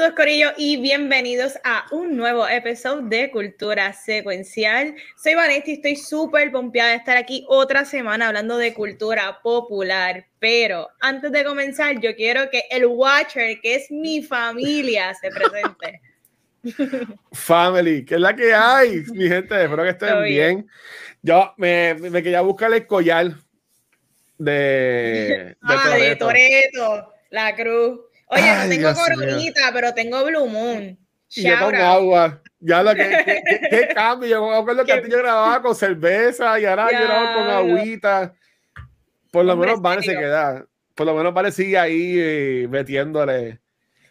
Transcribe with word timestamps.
Saludos 0.00 0.16
Corillo 0.16 0.48
y 0.56 0.80
bienvenidos 0.80 1.58
a 1.62 1.84
un 1.90 2.16
nuevo 2.16 2.48
episodio 2.48 3.02
de 3.02 3.30
Cultura 3.30 3.92
Secuencial. 3.92 4.94
Soy 5.22 5.34
Vanessa 5.34 5.64
y 5.66 5.72
estoy 5.74 5.96
súper 5.96 6.50
pompeada 6.50 6.92
de 6.92 6.96
estar 6.96 7.18
aquí 7.18 7.44
otra 7.48 7.84
semana 7.84 8.28
hablando 8.28 8.56
de 8.56 8.72
cultura 8.72 9.40
popular. 9.42 10.24
Pero 10.38 10.88
antes 11.00 11.30
de 11.32 11.44
comenzar, 11.44 12.00
yo 12.00 12.16
quiero 12.16 12.48
que 12.48 12.62
el 12.70 12.86
Watcher, 12.86 13.60
que 13.60 13.74
es 13.74 13.90
mi 13.90 14.22
familia, 14.22 15.12
se 15.12 15.28
presente. 15.28 16.00
Family, 17.32 18.02
que 18.02 18.14
es 18.14 18.20
la 18.22 18.34
que 18.34 18.54
hay, 18.54 19.02
mi 19.12 19.28
gente, 19.28 19.62
espero 19.62 19.82
que 19.82 19.90
estén 19.90 20.24
bien. 20.24 20.66
Yo 21.20 21.52
me, 21.58 21.92
me, 21.92 22.22
quería 22.22 22.40
buscar 22.40 22.72
el 22.72 22.86
collar 22.86 23.34
de, 24.38 24.52
de 24.52 25.56
ah, 25.60 25.94
de 25.98 26.16
Toreto, 26.16 27.12
la 27.28 27.54
cruz. 27.54 28.00
Oye, 28.30 28.54
no 28.54 28.68
tengo 28.68 28.94
coronita, 28.94 29.70
pero 29.72 29.92
tengo 29.92 30.24
Blue 30.24 30.46
Moon. 30.46 30.98
yo 31.28 31.60
con 31.60 31.74
agua. 31.74 32.42
Ya 32.60 32.82
lo 32.82 32.94
que, 32.94 33.02
qué 33.70 33.88
cambio. 33.94 34.28
Yo 34.28 34.48
me 34.48 34.56
acuerdo 34.56 34.84
que 34.84 34.92
antes 34.92 35.10
yo 35.10 35.18
grababa 35.18 35.62
con 35.62 35.74
cerveza 35.74 36.60
y 36.60 36.64
ahora 36.64 36.88
yo 36.92 37.04
grabo 37.04 37.34
con 37.34 37.50
agüita. 37.50 38.34
Por 39.32 39.44
lo 39.44 39.56
menos 39.56 39.80
Vane 39.80 40.02
se 40.02 40.14
queda. 40.14 40.66
Por 40.94 41.06
lo 41.06 41.14
menos 41.14 41.32
Vane 41.32 41.50
sigue 41.50 41.78
ahí 41.78 42.14
eh, 42.18 42.68
metiéndole. 42.68 43.60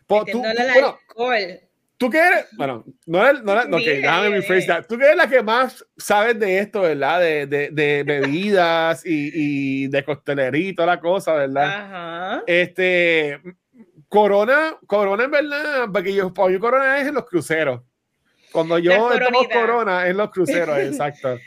Metiéndole 0.09 0.56
tú, 0.56 0.80
tú, 0.80 0.86
alcohol. 0.86 1.59
Tú 1.98 2.09
que 2.09 2.17
eres, 2.17 2.45
bueno, 2.54 2.86
no 3.06 3.28
eres, 3.28 3.44
no, 3.44 3.66
no 3.66 3.78
que 3.78 3.98
déjame 3.98 4.30
rephrase 4.30 4.67
that. 4.67 4.86
Tú 4.88 4.98
que 4.98 5.04
eres 5.04 5.17
la 5.17 5.28
que 5.28 5.44
más 5.44 5.86
sabes 5.98 6.39
de 6.39 6.59
esto, 6.59 6.81
¿verdad? 6.81 7.20
De, 7.20 7.45
de, 7.45 7.70
de 7.72 8.04
bebidas 8.04 9.06
y, 9.06 9.31
y, 9.33 9.88
de 9.88 10.04
costelería 10.06 10.70
y 10.70 10.73
toda 10.73 10.95
la 10.95 11.00
cosa, 11.02 11.33
¿verdad? 11.33 11.66
Ajá. 11.66 12.44
Este, 12.48 13.42
Corona, 14.10 14.76
Corona 14.88 15.24
en 15.24 15.32
verdad, 15.32 15.88
porque 15.94 16.14
yo, 16.14 16.34
para 16.34 16.50
mí 16.50 16.60
Corona 16.60 17.00
es 17.00 17.08
en 17.08 17.14
los 17.14 17.26
cruceros. 17.26 17.82
Cuando 18.52 18.80
yo 18.80 18.92
tomo 18.96 19.48
Corona 19.48 20.06
es 20.06 20.12
en 20.12 20.18
los 20.18 20.32
cruceros, 20.32 20.78
exacto. 20.80 21.38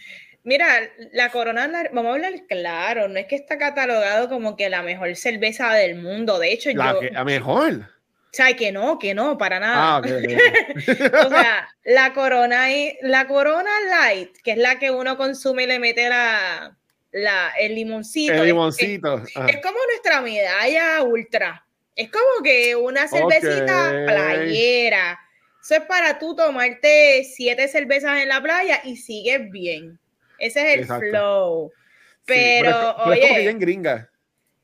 Mira, 0.44 0.66
la 1.12 1.30
Corona, 1.30 1.68
vamos 1.92 2.10
a 2.10 2.14
hablar 2.14 2.32
claro, 2.48 3.08
no 3.08 3.18
es 3.18 3.26
que 3.26 3.36
está 3.36 3.58
catalogado 3.58 4.28
como 4.28 4.56
que 4.56 4.70
la 4.70 4.82
mejor 4.82 5.14
cerveza 5.16 5.72
del 5.74 5.96
mundo. 5.96 6.38
De 6.38 6.52
hecho, 6.52 6.70
la, 6.74 6.94
yo. 6.94 7.00
la 7.10 7.24
mejor. 7.24 7.72
O 7.74 8.34
sea, 8.34 8.54
que 8.56 8.72
no, 8.72 8.98
que 8.98 9.14
no, 9.14 9.36
para 9.36 9.60
nada. 9.60 9.96
Ah, 9.96 10.02
o 11.26 11.28
sea, 11.28 11.68
la 11.84 12.12
Corona, 12.14 12.66
la 13.02 13.26
Corona 13.26 13.70
Light, 13.88 14.36
que 14.42 14.52
es 14.52 14.58
la 14.58 14.78
que 14.78 14.90
uno 14.90 15.16
consume 15.16 15.64
y 15.64 15.66
le 15.66 15.78
mete 15.78 16.08
la, 16.08 16.76
la 17.10 17.50
el 17.60 17.74
limoncito. 17.74 18.32
El 18.32 18.46
limoncito. 18.46 19.18
es, 19.18 19.28
es 19.28 19.62
como 19.62 19.78
nuestra 19.90 20.22
medalla 20.22 21.02
ultra. 21.02 21.66
Es 21.94 22.10
como 22.10 22.42
que 22.42 22.74
una 22.74 23.06
cervecita 23.06 24.04
playera. 24.06 25.18
Eso 25.62 25.74
es 25.74 25.82
para 25.82 26.18
tú 26.18 26.34
tomarte 26.34 27.24
siete 27.24 27.68
cervezas 27.68 28.22
en 28.22 28.28
la 28.28 28.42
playa 28.42 28.80
y 28.84 28.96
sigues 28.96 29.50
bien. 29.50 29.98
Ese 30.38 30.74
es 30.74 30.78
el 30.78 30.86
flow. 30.86 31.70
Pero, 32.24 32.96
oye. 32.96 33.40
bien 33.40 33.58
gringa. 33.58 34.08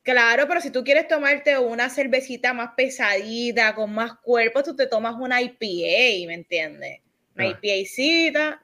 Claro, 0.03 0.49
pero 0.49 0.61
si 0.61 0.71
tú 0.71 0.83
quieres 0.83 1.07
tomarte 1.07 1.59
una 1.59 1.91
cervecita 1.91 2.55
más 2.55 2.71
pesadita, 2.77 3.75
con 3.75 3.93
más 3.93 4.15
cuerpo, 4.23 4.63
tú 4.63 4.75
te 4.75 4.87
tomas 4.87 5.15
una 5.19 5.43
IPA, 5.43 6.27
¿me 6.27 6.35
entiendes? 6.35 7.01
Una 7.37 7.45
ah. 7.45 7.59
IPAcita, 7.63 8.63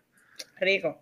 rico. 0.58 0.98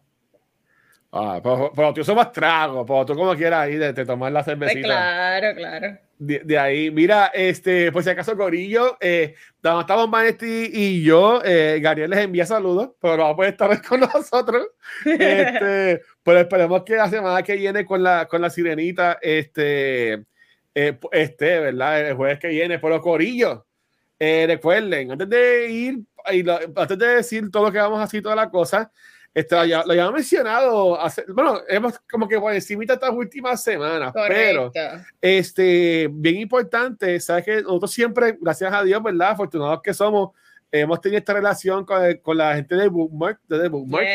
Ah, 1.12 1.41
pero, 1.43 1.94
tú 1.94 2.00
eso 2.00 2.15
más 2.15 2.33
trago, 2.33 2.84
pero 2.84 3.06
tú 3.06 3.15
como 3.15 3.37
quieras 3.37 3.61
ahí 3.61 3.77
de, 3.77 3.93
tomar 4.05 4.33
la 4.33 4.43
pues 4.43 4.47
cervecita. 4.47 4.83
claro, 4.83 5.55
claro 5.55 5.99
de, 6.25 6.59
ahí, 6.59 6.91
mira, 6.91 7.27
este, 7.34 7.91
pues 7.91 8.05
si 8.05 8.10
acaso 8.10 8.37
Corillo, 8.37 8.97
eh, 9.00 9.34
estamos 9.56 10.09
Manetti 10.09 10.71
y 10.72 11.03
yo, 11.03 11.41
eh, 11.44 11.81
Gabriel 11.83 12.10
les 12.10 12.21
envía 12.21 12.47
saludos, 12.47 12.91
pero 13.00 13.16
no 13.16 13.25
va 13.25 13.31
a 13.31 13.37
poder 13.37 13.53
estar 13.53 13.83
con 13.88 14.00
nosotros. 14.00 14.69
Este, 15.05 16.03
pero 16.22 16.41
esperemos 16.41 16.84
que 16.84 16.97
la 16.97 17.11
semana 17.11 17.43
que 17.43 17.56
viene 17.56 17.84
con 17.84 18.03
la, 18.03 18.27
con 18.27 18.41
la 18.41 18.50
sirenita, 18.50 19.19
este, 19.21 20.25
eh, 20.75 20.99
este, 21.11 21.61
¿verdad? 21.61 22.09
El 22.09 22.15
jueves 22.15 22.38
que 22.38 22.49
viene, 22.49 22.78
pero 22.78 23.00
Corillo, 23.00 23.66
eh, 24.19 24.44
recuerden, 24.47 25.11
antes 25.11 25.28
de 25.28 25.71
ir, 25.71 25.99
antes 26.77 26.99
de 26.99 27.06
decir 27.06 27.50
todo 27.50 27.65
lo 27.65 27.72
que 27.72 27.78
vamos 27.78 27.99
a 27.99 28.05
hacer, 28.05 28.22
toda 28.22 28.37
la 28.37 28.49
cosa, 28.49 28.93
este, 29.34 29.56
lo, 29.56 29.65
ya, 29.65 29.81
habíamos 29.81 30.12
mencionado, 30.12 31.00
hace, 31.00 31.25
bueno, 31.28 31.60
hemos 31.69 31.98
como 32.10 32.28
que 32.28 32.38
por 32.38 32.53
encima 32.53 32.84
estas 32.84 33.10
últimas 33.10 33.62
semanas, 33.62 34.12
pero 34.28 34.70
este, 35.20 36.09
bien 36.12 36.37
importante, 36.37 37.19
sabes 37.19 37.44
que 37.44 37.62
nosotros 37.62 37.93
siempre, 37.93 38.37
gracias 38.38 38.72
a 38.72 38.82
Dios, 38.82 39.03
¿verdad? 39.03 39.31
Afortunados 39.31 39.81
que 39.82 39.94
somos, 39.94 40.31
hemos 40.70 41.00
tenido 41.00 41.19
esta 41.19 41.32
relación 41.32 41.87
con, 41.87 42.15
con 42.19 42.37
la 42.37 42.54
gente 42.56 42.75
de 42.75 42.88
Bookmark, 42.88 43.41
de 43.48 43.69
Bookmark. 43.69 44.06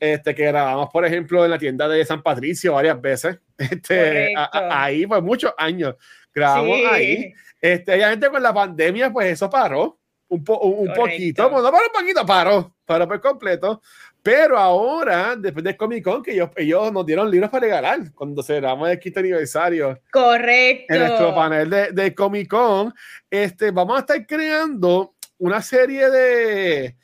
Este, 0.00 0.34
que 0.34 0.46
grabamos, 0.46 0.90
por 0.90 1.04
ejemplo, 1.04 1.44
en 1.44 1.50
la 1.52 1.58
tienda 1.58 1.88
de 1.88 2.04
San 2.04 2.22
Patricio 2.22 2.72
varias 2.72 3.00
veces, 3.00 3.38
este, 3.58 4.34
ahí, 4.36 5.06
pues 5.06 5.22
muchos 5.22 5.52
años, 5.56 5.94
grabamos 6.34 6.78
ahí. 6.90 7.32
Este, 7.60 7.94
obviamente 7.94 8.28
con 8.28 8.42
la 8.42 8.52
pandemia, 8.52 9.12
pues 9.12 9.32
eso 9.32 9.48
paró 9.48 10.00
un, 10.28 10.44
po, 10.44 10.58
un, 10.58 10.92
poquito, 10.92 11.48
bueno, 11.48 11.66
no 11.66 11.72
paró 11.72 11.84
un 11.86 12.00
poquito, 12.00 12.26
paró, 12.26 12.74
paró 12.84 13.06
por 13.06 13.20
completo, 13.20 13.80
pero 14.26 14.58
ahora, 14.58 15.36
después 15.36 15.62
del 15.62 15.76
Comic 15.76 16.02
Con, 16.02 16.20
que 16.20 16.32
ellos, 16.32 16.50
ellos 16.56 16.92
nos 16.92 17.06
dieron 17.06 17.30
libros 17.30 17.48
para 17.48 17.64
regalar 17.64 18.12
cuando 18.12 18.42
celebramos 18.42 18.90
el 18.90 18.98
quinto 18.98 19.20
aniversario. 19.20 20.00
Correcto. 20.10 20.92
En 20.92 20.98
nuestro 20.98 21.32
panel 21.32 21.70
de, 21.70 21.92
de 21.92 22.12
Comic 22.12 22.48
Con, 22.48 22.92
este, 23.30 23.70
vamos 23.70 23.96
a 23.96 24.00
estar 24.00 24.26
creando 24.26 25.14
una 25.38 25.62
serie 25.62 26.10
de. 26.10 26.96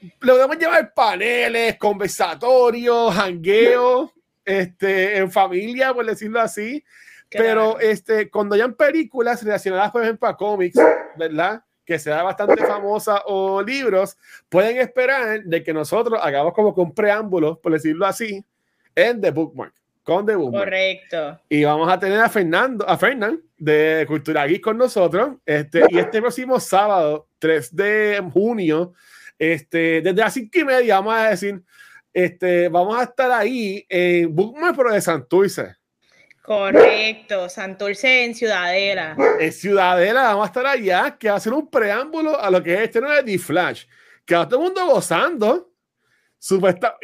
Le 0.00 0.32
podemos 0.32 0.56
llamar 0.56 0.94
paneles, 0.94 1.76
conversatorios, 1.76 3.18
hangueos, 3.18 4.12
este, 4.44 5.16
en 5.16 5.32
familia, 5.32 5.92
por 5.92 6.06
decirlo 6.06 6.40
así. 6.40 6.84
Pero 7.30 7.80
este, 7.80 8.30
cuando 8.30 8.54
hayan 8.54 8.74
películas 8.74 9.42
relacionadas, 9.42 9.90
por 9.90 10.04
ejemplo, 10.04 10.28
a 10.28 10.36
cómics, 10.36 10.78
¿verdad? 11.16 11.63
Que 11.84 11.98
sea 11.98 12.22
bastante 12.22 12.64
famosa 12.64 13.22
o 13.26 13.62
libros, 13.62 14.16
pueden 14.48 14.78
esperar 14.78 15.42
de 15.42 15.62
que 15.62 15.72
nosotros 15.72 16.18
hagamos 16.22 16.54
como 16.54 16.74
con 16.74 16.94
preámbulos, 16.94 17.58
por 17.58 17.72
decirlo 17.72 18.06
así, 18.06 18.44
en 18.94 19.20
The 19.20 19.30
Bookmark, 19.30 19.74
con 20.02 20.24
The 20.24 20.36
Bookmark. 20.36 20.64
Correcto. 20.64 21.40
Y 21.48 21.64
vamos 21.64 21.90
a 21.90 21.98
tener 21.98 22.20
a 22.20 22.28
Fernando, 22.28 22.88
a 22.88 22.96
Fernand 22.96 23.40
de 23.58 24.04
Cultura 24.06 24.46
Geek 24.46 24.62
con 24.62 24.78
nosotros, 24.78 25.36
este, 25.44 25.84
y 25.90 25.98
este 25.98 26.20
próximo 26.20 26.58
sábado, 26.58 27.28
3 27.38 27.76
de 27.76 28.30
junio, 28.32 28.94
este, 29.38 30.00
desde 30.00 30.20
las 30.20 30.32
5 30.32 30.58
y 30.58 30.64
media, 30.64 30.96
vamos 30.96 31.14
a 31.14 31.30
decir, 31.30 31.62
este, 32.12 32.68
vamos 32.68 32.96
a 32.96 33.02
estar 33.02 33.30
ahí 33.32 33.84
en 33.88 34.34
Bookmark, 34.34 34.76
pero 34.76 34.92
de 34.92 35.00
Santurce. 35.00 35.76
Correcto, 36.44 37.48
Santurce 37.48 38.24
en 38.24 38.34
Ciudadela. 38.34 39.16
En 39.40 39.50
Ciudadela, 39.50 40.24
vamos 40.24 40.44
a 40.44 40.46
estar 40.48 40.66
allá, 40.66 41.16
que 41.18 41.28
va 41.28 41.34
a 41.34 41.36
hacer 41.38 41.54
un 41.54 41.70
preámbulo 41.70 42.38
a 42.38 42.50
lo 42.50 42.62
que 42.62 42.74
es 42.74 42.80
este 42.80 43.00
nuevo 43.00 43.22
de 43.22 43.38
flash 43.38 43.84
que 44.24 44.34
va 44.34 44.48
todo 44.48 44.60
el 44.60 44.66
mundo 44.66 44.86
gozando. 44.86 45.70
Supuesta. 46.38 46.98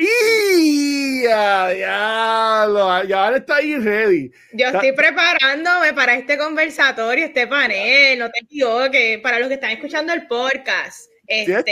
¡Ya! 1.22 1.72
Ya, 1.72 3.02
ya 3.08 3.36
está 3.36 3.56
ahí 3.56 3.76
ready. 3.76 4.30
Yo 4.52 4.66
estoy 4.66 4.92
preparándome 4.92 5.94
para 5.94 6.14
este 6.14 6.36
conversatorio, 6.36 7.25
este 7.25 7.46
panel, 7.46 8.19
no 8.19 8.31
te 8.31 8.40
equivoques, 8.40 9.19
para 9.20 9.38
los 9.38 9.48
que 9.48 9.54
están 9.54 9.70
escuchando 9.70 10.12
el 10.12 10.26
podcast. 10.26 11.09
Este, 11.32 11.62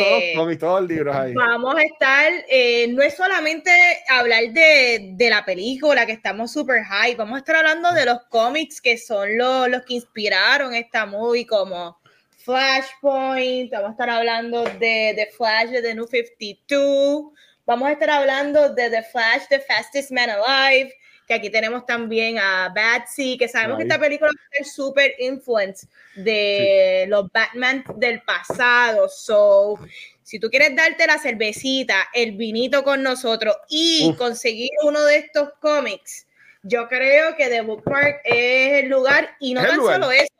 todos, 0.56 0.80
los 0.82 0.88
libros 0.88 1.16
ahí. 1.16 1.34
Vamos 1.34 1.74
a 1.74 1.82
estar, 1.82 2.32
eh, 2.48 2.86
no 2.90 3.02
es 3.02 3.16
solamente 3.16 3.72
hablar 4.08 4.52
de, 4.52 5.14
de, 5.14 5.30
la 5.30 5.44
película, 5.44 6.06
que 6.06 6.12
estamos 6.12 6.52
super 6.52 6.84
high, 6.84 7.16
vamos 7.16 7.34
a 7.34 7.38
estar 7.38 7.56
hablando 7.56 7.90
de 7.92 8.04
los 8.04 8.22
cómics 8.30 8.80
que 8.80 8.96
son 8.96 9.36
los, 9.36 9.68
los 9.68 9.82
que 9.82 9.94
inspiraron 9.94 10.76
esta 10.76 11.06
movie, 11.06 11.44
como 11.44 11.98
Flashpoint, 12.36 13.72
vamos 13.72 13.88
a 13.88 13.90
estar 13.90 14.10
hablando 14.10 14.62
de 14.62 15.14
The 15.16 15.28
Flash 15.36 15.70
de 15.70 15.82
The 15.82 15.94
New 15.96 16.06
52, 16.06 17.32
vamos 17.66 17.88
a 17.88 17.92
estar 17.92 18.10
hablando 18.10 18.72
de 18.72 18.90
The 18.90 19.02
Flash, 19.02 19.48
The 19.48 19.58
Fastest 19.58 20.12
Man 20.12 20.30
Alive, 20.30 20.94
que 21.28 21.34
aquí 21.34 21.50
tenemos 21.50 21.84
también 21.84 22.38
a 22.38 22.72
Batsy, 22.74 23.36
que 23.36 23.48
sabemos 23.48 23.76
que 23.76 23.82
esta 23.82 24.00
película 24.00 24.30
es 24.52 24.72
súper 24.72 25.14
influence 25.18 25.86
de 26.16 27.04
los 27.08 27.30
Batman 27.30 27.84
del 27.96 28.22
pasado. 28.22 29.10
So, 29.10 29.78
si 30.22 30.40
tú 30.40 30.48
quieres 30.48 30.74
darte 30.74 31.06
la 31.06 31.18
cervecita, 31.18 32.08
el 32.14 32.32
vinito 32.32 32.82
con 32.82 33.02
nosotros 33.02 33.54
y 33.68 34.14
conseguir 34.16 34.70
uno 34.84 35.04
de 35.04 35.16
estos 35.16 35.50
cómics, 35.60 36.26
yo 36.62 36.88
creo 36.88 37.36
que 37.36 37.48
The 37.48 37.60
Bookmark 37.60 38.22
es 38.24 38.84
el 38.84 38.88
lugar 38.88 39.36
y 39.38 39.52
no 39.52 39.60
tan 39.60 39.76
solo 39.76 40.10
eso. 40.10 40.37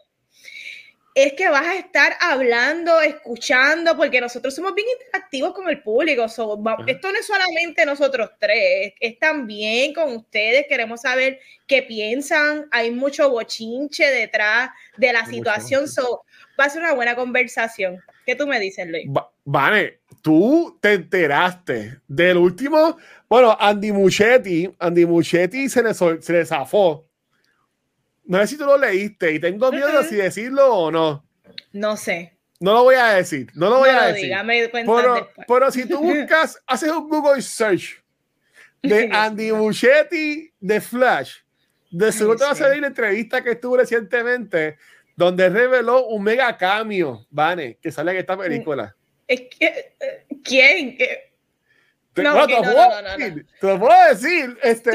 Es 1.20 1.32
que 1.32 1.48
vas 1.48 1.66
a 1.66 1.74
estar 1.74 2.12
hablando, 2.20 3.00
escuchando, 3.00 3.96
porque 3.96 4.20
nosotros 4.20 4.54
somos 4.54 4.72
bien 4.72 4.86
interactivos 5.00 5.52
con 5.52 5.68
el 5.68 5.82
público. 5.82 6.26
esto 6.26 7.12
no 7.12 7.18
es 7.18 7.26
solamente 7.26 7.84
nosotros 7.84 8.30
tres, 8.38 8.92
es 9.00 9.18
también 9.18 9.92
con 9.94 10.14
ustedes. 10.14 10.66
Queremos 10.68 11.00
saber 11.00 11.40
qué 11.66 11.82
piensan. 11.82 12.68
Hay 12.70 12.92
mucho 12.92 13.28
bochinche 13.30 14.04
detrás 14.04 14.70
de 14.96 15.12
la 15.12 15.26
situación. 15.26 15.88
So, 15.88 16.22
va 16.58 16.66
a 16.66 16.70
ser 16.70 16.82
una 16.82 16.94
buena 16.94 17.16
conversación. 17.16 17.98
¿Qué 18.24 18.36
tú 18.36 18.46
me 18.46 18.60
dices, 18.60 18.86
Luis? 18.86 19.06
Vale, 19.44 20.02
tú 20.22 20.78
te 20.80 20.92
enteraste 20.92 21.98
del 22.06 22.36
último. 22.36 22.96
Bueno, 23.28 23.56
Andy 23.58 23.90
Muchetti, 23.90 24.70
Andy 24.78 25.04
Muchetti 25.04 25.68
se 25.68 25.82
le, 25.82 25.94
se 25.94 26.32
le 26.32 26.46
zafó. 26.46 27.07
No 28.28 28.38
sé 28.38 28.46
si 28.46 28.58
tú 28.58 28.66
lo 28.66 28.76
leíste 28.76 29.32
y 29.32 29.40
tengo 29.40 29.72
miedo 29.72 30.02
de 30.02 30.06
si 30.06 30.14
decirlo 30.14 30.70
o 30.70 30.90
no. 30.90 31.24
No 31.72 31.96
sé. 31.96 32.34
No 32.60 32.74
lo 32.74 32.82
voy 32.84 32.96
a 32.96 33.14
decir, 33.14 33.48
no 33.54 33.70
lo 33.70 33.78
voy 33.78 33.88
a 33.88 34.12
decir. 34.12 34.32
pero, 34.72 35.28
pero 35.46 35.70
si 35.70 35.88
tú 35.88 35.98
buscas, 36.02 36.62
haces 36.66 36.90
un 36.90 37.08
Google 37.08 37.40
search 37.40 38.02
de 38.82 39.08
Andy 39.12 39.50
Muchetti 39.52 40.52
de 40.60 40.80
Flash, 40.80 41.36
de 41.90 42.12
seguro 42.12 42.36
te 42.36 42.44
va 42.44 42.50
a 42.50 42.54
salir 42.54 42.82
la 42.82 42.88
entrevista 42.88 43.42
que 43.42 43.52
estuvo 43.52 43.78
recientemente 43.78 44.76
donde 45.16 45.48
reveló 45.48 46.06
un 46.06 46.22
mega 46.22 46.54
cambio, 46.56 47.26
Vane, 47.30 47.78
que 47.80 47.90
sale 47.90 48.10
en 48.12 48.18
esta 48.18 48.36
mm. 48.36 48.40
película. 48.40 48.94
Es 49.26 49.40
que, 52.22 52.46
¿quién? 52.46 52.62
Te, 52.62 52.68
no, 52.68 52.74
no, 52.74 53.02
no, 53.02 53.18
no, 53.18 53.42
Te 53.60 53.66
lo 53.66 53.78
puedo 53.78 54.08
decir. 54.08 54.58
Este, 54.62 54.92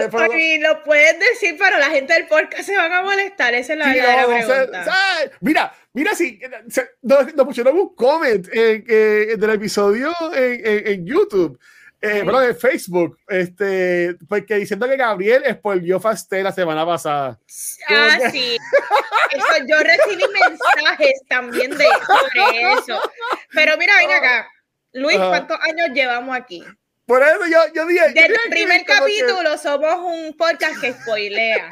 lo 0.59 0.83
puedes 0.83 1.19
decir, 1.19 1.55
pero 1.57 1.77
la 1.77 1.89
gente 1.89 2.13
del 2.13 2.27
podcast 2.27 2.63
se 2.63 2.75
van 2.75 2.91
a 2.91 3.01
molestar. 3.01 3.53
Esa 3.53 3.73
es 3.73 3.79
la 3.79 4.25
pregunta. 4.25 4.85
mira, 5.41 5.73
mira, 5.93 6.13
si 6.15 6.39
nos, 7.01 7.33
pusieron 7.45 7.77
un 7.77 7.95
comment 7.95 8.45
del 8.47 9.49
episodio 9.49 10.13
en, 10.33 10.87
en 10.87 11.05
YouTube 11.05 11.59
eh, 12.05 12.21
bueno, 12.21 12.41
de 12.41 12.53
Facebook, 12.53 13.17
este, 13.29 14.17
porque 14.27 14.55
diciendo 14.55 14.89
que 14.89 14.97
Gabriel 14.97 15.41
expolió 15.45 16.01
Fastel 16.01 16.43
la 16.43 16.51
semana 16.51 16.85
pasada. 16.85 17.39
Ah, 17.87 18.17
sí. 18.29 18.57
Eso, 19.31 19.65
yo 19.65 19.77
recibí 19.79 20.23
mensajes 20.33 21.21
también 21.29 21.71
de 21.71 21.85
sobre 21.85 22.73
eso. 22.73 22.99
Pero 23.53 23.77
mira, 23.77 23.93
ven 24.01 24.11
acá. 24.11 24.49
Luis, 24.91 25.17
¿cuántos 25.17 25.57
años 25.61 25.91
llevamos 25.93 26.35
aquí? 26.35 26.61
Por 27.05 27.21
eso 27.21 27.45
yo, 27.49 27.59
yo 27.73 27.85
dije. 27.85 28.07
Desde 28.13 28.27
el 28.27 28.49
primer 28.49 28.85
capítulo 28.85 29.57
somos 29.57 29.95
un 29.97 30.35
podcast 30.37 30.79
que 30.79 30.93
spoilea. 30.93 31.69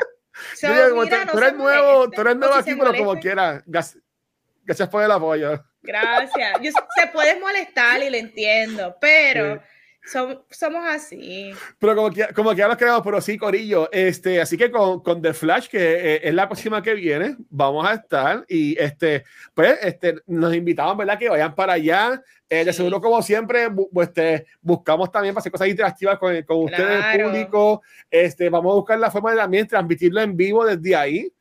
tú, 0.59 0.67
eres 0.67 1.53
nuevo, 1.53 2.09
tú 2.09 2.21
eres 2.21 2.35
nuevo 2.35 2.53
aquí, 2.55 2.75
pero 2.75 2.93
como 2.95 3.19
quieras. 3.19 3.63
Gracias 3.65 4.89
por 4.89 5.03
el 5.03 5.11
apoyo. 5.11 5.63
Gracias. 5.81 6.59
se 6.95 7.07
puede 7.07 7.39
molestar 7.39 8.03
y 8.03 8.09
lo 8.09 8.17
entiendo, 8.17 8.95
pero 8.99 9.61
somos 10.03 10.83
así. 10.87 11.53
Pero 11.79 11.95
como 11.95 12.11
que, 12.11 12.27
como 12.33 12.51
que 12.51 12.57
ya 12.57 12.67
lo 12.67 12.77
creamos, 12.77 13.01
pero 13.03 13.21
sí, 13.21 13.37
Corillo. 13.37 13.89
Este, 13.91 14.41
así 14.41 14.57
que 14.57 14.71
con, 14.71 15.01
con 15.01 15.21
The 15.21 15.33
Flash, 15.33 15.67
que 15.67 15.79
eh, 16.15 16.21
es 16.23 16.33
la 16.33 16.47
próxima 16.47 16.81
que 16.81 16.93
viene, 16.93 17.35
vamos 17.49 17.85
a 17.85 17.93
estar. 17.93 18.43
Y 18.47 18.77
este, 18.79 19.23
pues, 19.53 19.77
este, 19.81 20.15
nos 20.27 20.53
invitamos, 20.55 20.97
¿verdad? 20.97 21.19
Que 21.19 21.29
vayan 21.29 21.55
para 21.55 21.73
allá. 21.73 22.21
Eh, 22.49 22.65
de 22.65 22.73
seguro, 22.73 22.99
como 22.99 23.21
siempre, 23.21 23.69
pues, 23.93 24.09
este, 24.09 24.45
buscamos 24.61 25.11
también 25.11 25.33
para 25.33 25.39
hacer 25.41 25.51
cosas 25.51 25.69
interactivas 25.69 26.19
con, 26.19 26.41
con 26.43 26.65
ustedes, 26.65 27.05
el 27.13 27.23
público. 27.23 27.81
Este, 28.09 28.49
vamos 28.49 28.71
a 28.71 28.75
buscar 28.75 28.99
la 28.99 29.11
forma 29.11 29.31
de 29.31 29.37
también 29.37 29.67
transmitirlo 29.67 30.21
en 30.21 30.35
vivo 30.35 30.65
desde 30.65 30.95
ahí. 30.95 31.31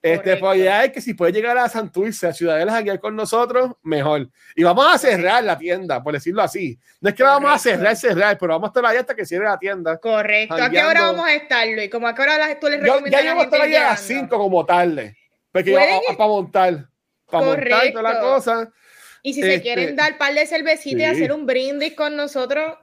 Este, 0.00 0.36
pues 0.36 0.62
ya 0.62 0.84
es 0.84 0.92
que 0.92 1.00
si 1.00 1.14
puede 1.14 1.32
llegar 1.32 1.58
a 1.58 1.68
Santurce, 1.68 2.28
a 2.28 2.32
Ciudadela, 2.32 2.76
a 2.76 2.82
guiar 2.82 3.00
con 3.00 3.16
nosotros, 3.16 3.72
mejor. 3.82 4.28
Y 4.54 4.62
vamos 4.62 4.86
a 4.86 4.96
cerrar 4.96 5.42
la 5.42 5.58
tienda, 5.58 6.02
por 6.02 6.14
decirlo 6.14 6.40
así. 6.42 6.78
No 7.00 7.08
es 7.08 7.14
que 7.16 7.24
la 7.24 7.30
vamos 7.30 7.52
a 7.52 7.58
cerrar, 7.58 7.96
cerrar, 7.96 8.38
pero 8.38 8.52
vamos 8.52 8.68
a 8.68 8.70
estar 8.70 8.86
ahí 8.86 8.96
hasta 8.96 9.14
que 9.14 9.26
cierre 9.26 9.46
la 9.46 9.58
tienda. 9.58 9.98
Correcto. 9.98 10.54
¿A 10.54 10.70
qué 10.70 10.82
hora 10.82 11.02
vamos 11.02 11.26
a 11.26 11.34
estar, 11.34 11.66
Luis? 11.66 11.90
¿Cómo 11.90 12.06
a 12.06 12.14
qué 12.14 12.22
hora 12.22 12.60
tú 12.60 12.68
les 12.68 12.80
recomiendas? 12.80 13.22
Ya 13.22 13.28
yo 13.28 13.34
voy 13.34 13.42
a 13.42 13.44
estar 13.44 13.60
ahí 13.60 13.74
a 13.74 13.82
las 13.90 14.00
5 14.00 14.38
como 14.38 14.64
tarde. 14.64 15.16
Porque 15.50 15.74
vamos 15.74 16.02
para 16.16 16.28
montar. 16.28 16.88
Para 17.28 17.44
montar 17.44 17.92
toda 17.92 18.02
la 18.02 18.20
cosa. 18.20 18.72
Y 19.22 19.34
si 19.34 19.42
se 19.42 19.60
quieren 19.60 19.90
este, 19.90 19.96
dar 19.96 20.16
par 20.16 20.32
de 20.32 20.46
cervecitas 20.46 21.00
y 21.00 21.04
hacer 21.04 21.32
un 21.32 21.44
brindis 21.44 21.94
con 21.94 22.16
nosotros, 22.16 22.78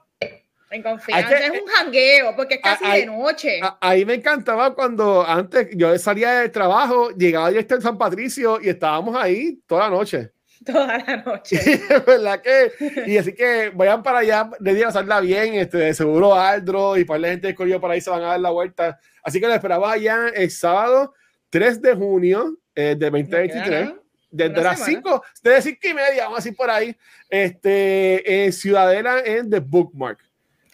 en 0.76 0.84
confianza, 0.84 1.38
es 1.38 1.52
un 1.52 1.68
jangueo, 1.68 2.36
porque 2.36 2.56
es 2.56 2.62
casi 2.62 2.86
de 2.86 3.06
noche. 3.06 3.60
ahí 3.82 4.06
me 4.06 4.16
encantaba 4.16 4.74
cuando 4.74 5.26
antes 5.26 5.70
yo 5.76 5.98
salía 5.98 6.40
del 6.40 6.52
trabajo, 6.52 7.10
llegaba 7.12 7.52
yo 7.52 7.60
en 7.60 7.82
San 7.82 7.98
Patricio 7.98 8.60
y 8.62 8.70
estábamos 8.70 9.16
ahí 9.16 9.60
toda 9.66 9.90
la 9.90 9.90
noche. 9.90 10.32
Toda 10.66 10.98
la 10.98 11.18
noche. 11.18 11.60
¿Verdad 12.08 12.42
que? 12.42 12.72
Y 13.06 13.18
así 13.18 13.36
que 13.36 13.72
vayan 13.76 14.02
para 14.02 14.20
allá, 14.20 14.50
de 14.60 14.74
día 14.74 14.88
pasarla 14.88 15.20
bien, 15.20 15.54
este, 15.56 15.94
seguro 15.94 16.34
Aldro 16.34 16.98
y 16.98 17.06
para 17.06 17.20
la 17.20 17.28
gente 17.28 17.54
de 17.54 17.80
por 17.80 17.92
ahí 17.92 18.02
se 18.02 18.10
van 18.10 18.24
a 18.24 18.28
dar 18.28 18.40
la 18.40 18.50
vuelta. 18.50 18.98
Así 19.22 19.40
que 19.40 19.46
lo 19.46 19.54
esperaba 19.54 19.92
allá 19.92 20.30
el 20.34 20.50
sábado 20.50 21.14
3 21.52 21.82
de 21.82 21.94
junio 21.94 22.58
eh, 22.74 22.96
de 22.98 23.10
2023 23.12 23.94
desde 24.36 24.62
las 24.62 24.84
5, 24.84 25.24
desde 25.42 25.62
5 25.62 25.80
y 25.84 25.94
media, 25.94 26.24
vamos 26.24 26.40
a 26.40 26.44
decir 26.44 26.58
por 26.58 26.70
ahí, 26.70 26.96
este, 27.30 28.46
en 28.46 28.54
Ciudadela 28.54 29.22
en 29.24 29.50
The 29.50 29.60
Bookmark. 29.60 30.20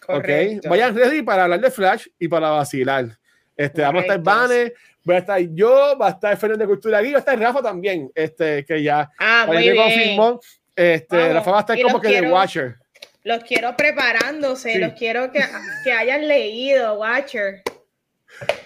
Okay. 0.06 0.60
Vayan 0.68 0.94
ready 0.96 1.22
para 1.22 1.44
hablar 1.44 1.60
de 1.60 1.70
Flash 1.70 2.06
y 2.18 2.28
para 2.28 2.50
vacilar. 2.50 3.18
Este, 3.56 3.82
vamos 3.82 4.00
a 4.00 4.02
estar 4.02 4.20
Bane, 4.20 4.72
voy 5.04 5.14
a 5.14 5.18
estar 5.18 5.40
yo, 5.40 5.96
va 6.00 6.08
a 6.08 6.10
estar 6.10 6.36
Fernando 6.36 6.64
de 6.64 6.68
Cultura 6.68 6.98
aquí, 6.98 7.12
va 7.12 7.18
a 7.18 7.20
estar 7.20 7.38
Rafa 7.38 7.62
también, 7.62 8.10
este, 8.14 8.64
que 8.64 8.82
ya 8.82 9.10
ah, 9.18 9.44
muy 9.46 9.58
bien. 9.58 9.76
confirmó. 9.76 10.40
Este, 10.74 11.32
Rafa 11.32 11.50
va 11.50 11.58
a 11.58 11.60
estar 11.60 11.82
como 11.82 12.00
que 12.00 12.20
de 12.20 12.30
Watcher. 12.30 12.76
Los 13.24 13.44
quiero 13.44 13.76
preparándose, 13.76 14.78
los 14.78 14.94
quiero 14.94 15.30
que, 15.30 15.44
que 15.84 15.92
hayan 15.92 16.26
leído 16.26 16.94
Watcher. 16.94 17.62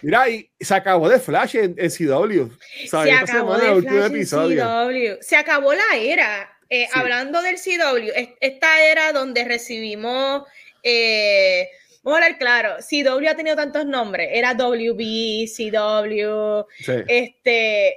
Mira, 0.02 0.28
y 0.28 0.48
se 0.60 0.74
acabó 0.74 1.08
de 1.08 1.18
Flash 1.18 1.56
en, 1.56 1.74
CW. 1.74 2.50
Se 2.88 3.12
acabó 3.12 3.58
de 3.58 3.82
Flash 3.82 4.14
en 4.14 4.26
CW. 4.26 5.20
Se 5.20 5.36
acabó 5.36 5.74
la 5.74 5.96
era. 5.98 6.52
Eh, 6.68 6.88
hablando 6.94 7.42
del 7.42 7.56
CW, 7.56 8.10
esta 8.40 8.82
era 8.82 9.12
donde 9.12 9.44
recibimos 9.44 10.42
eh, 10.88 11.68
vamos 12.04 12.20
a 12.20 12.24
hablar 12.24 12.38
claro, 12.38 12.76
CW 12.78 13.28
ha 13.28 13.34
tenido 13.34 13.56
tantos 13.56 13.84
nombres, 13.84 14.28
era 14.32 14.54
WB, 14.54 15.48
CW, 15.48 16.64
este, 17.08 17.96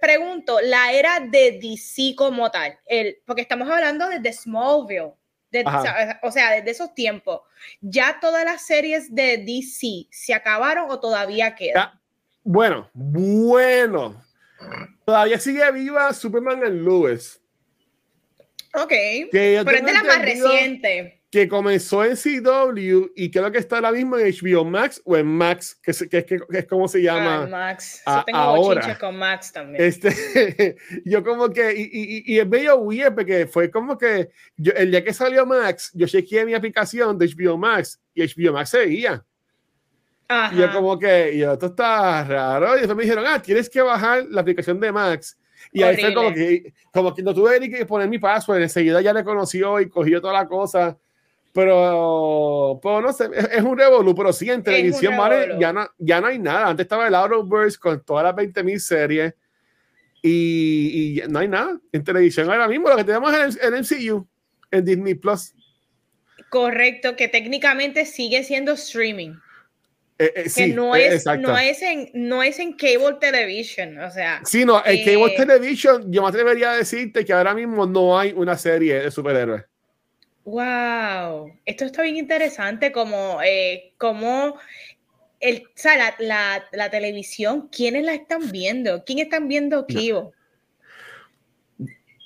pregunto, 0.00 0.58
la 0.60 0.92
era 0.92 1.20
de 1.20 1.60
DC 1.62 2.16
como 2.16 2.50
tal, 2.50 2.76
el, 2.86 3.18
porque 3.24 3.42
estamos 3.42 3.70
hablando 3.70 4.08
desde 4.08 4.32
Smallville, 4.32 5.12
o 6.22 6.32
sea, 6.32 6.50
desde 6.56 6.70
esos 6.72 6.92
tiempos, 6.92 7.42
¿ya 7.80 8.18
todas 8.20 8.44
las 8.44 8.66
series 8.66 9.14
de 9.14 9.38
DC 9.38 10.08
se 10.10 10.34
acabaron 10.34 10.90
o 10.90 10.98
todavía 10.98 11.54
quedan? 11.54 11.90
Bueno, 12.42 12.90
bueno, 12.92 14.20
todavía 15.04 15.38
sigue 15.38 15.70
viva 15.70 16.12
Superman 16.12 16.64
en 16.64 16.84
Lewis. 16.84 17.40
Ok, 18.74 18.92
pero 19.30 19.70
es 19.70 19.84
de 19.84 19.92
la 19.92 20.02
más 20.02 20.20
reciente 20.20 21.15
que 21.30 21.48
comenzó 21.48 22.04
en 22.04 22.16
CW 22.16 23.10
y 23.16 23.30
creo 23.30 23.50
que 23.50 23.58
está 23.58 23.76
ahora 23.76 23.92
mismo 23.92 24.16
en 24.16 24.32
HBO 24.32 24.64
Max 24.64 25.02
o 25.04 25.16
en 25.16 25.26
Max, 25.26 25.78
que 25.82 25.90
es, 25.90 26.06
que, 26.08 26.24
que, 26.24 26.38
es 26.50 26.66
como 26.66 26.86
se 26.86 27.02
llama. 27.02 27.42
Ah, 27.42 27.46
Max. 27.46 28.02
Yo 28.06 28.24
tengo 28.24 28.38
ahora. 28.38 28.98
con 28.98 29.16
Max 29.16 29.52
también. 29.52 29.82
Este, 29.82 30.76
yo 31.04 31.24
como 31.24 31.50
que, 31.50 31.74
y, 31.74 31.82
y, 31.82 32.34
y, 32.34 32.38
es 32.38 32.46
medio 32.46 32.76
weird 32.76 33.14
porque 33.14 33.46
fue 33.46 33.70
como 33.70 33.98
que 33.98 34.30
yo, 34.56 34.72
el 34.72 34.90
día 34.90 35.02
que 35.02 35.12
salió 35.12 35.44
Max, 35.44 35.90
yo 35.94 36.06
chequeé 36.06 36.44
mi 36.44 36.54
aplicación 36.54 37.18
de 37.18 37.26
HBO 37.26 37.58
Max 37.58 38.00
y 38.14 38.22
HBO 38.22 38.52
Max 38.52 38.70
seguía. 38.70 39.24
Y 40.52 40.56
yo 40.56 40.72
como 40.72 40.98
que, 40.98 41.36
yo, 41.38 41.52
esto 41.52 41.66
está 41.66 42.24
raro. 42.24 42.76
Y 42.76 42.78
después 42.78 42.96
me 42.96 43.04
dijeron, 43.04 43.24
ah, 43.26 43.40
tienes 43.40 43.70
que 43.70 43.80
bajar 43.80 44.24
la 44.28 44.40
aplicación 44.40 44.80
de 44.80 44.90
Max. 44.90 45.38
Y 45.72 45.82
ahí 45.82 45.96
fue 45.96 46.14
como 46.14 46.32
que, 46.32 46.72
como 46.92 47.14
que 47.14 47.22
no 47.22 47.34
tuve 47.34 47.60
ni 47.60 47.70
que 47.70 47.86
poner 47.86 48.08
mi 48.08 48.18
password, 48.18 48.62
enseguida 48.62 49.00
ya 49.00 49.12
le 49.12 49.24
conoció 49.24 49.80
y 49.80 49.88
cogió 49.88 50.20
toda 50.20 50.32
la 50.32 50.46
cosa. 50.46 50.98
Pero, 51.56 52.78
pero 52.82 53.00
no 53.00 53.14
sé, 53.14 53.30
es, 53.50 53.62
un 53.62 53.78
revolú, 53.78 54.14
pero 54.14 54.30
sí 54.30 54.50
en 54.50 54.62
televisión, 54.62 55.16
¿vale? 55.16 55.56
Ya 55.58 55.72
no, 55.72 55.88
ya 55.96 56.20
no 56.20 56.26
hay 56.26 56.38
nada. 56.38 56.68
Antes 56.68 56.84
estaba 56.84 57.08
el 57.08 57.14
Outerverse 57.14 57.78
con 57.78 58.04
todas 58.04 58.24
las 58.24 58.34
20.000 58.34 58.78
series 58.78 59.34
y, 60.20 61.22
y, 61.22 61.28
no 61.30 61.38
hay 61.38 61.48
nada 61.48 61.80
en 61.92 62.04
televisión 62.04 62.50
ahora 62.50 62.68
mismo. 62.68 62.90
Lo 62.90 62.96
que 62.98 63.04
tenemos 63.04 63.32
es 63.34 63.58
el, 63.62 63.72
MCU 63.72 64.28
en 64.70 64.84
Disney 64.84 65.14
Plus. 65.14 65.54
Correcto, 66.50 67.16
que 67.16 67.28
técnicamente 67.28 68.04
sigue 68.04 68.44
siendo 68.44 68.72
streaming. 68.72 69.36
Eh, 70.18 70.32
eh, 70.36 70.50
que 70.54 70.66
no 70.68 70.94
es, 70.94 71.24
no, 71.24 71.56
es 71.56 71.80
en, 71.80 72.10
no 72.12 72.42
es 72.42 72.58
en 72.58 72.74
cable 72.74 73.16
television, 73.18 73.98
o 73.98 74.10
sea. 74.10 74.42
Sí, 74.44 74.66
no, 74.66 74.82
en 74.84 75.02
cable 75.06 75.32
eh, 75.32 75.36
television 75.38 76.12
yo 76.12 76.20
me 76.20 76.28
atrevería 76.28 76.72
a 76.72 76.76
decirte 76.76 77.24
que 77.24 77.32
ahora 77.32 77.54
mismo 77.54 77.86
no 77.86 78.18
hay 78.18 78.34
una 78.36 78.58
serie 78.58 79.00
de 79.00 79.10
superhéroes. 79.10 79.64
Wow, 80.46 81.52
esto 81.64 81.86
está 81.86 82.02
bien 82.02 82.16
interesante 82.16 82.92
como, 82.92 83.40
eh, 83.44 83.92
como 83.98 84.56
el, 85.40 85.64
o 85.66 85.70
sea, 85.74 85.96
la, 85.96 86.14
la, 86.20 86.64
la, 86.70 86.88
televisión, 86.88 87.68
¿quiénes 87.68 88.04
la 88.04 88.14
están 88.14 88.52
viendo? 88.52 89.02
¿Quién 89.04 89.18
están 89.18 89.48
viendo 89.48 89.84
Kibo? 89.88 90.32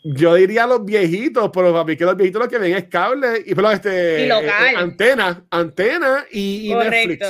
Yo 0.05 0.35
diría 0.35 0.67
los 0.67 0.85
viejitos, 0.85 1.51
pero 1.51 1.73
para 1.73 1.85
mí 1.85 1.97
que 1.97 2.05
los 2.05 2.15
viejitos 2.15 2.43
lo 2.43 2.49
que 2.51 2.59
ven 2.59 2.77
es 2.77 2.85
cable 2.89 3.43
y, 3.47 3.55
pero 3.55 3.71
este, 3.71 4.25
y 4.25 4.29
local. 4.29 4.67
Eh, 4.67 4.77
antena, 4.77 5.47
antena 5.49 6.27
y, 6.31 6.71
y 6.71 6.75
Netflix. 6.75 7.27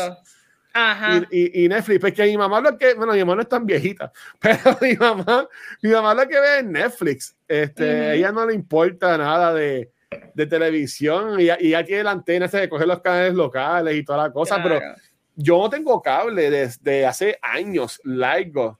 Ajá. 0.73 1.23
Y, 1.31 1.65
y, 1.65 1.69
Netflix, 1.69 2.01
porque 2.01 2.25
mi 2.25 2.37
mamá 2.37 2.61
lo 2.61 2.77
que, 2.77 2.95
bueno, 2.95 3.13
mi 3.13 3.21
mamá 3.21 3.37
no 3.37 3.43
es 3.43 3.49
tan 3.49 3.65
viejita, 3.65 4.13
pero 4.41 4.77
mi 4.81 4.95
mamá, 4.95 5.49
mi 5.83 5.91
mamá 5.91 6.15
lo 6.15 6.27
que 6.27 6.41
ve 6.41 6.59
es 6.59 6.65
Netflix. 6.65 7.37
Este, 7.47 7.85
uh 7.85 7.87
-huh. 7.87 8.13
ella 8.15 8.33
no 8.33 8.45
le 8.45 8.55
importa 8.55 9.17
nada 9.17 9.55
de, 9.55 9.93
de 10.35 10.47
televisión 10.47 11.41
y, 11.41 11.45
y 11.61 11.71
ya 11.71 11.85
tiene 11.85 12.05
la 12.05 12.11
antena 12.13 12.49
de 12.49 12.69
coger 12.69 12.89
los 12.89 13.01
canales 13.01 13.35
locales 13.35 13.95
y 13.95 14.05
toda 14.05 14.25
la 14.27 14.33
cosa, 14.33 14.57
claro. 14.57 14.81
pero 14.81 14.95
yo 15.37 15.59
no 15.59 15.71
tengo 15.71 16.03
cable 16.03 16.51
desde 16.51 17.07
hace 17.07 17.39
años, 17.41 18.01
largo. 18.05 18.79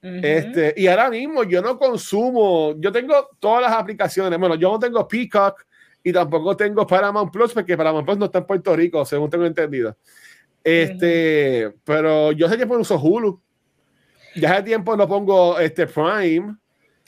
Uh 0.00 0.06
-huh. 0.06 0.20
este, 0.24 0.74
y 0.76 0.86
ahora 0.86 1.10
mismo 1.10 1.42
yo 1.42 1.60
no 1.60 1.76
consumo, 1.76 2.74
yo 2.78 2.92
tengo 2.92 3.30
todas 3.40 3.62
las 3.62 3.72
aplicaciones, 3.72 4.38
bueno, 4.38 4.54
yo 4.54 4.70
no 4.70 4.78
tengo 4.78 5.08
Peacock 5.08 5.64
y 6.04 6.12
tampoco 6.12 6.56
tengo 6.56 6.86
Paramount 6.86 7.32
Plus 7.32 7.52
porque 7.52 7.76
Paramount 7.76 8.06
Plus 8.06 8.18
no 8.18 8.26
está 8.26 8.38
en 8.38 8.46
Puerto 8.46 8.76
Rico, 8.76 9.04
según 9.04 9.28
tengo 9.28 9.44
entendido. 9.44 9.96
Este, 10.62 11.66
uh 11.66 11.70
-huh. 11.70 11.76
pero 11.84 12.32
yo 12.32 12.46
hace 12.46 12.56
tiempo 12.56 12.76
uso 12.76 12.98
Hulu. 12.98 13.40
Ya 14.36 14.52
hace 14.52 14.62
tiempo 14.62 14.96
no 14.96 15.08
pongo 15.08 15.58
este 15.58 15.88
Prime, 15.88 16.54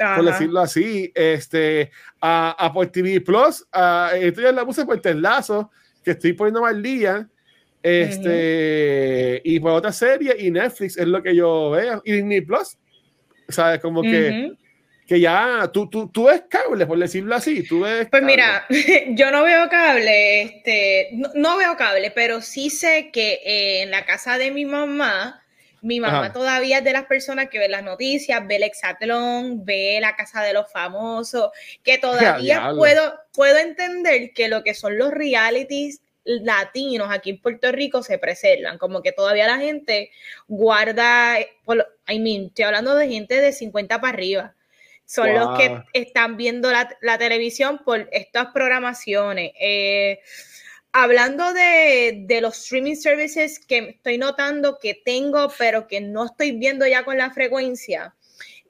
Ajá. 0.01 0.17
por 0.17 0.25
decirlo 0.25 0.61
así. 0.61 1.13
Este, 1.15 1.91
a, 2.21 2.51
a 2.67 2.73
por 2.73 2.87
TV 2.89 3.21
Plus, 3.21 3.67
a, 3.73 4.13
esto 4.15 4.41
ya 4.41 4.53
la 4.53 4.65
puse 4.65 4.85
por 4.85 5.01
Lazo, 5.17 5.71
que 6.03 6.13
estoy 6.13 6.33
poniendo 6.33 6.63
mal 6.63 6.83
día. 6.83 7.29
Este, 7.83 8.29
uh 8.29 9.39
-huh. 9.39 9.41
y 9.45 9.61
por 9.61 9.73
otra 9.73 9.93
serie, 9.93 10.37
y 10.39 10.51
Netflix 10.51 10.99
es 10.99 11.07
lo 11.07 11.23
que 11.23 11.35
yo 11.35 11.71
veo. 11.71 12.03
Y 12.05 12.13
Disney 12.13 12.41
Plus, 12.41 12.77
¿sabes? 13.49 13.81
Como 13.81 14.01
uh 14.01 14.05
-huh. 14.05 14.11
que 14.11 14.61
que 15.11 15.19
ya 15.19 15.69
tú, 15.73 15.91
tú, 15.91 16.09
tú 16.09 16.27
ves 16.27 16.45
cable, 16.49 16.87
por 16.87 16.97
decirlo 16.97 17.35
así. 17.35 17.67
Tú 17.67 17.81
ves 17.81 18.07
pues 18.09 18.23
mira, 18.23 18.65
yo 19.09 19.33
no 19.33 19.43
veo 19.43 19.69
cable, 19.69 20.43
este, 20.43 21.09
no, 21.15 21.29
no 21.35 21.57
veo 21.57 21.77
cable, 21.77 22.13
pero 22.13 22.41
sí 22.41 22.71
sé 22.71 23.11
que 23.13 23.41
eh, 23.45 23.83
en 23.83 23.91
la 23.91 24.07
casa 24.07 24.39
de 24.39 24.53
mi 24.53 24.65
mamá, 24.65 25.40
mi 25.83 26.01
mamá 26.01 26.27
Ajá. 26.27 26.33
todavía 26.33 26.79
es 26.79 26.85
de 26.85 26.93
las 26.93 27.07
personas 27.07 27.49
que 27.49 27.59
ve 27.59 27.69
las 27.69 27.83
noticias, 27.83 28.47
ve 28.47 28.57
el 28.57 28.63
Exatlón, 28.63 29.65
ve 29.65 29.99
la 30.01 30.17
casa 30.17 30.43
de 30.43 30.53
los 30.53 30.71
famosos, 30.71 31.51
que 31.83 31.99
todavía 32.43 32.73
puedo, 32.77 33.19
puedo 33.33 33.59
entender 33.59 34.33
que 34.33 34.49
lo 34.49 34.63
que 34.63 34.75
son 34.75 34.99
los 34.99 35.11
realities 35.11 36.01
latinos 36.25 37.09
aquí 37.11 37.31
en 37.31 37.41
Puerto 37.41 37.73
Rico 37.73 38.03
se 38.03 38.19
preservan, 38.19 38.79
como 38.79 39.03
que 39.03 39.13
todavía 39.13 39.47
la 39.47 39.59
gente 39.59 40.11
guarda, 40.49 41.41
I 41.41 42.19
mean, 42.19 42.47
estoy 42.47 42.65
hablando 42.65 42.95
de 42.95 43.09
gente 43.09 43.41
de 43.41 43.53
50 43.53 44.01
para 44.01 44.13
arriba 44.13 44.55
son 45.11 45.27
wow. 45.27 45.39
los 45.39 45.59
que 45.59 45.83
están 45.93 46.37
viendo 46.37 46.71
la, 46.71 46.89
la, 47.01 47.19
televisión 47.19 47.81
por 47.85 48.09
estas 48.13 48.53
programaciones. 48.55 49.51
Eh, 49.61 50.21
hablando 50.93 51.53
de, 51.53 52.25
de, 52.27 52.41
los 52.41 52.59
streaming 52.59 52.97
services 52.97 53.59
que 53.59 53.91
estoy 53.91 54.19
notando 54.19 54.79
que 54.79 54.95
tengo, 54.95 55.53
pero 55.59 55.87
que 55.87 56.01
no 56.01 56.27
estoy 56.27 56.53
viendo 56.53 56.87
ya 56.87 57.05
con 57.05 57.19
la 57.19 57.31
frecuencia. 57.31 58.15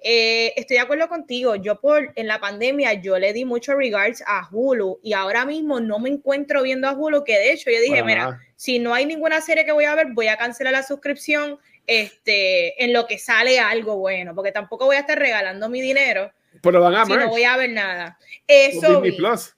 Eh, 0.02 0.54
estoy 0.56 0.76
de 0.76 0.82
acuerdo 0.82 1.08
contigo. 1.08 1.56
Yo 1.56 1.80
por 1.80 2.12
en 2.16 2.26
la 2.26 2.40
pandemia 2.40 2.94
yo 2.94 3.18
le 3.18 3.32
di 3.32 3.44
mucho 3.44 3.74
regards 3.74 4.22
a 4.26 4.48
Hulu 4.50 4.98
y 5.02 5.12
ahora 5.12 5.44
mismo 5.44 5.80
no 5.80 5.98
me 5.98 6.08
encuentro 6.08 6.62
viendo 6.62 6.88
a 6.88 6.92
Hulu, 6.92 7.24
que 7.24 7.38
de 7.38 7.52
hecho 7.52 7.70
yo 7.70 7.80
dije, 7.80 8.02
mira, 8.02 8.40
si 8.56 8.78
no 8.78 8.94
hay 8.94 9.04
ninguna 9.04 9.40
serie 9.40 9.64
que 9.64 9.72
voy 9.72 9.84
a 9.84 9.94
ver, 9.94 10.08
voy 10.12 10.28
a 10.28 10.38
cancelar 10.38 10.72
la 10.72 10.82
suscripción 10.82 11.58
este, 11.86 12.82
en 12.82 12.92
lo 12.92 13.06
que 13.06 13.18
sale 13.18 13.60
algo 13.60 13.98
bueno, 13.98 14.34
porque 14.34 14.52
tampoco 14.52 14.86
voy 14.86 14.96
a 14.96 15.00
estar 15.00 15.18
regalando 15.18 15.68
mi 15.68 15.82
dinero. 15.82 16.32
Pero 16.62 16.80
van 16.80 16.94
a 16.94 17.04
si 17.04 17.12
no 17.12 17.28
voy 17.28 17.44
a 17.44 17.56
ver 17.56 17.70
nada. 17.70 18.18
Eso. 18.46 19.02
Plus. 19.02 19.54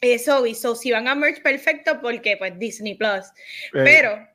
Eso 0.00 0.42
vi. 0.42 0.54
So, 0.54 0.74
si 0.74 0.90
van 0.90 1.08
a 1.08 1.14
merch, 1.14 1.42
perfecto, 1.42 2.00
porque 2.00 2.36
pues 2.36 2.58
Disney 2.58 2.94
Plus. 2.94 3.26
Eh. 3.74 3.82
Pero 3.84 4.28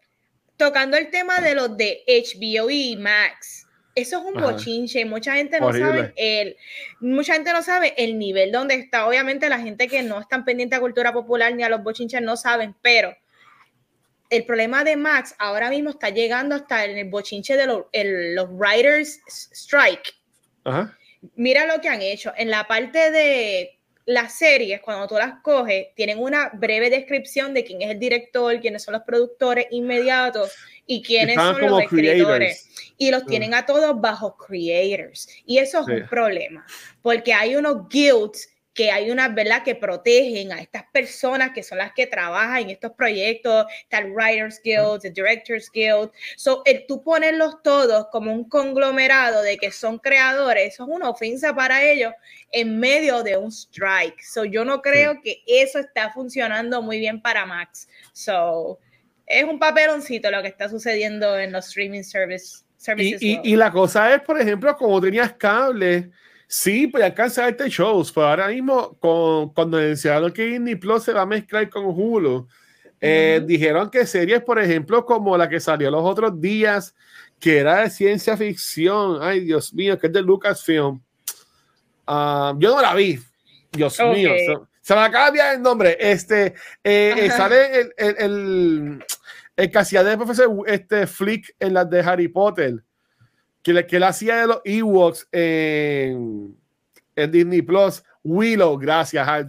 tocando 0.58 0.98
el 0.98 1.10
tema 1.10 1.40
de 1.40 1.56
los 1.56 1.78
de 1.78 2.04
HBO 2.08 2.70
y 2.70 2.96
Max, 2.98 3.66
eso 3.96 4.20
es 4.20 4.26
un 4.26 4.38
Ajá. 4.38 4.52
bochinche. 4.52 5.06
Mucha 5.06 5.36
gente 5.36 5.60
no 5.60 5.68
Horrible. 5.68 5.88
sabe 5.88 6.14
el, 6.18 6.58
mucha 7.00 7.34
gente 7.34 7.54
no 7.54 7.62
sabe 7.62 7.94
el 7.98 8.18
nivel 8.18 8.52
donde 8.52 8.76
está. 8.76 9.08
Obviamente 9.08 9.50
la 9.50 9.60
gente 9.60 9.88
que 9.88 10.04
no 10.04 10.20
están 10.20 10.44
pendiente 10.46 10.76
a 10.76 10.80
cultura 10.80 11.14
popular 11.14 11.54
ni 11.56 11.64
a 11.64 11.70
los 11.70 11.84
bochinches 11.84 12.22
no 12.22 12.36
saben, 12.36 12.76
pero 12.82 13.16
el 14.30 14.46
problema 14.46 14.84
de 14.84 14.96
Max 14.96 15.36
ahora 15.38 15.70
mismo 15.70 15.92
está 15.92 16.10
llegando 16.10 16.56
hasta 16.56 16.86
en 16.86 16.98
el 16.98 17.10
bochinche 17.10 17.56
de 17.56 17.68
los, 17.68 17.86
el, 17.92 18.34
los 18.36 18.50
Writers 18.50 19.22
Strike. 19.28 20.14
Ajá. 20.64 20.98
Mira 21.36 21.66
lo 21.68 21.80
que 21.80 21.88
han 21.88 22.02
hecho. 22.02 22.34
En 22.36 22.50
la 22.50 22.68
parte 22.68 23.12
de 23.12 23.80
las 24.06 24.38
series, 24.38 24.82
cuando 24.82 25.08
tú 25.08 25.16
las 25.16 25.42
coges, 25.42 25.88
tienen 25.96 26.20
una 26.20 26.50
breve 26.54 26.90
descripción 26.90 27.54
de 27.54 27.64
quién 27.64 27.82
es 27.82 27.92
el 27.92 28.00
director, 28.00 28.60
quiénes 28.60 28.84
son 28.84 28.94
los 28.94 29.04
productores 29.04 29.68
inmediatos 29.72 30.52
y 30.86 31.02
quiénes 31.02 31.36
son 31.36 31.62
los 31.62 31.82
escritores. 31.82 32.64
Creators. 32.64 32.94
Y 32.98 33.12
los 33.12 33.26
tienen 33.26 33.54
a 33.54 33.66
todos 33.66 34.00
bajo 34.00 34.36
creators. 34.38 35.28
Y 35.46 35.58
eso 35.58 35.80
es 35.80 35.86
sí. 35.86 35.92
un 35.94 36.08
problema, 36.08 36.66
porque 37.02 37.34
hay 37.34 37.56
unos 37.56 37.88
guilds 37.90 38.50
que 38.74 38.92
hay 38.92 39.12
unas, 39.12 39.34
¿verdad?, 39.34 39.64
que 39.64 39.76
protegen 39.76 40.52
a 40.52 40.60
estas 40.60 40.84
personas 40.92 41.52
que 41.54 41.62
son 41.62 41.78
las 41.78 41.94
que 41.94 42.08
trabajan 42.08 42.64
en 42.64 42.70
estos 42.72 42.92
proyectos, 42.94 43.68
el 43.90 44.12
Writers 44.12 44.60
Guild, 44.64 45.06
el 45.06 45.14
Directors 45.14 45.70
Guild. 45.72 46.12
So, 46.36 46.64
el 46.66 46.86
tú 46.88 47.04
ponerlos 47.04 47.62
todos 47.62 48.08
como 48.12 48.34
un 48.34 48.50
conglomerado 48.50 49.44
de 49.44 49.58
que 49.58 49.72
son 49.72 50.00
creadores, 50.00 50.74
eso 50.74 50.84
es 50.84 50.90
una 50.90 51.10
ofensa 51.10 51.56
para 51.56 51.84
ellos 51.84 52.14
en 52.52 52.80
medio 52.80 53.22
de 53.22 53.38
un 53.38 53.52
strike. 53.52 54.22
So, 54.24 54.44
yo 54.44 54.66
no 54.66 54.82
creo 54.82 55.14
sí. 55.14 55.20
que 55.24 55.44
eso 55.46 55.78
está 55.80 56.12
funcionando 56.12 56.82
muy 56.82 56.98
bien 56.98 57.22
para 57.22 57.46
Max. 57.46 57.88
So, 58.12 58.80
es 59.28 59.44
un 59.44 59.60
papeloncito 59.60 60.32
lo 60.32 60.42
que 60.42 60.48
está 60.48 60.68
sucediendo 60.68 61.38
en 61.38 61.52
los 61.52 61.68
streaming 61.68 62.04
service, 62.04 62.64
services. 62.78 63.22
Y, 63.22 63.40
y, 63.44 63.54
y 63.54 63.56
la 63.56 63.72
cosa 63.72 64.16
es, 64.16 64.22
por 64.22 64.42
ejemplo, 64.42 64.76
como 64.76 65.00
tenías 65.00 65.34
cable 65.34 66.12
Sí, 66.56 66.86
pues 66.86 67.04
alcanza 67.04 67.50
este 67.50 67.68
shows, 67.68 68.12
pero 68.12 68.28
ahora 68.28 68.50
mismo 68.50 68.96
con, 69.00 69.50
cuando 69.56 69.80
anunciaron 69.80 70.32
que 70.32 70.46
Disney 70.46 70.76
Plus 70.76 71.02
se 71.02 71.12
va 71.12 71.22
a 71.22 71.26
mezclar 71.26 71.68
con 71.68 71.86
Hulu, 71.86 72.36
uh 72.36 72.42
-huh. 72.42 72.48
eh, 73.02 73.42
dijeron 73.44 73.90
que 73.90 74.06
series, 74.06 74.40
por 74.44 74.60
ejemplo, 74.60 75.04
como 75.04 75.36
la 75.36 75.50
que 75.50 75.60
salió 75.60 75.90
los 75.90 76.04
otros 76.04 76.40
días, 76.40 76.94
que 77.40 77.58
era 77.58 77.82
de 77.82 77.90
ciencia 77.90 78.38
ficción, 78.38 79.18
ay 79.20 79.40
Dios 79.40 79.74
mío, 79.74 79.98
que 79.98 80.06
es 80.06 80.14
de 80.14 80.22
Lucasfilm, 80.22 81.02
uh, 82.08 82.54
yo 82.60 82.76
no 82.76 82.82
la 82.84 82.94
vi, 82.94 83.18
Dios 83.72 84.00
okay. 84.00 84.14
mío, 84.14 84.30
se, 84.38 84.56
se, 84.80 84.94
me 84.94 85.02
acaba 85.02 85.32
de 85.32 85.56
el 85.56 85.60
nombre, 85.60 85.98
este, 86.00 86.54
eh, 86.84 87.16
eh, 87.18 87.32
sale 87.32 87.80
el, 87.80 87.94
el, 87.98 88.16
el, 88.20 89.06
el 89.58 89.72
que 89.72 89.80
hacía 89.80 90.04
de 90.04 90.18
profesor 90.18 90.52
este, 90.68 91.08
Flick 91.08 91.56
en 91.60 91.74
las 91.74 91.90
de 91.90 92.00
Harry 92.02 92.28
Potter, 92.28 92.76
que, 93.64 93.88
que 93.88 93.96
él 93.96 94.04
hacía 94.04 94.38
de 94.38 94.48
los 94.48 94.62
Ewoks 94.66 95.28
en, 95.32 96.56
en 97.16 97.32
Disney 97.32 97.62
Plus. 97.62 98.04
Willow, 98.26 98.78
gracias. 98.78 99.28
Okay, 99.28 99.44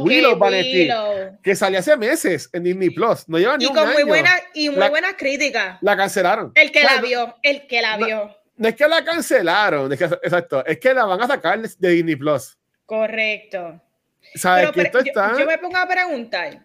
Willow, 0.00 0.38
Willow, 0.38 1.38
que 1.42 1.54
salió 1.54 1.80
hace 1.80 1.96
meses 1.96 2.48
en 2.52 2.64
Disney 2.64 2.90
Plus. 2.90 3.28
No 3.28 3.38
lleva 3.38 3.58
ni 3.58 3.64
y 3.64 3.66
un 3.66 3.74
con 3.74 3.84
año. 3.84 3.92
muy 3.92 4.04
buena 4.04 4.30
y 4.54 4.70
muy 4.70 4.78
la, 4.78 4.88
buenas 4.88 5.14
críticas. 5.14 5.78
La 5.82 5.96
cancelaron. 5.96 6.52
El 6.54 6.72
que 6.72 6.82
la 6.82 7.00
vio, 7.00 7.36
el 7.42 7.66
que 7.66 7.82
la 7.82 7.96
vio. 7.98 8.34
No, 8.56 8.68
es 8.68 8.74
que 8.74 8.88
la 8.88 9.04
cancelaron, 9.04 9.92
es 9.92 9.98
que, 9.98 10.04
exacto, 10.04 10.64
es 10.64 10.78
que 10.78 10.94
la 10.94 11.04
van 11.04 11.20
a 11.20 11.26
sacar 11.26 11.60
de 11.60 11.90
Disney 11.90 12.16
Plus. 12.16 12.56
Correcto. 12.86 13.82
¿Sabes 14.34 14.70
pero, 14.70 14.72
pero 14.72 14.86
esto 14.86 14.98
está... 15.00 15.32
yo, 15.32 15.40
yo, 15.40 15.46
me 15.46 15.58
pongo 15.58 15.76
a 15.76 15.86
preguntar, 15.86 16.64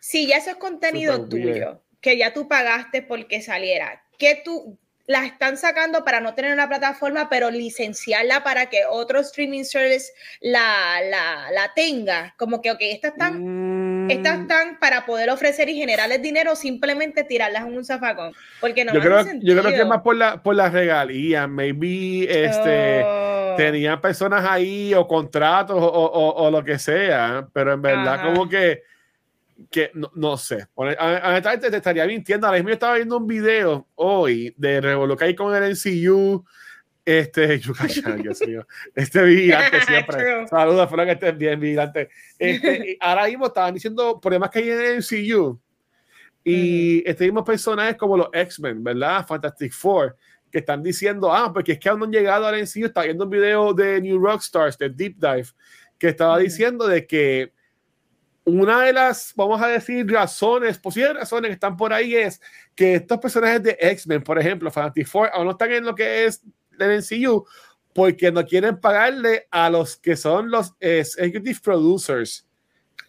si 0.00 0.28
ya 0.28 0.36
eso 0.36 0.50
es 0.50 0.56
contenido 0.56 1.14
Super 1.14 1.28
tuyo, 1.28 1.52
bien. 1.52 1.78
que 2.00 2.16
ya 2.16 2.32
tú 2.32 2.46
pagaste 2.46 3.02
porque 3.02 3.42
saliera, 3.42 4.04
¿qué 4.18 4.40
tú, 4.44 4.78
las 5.06 5.24
están 5.24 5.56
sacando 5.56 6.04
para 6.04 6.20
no 6.20 6.34
tener 6.34 6.52
una 6.52 6.68
plataforma, 6.68 7.28
pero 7.28 7.50
licenciarla 7.50 8.42
para 8.42 8.66
que 8.66 8.80
otro 8.90 9.20
streaming 9.20 9.64
service 9.64 10.12
la, 10.40 11.00
la, 11.08 11.50
la 11.52 11.72
tenga. 11.74 12.34
Como 12.36 12.60
que, 12.60 12.72
ok, 12.72 12.78
estas 12.80 13.12
están, 13.12 14.06
mm. 14.06 14.10
estas 14.10 14.40
están 14.40 14.78
para 14.80 15.06
poder 15.06 15.30
ofrecer 15.30 15.68
y 15.68 15.76
generarles 15.76 16.22
dinero, 16.22 16.56
simplemente 16.56 17.22
tirarlas 17.24 17.66
en 17.66 17.76
un 17.76 17.84
zafacón. 17.84 18.32
Porque 18.60 18.84
no 18.84 18.94
yo, 18.94 19.00
creo, 19.00 19.24
yo 19.40 19.56
creo 19.60 19.70
que 19.70 19.80
es 19.80 19.86
más 19.86 20.02
por, 20.02 20.16
la, 20.16 20.42
por 20.42 20.56
las 20.56 20.72
regalías. 20.72 21.48
Maybe 21.48 22.24
este, 22.24 23.02
oh. 23.04 23.54
tenían 23.56 24.00
personas 24.00 24.44
ahí 24.44 24.92
o 24.94 25.06
contratos 25.06 25.76
o, 25.76 25.86
o, 25.86 26.44
o, 26.44 26.50
lo 26.50 26.64
que 26.64 26.78
sea, 26.78 27.46
pero 27.52 27.72
en 27.72 27.82
verdad, 27.82 28.14
Ajá. 28.14 28.26
como 28.26 28.48
que 28.48 28.82
que 29.70 29.90
no, 29.94 30.10
no 30.14 30.36
sé, 30.36 30.66
honestamente 30.74 31.70
te 31.70 31.76
estaría 31.78 32.06
mintiendo. 32.06 32.46
Ahora 32.46 32.58
mismo 32.58 32.68
yo 32.68 32.74
estaba 32.74 32.96
viendo 32.96 33.16
un 33.16 33.26
video 33.26 33.86
hoy 33.94 34.54
de 34.56 34.80
Revolucar 34.80 35.34
con 35.34 35.54
el 35.54 35.72
NCU. 35.72 36.44
Este, 37.04 37.58
Dios 38.22 38.40
mío, 38.46 38.66
este 38.94 39.22
vigilante 39.22 39.80
siempre. 39.86 40.48
Saludos, 40.48 40.84
espero 40.84 41.04
que 41.04 41.12
estés 41.12 41.38
bien, 41.38 41.60
vigilante. 41.60 42.10
Este, 42.38 42.96
ahora 43.00 43.26
mismo 43.26 43.46
estaban 43.46 43.74
diciendo 43.74 44.20
problemas 44.20 44.50
que 44.50 44.58
hay 44.58 44.70
en 44.70 44.80
el 44.80 44.98
NCU. 44.98 45.60
Y 46.44 47.08
este 47.08 47.24
mismo 47.24 47.44
personajes 47.44 47.96
como 47.96 48.16
los 48.16 48.28
X-Men, 48.32 48.82
¿verdad? 48.84 49.26
Fantastic 49.26 49.72
Four, 49.72 50.16
que 50.50 50.58
están 50.58 50.82
diciendo, 50.82 51.32
ah, 51.32 51.52
porque 51.52 51.72
es 51.72 51.78
que 51.78 51.88
aún 51.88 51.98
no 51.98 52.04
han 52.06 52.12
llegado 52.12 52.46
al 52.46 52.54
MCU, 52.54 52.86
está 52.86 53.02
viendo 53.02 53.24
un 53.24 53.30
video 53.30 53.74
de 53.74 54.00
New 54.00 54.18
Rockstars, 54.18 54.78
de 54.78 54.90
Deep 54.90 55.16
Dive, 55.16 55.48
que 55.98 56.08
estaba 56.08 56.38
diciendo 56.38 56.86
de 56.86 57.06
que 57.06 57.52
una 58.46 58.82
de 58.82 58.92
las, 58.92 59.32
vamos 59.34 59.60
a 59.60 59.66
decir, 59.66 60.08
razones, 60.08 60.78
posibles 60.78 61.14
razones 61.14 61.48
que 61.48 61.54
están 61.54 61.76
por 61.76 61.92
ahí 61.92 62.14
es 62.14 62.40
que 62.76 62.94
estos 62.94 63.18
personajes 63.18 63.60
de 63.62 63.76
X-Men, 63.78 64.22
por 64.22 64.38
ejemplo, 64.38 64.70
Fantastic 64.70 65.06
Four, 65.06 65.30
aún 65.32 65.46
no 65.46 65.50
están 65.50 65.72
en 65.72 65.84
lo 65.84 65.94
que 65.96 66.24
es 66.24 66.42
el 66.78 66.98
MCU 66.98 67.44
porque 67.92 68.30
no 68.30 68.44
quieren 68.46 68.78
pagarle 68.78 69.48
a 69.50 69.68
los 69.68 69.96
que 69.96 70.16
son 70.16 70.48
los 70.48 70.74
executive 70.78 71.58
producers 71.60 72.46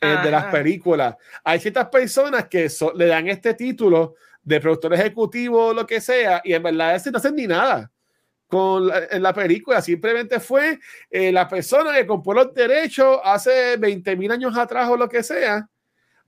eh, 0.02 0.16
de 0.24 0.32
las 0.32 0.46
películas. 0.46 1.16
Hay 1.44 1.60
ciertas 1.60 1.88
personas 1.90 2.48
que 2.48 2.68
le 2.96 3.06
dan 3.06 3.28
este 3.28 3.54
título 3.54 4.16
de 4.44 4.60
productor 4.60 4.96
ejecutivo 4.96 5.68
o 5.68 5.74
lo 5.74 5.86
que 5.86 6.02
sea, 6.02 6.42
y 6.44 6.54
en 6.54 6.64
verdad 6.64 6.96
ese 6.96 7.12
no 7.12 7.20
hacen 7.20 7.36
ni 7.36 7.46
nada 7.46 7.92
con 8.48 8.88
la, 8.88 9.08
en 9.12 9.22
la 9.22 9.34
película. 9.34 9.82
Simplemente 9.82 10.40
fue 10.40 10.80
eh, 11.10 11.32
la 11.32 11.48
persona 11.48 11.94
que 11.94 12.08
compró 12.08 12.34
los 12.34 12.54
derechos 12.54 13.20
hace 13.24 13.78
20 13.78 14.16
mil 14.16 14.32
años 14.32 14.58
atrás 14.58 14.90
o 14.90 14.98
lo 14.98 15.08
que 15.08 15.24
sea. 15.24 15.68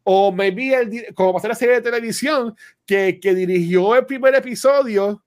O 0.03 0.31
maybe, 0.31 0.73
el, 0.73 1.13
como 1.13 1.33
pasó 1.33 1.47
la 1.47 1.55
serie 1.55 1.75
de 1.75 1.81
televisión, 1.81 2.55
que, 2.85 3.19
que 3.19 3.35
dirigió 3.35 3.95
el 3.95 4.05
primer 4.05 4.35
episodio 4.35 5.23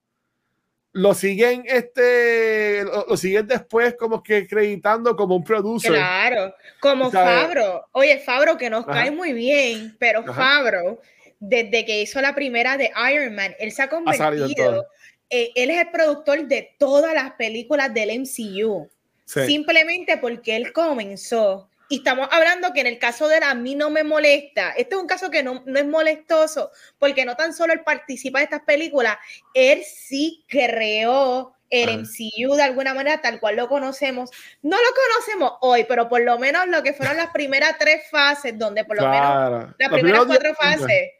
lo 0.94 1.14
siguen 1.14 1.64
este 1.66 2.84
lo, 2.84 3.16
siguen 3.16 3.46
después 3.46 3.94
como 3.94 4.22
que 4.22 4.38
acreditando 4.38 5.16
como 5.16 5.36
un 5.36 5.44
producer. 5.44 5.92
Claro, 5.92 6.54
como 6.80 7.10
Fabro. 7.10 7.86
Oye, 7.92 8.18
Fabro 8.18 8.58
que 8.58 8.68
nos 8.68 8.84
cae 8.84 9.10
muy 9.10 9.32
bien, 9.32 9.96
pero 9.98 10.22
Fabro 10.22 11.00
desde 11.40 11.84
que 11.84 12.02
hizo 12.02 12.20
la 12.20 12.34
primera 12.34 12.76
de 12.76 12.92
Iron 13.12 13.34
Man, 13.34 13.54
él 13.58 13.72
se 13.72 13.82
ha 13.82 13.88
convertido 13.88 14.86
eh, 15.32 15.50
él 15.54 15.70
es 15.70 15.80
el 15.80 15.90
productor 15.90 16.46
de 16.46 16.74
todas 16.78 17.14
las 17.14 17.32
películas 17.32 17.92
del 17.92 18.20
MCU. 18.20 18.88
Simplemente 19.24 20.18
porque 20.18 20.56
él 20.56 20.72
comenzó 20.74 21.70
y 21.92 21.96
estamos 21.96 22.26
hablando 22.30 22.72
que 22.72 22.80
en 22.80 22.86
el 22.86 22.98
caso 22.98 23.28
de 23.28 23.36
él 23.36 23.42
a 23.42 23.54
mí 23.54 23.74
no 23.74 23.90
me 23.90 24.02
molesta. 24.02 24.70
Este 24.70 24.94
es 24.94 25.00
un 25.00 25.06
caso 25.06 25.30
que 25.30 25.42
no, 25.42 25.62
no 25.66 25.78
es 25.78 25.86
molestoso, 25.86 26.70
porque 26.98 27.26
no 27.26 27.36
tan 27.36 27.52
solo 27.52 27.74
él 27.74 27.80
participa 27.80 28.38
de 28.38 28.44
estas 28.44 28.62
películas, 28.62 29.18
él 29.52 29.82
sí 29.84 30.44
creó 30.48 31.54
el 31.68 31.88
ah. 31.90 31.96
MCU 31.98 32.54
de 32.54 32.62
alguna 32.62 32.94
manera 32.94 33.20
tal 33.20 33.40
cual 33.40 33.56
lo 33.56 33.68
conocemos. 33.68 34.30
No 34.62 34.76
lo 34.76 34.88
conocemos 34.94 35.52
hoy, 35.60 35.84
pero 35.84 36.08
por 36.08 36.22
lo 36.22 36.38
menos 36.38 36.66
lo 36.68 36.82
que 36.82 36.94
fueron 36.94 37.16
las 37.18 37.30
primeras 37.30 37.76
tres 37.78 38.02
fases, 38.10 38.58
donde 38.58 38.86
por 38.86 38.96
lo 38.96 39.08
menos 39.08 39.74
las 39.78 39.88
primeras 39.90 40.24
cuatro 40.24 40.54
fases. 40.54 41.10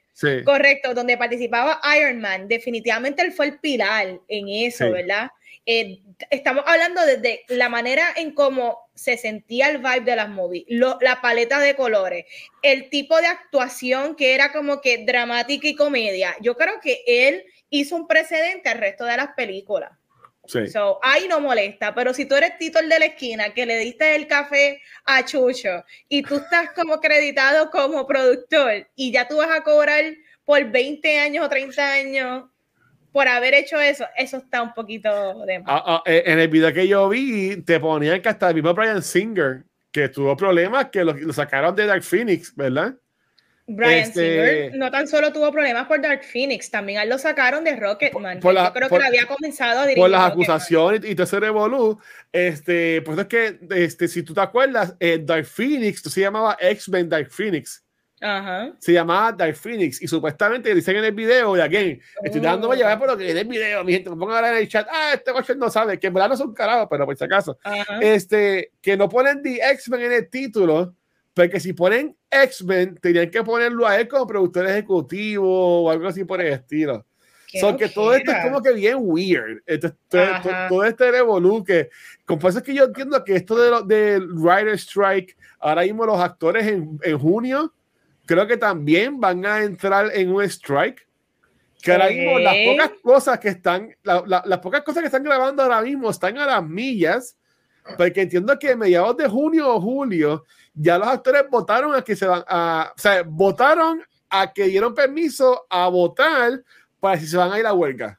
Correcto, 0.45 0.95
donde 0.95 1.17
participaba 1.17 1.81
Iron 1.99 2.21
Man, 2.21 2.49
definitivamente 2.49 3.23
él 3.23 3.33
fue 3.33 3.47
el 3.47 3.59
pilar 3.59 4.21
en 4.29 4.49
eso, 4.49 4.91
¿verdad? 4.91 5.31
Eh, 5.65 6.01
estamos 6.31 6.65
hablando 6.67 7.05
desde 7.07 7.45
la 7.49 7.69
manera 7.69 8.05
en 8.17 8.35
cómo 8.35 8.79
se 8.95 9.17
sentía 9.17 9.71
el 9.71 9.79
vibe 9.79 10.01
de 10.01 10.17
las 10.17 10.29
movies, 10.29 10.65
la 10.69 11.21
paleta 11.21 11.61
de 11.61 11.77
colores, 11.77 12.25
el 12.63 12.91
tipo 12.91 13.17
de 13.21 13.29
actuación 13.29 14.17
que 14.17 14.35
era 14.35 14.53
como 14.53 14.81
que 14.81 15.05
dramática 15.05 15.69
y 15.69 15.77
comedia. 15.77 16.37
Yo 16.41 16.57
creo 16.57 16.81
que 16.81 17.03
él 17.07 17.45
hizo 17.71 17.97
un 17.97 18.07
precedente 18.07 18.69
al 18.69 18.79
resto 18.79 19.05
de 19.05 19.17
las 19.17 19.35
películas. 19.35 19.93
Sí. 20.47 20.67
So, 20.67 20.99
ahí 21.03 21.29
no 21.29 21.41
molesta, 21.41 21.95
pero 21.95 22.13
si 22.13 22.27
tú 22.27 22.35
eres 22.35 22.59
Tito 22.59 22.81
el 22.81 22.89
de 22.89 22.99
la 22.99 23.05
esquina 23.07 23.55
que 23.55 23.65
le 23.65 23.79
diste 23.79 24.17
el 24.17 24.27
café 24.27 24.81
a 25.05 25.25
Chucho 25.25 25.85
y 26.09 26.23
tú 26.23 26.37
estás 26.37 26.71
como 26.75 26.95
acreditado 26.95 27.71
como 27.71 28.07
productor 28.07 28.89
y 28.97 29.13
ya 29.13 29.29
tú 29.29 29.37
vas 29.37 29.51
a 29.51 29.63
cobrar 29.63 30.03
por 30.45 30.65
20 30.71 31.19
años 31.21 31.47
o 31.47 31.49
30 31.49 31.93
años 31.93 32.45
por 33.13 33.29
haber 33.29 33.55
hecho 33.55 33.79
eso, 33.79 34.07
eso 34.17 34.39
está 34.39 34.63
un 34.63 34.73
poquito 34.73 35.45
de 35.45 35.57
ah, 35.67 35.83
ah, 35.87 36.03
eh, 36.07 36.23
en 36.27 36.39
el 36.39 36.49
video 36.49 36.73
que 36.73 36.89
yo 36.89 37.09
vi, 37.11 37.57
te 37.59 37.79
ponían 37.79 38.21
que 38.23 38.29
hasta 38.31 38.49
el 38.49 38.55
mismo 38.55 38.73
Brian 38.73 39.03
Singer, 39.03 39.65
que 39.93 40.09
tuvo 40.09 40.35
problemas, 40.37 40.87
que 40.87 41.05
lo, 41.05 41.33
sacaron 41.33 41.77
de 41.77 41.87
Dark 41.87 42.03
Phoenix, 42.03 42.57
¿verdad? 42.57 42.95
Brian 43.67 44.01
este, 44.01 44.69
Singer 44.69 44.77
no 44.77 44.91
tan 44.91 45.07
solo 45.07 45.33
tuvo 45.33 45.53
problemas 45.53 45.87
por 45.87 46.01
Dark 46.01 46.25
Phoenix, 46.25 46.71
también 46.71 47.09
lo 47.09 47.19
sacaron 47.19 47.63
de 47.65 47.77
Rocketman. 47.77 48.41
Por, 48.41 48.55
yo 48.55 48.73
creo 48.73 48.89
que 48.89 49.05
había 49.05 49.27
comenzado 49.27 49.81
a 49.81 49.83
dirigir. 49.83 50.03
Por 50.03 50.11
las 50.11 50.33
acusaciones 50.33 51.01
y 51.05 51.21
ese 51.21 51.41
revolú. 51.41 51.99
Este, 52.33 53.03
pues 53.03 53.19
es 53.19 53.27
que, 53.27 53.59
este, 53.71 54.09
si 54.09 54.23
tú 54.23 54.35
te 54.35 54.41
acuerdas, 54.41 54.95
eh, 54.99 55.21
Dark 55.23 55.47
Phoenix, 55.47 56.03
tú 56.03 56.11
se 56.11 56.21
llamaba 56.21 56.57
X-Men 56.61 57.09
Dark 57.09 57.31
Phoenix. 57.31 57.85
Se 58.79 58.93
llamaba 58.93 59.33
Dark 59.33 59.57
Phoenix 59.57 60.01
y 60.01 60.07
supuestamente 60.07 60.73
dicen 60.75 60.97
en 60.97 61.05
el 61.05 61.13
video, 61.13 61.55
de 61.55 61.63
again, 61.63 62.01
estoy 62.23 62.41
oh. 62.41 62.45
dándome 62.45 62.77
llevar 62.77 62.99
por 62.99 63.09
lo 63.09 63.17
que 63.17 63.25
viene 63.25 63.41
el 63.41 63.49
video, 63.49 63.83
mi 63.83 63.93
gente, 63.93 64.11
me 64.11 64.17
pongan 64.17 64.37
ahora 64.37 64.51
en 64.53 64.59
el 64.59 64.69
chat, 64.69 64.87
ah, 64.91 65.13
este 65.15 65.33
coche 65.33 65.57
no 65.57 65.69
sabe, 65.69 65.99
que 65.99 66.07
en 66.07 66.15
verdad 66.15 66.29
no 66.29 66.37
son 66.37 66.55
carajo, 66.55 66.89
pero 66.89 67.05
por 67.05 67.17
si 67.17 67.25
acaso, 67.25 67.59
este, 68.01 68.71
que 68.81 68.97
no 68.97 69.09
ponen 69.09 69.43
The 69.43 69.59
X-Men 69.73 70.03
en 70.03 70.13
el 70.13 70.31
título, 70.31 70.95
porque 71.35 71.61
si 71.61 71.73
ponen 71.73 72.17
X-Men, 72.31 72.99
tenían 73.01 73.31
que 73.31 73.43
ponerlo 73.43 73.87
a 73.87 73.99
él 73.99 74.09
como 74.09 74.27
productor 74.27 74.67
ejecutivo 74.67 75.85
o 75.85 75.91
algo 75.91 76.09
así 76.09 76.25
por 76.25 76.41
el 76.41 76.53
estilo. 76.53 77.07
Son 77.61 77.77
que 77.77 77.89
todo 77.89 78.15
esto 78.15 78.33
es 78.33 78.45
como 78.45 78.63
que 78.63 78.73
bien 78.73 78.97
weird. 78.99 79.63
todo, 80.69 80.85
este 80.85 81.11
revolú 81.11 81.63
que, 81.63 81.91
con 82.25 82.39
eso 82.39 82.59
es 82.59 82.65
que 82.65 82.75
yo 82.75 82.85
entiendo 82.85 83.23
que 83.25 83.37
esto 83.37 83.85
de, 83.85 83.95
de 83.95 84.19
Writer 84.21 84.79
Strike, 84.79 85.37
ahora 85.59 85.83
mismo 85.83 86.07
los 86.07 86.19
actores 86.19 86.67
en, 86.67 86.99
en 87.03 87.19
junio, 87.19 87.75
creo 88.25 88.47
que 88.47 88.57
también 88.57 89.21
van 89.21 89.45
a 89.45 89.63
entrar 89.63 90.11
en 90.15 90.33
un 90.33 90.43
strike. 90.45 91.07
Que 91.83 91.93
ahora 91.93 92.09
mismo 92.09 92.39
las 92.39 92.57
pocas 92.65 92.91
cosas 93.03 93.39
que 93.41 93.49
están, 93.49 93.95
las 94.03 94.59
pocas 94.61 94.83
cosas 94.83 95.03
que 95.03 95.07
están 95.07 95.25
grabando 95.25 95.63
ahora 95.63 95.83
mismo 95.83 96.11
están 96.11 96.39
a 96.39 96.47
las 96.47 96.67
millas, 96.67 97.37
porque 97.97 98.23
entiendo 98.23 98.59
que 98.59 98.71
a 98.71 98.77
mediados 98.77 99.17
de 99.17 99.29
junio 99.29 99.75
o 99.75 99.81
julio 99.81 100.45
ya 100.75 100.99
los 100.99 101.09
actores 101.09 101.45
votaron 101.51 101.95
a 101.95 102.03
que 102.03 102.17
se 102.17 102.27
van 102.27 102.45
a, 102.47 102.93
o 102.97 103.01
sea, 103.01 103.23
votaron 103.25 104.03
a 104.31 104.53
que 104.53 104.65
dieron 104.65 104.95
permiso 104.95 105.67
a 105.69 105.89
votar 105.89 106.63
para 107.01 107.19
si 107.19 107.27
se 107.27 107.37
van 107.37 107.53
a 107.53 107.59
ir 107.59 107.67
a 107.67 107.73
huelga. 107.73 108.19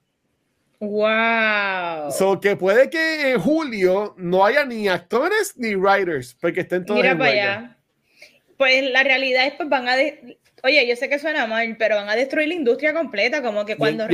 Wow. 0.79 2.11
So 2.11 2.39
que 2.41 2.55
puede 2.55 2.89
que 2.89 3.31
en 3.31 3.39
julio 3.39 4.13
no 4.17 4.45
haya 4.45 4.65
ni 4.65 4.87
actores 4.89 5.57
ni 5.57 5.75
writers, 5.75 6.35
porque 6.39 6.61
estén 6.61 6.85
todos 6.85 7.03
en 7.03 7.19
huelga. 7.19 7.77
Pues 8.57 8.91
la 8.91 9.03
realidad 9.03 9.47
es 9.47 9.53
pues 9.53 9.69
van 9.69 9.87
a... 9.87 9.93
Oye, 10.65 10.87
yo 10.87 10.95
sé 10.95 11.09
que 11.09 11.19
suena 11.19 11.47
mal, 11.47 11.75
pero 11.77 11.95
van 11.95 12.09
a 12.09 12.15
destruir 12.15 12.47
la 12.47 12.53
industria 12.53 12.93
completa, 12.93 13.41
como 13.41 13.65
que 13.65 13.75
cuando, 13.75 14.07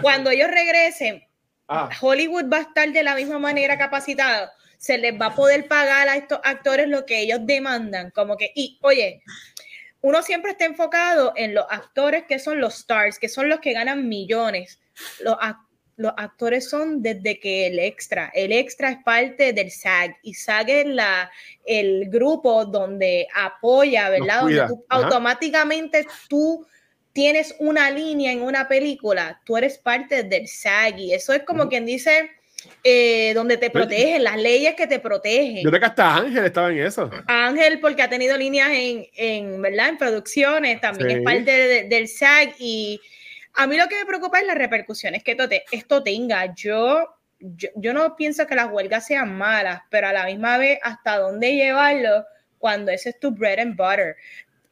cuando 0.00 0.30
ellos 0.30 0.48
regresen, 0.48 1.25
ah. 1.68 1.90
Hollywood 2.00 2.52
va 2.52 2.58
a 2.58 2.62
estar 2.62 2.92
de 2.92 3.02
la 3.02 3.14
misma 3.14 3.38
manera 3.38 3.78
capacitado, 3.78 4.50
se 4.78 4.98
les 4.98 5.20
va 5.20 5.26
a 5.26 5.34
poder 5.34 5.68
pagar 5.68 6.08
a 6.08 6.16
estos 6.16 6.40
actores 6.44 6.88
lo 6.88 7.06
que 7.06 7.20
ellos 7.20 7.40
demandan, 7.42 8.10
como 8.10 8.36
que, 8.36 8.52
y 8.54 8.78
oye, 8.82 9.22
uno 10.02 10.22
siempre 10.22 10.52
está 10.52 10.64
enfocado 10.66 11.32
en 11.36 11.54
los 11.54 11.66
actores 11.68 12.24
que 12.28 12.38
son 12.38 12.60
los 12.60 12.74
stars, 12.78 13.18
que 13.18 13.28
son 13.28 13.48
los 13.48 13.60
que 13.60 13.72
ganan 13.72 14.08
millones. 14.08 14.80
Los, 15.20 15.36
los 15.96 16.12
actores 16.16 16.68
son 16.68 17.02
desde 17.02 17.40
que 17.40 17.66
el 17.66 17.78
extra, 17.78 18.30
el 18.34 18.52
extra 18.52 18.90
es 18.90 18.98
parte 19.02 19.52
del 19.52 19.70
SAG 19.70 20.16
y 20.22 20.34
SAG 20.34 20.68
es 20.68 20.86
la, 20.86 21.30
el 21.64 22.08
grupo 22.10 22.66
donde 22.66 23.26
apoya, 23.34 24.10
¿verdad? 24.10 24.42
Donde 24.42 24.66
automáticamente 24.90 26.06
tú 26.28 26.66
tienes 27.16 27.56
una 27.58 27.90
línea 27.90 28.30
en 28.30 28.42
una 28.42 28.68
película, 28.68 29.40
tú 29.44 29.56
eres 29.56 29.78
parte 29.78 30.22
del 30.22 30.46
SAG 30.46 30.98
y 30.98 31.14
eso 31.14 31.32
es 31.32 31.42
como 31.42 31.68
quien 31.68 31.86
dice... 31.86 32.30
Eh, 32.82 33.32
donde 33.34 33.58
te 33.58 33.70
protegen, 33.70 34.24
las 34.24 34.36
leyes 34.36 34.74
que 34.74 34.88
te 34.88 34.98
protegen. 34.98 35.62
Yo 35.62 35.70
creo 35.70 35.78
que 35.78 35.86
hasta 35.86 36.16
Ángel 36.16 36.46
estaba 36.46 36.72
en 36.72 36.78
eso. 36.78 37.08
Ángel, 37.28 37.78
porque 37.78 38.02
ha 38.02 38.08
tenido 38.08 38.36
líneas 38.36 38.70
en, 38.72 39.06
en 39.14 39.62
¿verdad? 39.62 39.90
En 39.90 39.98
producciones, 39.98 40.80
también 40.80 41.10
es 41.18 41.22
parte 41.22 41.84
del 41.84 42.08
SAG 42.08 42.54
y, 42.58 43.00
a 43.56 43.66
mí 43.66 43.76
lo 43.76 43.88
que 43.88 43.96
me 43.96 44.04
preocupa 44.04 44.38
es 44.38 44.46
las 44.46 44.56
repercusiones 44.58 45.24
que 45.24 45.36
esto, 45.72 46.02
tenga. 46.02 46.54
Yo, 46.54 47.08
yo, 47.40 47.94
no 47.94 48.14
pienso 48.14 48.46
que 48.46 48.54
las 48.54 48.70
huelgas 48.70 49.06
sean 49.06 49.36
malas, 49.36 49.80
pero 49.90 50.08
a 50.08 50.12
la 50.12 50.26
misma 50.26 50.58
vez, 50.58 50.78
¿hasta 50.82 51.18
dónde 51.18 51.54
llevarlo 51.54 52.26
cuando 52.58 52.90
ese 52.90 53.10
es 53.10 53.18
tu 53.18 53.30
bread 53.30 53.58
and 53.58 53.76
butter? 53.76 54.16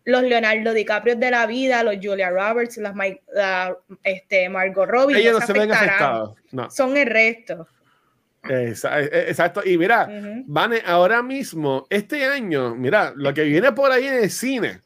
Los 0.04 0.22
Leonardo 0.22 0.72
DiCaprio 0.74 1.16
de 1.16 1.30
la 1.30 1.46
vida, 1.46 1.82
los 1.82 1.96
Julia 2.02 2.30
Roberts, 2.30 2.76
las 2.76 2.94
este, 4.02 4.48
Margot 4.48 4.88
Robbie. 4.88 5.18
Ellos 5.18 5.40
no 5.40 5.46
se 5.46 5.52
ven 5.52 5.72
afectados. 5.72 6.34
Son 6.70 6.96
el 6.96 7.06
resto. 7.06 7.66
E, 8.48 8.74
e, 8.74 9.30
exacto. 9.30 9.62
Y 9.64 9.78
mira, 9.78 10.08
Vane, 10.46 10.82
ahora 10.84 11.22
mismo, 11.22 11.86
este 11.88 12.26
año, 12.26 12.74
mira, 12.74 13.12
lo 13.16 13.32
que 13.32 13.44
viene 13.44 13.72
por 13.72 13.90
ahí 13.90 14.06
en 14.06 14.24
el 14.24 14.30
cine 14.30 14.80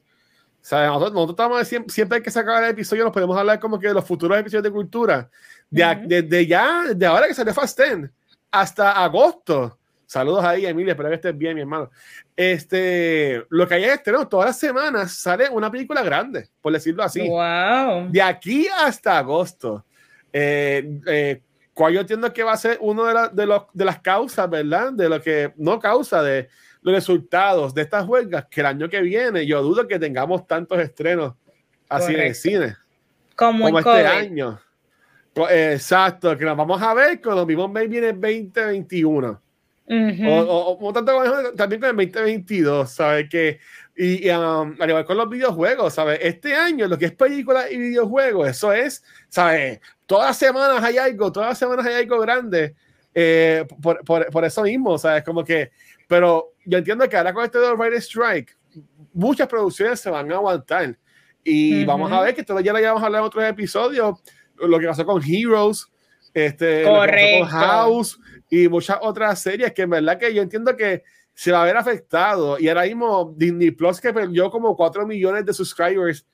nosotros, 0.70 1.30
estamos 1.30 1.66
siempre, 1.66 1.92
siempre 1.92 2.22
que 2.22 2.30
sacar 2.30 2.62
el 2.64 2.70
episodio, 2.70 3.04
nos 3.04 3.12
podemos 3.12 3.36
hablar 3.36 3.58
como 3.58 3.78
que 3.78 3.88
de 3.88 3.94
los 3.94 4.04
futuros 4.04 4.38
episodios 4.38 4.64
de 4.64 4.70
cultura. 4.70 5.30
Desde 5.70 6.22
de, 6.22 6.46
ya, 6.46 6.84
de 6.94 7.06
ahora 7.06 7.26
que 7.26 7.34
salió 7.34 7.54
Fast 7.54 7.80
10 7.80 8.10
hasta 8.50 8.92
agosto, 9.04 9.77
Saludos 10.08 10.42
ahí, 10.42 10.64
Emilia, 10.64 10.92
espero 10.92 11.10
que 11.10 11.16
estés 11.16 11.36
bien, 11.36 11.54
mi 11.54 11.60
hermano. 11.60 11.90
Este, 12.34 13.44
lo 13.50 13.68
que 13.68 13.74
hay 13.74 13.84
es 13.84 14.02
tenemos 14.02 14.26
todas 14.26 14.46
las 14.46 14.58
semanas 14.58 15.12
sale 15.12 15.50
una 15.50 15.70
película 15.70 16.02
grande, 16.02 16.48
por 16.62 16.72
decirlo 16.72 17.02
así. 17.02 17.28
Wow. 17.28 18.08
De 18.10 18.22
aquí 18.22 18.66
hasta 18.68 19.18
agosto. 19.18 19.84
Eh, 20.32 20.98
eh, 21.06 21.42
cual 21.74 21.92
yo 21.92 22.00
entiendo 22.00 22.32
que 22.32 22.42
va 22.42 22.52
a 22.52 22.56
ser 22.56 22.78
uno 22.80 23.04
de, 23.04 23.28
de, 23.32 23.44
los, 23.44 23.64
de 23.74 23.84
las 23.84 24.00
causas, 24.00 24.48
¿verdad? 24.48 24.94
De 24.94 25.10
lo 25.10 25.20
que 25.20 25.52
no 25.58 25.78
causa 25.78 26.22
de 26.22 26.48
los 26.80 26.94
resultados 26.94 27.74
de 27.74 27.82
estas 27.82 28.06
huelgas, 28.06 28.46
que 28.50 28.60
el 28.60 28.66
año 28.66 28.88
que 28.88 29.02
viene 29.02 29.44
yo 29.44 29.62
dudo 29.62 29.86
que 29.86 29.98
tengamos 29.98 30.46
tantos 30.46 30.78
estrenos 30.78 31.34
así 31.86 32.14
en 32.14 32.20
el 32.20 32.34
cine. 32.34 32.76
Como, 33.36 33.78
este 33.78 34.06
año. 34.06 34.58
Exacto, 35.50 36.34
que 36.38 36.46
nos 36.46 36.56
vamos 36.56 36.80
a 36.80 36.94
ver 36.94 37.20
con 37.20 37.36
los 37.36 37.46
mismos 37.46 37.70
Baby 37.70 37.98
en 37.98 38.04
el 38.04 38.18
2021 38.18 39.47
o, 39.90 40.92
tanto 40.92 41.12
también 41.56 41.80
con 41.80 41.90
el 41.90 42.12
2022, 42.12 42.90
¿sabes? 42.90 43.28
Que, 43.28 43.58
y, 43.96 44.28
um, 44.30 44.76
al 44.78 44.88
igual 44.88 45.04
con 45.04 45.16
los 45.16 45.28
videojuegos, 45.28 45.94
¿sabes? 45.94 46.18
Este 46.22 46.54
año, 46.54 46.86
lo 46.86 46.98
que 46.98 47.06
es 47.06 47.12
películas 47.12 47.66
y 47.70 47.78
videojuegos, 47.78 48.48
eso 48.48 48.72
es, 48.72 49.02
¿sabes? 49.28 49.80
Todas 50.06 50.28
las 50.28 50.38
semanas 50.38 50.82
hay 50.82 50.98
algo, 50.98 51.32
todas 51.32 51.50
las 51.50 51.58
semanas 51.58 51.86
hay 51.86 51.94
algo 51.94 52.20
grande. 52.20 52.74
Eh, 53.14 53.64
por, 53.82 54.04
por, 54.04 54.26
por, 54.26 54.44
eso 54.44 54.62
mismo, 54.62 54.96
¿sabes? 54.98 55.24
Como 55.24 55.42
que, 55.42 55.70
pero 56.06 56.52
yo 56.64 56.78
entiendo 56.78 57.08
que 57.08 57.16
ahora 57.16 57.32
con 57.32 57.44
este 57.44 57.58
Rider 57.58 57.94
Strike, 57.94 58.56
muchas 59.12 59.48
producciones 59.48 59.98
se 60.00 60.10
van 60.10 60.30
a 60.30 60.36
aguantar. 60.36 60.96
Y 61.42 61.84
vamos 61.84 62.12
a 62.12 62.20
ver 62.20 62.34
que 62.34 62.42
todavía 62.42 62.72
ya 62.72 62.78
lo 62.78 62.84
vamos 62.84 63.02
a 63.02 63.06
hablar 63.06 63.20
en 63.20 63.26
otros 63.26 63.44
episodios, 63.44 64.18
lo 64.56 64.78
que 64.78 64.86
pasó 64.86 65.06
con 65.06 65.22
Heroes, 65.22 65.86
este, 66.34 66.84
Correcto. 66.84 67.40
con 67.40 67.48
House, 67.48 68.20
y 68.50 68.68
muchas 68.68 68.98
otras 69.02 69.40
series 69.40 69.72
que 69.72 69.82
en 69.82 69.90
verdad 69.90 70.18
que 70.18 70.32
yo 70.32 70.42
entiendo 70.42 70.76
que 70.76 71.02
se 71.34 71.52
va 71.52 71.62
a 71.62 71.66
ver 71.66 71.76
afectado. 71.76 72.58
Y 72.58 72.68
ahora 72.68 72.82
mismo 72.82 73.34
Disney 73.36 73.70
Plus 73.70 74.00
que 74.00 74.12
perdió 74.12 74.50
como 74.50 74.76
4 74.76 75.06
millones 75.06 75.44
de 75.44 75.52
subscribers 75.52 76.26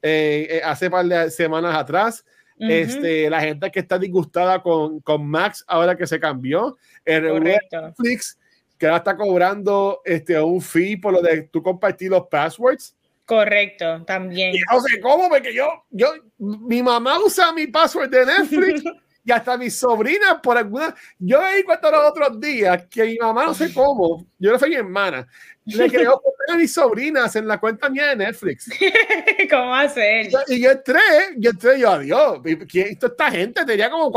eh, 0.00 0.46
eh, 0.50 0.60
hace 0.64 0.90
par 0.90 1.04
de 1.06 1.30
semanas 1.30 1.74
atrás. 1.76 2.24
este, 2.58 3.28
la 3.28 3.40
gente 3.40 3.70
que 3.72 3.80
está 3.80 3.98
disgustada 3.98 4.62
con, 4.62 5.00
con 5.00 5.26
Max 5.26 5.64
ahora 5.66 5.96
que 5.96 6.06
se 6.06 6.20
cambió. 6.20 6.76
El 7.04 7.42
Netflix 7.42 8.38
que 8.82 8.86
ahora 8.86 8.98
está 8.98 9.16
cobrando 9.16 10.00
este, 10.04 10.40
un 10.40 10.60
fee 10.60 10.96
por 10.96 11.12
lo 11.12 11.22
de 11.22 11.42
tú 11.42 11.62
compartir 11.62 12.10
los 12.10 12.26
passwords. 12.26 12.96
Correcto, 13.24 14.04
también. 14.04 14.54
Y 14.54 14.58
no 14.72 14.80
sé 14.80 15.00
cómo, 15.00 15.28
porque 15.28 15.54
yo, 15.54 15.84
yo, 15.90 16.08
mi 16.38 16.82
mamá 16.82 17.20
usa 17.20 17.52
mi 17.52 17.68
password 17.68 18.10
de 18.10 18.26
Netflix 18.26 18.82
y 19.24 19.32
hasta 19.32 19.56
mis 19.56 19.78
sobrinas 19.78 20.38
por 20.42 20.56
alguna. 20.56 20.94
Yo 21.18 21.40
ahí 21.40 21.62
cuento 21.62 21.90
los 21.90 22.10
otros 22.10 22.40
días 22.40 22.84
que 22.90 23.04
mi 23.04 23.18
mamá 23.18 23.46
no 23.46 23.54
sé 23.54 23.72
cómo, 23.72 24.26
yo 24.38 24.52
no 24.52 24.58
soy 24.58 24.70
mi 24.70 24.76
hermana, 24.76 25.26
le 25.64 25.88
creo 25.90 26.20
a 26.48 26.56
mis 26.56 26.74
sobrinas 26.74 27.34
en 27.36 27.46
la 27.46 27.58
cuenta 27.58 27.88
mía 27.88 28.08
de 28.08 28.16
Netflix. 28.16 28.68
¿Cómo 29.50 29.74
hacer? 29.74 30.28
Y 30.48 30.60
yo 30.60 30.72
entré, 30.72 31.00
yo 31.36 31.50
entré, 31.50 31.78
yo, 31.78 31.90
adiós, 31.90 32.40
¿quién 32.68 32.98
esta 33.00 33.30
gente? 33.30 33.64
Tenía 33.64 33.88
como, 33.88 34.12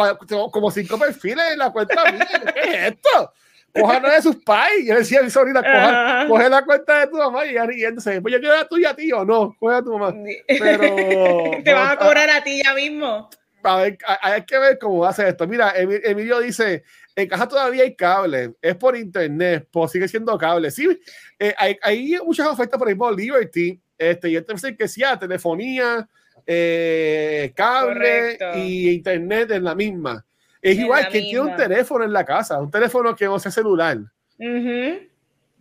como 0.52 0.72
cinco 0.72 0.98
perfiles 0.98 1.52
en 1.52 1.60
la 1.60 1.72
cuenta 1.72 2.12
mía. 2.12 2.28
¿Qué 2.54 2.60
es 2.62 2.94
esto? 2.94 3.32
Cójanos 3.80 4.12
de 4.12 4.22
sus 4.22 4.38
pais. 4.38 4.86
Yo 4.88 4.96
decía 4.96 5.20
a 5.20 5.24
mi 5.24 5.30
sobrina, 5.30 5.62
coge, 5.62 6.28
coge, 6.30 6.50
la 6.50 6.64
cuenta 6.64 7.02
de 7.02 7.08
tu 7.08 7.18
mamá 7.18 7.46
y 7.46 7.54
ya 7.54 7.66
riéndose. 7.66 8.22
Pues 8.22 8.34
yo 8.34 8.40
quiero 8.40 8.56
la 8.56 8.68
tuya, 8.68 8.96
tío. 8.96 9.26
No, 9.26 9.54
coge 9.60 9.76
a 9.76 9.82
tu 9.82 9.98
mamá. 9.98 10.16
Pero. 10.48 10.82
Te 11.64 11.74
van 11.74 11.92
a 11.92 11.98
cobrar 11.98 12.30
a 12.30 12.42
ti 12.42 12.62
ya 12.64 12.74
mismo 12.74 13.30
hay 13.66 14.44
que 14.44 14.58
ver 14.58 14.78
cómo 14.80 15.00
va 15.00 15.10
a 15.10 15.14
ser 15.14 15.28
esto. 15.28 15.48
Mira, 15.48 15.74
Emilio 15.76 16.40
dice, 16.40 16.84
en 17.16 17.28
casa 17.28 17.48
todavía 17.48 17.84
hay 17.84 17.96
cable, 17.96 18.54
es 18.62 18.76
por 18.76 18.96
internet, 18.96 19.68
pues 19.72 19.92
sigue 19.92 20.08
siendo 20.08 20.38
cable. 20.38 20.70
Sí, 20.72 20.88
eh, 21.40 21.54
hay, 21.58 21.78
hay, 21.82 22.18
muchas 22.24 22.48
ofertas, 22.48 22.78
por 22.78 22.88
ejemplo, 22.88 23.12
Liberty, 23.12 23.80
este, 23.98 24.30
y 24.30 24.36
entonces 24.36 24.76
que 24.78 24.88
sea 24.88 25.18
telefonía, 25.18 26.08
eh, 26.46 27.52
cable 27.56 28.38
y 28.56 28.90
internet 28.90 29.52
en 29.52 29.64
la 29.64 29.76
misma. 29.76 30.26
Es 30.62 30.78
igual 30.78 31.08
que 31.10 31.22
tiene 31.22 31.42
un 31.42 31.56
teléfono 31.56 32.04
en 32.04 32.14
la 32.14 32.26
casa, 32.26 32.60
un 32.60 32.72
teléfono 32.72 33.16
que 33.16 33.26
no 33.26 33.40
sea 33.40 33.52
celular. 33.52 33.98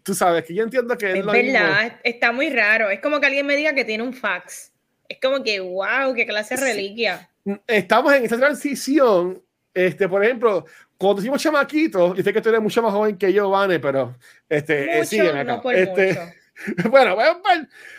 Tú 0.03 0.15
sabes 0.15 0.45
que 0.45 0.55
yo 0.55 0.65
entiendo 0.65 0.97
que 0.99 1.19
es, 1.19 1.25
verdad, 1.25 2.01
está 2.03 2.33
muy 2.33 2.51
raro. 2.51 2.91
Es 2.91 3.01
como 3.01 3.21
que 3.21 3.27
alguien 3.27 3.47
me 3.47 3.57
diga 3.57 3.75
que 3.75 3.85
tiene 3.85 4.03
un 4.03 4.13
fax. 4.13 4.73
Es 5.09 5.19
como 5.21 5.43
que, 5.43 5.61
wow, 5.61 6.15
qué 6.15 6.27
clase 6.27 6.57
de 6.57 6.63
reliquia 6.63 7.31
estamos 7.67 8.13
en 8.15 8.25
esta 8.25 8.39
transición. 8.39 9.43
Este, 9.73 10.09
por 10.09 10.25
ejemplo, 10.25 10.65
cuando 10.97 11.21
hicimos 11.21 11.43
chamaquitos, 11.43 12.17
dice 12.17 12.33
que 12.33 12.41
tú 12.41 12.49
eres 12.49 12.61
mucho 12.61 12.83
más 12.83 12.93
joven 12.93 13.17
que 13.17 13.33
yo, 13.33 13.51
Vane, 13.51 13.81
pero 13.81 14.17
este, 14.49 14.99
eh, 14.99 15.31
acá. 15.31 15.61
este, 15.73 16.35
bueno, 16.91 17.17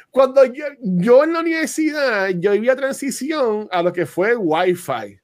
cuando 0.09 0.45
yo, 0.45 0.65
yo, 0.81 1.23
en 1.23 1.33
la 1.33 1.39
universidad, 1.39 2.29
yo 2.29 2.53
vivía 2.53 2.75
transición 2.75 3.67
a 3.71 3.81
lo 3.81 3.91
que 3.91 4.05
fue 4.05 4.35
Wi-Fi. 4.35 5.19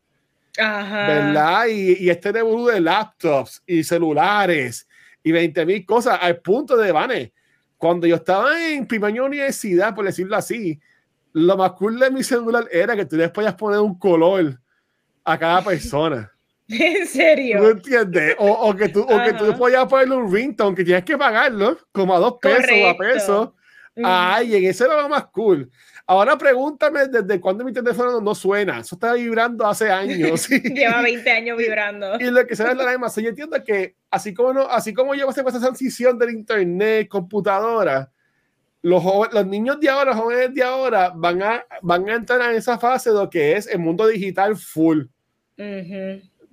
Ajá. 0.59 1.07
¿Verdad? 1.07 1.67
Y, 1.67 2.03
y 2.03 2.09
este 2.09 2.33
de 2.33 2.81
laptops 2.81 3.63
y 3.65 3.83
celulares 3.83 4.85
y 5.23 5.31
20 5.31 5.65
mil 5.65 5.85
cosas 5.85 6.19
al 6.21 6.41
punto 6.41 6.75
de, 6.75 6.91
Vane, 6.91 7.31
cuando 7.77 8.05
yo 8.05 8.15
estaba 8.17 8.63
en 8.69 8.85
primer 8.85 9.19
universidad, 9.21 9.95
por 9.95 10.05
decirlo 10.05 10.35
así, 10.35 10.79
lo 11.33 11.57
más 11.57 11.71
cool 11.73 11.99
de 11.99 12.11
mi 12.11 12.23
celular 12.23 12.67
era 12.71 12.95
que 12.95 13.05
tú 13.05 13.15
les 13.15 13.31
podías 13.31 13.55
poner 13.55 13.79
un 13.79 13.97
color 13.97 14.59
a 15.23 15.37
cada 15.37 15.63
persona. 15.63 16.31
¿En 16.67 17.05
serio? 17.07 17.59
¿Tú 17.59 17.67
entiendes? 17.69 18.35
O, 18.39 18.49
o 18.49 18.75
que 18.75 18.89
tú, 18.89 19.01
o 19.01 19.23
que 19.23 19.33
tú 19.33 19.57
podías 19.57 19.85
ponerle 19.87 20.15
un 20.15 20.31
ringtone 20.31 20.75
que 20.75 20.83
tienes 20.83 21.03
que 21.03 21.17
pagarlo 21.17 21.77
como 21.91 22.15
a 22.15 22.19
dos 22.19 22.35
pesos 22.41 22.71
o 22.71 22.87
a 22.89 22.97
pesos. 22.97 23.49
Ay, 24.03 24.55
en 24.55 24.65
eso 24.65 24.85
era 24.85 25.01
lo 25.01 25.09
más 25.09 25.25
cool. 25.27 25.69
Ahora 26.07 26.37
pregúntame 26.37 27.07
desde 27.07 27.39
cuándo 27.39 27.63
mi 27.63 27.71
teléfono 27.71 28.19
no 28.19 28.35
suena. 28.35 28.79
Eso 28.79 28.95
está 28.95 29.13
vibrando 29.13 29.65
hace 29.65 29.89
años. 29.89 30.47
Lleva 30.49 31.01
20 31.01 31.31
años 31.31 31.57
vibrando. 31.57 32.19
Y 32.19 32.31
lo 32.31 32.45
que 32.45 32.55
se 32.55 32.63
ve 32.63 32.71
es 32.71 32.77
la 32.77 32.89
misma. 32.89 33.07
Yo 33.15 33.29
entiendo 33.29 33.63
que 33.63 33.95
así 34.09 34.33
como, 34.33 34.53
no, 34.53 34.61
así 34.63 34.93
como 34.93 35.13
yo 35.13 35.25
pasé 35.27 35.43
por 35.43 35.51
esa 35.51 35.61
transición 35.61 36.17
del 36.17 36.31
internet, 36.31 37.07
computadora, 37.07 38.10
los, 38.81 39.03
los 39.31 39.45
niños 39.45 39.79
de 39.79 39.89
ahora, 39.89 40.11
los 40.11 40.19
jóvenes 40.19 40.53
de 40.53 40.63
ahora, 40.63 41.11
van 41.15 41.41
a, 41.43 41.65
van 41.81 42.09
a 42.09 42.15
entrar 42.15 42.41
en 42.49 42.57
esa 42.57 42.79
fase 42.79 43.11
de 43.11 43.15
lo 43.15 43.29
que 43.29 43.55
es 43.55 43.67
el 43.67 43.79
mundo 43.79 44.07
digital 44.07 44.55
full. 44.55 45.03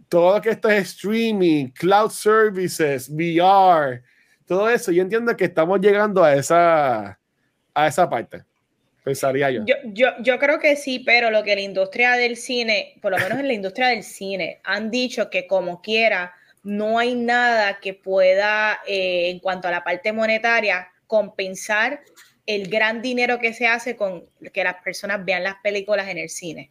Todo 0.08 0.36
lo 0.36 0.42
que 0.42 0.50
esto 0.50 0.68
es 0.68 0.88
streaming, 0.90 1.68
cloud 1.68 2.10
services, 2.10 3.08
VR, 3.08 4.02
todo 4.46 4.68
eso. 4.68 4.92
Yo 4.92 5.02
entiendo 5.02 5.34
que 5.36 5.46
estamos 5.46 5.80
llegando 5.80 6.22
a 6.22 6.34
esa, 6.34 7.18
a 7.74 7.86
esa 7.86 8.08
parte. 8.08 8.42
Pensaría 9.04 9.50
yo. 9.50 9.64
Yo, 9.64 9.74
yo. 9.84 10.08
yo 10.20 10.38
creo 10.38 10.58
que 10.58 10.76
sí, 10.76 10.98
pero 10.98 11.30
lo 11.30 11.42
que 11.42 11.54
la 11.54 11.62
industria 11.62 12.12
del 12.12 12.36
cine, 12.36 12.96
por 13.00 13.12
lo 13.12 13.18
menos 13.18 13.38
en 13.38 13.46
la 13.46 13.54
industria 13.54 13.88
del 13.88 14.02
cine, 14.02 14.60
han 14.64 14.90
dicho 14.90 15.30
que 15.30 15.46
como 15.46 15.80
quiera, 15.80 16.34
no 16.62 16.98
hay 16.98 17.14
nada 17.14 17.80
que 17.80 17.94
pueda, 17.94 18.80
eh, 18.86 19.30
en 19.30 19.38
cuanto 19.38 19.68
a 19.68 19.70
la 19.70 19.82
parte 19.82 20.12
monetaria, 20.12 20.88
compensar 21.06 22.00
el 22.48 22.68
gran 22.68 23.02
dinero 23.02 23.38
que 23.38 23.52
se 23.52 23.66
hace 23.66 23.94
con 23.94 24.24
que 24.54 24.64
las 24.64 24.82
personas 24.82 25.22
vean 25.22 25.44
las 25.44 25.56
películas 25.62 26.08
en 26.08 26.16
el 26.16 26.30
cine. 26.30 26.70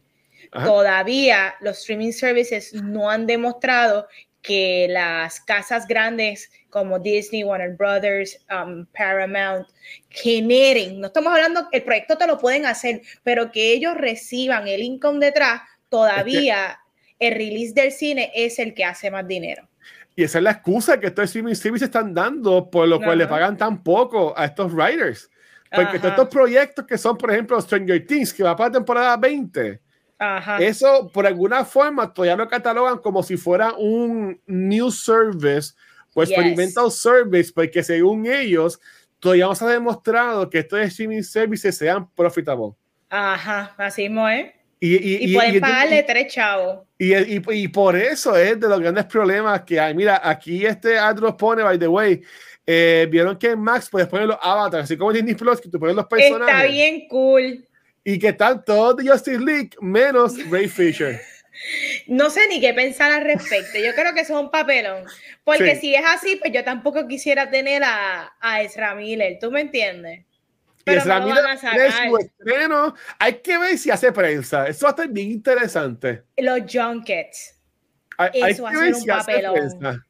Todavía 0.52 1.54
los 1.60 1.78
streaming 1.78 2.10
services 2.10 2.74
no 2.74 3.08
han 3.08 3.28
demostrado 3.28 4.08
que 4.42 4.88
las 4.90 5.40
casas 5.40 5.86
grandes 5.86 6.50
como 6.68 6.98
Disney, 6.98 7.44
Warner 7.44 7.76
Brothers, 7.76 8.44
um, 8.50 8.86
Paramount 8.86 9.68
generen, 10.10 11.00
no 11.00 11.08
estamos 11.08 11.32
hablando, 11.32 11.68
el 11.70 11.84
proyecto 11.84 12.18
te 12.18 12.26
lo 12.26 12.38
pueden 12.38 12.66
hacer, 12.66 13.02
pero 13.22 13.52
que 13.52 13.72
ellos 13.72 13.94
reciban 13.94 14.66
el 14.66 14.82
income 14.82 15.24
detrás, 15.24 15.62
todavía 15.88 16.80
el 17.20 17.34
release 17.34 17.72
del 17.72 17.92
cine 17.92 18.32
es 18.34 18.58
el 18.58 18.74
que 18.74 18.84
hace 18.84 19.12
más 19.12 19.28
dinero. 19.28 19.68
Y 20.16 20.24
esa 20.24 20.38
es 20.38 20.44
la 20.44 20.50
excusa 20.50 20.98
que 20.98 21.06
estos 21.06 21.26
streaming 21.26 21.54
services 21.54 21.86
están 21.86 22.12
dando, 22.12 22.68
por 22.68 22.88
lo 22.88 23.00
cual 23.00 23.18
le 23.18 23.28
pagan 23.28 23.56
tan 23.56 23.84
poco 23.84 24.36
a 24.36 24.46
estos 24.46 24.72
writers. 24.72 25.30
Porque 25.70 25.98
todos 25.98 26.12
estos 26.12 26.28
proyectos 26.28 26.86
que 26.86 26.96
son, 26.96 27.16
por 27.16 27.30
ejemplo, 27.30 27.60
Stranger 27.60 28.06
Things, 28.06 28.32
que 28.32 28.42
va 28.42 28.56
para 28.56 28.70
la 28.70 28.74
temporada 28.74 29.16
20, 29.16 29.80
eso 30.60 31.10
por 31.12 31.26
alguna 31.26 31.64
forma 31.64 32.12
todavía 32.12 32.36
lo 32.36 32.48
catalogan 32.48 32.98
como 32.98 33.22
si 33.22 33.36
fuera 33.36 33.72
un 33.74 34.40
new 34.46 34.90
service 34.90 35.74
o 36.14 36.22
experimental 36.22 36.90
service, 36.90 37.52
porque 37.54 37.82
según 37.82 38.26
ellos, 38.26 38.80
todavía 39.20 39.46
no 39.46 39.54
se 39.54 39.64
ha 39.64 39.68
demostrado 39.68 40.48
que 40.48 40.58
estos 40.58 40.80
streaming 40.80 41.22
services 41.22 41.76
sean 41.76 42.08
profitable. 42.10 42.72
Ajá, 43.08 43.74
así 43.78 44.02
mismo 44.02 44.28
es. 44.28 44.52
Y, 44.80 45.30
y, 45.30 45.34
pueden 45.34 45.60
pagarle 45.60 46.04
tres 46.04 46.32
chavos. 46.32 46.86
Y, 46.98 47.68
por 47.68 47.96
eso 47.96 48.36
es 48.36 48.60
de 48.60 48.68
los 48.68 48.80
grandes 48.80 49.06
problemas 49.06 49.62
que 49.62 49.80
hay. 49.80 49.92
Mira, 49.92 50.20
aquí 50.22 50.64
este 50.64 50.96
Andros 50.96 51.34
pone, 51.34 51.64
by 51.64 51.78
the 51.78 51.88
way, 51.88 52.22
eh, 52.70 53.06
vieron 53.10 53.38
que 53.38 53.52
en 53.52 53.60
Max 53.60 53.88
puedes 53.90 54.06
poner 54.08 54.26
los 54.26 54.36
avatars, 54.42 54.84
así 54.84 54.98
como 54.98 55.10
Disney 55.10 55.34
Plus, 55.34 55.58
que 55.58 55.70
tú 55.70 55.80
pones 55.80 55.96
los 55.96 56.04
personajes. 56.06 56.54
Está 56.54 56.66
bien 56.70 57.08
cool. 57.08 57.66
Y 58.04 58.18
que 58.18 58.28
están 58.28 58.62
todos 58.62 58.96
de 58.96 59.10
Justice 59.10 59.40
League, 59.40 59.70
menos 59.80 60.34
Ray 60.50 60.68
Fisher. 60.68 61.18
No 62.06 62.28
sé 62.28 62.46
ni 62.48 62.60
qué 62.60 62.74
pensar 62.74 63.10
al 63.10 63.24
respecto. 63.24 63.78
Yo 63.78 63.94
creo 63.94 64.12
que 64.12 64.20
eso 64.20 64.34
es 64.38 64.44
un 64.44 64.50
papelón. 64.50 65.04
Porque 65.44 65.76
Sí. 65.76 65.80
si 65.80 65.94
es 65.94 66.02
así, 66.06 66.36
pues 66.36 66.52
yo 66.52 66.62
tampoco 66.62 67.08
quisiera 67.08 67.50
tener 67.50 67.82
a, 67.84 68.32
a 68.38 68.60
Ezra 68.62 68.94
Miller. 68.94 69.38
¿Tú 69.40 69.50
me 69.50 69.62
entiendes? 69.62 70.26
Pero 70.84 71.00
Ezra 71.00 71.20
no 71.20 71.26
Miller 71.26 71.42
van 71.42 71.56
a 71.56 71.60
sacar. 71.60 71.90
su 72.08 72.18
estreno. 72.18 72.94
Hay 73.18 73.34
que 73.40 73.56
ver 73.56 73.78
si 73.78 73.90
hace 73.90 74.12
prensa. 74.12 74.68
Eso 74.68 74.84
va 74.84 74.90
a 74.90 74.92
estar 74.92 75.08
bien 75.08 75.30
interesante. 75.30 76.22
Los 76.36 76.60
junkets. 76.70 77.58
Hay, 78.18 78.42
hay 78.42 78.52
Eso 78.52 78.62
va 78.64 78.70
a 78.70 78.74
ser 78.74 78.94
un 78.94 79.00
si 79.00 79.06
papelón. 79.06 80.04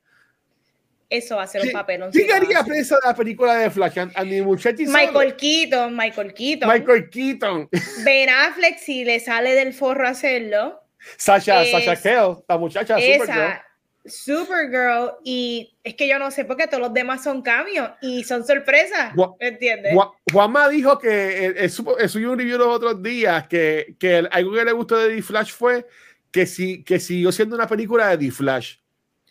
Eso 1.11 1.37
va 1.37 1.45
a 1.45 1.47
ser 1.47 1.63
un 1.63 1.69
¿Qui- 1.69 1.73
papelón. 1.73 2.11
¿Quién 2.13 2.27
si 2.27 2.33
haría 2.33 2.59
hace. 2.61 2.69
prensa 2.71 2.97
de 3.03 3.09
la 3.09 3.15
película 3.15 3.55
de 3.57 3.71
Flash? 3.71 3.99
Andy 4.15 4.43
Muchetti? 4.43 4.87
Michael 4.87 5.37
Keaton, 5.37 5.97
Michael 5.97 6.35
Keaton. 6.35 6.69
Michael 6.69 7.09
Keaton. 7.11 7.69
Ben 8.05 8.29
Affleck, 8.29 8.79
si 8.79 9.05
le 9.05 9.19
sale 9.21 9.55
del 9.55 9.73
forro 9.73 10.07
hacerlo. 10.07 10.81
Sasha, 11.17 11.63
Es- 11.63 11.71
Sasha 11.71 11.97
Cale, 11.97 12.37
la 12.47 12.59
muchacha 12.59 12.97
Supergirl. 12.99 13.23
Esa, 13.23 13.65
Supergirl. 14.05 15.13
Y 15.25 15.75
es 15.83 15.95
que 15.95 16.07
yo 16.09 16.19
no 16.19 16.31
sé 16.31 16.45
por 16.45 16.57
qué 16.57 16.67
todos 16.67 16.81
los 16.83 16.93
demás 16.93 17.23
son 17.23 17.41
cambios 17.43 17.91
y 18.03 18.25
son 18.25 18.47
sorpresas. 18.47 19.15
¿Me 19.41 19.49
entiendes? 19.49 19.95
Gua- 19.95 20.13
Juanma 20.31 20.69
dijo 20.69 20.99
que 20.99 21.47
él 21.47 21.71
supo- 21.71 21.97
él 21.99 22.09
subió 22.09 22.33
un 22.33 22.39
review 22.39 22.59
los 22.59 22.69
otros 22.69 23.03
días 23.03 23.47
que, 23.49 23.95
que 23.99 24.19
el- 24.19 24.29
algo 24.31 24.53
que 24.55 24.65
le 24.65 24.73
gustó 24.73 24.99
de 24.99 25.15
The 25.17 25.23
Flash 25.23 25.53
fue 25.53 25.87
que, 26.31 26.45
sí, 26.47 26.85
que 26.85 27.01
siguió 27.01 27.33
siendo 27.33 27.55
una 27.57 27.67
película 27.67 28.09
de 28.09 28.19
The 28.27 28.31
Flash. 28.31 28.77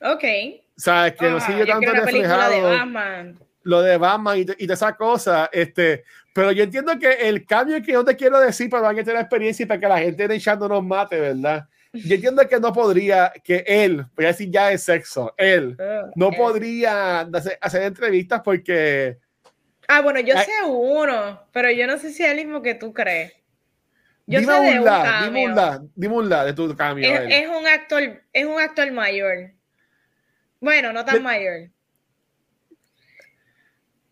Ok. 0.02 0.24
¿Sabes? 0.78 1.14
Que 1.16 1.30
no 1.30 1.38
Ah, 1.38 1.42
sigue 1.42 1.60
yo 1.60 1.66
tanto 1.74 1.92
de 1.92 2.00
reflejado 2.00 2.62
Batman. 2.64 3.38
lo 3.64 3.82
de 3.82 3.98
Batman 3.98 4.38
y 4.38 4.44
de, 4.46 4.56
y 4.60 4.68
de 4.68 4.74
esa 4.74 4.96
cosa. 4.96 5.50
Este, 5.52 6.04
pero 6.34 6.52
yo 6.52 6.64
entiendo 6.64 6.98
que 7.00 7.12
el 7.28 7.46
cambio 7.46 7.82
que 7.82 7.92
yo 7.94 8.06
te 8.06 8.16
quiero 8.16 8.40
decir 8.40 8.70
para 8.70 8.94
que 8.94 9.04
tenga 9.04 9.20
experiencia 9.22 9.64
y 9.64 9.66
para 9.66 9.80
que 9.80 9.88
la 9.88 9.98
gente 10.00 10.28
de 10.28 10.40
Chat 10.40 10.60
no 10.60 10.68
nos 10.70 10.84
mate, 10.86 11.20
¿verdad? 11.20 11.66
Yo 11.94 12.16
entiendo 12.16 12.48
que 12.48 12.60
no 12.60 12.72
podría, 12.72 13.34
que 13.44 13.64
él, 13.66 14.06
voy 14.16 14.26
a 14.26 14.28
decir 14.28 14.52
ya 14.52 14.68
de 14.68 14.78
sexo, 14.78 15.34
él 15.36 15.76
Ugh, 15.80 16.12
no 16.16 16.28
eh. 16.32 16.36
podría 16.38 17.22
hacer, 17.22 17.58
hacer 17.60 17.82
entrevistas 17.84 18.42
porque 18.44 19.18
Ah, 19.88 20.02
bueno, 20.02 20.20
yo 20.20 20.36
Ay. 20.38 20.46
sé 20.46 20.52
uno, 20.68 21.42
pero 21.54 21.72
yo 21.72 21.88
no 21.88 21.98
sé 21.98 22.12
si 22.12 22.24
es 22.24 22.30
el 22.32 22.38
mismo 22.38 22.62
que 22.62 22.76
tú 22.76 22.94
crees. 22.94 23.34
Yo 24.28 24.42
dime 24.42 24.54
sé 24.54 24.62
de 24.74 24.80
un 24.80 24.86
la, 24.86 25.22
dime 25.24 25.46
un 25.48 25.56
la, 25.56 25.82
dime 25.96 26.14
un 26.14 26.30
la 26.30 26.44
de 26.46 26.54
tu 26.54 26.76
cambio. 26.76 27.10
Es, 27.10 27.22
él. 27.22 27.32
es 27.32 27.48
un 27.48 27.66
actor, 27.66 28.22
es 28.34 28.46
un 28.46 28.60
actor 28.60 28.92
mayor. 28.92 29.52
Bueno, 30.60 30.92
no 30.94 31.06
tan 31.06 31.16
De- 31.16 31.22
mayor. 31.22 31.70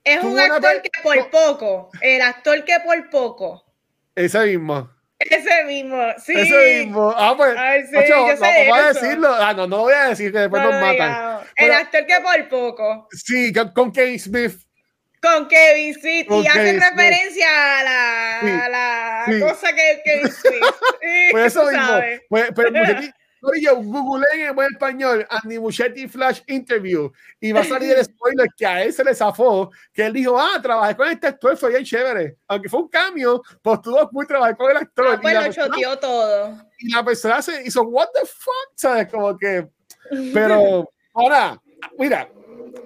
Es 0.04 0.24
un 0.24 0.40
actor 0.40 0.82
que 0.84 0.92
por 1.02 1.30
poco, 1.32 1.90
el 2.02 2.22
actor 2.22 2.64
que 2.64 2.76
por 2.86 3.10
poco. 3.10 3.66
Ese 4.16 4.40
mismo. 4.46 4.92
Ese 5.18 5.64
mismo, 5.66 5.98
sí. 6.24 6.34
Ese 6.36 6.84
mismo. 6.86 7.12
Ah, 7.18 7.34
pues. 7.36 7.56
Ay, 7.58 7.84
sí, 7.88 7.96
macho, 7.96 8.08
yo 8.08 8.28
no, 8.28 8.38
sé 8.38 8.68
vamos 8.70 8.86
a 8.86 8.94
decirlo. 8.94 9.34
Ah, 9.34 9.54
no, 9.54 9.66
no 9.66 9.78
voy 9.80 9.94
a 9.94 10.10
decir 10.10 10.32
que 10.32 10.40
después 10.40 10.62
No 10.62 10.72
nos 10.72 10.82
matan. 10.82 11.40
El 11.56 11.72
actor 11.72 12.06
que 12.06 12.16
por 12.22 12.50
poco. 12.50 13.08
Sí, 13.12 13.52
con, 13.52 13.72
con 13.72 13.92
Kevin 13.92 14.20
Smith. 14.20 14.60
Con 15.22 15.48
Kevin 15.48 15.94
Smith. 15.96 16.28
Con 16.28 16.44
y 16.44 16.48
hace 16.48 16.60
Kevin 16.60 16.82
Smith. 16.82 16.90
referencia 16.92 17.80
a 17.80 17.84
la, 17.84 18.40
Sí, 18.42 18.48
a 18.50 18.70
la 18.70 19.26
sí. 19.28 19.40
cosa 19.40 19.74
que 19.74 20.02
Kevin 20.06 20.32
Smith. 20.32 20.64
Sí, 21.02 21.28
Pues 21.32 21.46
eso 21.48 21.66
mismo. 21.66 22.00
Pues, 22.30 22.50
pero 22.56 22.70
Muchetti, 23.46 23.66
Corillo, 23.66 23.76
google 23.84 24.26
en 24.34 24.56
buen 24.56 24.72
español 24.72 25.26
Andy 25.30 25.60
Muchetti 25.60 26.08
Flash 26.08 26.42
Interview 26.48 27.12
y 27.40 27.52
va 27.52 27.62
a 27.62 27.64
salir 27.64 27.94
el 27.94 28.04
spoiler 28.04 28.48
que 28.58 28.66
a 28.66 28.84
él 28.84 28.94
se 28.94 29.04
le 29.04 29.14
zafó, 29.14 29.72
que 29.94 30.06
él 30.06 30.14
dijo, 30.14 30.40
ah, 30.40 30.60
trabajé 30.62 30.96
con 30.96 31.08
este 31.08 31.28
actor, 31.28 31.58
fue 31.58 31.70
bien 31.70 31.84
chévere. 31.84 32.38
Aunque 32.48 32.70
fue 32.70 32.82
un 32.82 32.90
cambio, 32.90 33.42
pues 33.62 33.82
tuvo 33.82 34.10
muy 34.12 34.26
trabajar 34.26 34.58
con 34.58 34.72
el 34.72 34.78
actor. 34.78 35.08
Ah, 35.14 35.20
pues 35.22 35.34
y, 35.34 35.38
lo 35.38 35.54
choteó 35.54 36.00
todo. 36.00 36.58
y 36.80 36.92
la 36.92 37.04
persona 37.04 37.42
se 37.42 37.64
hizo, 37.64 37.84
what 37.84 38.08
the 38.14 38.26
fuck, 38.28 38.72
¿sabes? 38.76 39.08
Como 39.08 39.38
que, 39.38 39.68
pero 40.34 40.90
ahora, 41.14 41.62
mira, 41.98 42.30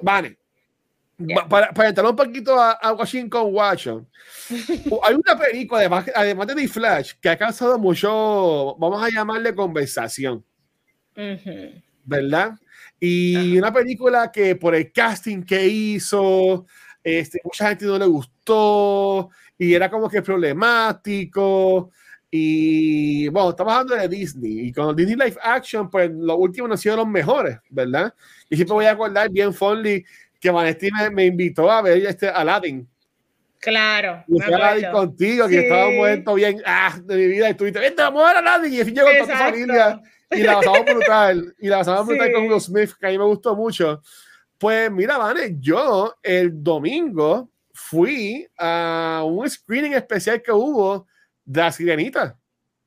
vale. 0.01 0.37
Ya. 1.21 1.45
Para, 1.49 1.73
para 1.73 1.89
entrar 1.89 2.07
un 2.07 2.15
poquito 2.15 2.57
a, 2.57 2.71
a 2.71 2.93
Washington 2.93 3.53
Watson, 3.53 4.07
hay 5.03 5.15
una 5.15 5.37
película, 5.37 5.81
además, 5.81 6.05
además 6.15 6.47
de 6.47 6.55
The 6.55 6.67
Flash, 6.69 7.13
que 7.19 7.29
ha 7.29 7.37
causado 7.37 7.77
mucho, 7.77 8.75
vamos 8.77 9.03
a 9.03 9.09
llamarle 9.09 9.53
conversación, 9.53 10.45
¿verdad? 12.05 12.53
Y 12.99 13.57
una 13.57 13.71
película 13.71 14.31
que 14.31 14.55
por 14.55 14.75
el 14.75 14.91
casting 14.91 15.43
que 15.43 15.65
hizo, 15.67 16.65
este, 17.03 17.39
mucha 17.43 17.69
gente 17.69 17.85
no 17.85 17.97
le 17.97 18.05
gustó 18.05 19.29
y 19.57 19.73
era 19.73 19.89
como 19.89 20.09
que 20.09 20.21
problemático. 20.21 21.91
Y 22.31 23.27
bueno, 23.29 23.51
estamos 23.51 23.73
hablando 23.73 23.95
de 23.95 24.07
Disney. 24.07 24.67
Y 24.67 24.71
con 24.71 24.95
Disney 24.95 25.15
Live 25.15 25.37
Action, 25.41 25.89
pues 25.89 26.11
los 26.11 26.37
últimos 26.37 26.69
no 26.69 26.73
han 26.73 26.77
sido 26.77 26.97
los 26.97 27.07
mejores, 27.07 27.57
¿verdad? 27.69 28.13
Y 28.49 28.55
siempre 28.55 28.73
voy 28.73 28.85
a 28.85 28.91
acordar 28.91 29.29
bien 29.29 29.53
fondly 29.53 30.05
que 30.39 30.51
Vanesti 30.51 30.89
me, 30.91 31.09
me 31.09 31.25
invitó 31.25 31.71
a 31.71 31.81
ver 31.81 32.05
este 32.05 32.29
Aladdin. 32.29 32.87
Claro. 33.59 34.23
Y 34.27 34.41
a 34.41 34.45
Aladdin 34.45 34.91
contigo, 34.91 35.47
que 35.47 35.53
Sí. 35.53 35.59
estaba 35.59 35.89
momento 35.89 36.33
bien 36.35 36.61
ah, 36.65 36.97
de 37.03 37.15
mi 37.15 37.27
vida. 37.27 37.47
Y 37.47 37.51
estuviste, 37.51 37.79
vente, 37.79 38.01
vamos 38.01 38.23
a 38.23 38.27
ver 38.27 38.37
Aladdin. 38.37 38.73
Y 38.73 38.79
al 38.79 38.85
fin 38.85 38.95
llegó 38.95 39.07
toda 39.07 39.25
tu 39.25 39.31
familia. 39.31 40.01
Y 40.31 40.41
la 40.43 40.55
pasamos 40.55 40.85
brutal. 40.95 41.55
Y 41.59 41.67
la 41.67 41.77
pasamos 41.79 42.07
brutal 42.07 42.27
Sí. 42.27 42.33
con 42.33 42.47
Will 42.49 42.61
Smith, 42.61 42.91
que 42.99 43.07
a 43.07 43.09
mí 43.09 43.17
me 43.17 43.23
gustó 43.25 43.55
mucho. 43.55 44.01
Pues 44.57 44.91
mira, 44.91 45.17
Vane, 45.17 45.55
yo 45.59 46.15
el 46.21 46.63
domingo 46.63 47.49
fui 47.73 48.45
a 48.57 49.23
un 49.25 49.49
screening 49.49 49.93
especial 49.93 50.41
que 50.41 50.51
hubo 50.51 51.07
de 51.45 51.61
la 51.61 51.71
sirenita 51.71 52.37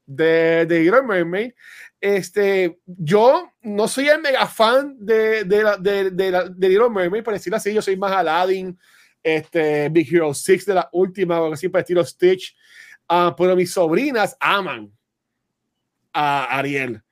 de, 0.05 0.67
de 0.67 0.81
Little 0.81 1.03
Mermaid. 1.03 1.53
Este, 2.01 2.79
yo 2.85 3.51
no 3.63 3.89
soy 3.89 4.09
el 4.09 4.21
mega 4.21 4.47
fan 4.47 4.97
de, 4.99 5.45
de, 5.45 5.63
la- 5.63 5.77
de, 5.79 6.11
de, 6.11 6.31
la- 6.31 6.45
de 6.49 6.69
Little 6.69 6.91
Mermaid, 6.91 7.23
por 7.25 7.33
decirlo 7.33 7.57
así, 7.57 7.73
yo 7.73 7.81
soy 7.81 7.97
más 7.97 8.13
Aladdin, 8.13 8.79
este, 9.23 9.89
Big 9.89 10.13
Hero 10.15 10.35
6 10.35 10.67
de 10.67 10.75
la 10.75 10.89
última, 10.93 11.41
o 11.41 11.53
así 11.53 11.69
por 11.69 11.81
estilo 11.81 12.05
Stitch. 12.05 12.55
Ah, 13.09 13.35
pero 13.37 13.57
mis 13.57 13.73
sobrinas 13.73 14.37
aman 14.41 14.93
a 16.13 16.59
Ariel 16.59 17.03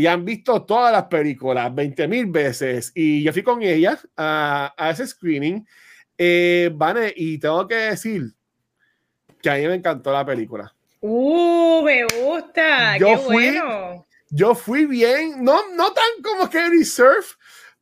y 0.00 0.06
han 0.06 0.24
visto 0.24 0.62
todas 0.64 0.92
las 0.92 1.04
películas 1.04 1.74
20 1.74 2.08
mil 2.08 2.26
veces 2.26 2.90
y 2.94 3.22
yo 3.22 3.32
fui 3.34 3.42
con 3.42 3.62
ellas 3.62 4.08
a, 4.16 4.72
a 4.76 4.90
ese 4.90 5.06
screening 5.06 5.66
eh, 6.16 6.70
Vane, 6.72 7.12
y 7.14 7.38
tengo 7.38 7.66
que 7.68 7.74
decir 7.74 8.22
que 9.42 9.50
a 9.50 9.54
mí 9.56 9.66
me 9.66 9.74
encantó 9.74 10.12
la 10.12 10.24
película 10.24 10.74
Uh, 11.02 11.82
me 11.82 12.04
gusta. 12.04 12.98
Yo 12.98 13.06
Qué 13.06 13.16
fui- 13.16 13.32
bueno. 13.58 14.06
yo 14.28 14.54
fui 14.54 14.84
bien, 14.86 15.42
no, 15.42 15.58
no 15.74 15.92
tan 15.92 16.22
como 16.22 16.48
que 16.50 16.84
Surf, 16.84 17.36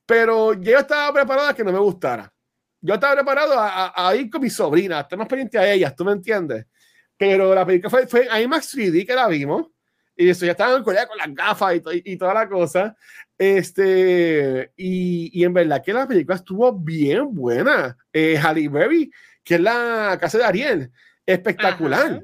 pero 0.06 0.54
yo 0.54 0.78
estaba 0.78 1.12
preparado 1.12 1.48
a 1.48 1.54
que 1.54 1.64
no 1.64 1.72
me 1.72 1.80
gustara. 1.80 2.32
Yo 2.80 2.94
estaba 2.94 3.14
preparado 3.16 3.54
a, 3.58 3.86
a- 3.88 4.08
a 4.08 4.14
ir 4.16 4.30
con 4.30 4.40
mi 4.40 4.48
sobrina, 4.50 5.00
estar 5.00 5.18
más 5.18 5.26
pendiente 5.26 5.58
a 5.58 5.68
ellas, 5.72 5.94
¿tú 5.96 6.04
me 6.04 6.12
entiendes? 6.12 6.64
Pero 7.16 7.52
la 7.54 7.66
película 7.66 7.90
fue, 7.90 8.06
fue 8.06 8.28
IMAX 8.42 8.74
3D 8.76 9.04
que 9.04 9.14
la 9.14 9.26
vimos, 9.26 9.66
y 10.18 10.28
eso 10.28 10.44
ya 10.44 10.50
estaba 10.52 10.76
en 10.76 10.82
Corea 10.82 11.06
con 11.06 11.16
las 11.16 11.32
gafas 11.34 11.76
y, 11.76 11.80
to- 11.80 11.92
y 11.94 12.16
toda 12.18 12.34
la 12.34 12.48
cosa. 12.48 12.94
Este, 13.38 14.72
y, 14.76 15.30
y 15.40 15.44
en 15.44 15.54
verdad 15.54 15.82
que 15.84 15.92
la 15.92 16.06
película 16.06 16.36
estuvo 16.36 16.72
bien 16.72 17.34
buena. 17.34 17.96
Eh, 18.12 18.36
Halle 18.36 18.68
Berry, 18.68 19.10
que 19.44 19.54
es 19.54 19.60
la 19.60 20.18
casa 20.20 20.38
de 20.38 20.44
Ariel, 20.44 20.90
espectacular 21.24 22.06
Ajá. 22.12 22.20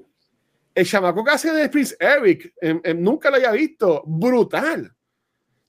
el 0.74 0.86
chamaco 0.86 1.24
que 1.24 1.30
hace 1.30 1.52
de 1.52 1.68
Prince 1.68 1.96
Eric, 2.00 2.52
em, 2.60 2.80
em, 2.82 3.00
nunca 3.02 3.30
lo 3.30 3.36
había 3.36 3.52
visto, 3.52 4.02
brutal. 4.06 4.92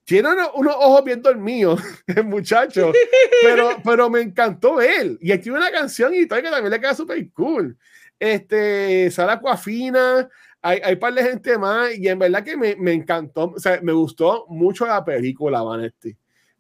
Tiene 0.04 0.30
unos, 0.34 0.50
unos 0.56 0.76
ojos 0.78 1.04
bien 1.04 1.22
dormidos, 1.22 1.82
el 2.08 2.24
muchacho, 2.26 2.92
pero, 3.44 3.78
pero 3.84 4.10
me 4.10 4.22
encantó 4.22 4.82
él. 4.82 5.18
Y 5.22 5.36
tiene 5.38 5.58
una 5.58 5.72
canción 5.72 6.14
y 6.14 6.26
tal 6.28 6.42
que 6.42 6.50
también 6.50 6.72
le 6.72 6.80
queda 6.80 6.96
súper 6.96 7.32
cool. 7.34 7.78
Este, 8.20 9.12
Sara 9.12 9.40
Coafina, 9.40 10.30
hay, 10.68 10.80
hay 10.84 10.96
par 10.96 11.14
de 11.14 11.24
gente 11.24 11.58
más, 11.58 11.96
y 11.98 12.08
en 12.08 12.18
verdad 12.20 12.44
que 12.44 12.58
me, 12.58 12.76
me 12.76 12.94
encantó, 12.94 13.54
o 13.56 13.60
sea, 13.60 13.80
me 13.82 13.92
gustó 13.94 14.46
mucho 14.50 14.86
la 14.86 15.04
película, 15.06 15.62
Vanetti. 15.62 16.16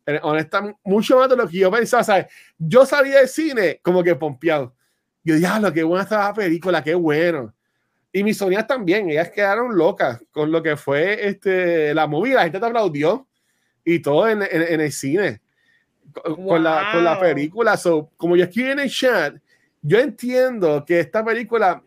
Eh, 0.05 0.19
Honestamente, 0.21 0.79
mucho 0.83 1.17
más 1.17 1.27
de 1.29 1.35
lo 1.35 1.47
que 1.47 1.57
yo 1.57 1.71
pensaba, 1.71 2.03
¿sabes? 2.03 2.27
Yo 2.57 2.85
salí 2.85 3.09
del 3.09 3.27
cine 3.27 3.79
como 3.81 4.03
que 4.03 4.15
pompeado. 4.15 4.75
Yo, 5.23 5.35
diablo, 5.35 5.73
qué 5.73 5.81
buena 5.83 6.03
estaba 6.03 6.25
la 6.27 6.33
película, 6.35 6.83
qué 6.83 6.93
bueno. 6.93 7.53
Y 8.13 8.23
mis 8.23 8.37
sobrinas 8.37 8.67
también, 8.67 9.09
ellas 9.09 9.29
quedaron 9.31 9.75
locas 9.75 10.21
con 10.31 10.51
lo 10.51 10.61
que 10.61 10.77
fue 10.77 11.27
este, 11.27 11.93
la 11.93 12.05
movie. 12.07 12.35
La 12.35 12.43
gente 12.43 12.59
te 12.59 12.65
aplaudió 12.65 13.27
y 13.83 13.99
todo 13.99 14.29
en, 14.29 14.43
en- 14.43 14.61
en 14.73 14.81
el 14.81 14.91
cine 14.91 15.41
con, 16.13 16.45
con 16.45 16.63
la, 16.63 16.87
con 16.91 17.03
la 17.03 17.13
Wow. 17.15 17.19
película. 17.21 17.75
So, 17.75 18.11
como 18.15 18.35
yo 18.35 18.43
escribí 18.45 18.69
en 18.71 18.79
el 18.79 18.89
chat, 18.91 19.35
yo 19.81 19.99
entiendo 19.99 20.85
que 20.85 20.99
esta 20.99 21.25
película 21.25 21.83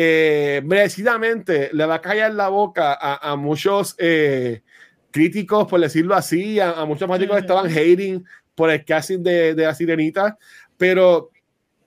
eh, 0.00 0.62
merecidamente 0.64 1.70
le 1.72 1.84
va 1.84 1.96
a 1.96 2.00
callar 2.00 2.32
la 2.32 2.48
boca 2.48 2.92
a, 2.92 3.32
a 3.32 3.34
muchos 3.34 3.96
eh, 3.98 4.62
críticos, 5.10 5.66
por 5.66 5.80
decirlo 5.80 6.14
así, 6.14 6.60
a, 6.60 6.70
a 6.70 6.84
muchos 6.84 7.08
fanáticos 7.08 7.34
que 7.34 7.40
estaban 7.40 7.66
hating 7.66 8.24
por 8.54 8.70
el 8.70 8.84
casting 8.84 9.24
de, 9.24 9.56
de 9.56 9.64
la 9.64 9.74
sirenita, 9.74 10.38
pero 10.76 11.30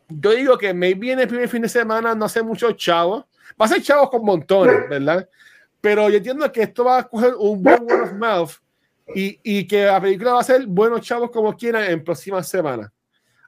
yo 0.10 0.32
digo 0.32 0.58
que 0.58 0.74
maybe 0.74 1.14
en 1.14 1.22
el 1.22 1.28
primer 1.30 1.48
fin 1.48 1.62
de 1.62 1.70
semana 1.70 2.14
no 2.14 2.26
hace 2.26 2.44
muchos 2.44 2.76
chavos, 2.76 3.24
va 3.60 3.66
a 3.66 3.70
ser 3.70 3.82
chavos 3.82 4.10
con 4.10 4.26
montones, 4.26 4.76
¿verdad? 4.90 5.30
pero 5.80 6.10
yo 6.10 6.18
entiendo 6.18 6.52
que 6.52 6.64
esto 6.64 6.84
va 6.84 7.00
a 7.00 7.08
coger 7.08 7.34
un 7.40 7.64
buen 7.64 7.82
word 7.84 8.04
of 8.04 8.14
mouth 8.14 8.52
y, 9.16 9.40
y 9.42 9.66
que 9.66 9.86
la 9.86 10.02
película 10.02 10.34
va 10.34 10.42
a 10.42 10.44
ser 10.44 10.66
buenos 10.68 11.00
chavos 11.00 11.32
como 11.32 11.56
quieran 11.56 11.90
en 11.90 12.04
próximas 12.04 12.46
semanas. 12.46 12.92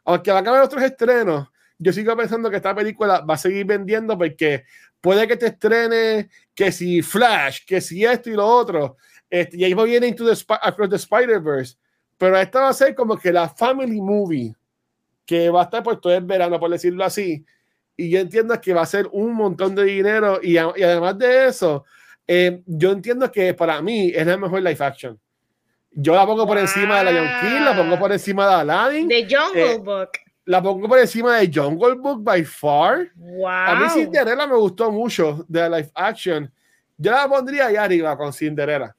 Aunque 0.06 0.32
va 0.32 0.40
a 0.40 0.42
haber 0.42 0.62
otros 0.62 0.82
estrenos, 0.82 1.50
yo 1.84 1.94
sigo 1.94 2.16
pensando 2.16 2.50
que 2.50 2.56
esta 2.56 2.74
película 2.74 3.22
va 3.22 3.34
a 3.36 3.38
seguir 3.38 3.66
vendiendo 3.66 4.18
porque 4.18 4.64
puede 5.02 5.28
que 5.28 5.38
te 5.38 5.48
estrene 5.48 6.30
que 6.56 6.72
si 6.72 7.02
Flash, 7.02 7.66
que 7.68 7.82
si 7.82 8.06
esto 8.06 8.30
y 8.30 8.34
lo 8.34 8.48
otro, 8.48 8.98
este, 9.30 9.58
y 9.58 9.64
ahí 9.64 9.74
viene 9.74 10.08
into 10.08 10.26
the, 10.26 10.44
Across 10.62 10.90
the 10.90 10.96
Spider-Verse, 10.96 11.76
pero 12.18 12.38
esta 12.38 12.62
va 12.62 12.70
a 12.70 12.74
ser 12.74 12.96
como 12.96 13.18
que 13.18 13.32
la 13.32 13.50
family 13.50 14.00
movie 14.00 14.56
que 15.26 15.50
va 15.50 15.62
a 15.62 15.64
estar 15.66 15.84
por 15.84 16.00
todo 16.00 16.14
el 16.14 16.24
verano, 16.24 16.60
por 16.60 16.70
decirlo 16.70 17.04
así. 17.04 17.46
Y 17.96 18.10
yo 18.10 18.20
entiendo 18.20 18.60
que 18.60 18.74
va 18.74 18.82
a 18.82 18.86
ser 18.86 19.08
un 19.12 19.34
montón 19.34 19.76
de 19.76 19.84
dinero 19.84 20.40
y, 20.42 20.54
y 20.54 20.58
además 20.58 21.18
de 21.18 21.48
eso, 21.48 21.86
eh, 22.28 22.62
yo 22.66 22.92
entiendo 22.92 23.32
que 23.32 23.54
para 23.54 23.82
mí 23.82 24.12
es 24.14 24.26
la 24.26 24.38
mejor 24.38 24.62
live 24.62 24.86
action. 24.86 25.20
Yo 25.92 26.16
la 26.16 26.26
pongo 26.26 26.48
por 26.48 26.58
encima 26.58 27.00
de 27.00 27.06
la 27.06 27.12
Young 27.12 27.42
King, 27.42 27.62
la 27.66 27.76
pongo 27.76 28.00
por 28.00 28.12
encima 28.12 28.48
de 28.48 28.54
Aladdin. 28.54 29.08
De 29.08 29.28
Jungle 29.30 29.74
eh, 29.74 29.78
Book. 29.78 30.10
La 30.46 30.62
pongo 30.62 30.88
por 30.88 31.00
encima 31.00 31.38
de 31.38 31.52
Jungle 31.54 31.96
Book 31.96 32.24
by 32.24 32.44
far. 32.44 33.10
Wow. 33.16 33.48
A 33.48 33.76
mí 33.76 33.90
Cinderella 33.90 34.46
me 34.46 34.56
gustó 34.56 34.92
mucho 34.92 35.46
de 35.48 35.62
la 35.62 35.78
live 35.78 35.92
action. 35.96 36.52
Yo 36.98 37.12
la 37.12 37.28
pondría 37.28 37.68
ahí 37.68 37.76
arriba 37.76 38.18
con 38.18 38.34
Cinderella. 38.34 38.96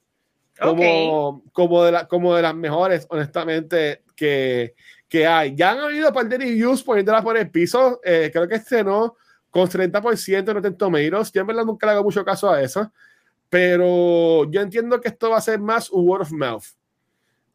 Como, 0.58 1.42
como, 1.52 1.84
de 1.84 1.92
la, 1.92 2.06
como 2.06 2.34
de 2.34 2.42
las 2.42 2.54
mejores, 2.54 3.06
honestamente, 3.10 4.04
que, 4.14 4.74
que 5.08 5.26
hay. 5.26 5.54
Ya 5.54 5.72
han 5.72 5.80
habido 5.80 6.08
un 6.08 6.14
par 6.14 6.28
de 6.28 6.38
reviews 6.38 6.82
poniéndola 6.82 7.22
por 7.22 7.36
el 7.36 7.50
piso. 7.50 8.00
Eh, 8.04 8.30
creo 8.32 8.48
que 8.48 8.54
este 8.54 8.82
no 8.82 9.16
con 9.50 9.68
30% 9.68 10.38
en 10.38 10.46
Rotten 10.46 10.76
Tomatoes. 10.76 11.30
Yo 11.30 11.40
en 11.40 11.46
verdad 11.46 11.64
nunca 11.64 11.86
le 11.86 11.92
hago 11.92 12.04
mucho 12.04 12.24
caso 12.24 12.50
a 12.50 12.60
eso. 12.60 12.90
Pero 13.48 14.50
yo 14.50 14.60
entiendo 14.60 15.00
que 15.00 15.08
esto 15.08 15.30
va 15.30 15.38
a 15.38 15.40
ser 15.40 15.60
más 15.60 15.90
un 15.90 16.08
word 16.08 16.22
of 16.22 16.32
mouth. 16.32 16.64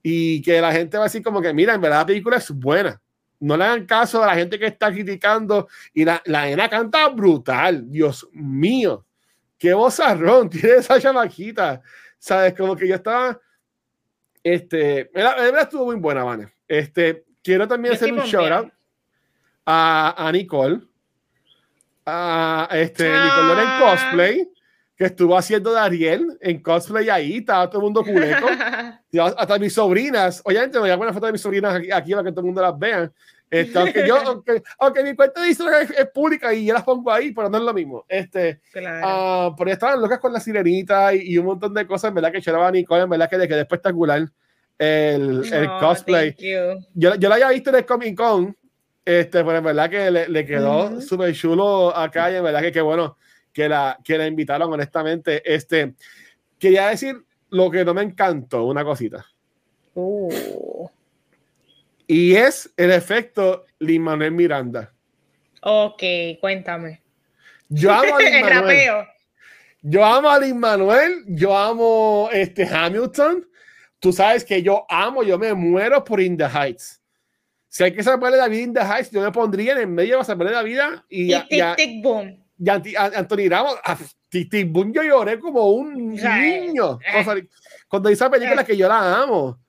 Y 0.02 0.42
que 0.42 0.62
la 0.62 0.72
gente 0.72 0.98
va 0.98 1.04
a 1.04 1.08
decir 1.08 1.22
como 1.22 1.42
que, 1.42 1.54
mira, 1.54 1.74
en 1.74 1.82
verdad 1.82 2.00
la 2.00 2.06
película 2.06 2.38
es 2.38 2.52
buena. 2.52 3.02
No 3.40 3.56
le 3.56 3.64
hagan 3.64 3.86
caso 3.86 4.24
a 4.24 4.28
la 4.28 4.36
gente 4.36 4.60
que 4.60 4.68
está 4.68 4.92
criticando. 4.92 5.68
Y 5.94 6.06
la, 6.06 6.22
la 6.26 6.46
nena 6.46 6.70
canta 6.70 7.08
brutal. 7.10 7.90
Dios 7.90 8.28
mío. 8.34 9.06
Qué 9.58 9.74
vozarrón 9.74 10.50
tiene 10.50 10.76
esa 10.78 11.00
chamaquita. 11.00 11.82
¿Sabes? 12.18 12.54
Como 12.54 12.76
que 12.76 12.88
yo 12.88 12.96
estaba... 12.96 13.40
Este, 14.42 15.10
la 15.14 15.36
verdad 15.36 15.64
estuvo 15.64 15.86
muy 15.86 15.96
buena, 15.96 16.24
Vane. 16.24 16.54
Este, 16.68 17.26
quiero 17.44 17.68
también 17.68 17.94
hacer 17.94 18.14
un 18.14 18.20
shout 18.22 18.52
out 18.52 18.74
a, 19.66 20.28
a 20.28 20.32
Nicole. 20.32 20.82
A 22.06 22.68
este, 22.72 23.04
Nicole 23.04 23.62
en 23.62 23.68
ah. 23.68 23.80
cosplay 23.82 24.50
que 25.00 25.06
estuvo 25.06 25.38
haciendo 25.38 25.72
de 25.72 25.80
Ariel 25.80 26.38
en 26.42 26.62
cosplay 26.62 27.08
ahí, 27.08 27.38
estaba 27.38 27.70
todo 27.70 27.80
el 27.80 27.84
mundo 27.86 28.04
culeco. 28.04 28.48
hasta 29.38 29.58
mis 29.58 29.72
sobrinas, 29.72 30.42
obviamente 30.44 30.78
me 30.78 30.82
voy 30.82 30.90
a 30.90 30.98
poner 30.98 31.14
foto 31.14 31.26
de 31.28 31.32
mis 31.32 31.42
sobrinas 31.42 31.74
aquí, 31.74 31.90
aquí, 31.90 32.12
para 32.12 32.26
que 32.26 32.32
todo 32.32 32.42
el 32.42 32.48
mundo 32.48 32.62
las 32.62 32.78
vea. 32.78 33.10
Este, 33.50 33.80
aunque 33.80 34.06
yo, 34.06 34.18
aunque, 34.26 34.62
aunque, 34.78 35.04
mi 35.04 35.16
cuenta 35.16 35.42
de 35.42 35.48
Instagram 35.48 35.88
es, 35.98 36.10
pública 36.14 36.54
y 36.54 36.66
yo 36.66 36.74
las 36.74 36.84
pongo 36.84 37.10
ahí, 37.14 37.32
pero 37.32 37.50
no 37.50 37.58
es 37.58 37.64
lo 37.64 37.74
mismo. 37.74 38.04
Este, 38.10 38.60
claro. 38.74 39.48
uh, 39.48 39.56
pero 39.56 39.72
estaban 39.72 40.02
locas 40.02 40.20
con 40.20 40.34
la 40.34 40.42
sirenita 40.42 41.14
y, 41.14 41.32
y, 41.32 41.38
un 41.38 41.46
montón 41.46 41.74
de 41.74 41.88
cosas, 41.88 42.10
en 42.10 42.16
verdad 42.16 42.34
que 42.34 42.42
lloraba 42.42 42.70
Nicole, 42.70 43.04
en 43.04 43.10
verdad 43.10 43.30
que 43.30 43.38
le 43.38 43.48
quedó 43.48 43.62
espectacular 43.62 44.28
el, 44.78 45.54
el 45.54 45.70
cosplay. 45.80 46.36
Yo, 46.94 47.16
yo 47.16 47.30
la 47.30 47.36
había 47.36 47.52
visto 47.52 47.70
en 47.70 47.78
el 47.78 47.86
Comic 47.86 48.18
Con, 48.18 48.54
este, 49.06 49.46
pero 49.46 49.60
en 49.60 49.64
verdad 49.64 49.90
que 49.90 50.12
le, 50.12 50.28
le 50.28 50.46
quedó 50.46 50.92
mm 50.92 51.02
súper 51.02 51.34
chulo 51.34 51.96
acá 51.96 52.30
y 52.30 52.36
en 52.36 52.44
verdad 52.44 52.60
que 52.60 52.74
qué 52.74 52.82
bueno 52.82 53.16
que 53.54 53.70
la, 53.70 54.00
que 54.04 54.18
la 54.18 54.28
invitaron, 54.28 54.72
honestamente. 54.72 55.42
Este, 55.46 55.94
quería 56.58 56.88
decir 56.88 57.24
lo 57.50 57.70
que 57.70 57.84
no 57.84 57.94
me 57.94 58.04
encantó, 58.04 58.66
una 58.66 58.84
cosita. 58.84 59.26
Uh. 59.96 60.88
Y 62.08 62.36
es 62.36 62.72
el 62.78 62.92
efecto 62.92 63.66
Lin 63.80 64.02
Manuel 64.04 64.32
Miranda. 64.32 64.94
Ok, 65.62 66.02
cuéntame. 66.40 67.02
Yo 67.68 67.92
amo 67.92 68.16
a 68.16 68.20
Lin 68.22 68.42
Manuel. 68.42 69.08
yo 69.82 70.06
amo 70.06 70.30
a 70.30 70.40
Lin 70.40 70.58
Manuel, 70.58 71.24
yo 71.28 71.56
amo 71.56 72.30
este 72.32 72.66
Hamilton. 72.66 73.48
Tú 74.00 74.14
sabes 74.14 74.46
que 74.46 74.64
yo 74.64 74.86
amo, 74.90 75.24
yo 75.24 75.38
me 75.38 75.54
muero 75.54 76.04
por 76.04 76.22
In 76.22 76.38
the 76.38 76.46
Heights. 76.46 77.02
Si 77.68 77.84
hay 77.84 77.94
que 77.94 78.02
salvarle 78.02 78.38
la 78.38 78.48
vida 78.48 78.62
In 78.62 78.74
the 78.74 78.80
Heights, 78.80 79.12
yo 79.12 79.22
me 79.22 79.32
pondría 79.32 79.74
en 79.74 79.80
el 79.80 79.88
medio 79.88 80.16
para 80.16 80.26
salvarle 80.26 80.54
la 80.54 80.64
vida 80.64 81.06
y, 81.10 81.36
y, 81.36 81.44
tic, 81.76 82.02
boom 82.02 82.49
y 82.60 82.70
Anthony 82.70 83.50
Ramos, 83.50 83.80
yo 84.30 85.04
lloré 85.04 85.40
como 85.40 85.72
un 85.72 86.10
niño 86.10 87.00
cuando 87.88 88.12
hizo 88.12 88.26
esa 88.26 88.30
película 88.30 88.66
que 88.66 88.76
yo 88.76 88.88
la 88.88 89.22
amo. 89.22 89.60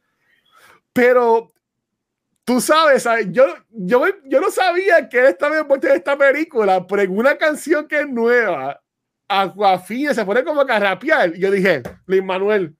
Pero 0.93 1.53
tú 2.45 2.61
sabes, 2.61 3.07
Yo, 3.29 3.47
yo, 3.71 4.05
yo 4.25 4.41
no 4.41 4.51
sabía 4.51 5.09
que 5.09 5.21
él 5.21 5.27
estaba 5.27 5.59
envuelto 5.59 5.87
en 5.87 5.95
esta 5.95 6.19
película, 6.19 6.85
pero 6.85 7.03
en 7.03 7.17
una 7.17 7.39
canción 7.39 7.87
que 7.87 8.01
es 8.01 8.09
nueva, 8.09 8.81
Aquafina 9.29 10.13
se 10.13 10.25
pone 10.25 10.43
como 10.43 10.63
a 10.63 10.79
rapear. 10.79 11.33
Y 11.37 11.41
yo 11.41 11.51
dije, 11.53 11.83
Luis 12.07 12.25
Manuel, 12.25 12.75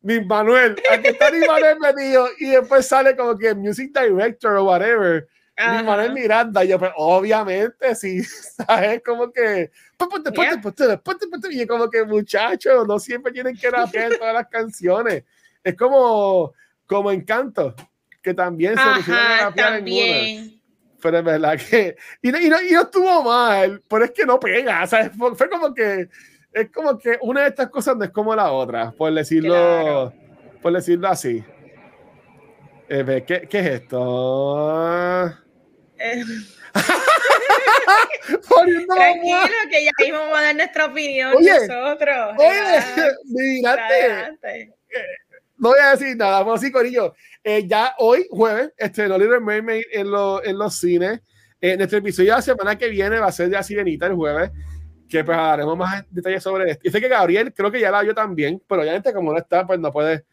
Luis 0.00 0.26
Manuel, 0.26 0.76
aquí 0.90 1.08
está 1.08 1.30
Luis 1.30 1.46
Manuel 1.46 1.78
metido. 1.78 2.28
Y 2.40 2.46
después 2.48 2.88
sale 2.88 3.14
como 3.16 3.38
que 3.38 3.54
music 3.54 3.96
director 3.96 4.56
o 4.56 4.64
whatever. 4.64 5.28
Mi 5.58 5.82
Manuel 5.82 6.12
Miranda, 6.12 6.64
yo, 6.64 6.78
pues, 6.78 6.92
obviamente, 6.96 7.94
sí, 7.94 8.22
¿sabes? 8.24 9.02
Como 9.04 9.30
que, 9.30 9.70
ponte, 9.96 10.32
ponte, 10.32 10.58
ponte, 10.58 10.98
ponte, 10.98 11.26
ponte, 11.28 11.48
y 11.50 11.66
como 11.66 11.90
que, 11.90 12.04
muchachos, 12.04 12.86
no 12.86 12.98
siempre 12.98 13.32
tienen 13.32 13.56
que 13.56 13.70
rapear 13.70 14.12
todas 14.18 14.34
las 14.34 14.48
canciones. 14.48 15.24
Es 15.62 15.76
como, 15.76 16.52
como 16.86 17.10
Encanto, 17.10 17.74
que 18.22 18.34
también 18.34 18.76
se 18.76 18.84
pusieron 18.96 19.22
a 19.22 19.40
rapear 19.42 19.82
una. 19.82 20.50
Pero 21.00 21.18
es 21.18 21.24
verdad 21.24 21.58
que, 21.58 21.96
y 22.22 22.30
no, 22.30 22.40
y, 22.40 22.48
no, 22.48 22.62
y 22.62 22.70
no 22.70 22.82
estuvo 22.82 23.22
mal, 23.24 23.82
pero 23.88 24.04
es 24.04 24.12
que 24.12 24.24
no 24.24 24.38
pega, 24.38 24.86
¿sabes? 24.86 25.10
Fue, 25.36 25.50
como 25.50 25.74
que, 25.74 26.08
es 26.52 26.70
como 26.70 26.96
que 26.96 27.18
una 27.22 27.42
de 27.42 27.48
estas 27.48 27.68
cosas 27.70 27.96
no 27.96 28.04
es 28.04 28.10
como 28.10 28.34
la 28.34 28.52
otra, 28.52 28.92
por 28.92 29.12
decirlo, 29.12 30.12
por 30.62 30.72
decirlo 30.72 31.08
así. 31.08 31.44
Eh, 32.94 33.24
¿qué, 33.26 33.48
¿qué, 33.48 33.58
es 33.58 33.66
esto? 33.66 33.96
Tranquilo, 38.86 39.56
que 39.70 39.84
ya 39.86 39.92
mismo 39.98 40.18
vamos 40.18 40.38
a 40.38 40.42
dar 40.42 40.56
nuestra 40.56 40.84
opinión 40.84 41.32
nosotros. 41.32 42.34
Oye, 42.36 42.82
mirate. 43.24 44.36
No 45.56 45.70
voy 45.70 45.78
a 45.82 45.92
decir 45.92 46.14
nada, 46.18 46.40
vamos 46.40 46.60
así, 46.60 46.70
Corillo. 46.70 47.14
Eh, 47.42 47.66
ya 47.66 47.94
hoy, 47.96 48.26
jueves, 48.30 48.74
estrenó 48.76 49.16
Little 49.16 49.40
Mermaid 49.40 49.84
en, 49.90 50.08
en 50.44 50.58
los 50.58 50.74
cines. 50.74 51.20
Eh, 51.62 51.78
nuestro 51.78 51.98
episodio 51.98 52.32
de 52.32 52.36
la 52.36 52.42
semana 52.42 52.76
que 52.76 52.88
viene 52.88 53.18
va 53.18 53.28
a 53.28 53.32
ser 53.32 53.48
de 53.48 53.56
la 53.56 53.62
sirenita 53.62 54.04
el 54.04 54.16
jueves, 54.16 54.50
que 55.08 55.24
pues 55.24 55.38
haremos 55.38 55.78
más 55.78 56.04
detalles 56.10 56.42
sobre 56.42 56.72
esto. 56.72 56.86
Y 56.86 56.90
sé 56.90 57.00
que 57.00 57.08
Gabriel 57.08 57.54
creo 57.54 57.70
que 57.72 57.80
ya 57.80 57.90
la 57.90 58.02
vio 58.02 58.14
también, 58.14 58.62
pero 58.68 58.82
obviamente 58.82 59.14
como 59.14 59.32
no 59.32 59.38
está, 59.38 59.66
pues 59.66 59.80
no 59.80 59.90
puede 59.90 60.26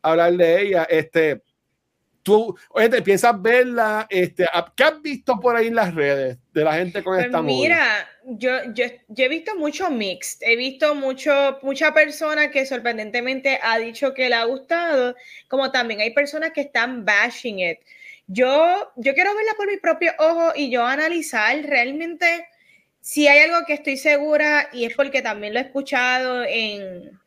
hablar 0.00 0.32
de 0.34 0.62
ella. 0.62 0.84
Este, 0.84 1.42
tú, 2.24 2.56
oye, 2.70 2.88
te 2.88 3.02
piensas 3.02 3.40
verla, 3.40 4.06
este, 4.10 4.46
¿qué 4.74 4.84
has 4.84 5.00
visto 5.00 5.38
por 5.38 5.54
ahí 5.54 5.68
en 5.68 5.76
las 5.76 5.94
redes 5.94 6.38
de 6.52 6.64
la 6.64 6.74
gente 6.74 7.04
con 7.04 7.14
pues 7.14 7.26
esta 7.26 7.42
Mira, 7.42 8.08
yo, 8.24 8.50
yo, 8.72 8.86
yo, 9.08 9.24
he 9.24 9.28
visto 9.28 9.54
mucho 9.56 9.90
mixed, 9.90 10.38
he 10.40 10.56
visto 10.56 10.94
mucho, 10.96 11.58
mucha 11.62 11.94
persona 11.94 12.50
que 12.50 12.66
sorprendentemente 12.66 13.60
ha 13.62 13.78
dicho 13.78 14.14
que 14.14 14.28
le 14.28 14.34
ha 14.34 14.44
gustado, 14.44 15.14
como 15.46 15.70
también 15.70 16.00
hay 16.00 16.12
personas 16.12 16.50
que 16.52 16.62
están 16.62 17.04
bashing 17.04 17.60
it. 17.60 17.78
Yo, 18.26 18.90
yo 18.96 19.14
quiero 19.14 19.36
verla 19.36 19.52
por 19.56 19.70
mi 19.70 19.76
propio 19.76 20.12
ojo 20.18 20.52
y 20.56 20.70
yo 20.70 20.84
analizar 20.84 21.62
realmente 21.62 22.48
si 23.00 23.28
hay 23.28 23.40
algo 23.40 23.66
que 23.66 23.74
estoy 23.74 23.98
segura 23.98 24.70
y 24.72 24.86
es 24.86 24.94
porque 24.94 25.20
también 25.20 25.52
lo 25.52 25.60
he 25.60 25.62
escuchado 25.62 26.42
en 26.42 27.20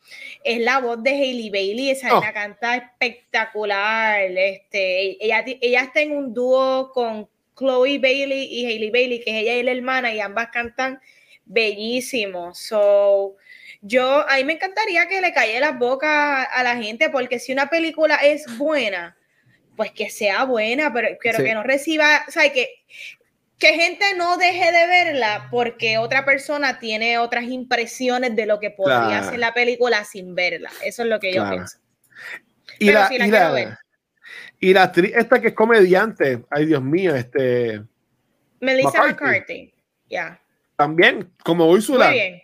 es 0.47 0.59
la 0.59 0.79
voz 0.79 1.03
de 1.03 1.11
Hailey 1.11 1.49
Bailey, 1.49 1.89
esa 1.89 2.17
oh. 2.17 2.21
canta 2.33 2.77
espectacular. 2.77 4.21
Este, 4.21 5.23
ella, 5.23 5.43
ella 5.45 5.81
está 5.81 6.01
en 6.01 6.13
un 6.13 6.33
dúo 6.33 6.91
con 6.93 7.29
Chloe 7.57 7.99
Bailey 7.99 8.47
y 8.49 8.65
Hailey 8.65 8.89
Bailey, 8.89 9.19
que 9.19 9.31
es 9.31 9.43
ella 9.43 9.55
y 9.55 9.63
la 9.63 9.71
hermana, 9.71 10.13
y 10.13 10.21
ambas 10.21 10.47
cantan 10.49 11.01
bellísimo. 11.45 12.55
So, 12.55 13.35
yo, 13.81 14.27
a 14.29 14.37
mí 14.37 14.43
me 14.45 14.53
encantaría 14.53 15.07
que 15.07 15.21
le 15.21 15.33
cayera 15.33 15.71
la 15.71 15.77
boca 15.77 16.43
a 16.43 16.63
la 16.63 16.77
gente, 16.77 17.09
porque 17.09 17.39
si 17.39 17.51
una 17.51 17.69
película 17.69 18.15
es 18.15 18.57
buena, 18.57 19.17
pues 19.75 19.91
que 19.91 20.09
sea 20.09 20.45
buena, 20.45 20.93
pero, 20.93 21.09
pero 21.21 21.43
que 21.43 21.53
no 21.53 21.63
reciba, 21.63 22.23
o 22.27 22.31
sea, 22.31 22.51
que 22.51 22.83
que 23.59 23.73
gente 23.73 24.05
no 24.15 24.37
deje 24.37 24.71
de 24.71 24.87
verla 24.87 25.47
porque 25.49 25.97
otra 25.97 26.25
persona 26.25 26.79
tiene 26.79 27.17
otras 27.17 27.45
impresiones 27.45 28.35
de 28.35 28.45
lo 28.45 28.59
que 28.59 28.69
podría 28.69 29.23
ser 29.23 29.39
la 29.39 29.53
película 29.53 30.03
sin 30.03 30.35
verla. 30.35 30.69
Eso 30.83 31.03
es 31.03 31.09
lo 31.09 31.19
que 31.19 31.33
yo 31.33 31.49
pienso. 31.49 31.79
Y 32.79 32.91
la, 32.91 33.09
y, 34.59 34.73
la, 34.73 34.83
actriz 34.83 35.11
esta 35.15 35.41
que 35.41 35.47
es 35.49 35.53
comediante, 35.53 36.43
ay 36.51 36.67
Dios 36.67 36.83
mío, 36.83 37.15
este... 37.15 37.81
Melissa 38.59 39.03
McCarthy, 39.03 39.73
ya. 40.09 40.39
También, 40.75 41.31
como 41.43 41.67
Úrsula. 41.67 42.05
Muy 42.05 42.13
bien. 42.13 42.41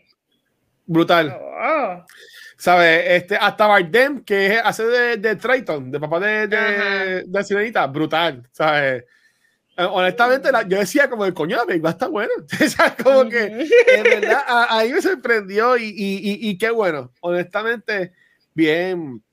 Brutal. 0.85 1.37
Oh. 1.39 2.05
¿Sabes? 2.57 3.03
Este, 3.07 3.35
hasta 3.35 3.67
Bardem, 3.67 4.23
que 4.23 4.59
hace 4.63 4.85
de, 4.85 5.17
de 5.17 5.35
Triton, 5.35 5.91
de 5.91 5.99
papá 5.99 6.19
de, 6.19 6.47
de, 6.47 7.23
de 7.25 7.43
Sirenita, 7.43 7.85
brutal. 7.87 8.47
¿Sabes? 8.51 9.03
Eh, 9.75 9.87
honestamente, 9.89 10.49
yo 10.67 10.77
decía 10.77 11.09
como 11.09 11.25
el 11.25 11.33
coño, 11.33 11.57
va 11.57 11.89
a 11.89 11.91
estar 11.93 12.09
bueno. 12.09 12.31
como 13.03 13.29
que, 13.29 13.67
en 13.87 14.03
verdad, 14.03 14.43
ahí 14.69 14.93
me 14.93 15.01
sorprendió 15.01 15.77
y, 15.77 15.85
y, 15.85 16.49
y, 16.49 16.57
qué 16.57 16.69
bueno. 16.69 17.11
Honestamente, 17.21 18.13
bien, 18.53 19.23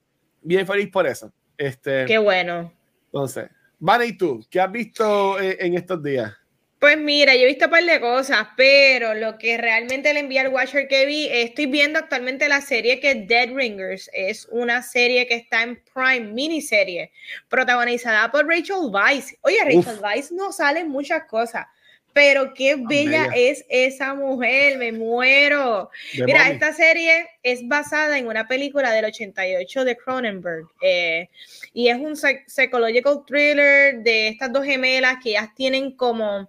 bien 0.41 0.67
feliz 0.67 0.89
por 0.91 1.07
eso. 1.07 1.31
Este, 1.59 2.07
qué 2.07 2.17
bueno. 2.17 2.73
Entonces, 3.07 3.51
Vane, 3.79 4.07
¿y 4.07 4.17
tú? 4.17 4.45
¿Qué 4.51 4.61
has 4.61 4.73
visto 4.73 5.39
en, 5.39 5.57
en 5.59 5.75
estos 5.75 6.03
días? 6.03 6.33
Pues 6.81 6.97
mira, 6.97 7.35
yo 7.35 7.43
he 7.43 7.47
visto 7.47 7.67
un 7.67 7.73
par 7.73 7.85
de 7.85 8.01
cosas, 8.01 8.49
pero 8.57 9.13
lo 9.13 9.37
que 9.37 9.59
realmente 9.59 10.15
le 10.15 10.21
envié 10.21 10.41
al 10.41 10.49
Watcher 10.49 10.89
que 10.89 11.05
vi, 11.05 11.29
estoy 11.31 11.67
viendo 11.67 11.99
actualmente 11.99 12.49
la 12.49 12.63
serie 12.63 13.01
que 13.01 13.11
es 13.11 13.29
Dead 13.29 13.51
Ringers. 13.55 14.09
Es 14.15 14.49
una 14.51 14.83
serie 14.83 15.27
que 15.27 15.35
está 15.35 15.63
en 15.63 15.79
Prime, 15.93 16.33
miniserie, 16.33 17.13
protagonizada 17.51 18.33
por 18.33 18.47
Rachel 18.47 18.89
Weisz. 18.91 19.37
Oye, 19.43 19.59
Rachel 19.63 20.01
Weisz 20.03 20.33
no 20.33 20.53
sale 20.53 20.83
muchas 20.87 21.25
cosas, 21.25 21.67
pero 22.15 22.55
qué 22.55 22.77
bella, 22.79 23.29
es 23.37 23.63
esa 23.69 24.15
mujer, 24.15 24.79
me 24.79 24.91
muero. 24.91 25.91
Mira, 26.25 26.49
esta 26.49 26.73
serie 26.73 27.29
es 27.43 27.61
basada 27.69 28.17
en 28.17 28.27
una 28.27 28.49
película 28.49 28.91
del 28.91 29.05
88 29.05 29.85
de 29.85 29.97
Cronenberg 29.99 30.65
eh, 30.81 31.29
y 31.75 31.89
es 31.89 31.99
un 31.99 32.17
psychological 32.17 33.23
thriller 33.27 33.99
de 34.03 34.29
estas 34.29 34.51
dos 34.51 34.65
gemelas 34.65 35.19
que 35.23 35.33
ellas 35.33 35.55
tienen 35.55 35.95
como 35.95 36.49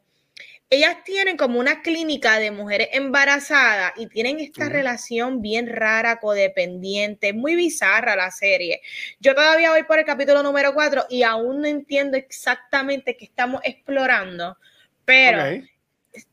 ellas 0.74 1.04
tienen 1.04 1.36
como 1.36 1.60
una 1.60 1.82
clínica 1.82 2.40
de 2.40 2.50
mujeres 2.50 2.88
embarazadas 2.94 3.92
y 3.98 4.08
tienen 4.08 4.40
esta 4.40 4.70
relación 4.70 5.42
bien 5.42 5.68
rara, 5.68 6.22
codependiente, 6.22 7.34
muy 7.34 7.56
bizarra 7.56 8.16
la 8.16 8.32
serie. 8.32 8.82
Yo 9.20 9.36
todavía 9.36 9.72
voy 9.72 9.84
por 9.84 10.00
el 10.00 10.06
capítulo 10.06 10.42
número 10.42 10.74
4 10.74 11.08
y 11.10 11.24
aún 11.24 11.60
no 11.60 11.68
entiendo 11.68 12.16
exactamente 12.16 13.18
qué 13.18 13.26
estamos 13.26 13.60
explorando, 13.66 14.58
pero 15.04 15.62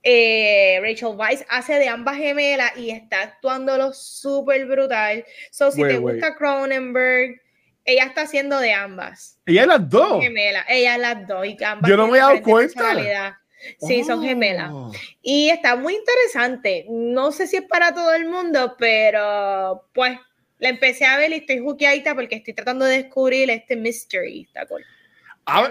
eh, 0.04 0.78
Rachel 0.82 1.16
Weisz 1.16 1.44
hace 1.48 1.74
de 1.80 1.88
ambas 1.88 2.16
gemelas 2.16 2.76
y 2.76 2.90
está 2.90 3.22
actuándolo 3.22 3.92
súper 3.92 4.66
brutal. 4.66 5.24
So, 5.50 5.72
si 5.72 5.82
te 5.82 5.98
gusta 5.98 6.36
Cronenberg, 6.36 7.42
ella 7.84 8.04
está 8.04 8.20
haciendo 8.22 8.60
de 8.60 8.72
ambas. 8.72 9.40
Ella 9.46 9.62
es 9.62 9.66
las 9.66 9.90
dos. 9.90 10.22
Gemelas, 10.22 10.64
ella 10.68 10.94
es 10.94 11.00
las 11.00 11.26
dos 11.26 11.44
y 11.44 11.56
ambas 11.64 11.90
Yo 11.90 11.96
no 11.96 12.06
me 12.06 12.18
he 12.18 12.20
dado 12.20 12.40
cuenta. 12.40 13.40
Sí, 13.80 14.04
son 14.04 14.22
gemelas. 14.22 14.70
Oh. 14.72 14.92
Y 15.22 15.50
está 15.50 15.76
muy 15.76 15.94
interesante. 15.94 16.86
No 16.88 17.32
sé 17.32 17.46
si 17.46 17.56
es 17.56 17.64
para 17.64 17.94
todo 17.94 18.14
el 18.14 18.26
mundo, 18.28 18.76
pero 18.78 19.88
pues 19.92 20.18
la 20.58 20.68
empecé 20.68 21.04
a 21.04 21.16
ver 21.16 21.30
y 21.32 21.36
estoy 21.36 21.58
juqueadita 21.58 22.14
porque 22.14 22.36
estoy 22.36 22.54
tratando 22.54 22.84
de 22.84 23.02
descubrir 23.02 23.50
este 23.50 23.76
mystery. 23.76 24.42
Está 24.42 24.66
cool. 24.66 24.84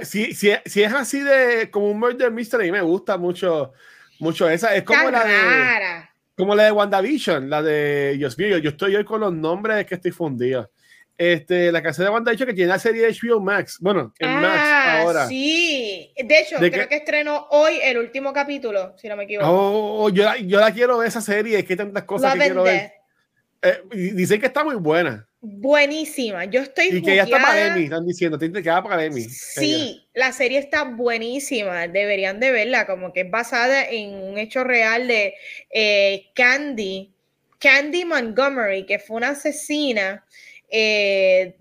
si, 0.03 0.33
si, 0.33 0.51
si, 0.65 0.83
es 0.83 0.93
así 0.93 1.19
de 1.19 1.69
como 1.69 1.91
un 1.91 1.99
murder 1.99 2.31
mystery, 2.31 2.71
me 2.71 2.81
gusta 2.81 3.17
mucho, 3.17 3.73
mucho 4.19 4.49
esa. 4.49 4.75
Es 4.75 4.83
como 4.83 5.09
la 5.09 5.25
de. 5.25 6.07
Como 6.35 6.53
la 6.53 6.65
de 6.65 6.71
WandaVision, 6.71 7.49
la 7.49 7.63
de 7.63 8.13
Dios 8.15 8.37
mío, 8.37 8.59
yo 8.59 8.69
estoy 8.69 8.95
hoy 8.95 9.03
con 9.03 9.21
los 9.21 9.33
nombres 9.33 9.87
que 9.87 9.95
estoy 9.95 10.11
fundido. 10.11 10.69
Este, 11.17 11.71
la 11.71 11.81
casa 11.81 12.03
de 12.03 12.09
Wanda 12.09 12.31
dicho 12.31 12.45
que 12.45 12.53
tiene 12.53 12.69
la 12.69 12.77
serie 12.77 13.07
de 13.07 13.11
HBO 13.11 13.39
Max. 13.39 13.77
Bueno, 13.79 14.13
en 14.19 14.29
Max 14.29 14.59
ah, 14.61 15.01
ahora. 15.01 15.27
Sí, 15.27 16.13
de 16.15 16.39
hecho, 16.39 16.57
creo 16.57 16.87
que... 16.87 16.95
estrenó 16.95 17.47
hoy 17.49 17.79
el 17.81 17.97
último 17.97 18.31
capítulo, 18.33 18.95
si 18.97 19.07
no 19.07 19.15
me 19.15 19.23
equivoco. 19.23 19.47
Oh, 19.49 20.09
yo, 20.09 20.25
la, 20.25 20.37
yo 20.37 20.59
la 20.59 20.71
quiero 20.71 20.99
ver 20.99 21.07
esa 21.07 21.21
serie, 21.21 21.57
es 21.57 21.65
que 21.65 21.73
hay 21.73 21.77
tantas 21.77 22.03
cosas 22.03 22.33
que 22.33 22.39
quiero 22.41 22.63
ver. 22.63 22.91
Eh, 23.63 23.81
dicen 24.13 24.39
que 24.39 24.45
está 24.45 24.63
muy 24.63 24.75
buena. 24.75 25.27
Buenísima, 25.39 26.45
yo 26.45 26.61
estoy. 26.61 26.87
Y 26.87 27.01
que 27.01 27.15
ya 27.15 27.23
está 27.23 27.41
para 27.41 27.67
Emmy, 27.67 27.85
están 27.85 28.05
diciendo, 28.05 28.37
tiene 28.37 28.61
que 28.61 28.69
para 28.69 29.03
Emmy. 29.05 29.21
Sí, 29.23 30.07
la 30.13 30.31
serie 30.31 30.59
está 30.59 30.83
buenísima, 30.83 31.87
deberían 31.87 32.39
de 32.39 32.51
verla, 32.51 32.85
como 32.85 33.13
que 33.13 33.21
es 33.21 33.31
basada 33.31 33.87
en 33.87 34.13
un 34.13 34.37
hecho 34.37 34.63
real 34.63 35.07
de 35.07 35.33
eh, 35.71 36.27
Candy, 36.35 37.13
Candy 37.59 38.05
Montgomery, 38.05 38.85
que 38.85 38.99
fue 38.99 39.17
una 39.17 39.29
asesina 39.29 40.25
eh, 40.69 41.55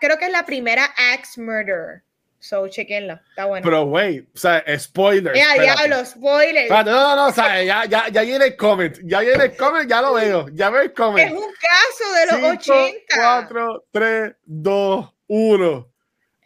creo 0.00 0.18
que 0.18 0.26
es 0.26 0.32
la 0.32 0.46
primera 0.46 0.92
Axe 1.12 1.40
Murder. 1.40 2.02
So, 2.38 2.68
chequenla, 2.68 3.22
está 3.30 3.46
bueno. 3.46 3.64
Pero, 3.64 3.84
wait, 3.84 4.28
o 4.32 4.38
sea, 4.38 4.62
spoilers. 4.78 5.36
Ya, 5.36 5.60
diablo, 5.60 6.04
spoilers. 6.04 6.70
no, 6.70 6.84
no, 6.84 7.16
no, 7.16 7.26
o 7.26 7.32
sea, 7.32 7.62
ya, 7.64 7.86
ya, 7.86 8.08
ya 8.08 8.22
viene 8.22 8.44
el 8.44 8.56
comment. 8.56 8.96
Ya 9.02 9.20
viene 9.20 9.44
el 9.46 9.56
comment, 9.56 9.88
ya 9.88 10.00
lo 10.00 10.14
veo. 10.14 10.46
Ya 10.52 10.70
veo 10.70 10.82
el 10.82 10.92
comment. 10.92 11.26
Es 11.26 11.32
un 11.32 11.52
caso 11.54 12.40
de 12.40 12.48
los 12.48 12.58
80. 12.60 12.98
4, 13.16 13.84
3, 13.90 14.32
2, 14.44 15.14
1. 15.26 15.92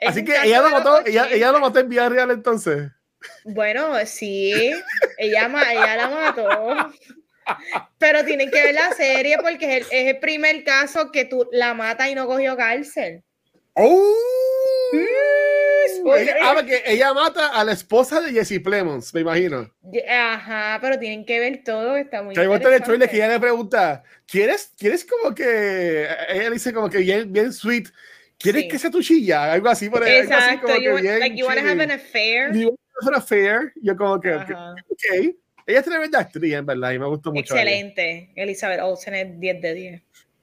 Así 0.07 0.25
que 0.25 0.35
ella 0.43 0.63
lo, 0.63 0.71
mató, 0.71 1.05
ella, 1.05 1.29
ella 1.31 1.53
lo 1.53 1.61
mató 1.61 1.81
en 1.81 1.89
vía 1.91 2.09
real 2.09 2.31
entonces. 2.31 2.91
Bueno, 3.45 3.95
sí, 4.07 4.73
ella, 5.19 5.51
ella 5.71 5.97
la 5.97 6.09
mató. 6.09 6.49
Pero 7.99 8.25
tienen 8.25 8.51
que 8.51 8.63
ver 8.63 8.75
la 8.75 8.93
serie 8.93 9.37
porque 9.41 9.79
es 9.79 9.87
el, 9.91 10.19
primer 10.19 10.65
caso 10.65 11.11
que 11.13 11.25
tú 11.25 11.49
la 11.53 11.75
matas 11.75 12.09
y 12.09 12.15
no 12.15 12.27
cogió 12.27 12.57
cárcel. 12.57 13.23
¡Oh! 13.75 14.15
ella, 16.17 16.35
ah, 16.43 16.65
que 16.65 16.83
ella 16.87 17.15
mata 17.15 17.49
a 17.49 17.65
la 17.65 17.73
esposa 17.73 18.21
de 18.21 18.33
Jesse 18.33 18.61
Plemons, 18.63 19.13
me 19.15 19.21
imagino. 19.21 19.71
Ajá, 20.09 20.79
pero 20.81 20.99
tienen 20.99 21.25
que 21.25 21.39
ver 21.39 21.63
todo, 21.65 21.97
está 21.97 22.23
muy 22.23 22.35
Que 22.35 22.43
el 22.43 23.09
que 23.09 23.17
ella 23.17 23.29
le 23.29 23.41
pregunta, 23.41 24.03
¿quieres, 24.27 24.73
¿quieres 24.77 25.05
como 25.05 25.35
que, 25.35 26.09
ella 26.29 26.51
dice 26.51 26.73
como 26.73 26.89
que 26.89 26.99
bien, 26.99 27.33
bien 27.33 27.53
sweet, 27.53 27.89
¿quieres 28.39 28.67
que 28.71 28.79
sea 28.79 28.91
tu 28.91 29.03
chilla? 29.03 29.53
Algo 29.53 29.69
así 29.69 29.89
por 29.89 30.07
Exacto, 30.07 30.35
algo 30.35 30.47
así 30.47 30.59
como 30.61 30.79
you, 30.79 30.97
que 30.97 31.03
bien 31.03 31.21
like 31.21 31.37
you 31.37 31.47
want 31.47 31.59
to 31.59 31.67
have 31.67 31.83
an 31.83 31.91
affair. 31.91 32.53
You 32.55 32.69
want 32.69 32.81
to 32.81 33.07
have 33.07 33.15
an 33.15 33.23
affair. 33.23 33.73
Yo 33.83 33.97
como 33.97 34.21
que, 34.21 34.33
ok, 34.33 34.51
okay. 34.91 35.39
Ella 35.71 35.81
es 35.81 35.85
tremenda 35.85 36.19
actriz, 36.19 36.55
en 36.55 36.67
verdad, 36.67 36.93
y 36.93 36.99
me 36.99 37.07
gustó 37.07 37.33
mucho. 37.33 37.55
Excelente. 37.55 38.31
Elizabeth 38.35 38.81
Olsen 38.81 39.15
es 39.15 39.41
10 39.41 39.63
de 39.63 39.75
10. 39.75 40.03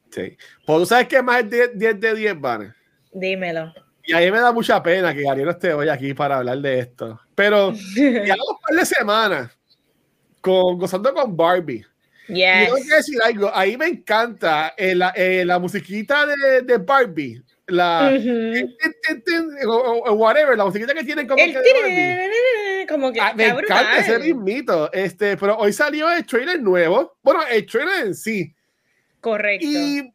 Sí. 0.10 0.38
Pues 0.66 0.80
tú 0.80 0.86
sabes 0.86 1.08
qué 1.08 1.22
más 1.22 1.44
es 1.44 1.50
10, 1.50 1.78
10 1.78 2.00
de 2.00 2.16
10, 2.16 2.42
Vane. 2.42 2.74
Dímelo. 3.12 3.74
Y 4.04 4.14
a 4.14 4.20
mí 4.20 4.32
me 4.32 4.40
da 4.40 4.54
mucha 4.54 4.82
pena 4.82 5.14
que 5.14 5.24
no 5.24 5.52
esté 5.52 5.74
hoy 5.74 5.90
aquí 5.90 6.14
para 6.14 6.38
hablar 6.38 6.60
de 6.60 6.80
esto. 6.80 7.20
Pero 7.36 7.74
ya 7.96 8.36
un 8.36 8.58
par 8.62 8.80
de 8.80 8.86
semanas 8.86 9.58
con, 10.40 10.78
gozando 10.78 11.14
con 11.14 11.36
Barbie. 11.36 11.86
Yes. 12.30 12.38
Y 12.38 12.66
tengo 12.66 12.76
que 12.78 12.96
decir 12.96 13.20
algo, 13.24 13.52
ahí 13.54 13.78
me 13.78 13.88
encanta 13.88 14.74
eh, 14.78 14.96
la, 14.96 15.14
eh, 15.16 15.44
la, 15.46 15.60
musiquita 15.60 16.26
de, 16.26 16.62
de 16.62 16.78
Barbie 16.78 17.42
la 17.68 18.12
o, 19.66 20.14
whatever, 20.14 20.58
la 20.58 20.66
musiquita 20.66 20.94
que 20.94 21.04
tienen 21.04 21.28
como 21.28 21.44
que 21.44 22.86
como 22.88 23.12
que 23.12 23.20
ah, 23.20 23.34
me 23.36 23.48
encanta 23.48 23.98
ese 23.98 24.18
ritmito. 24.18 24.92
Este, 24.94 25.36
pero 25.38 25.58
hoy 25.58 25.74
salió 25.74 26.10
el 26.12 26.26
trailer 26.26 26.62
nuevo. 26.62 27.18
Bueno, 27.22 27.42
el 27.50 27.66
trailer 27.66 28.08
en 28.08 28.16
sí. 28.16 28.56
Correcto. 29.20 29.68
Y 29.68 30.14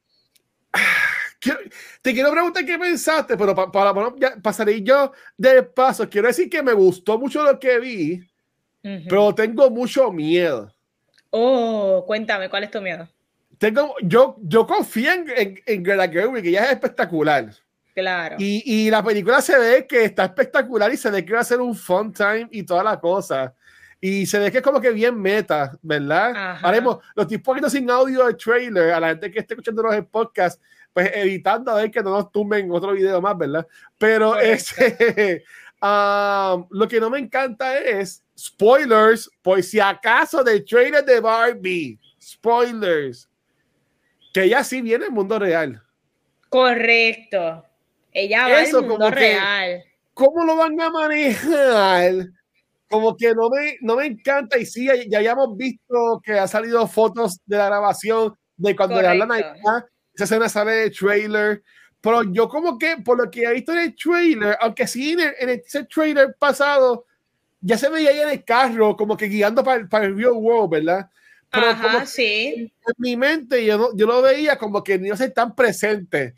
te 2.03 2.15
quiero 2.15 2.31
preguntar 2.31 2.65
qué 2.65 2.79
pensaste, 2.79 3.37
pero 3.37 3.55
para, 3.55 3.71
para 3.71 3.91
bueno, 3.93 4.15
ya 4.19 4.37
pasaré 4.43 4.83
yo 4.83 5.13
de 5.37 5.63
paso. 5.63 6.09
Quiero 6.09 6.29
decir 6.29 6.49
que 6.49 6.63
me 6.63 6.73
gustó 6.73 7.19
mucho 7.19 7.43
lo 7.43 7.59
que 7.59 7.79
vi, 7.79 8.27
pero 8.81 9.35
tengo 9.35 9.71
mucho 9.71 10.11
miedo. 10.11 10.73
Oh, 11.31 12.05
cuéntame, 12.07 12.49
¿cuál 12.49 12.65
es 12.65 12.71
tu 12.71 12.81
miedo? 12.81 13.09
Tengo, 13.63 13.95
yo, 14.03 14.37
yo 14.43 14.67
confío 14.67 15.13
en, 15.13 15.25
en, 15.37 15.63
en 15.65 15.83
Greta 15.85 16.09
Gerwig, 16.09 16.43
que 16.43 16.49
ella 16.49 16.65
es 16.65 16.73
espectacular. 16.73 17.55
Claro. 17.95 18.35
Y, 18.41 18.63
y, 18.65 18.91
la 18.91 19.05
película 19.05 19.41
se 19.41 19.57
ve 19.57 19.87
que 19.87 20.05
está 20.05 20.25
espectacular 20.25 20.93
y 20.93 20.97
se 20.97 21.11
ve 21.13 21.25
que 21.25 21.33
va 21.33 21.41
a 21.41 21.45
ser 21.45 21.61
un 21.61 21.77
fun 21.77 22.13
time 22.13 22.49
y 22.51 22.65
toda 22.65 22.83
la 22.83 22.99
cosa. 22.99 23.55
Y 24.01 24.27
se 24.27 24.41
ve 24.41 24.51
que 24.51 24.59
es 24.59 24.65
como 24.65 24.81
que 24.81 24.91
bien 24.91 25.21
meta, 25.21 25.79
¿verdad? 25.81 26.59
Haremos 26.61 26.99
los 27.15 27.29
tipos 27.29 27.61
que 27.61 27.71
sin 27.71 27.89
audio 27.89 28.27
de 28.27 28.35
trailer, 28.35 28.95
a 28.95 28.99
la 28.99 29.09
gente 29.11 29.31
que 29.31 29.39
esté 29.39 29.55
escuchando 29.55 29.81
los 29.85 30.07
podcasts, 30.07 30.61
pues 30.93 31.13
evitando 31.15 31.71
a 31.71 31.77
ver 31.77 31.91
que 31.93 32.03
no 32.03 32.11
nos 32.11 32.33
tumben 32.33 32.69
otro 32.73 32.93
video 32.95 33.21
más, 33.21 33.39
¿verdad? 33.39 33.65
Pero 33.97 34.37
ese, 34.41 35.45
um, 35.81 36.67
lo 36.71 36.89
que 36.89 36.99
no 36.99 37.11
me 37.11 37.21
encanta 37.21 37.79
es 37.79 38.25
spoilers, 38.37 39.31
por 39.41 39.63
si 39.63 39.79
acaso 39.79 40.43
del 40.43 40.65
trailer 40.65 41.05
de 41.05 41.21
Barbie. 41.21 42.01
Spoilers 42.21 43.29
que 44.33 44.45
ella 44.45 44.65
sí 44.65 44.81
viene 44.81 45.07
al 45.07 45.13
mundo 45.13 45.39
real. 45.39 45.83
Correcto. 46.49 47.65
Ella 48.13 48.49
va 48.49 48.61
al 48.61 48.87
mundo 48.87 49.11
real. 49.11 49.85
¿Cómo 50.15 50.45
lo 50.45 50.57
van 50.57 50.79
a 50.81 50.91
manejar? 50.91 52.13
Como 52.89 53.17
que 53.17 53.35
no 53.35 53.49
me, 53.49 53.79
no 53.81 53.97
me 53.97 54.07
encanta. 54.07 54.59
Y 54.59 54.67
sí, 54.67 54.87
ya, 54.87 55.21
ya 55.23 55.33
hemos 55.33 55.57
visto 55.57 56.21
que 56.23 56.33
ha 56.33 56.47
salido 56.47 56.87
fotos 56.87 57.39
de 57.47 57.57
la 57.57 57.67
grabación 57.67 58.35
de 58.57 58.77
cuando 58.77 59.01
le 59.01 59.09
hablan 59.09 59.33
a 59.33 59.39
esa 60.15 60.25
escena 60.25 60.49
sale 60.49 60.73
de 60.73 60.91
trailer. 60.91 61.63
Pero 62.01 62.23
yo 62.25 62.49
como 62.49 62.79
que, 62.79 62.97
por 62.99 63.17
lo 63.17 63.31
que 63.31 63.45
he 63.45 63.53
visto 63.55 63.73
en 63.73 63.79
el 63.79 63.97
trailer, 63.97 64.57
aunque 64.61 64.87
sí 64.87 65.13
en, 65.13 65.21
el, 65.21 65.63
ese 65.65 65.85
trailer 65.85 66.35
pasado, 66.39 67.07
ya 67.61 67.79
se 67.79 67.89
veía 67.89 68.11
ahí 68.11 68.21
en 68.21 68.29
el 68.31 68.45
carro, 68.45 68.97
como 68.97 69.17
que 69.17 69.27
guiando 69.27 69.63
para, 69.63 69.87
para 69.89 70.07
el 70.07 70.17
real 70.17 70.33
world, 70.33 70.71
¿verdad? 70.71 71.09
Pero 71.53 71.67
Ajá, 71.67 71.93
como 71.93 72.07
sí. 72.07 72.73
en, 72.87 72.95
mi 72.97 73.15
mente 73.15 73.65
yo, 73.65 73.91
yo 73.95 74.07
lo 74.07 74.23
veía 74.23 74.57
como 74.57 74.83
que 74.83 74.99
no 74.99 75.17
se 75.17 75.29
tan 75.29 75.55
presente 75.55 76.35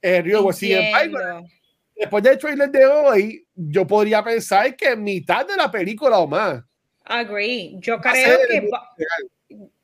en 0.00 0.24
Río. 0.24 0.44
Pues, 0.44 0.60
después 1.96 2.22
del 2.22 2.38
trailer 2.38 2.70
de 2.70 2.86
hoy, 2.86 3.46
yo 3.54 3.86
podría 3.86 4.22
pensar 4.22 4.76
que 4.76 4.94
mitad 4.94 5.44
de 5.46 5.56
la 5.56 5.70
película 5.70 6.18
o 6.18 6.28
más. 6.28 6.62
Agree. 7.04 7.74
Yo 7.78 8.00
creo 8.00 8.38
que 8.48 8.70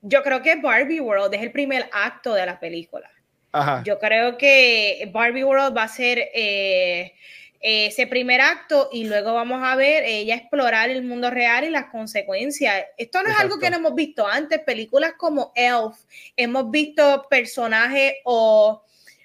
yo 0.01 0.23
creo 0.23 0.43
que 0.43 0.57
Barbie 0.57 1.01
World 1.01 1.35
es 1.35 1.43
el 1.43 1.53
primer 1.53 1.91
acto 1.93 2.33
de 2.35 2.47
la 2.47 2.59
película. 2.59 3.11
Ajá. 3.51 3.83
Yo 3.85 3.99
creo 3.99 4.39
que 4.39 5.11
Barbie 5.13 5.45
World 5.45 5.77
va 5.77 5.83
a 5.83 5.89
ser 5.89 6.31
eh, 6.33 7.15
ese 7.61 8.07
primer 8.07 8.41
acto 8.41 8.89
y 8.93 9.05
luego 9.05 9.35
vamos 9.35 9.61
a 9.65 9.75
ver 9.77 10.05
ella 10.05 10.37
explorar 10.37 10.91
el 10.91 11.03
mundo 11.03 11.31
real 11.31 11.65
y 11.65 11.71
las 11.71 11.87
consecuencias. 11.87 12.85
Esto 12.97 13.23
no 13.23 13.29
es 13.31 13.35
algo 13.37 13.57
Exacto. 13.57 13.61
que 13.61 13.71
no 13.71 13.77
hemos 13.79 13.95
visto 13.95 14.27
antes. 14.27 14.61
Películas 14.61 15.13
como 15.19 15.53
Elf, 15.55 15.97
hemos 16.37 16.71
visto 16.71 17.27
personajes 17.29 18.15
o 18.25 18.83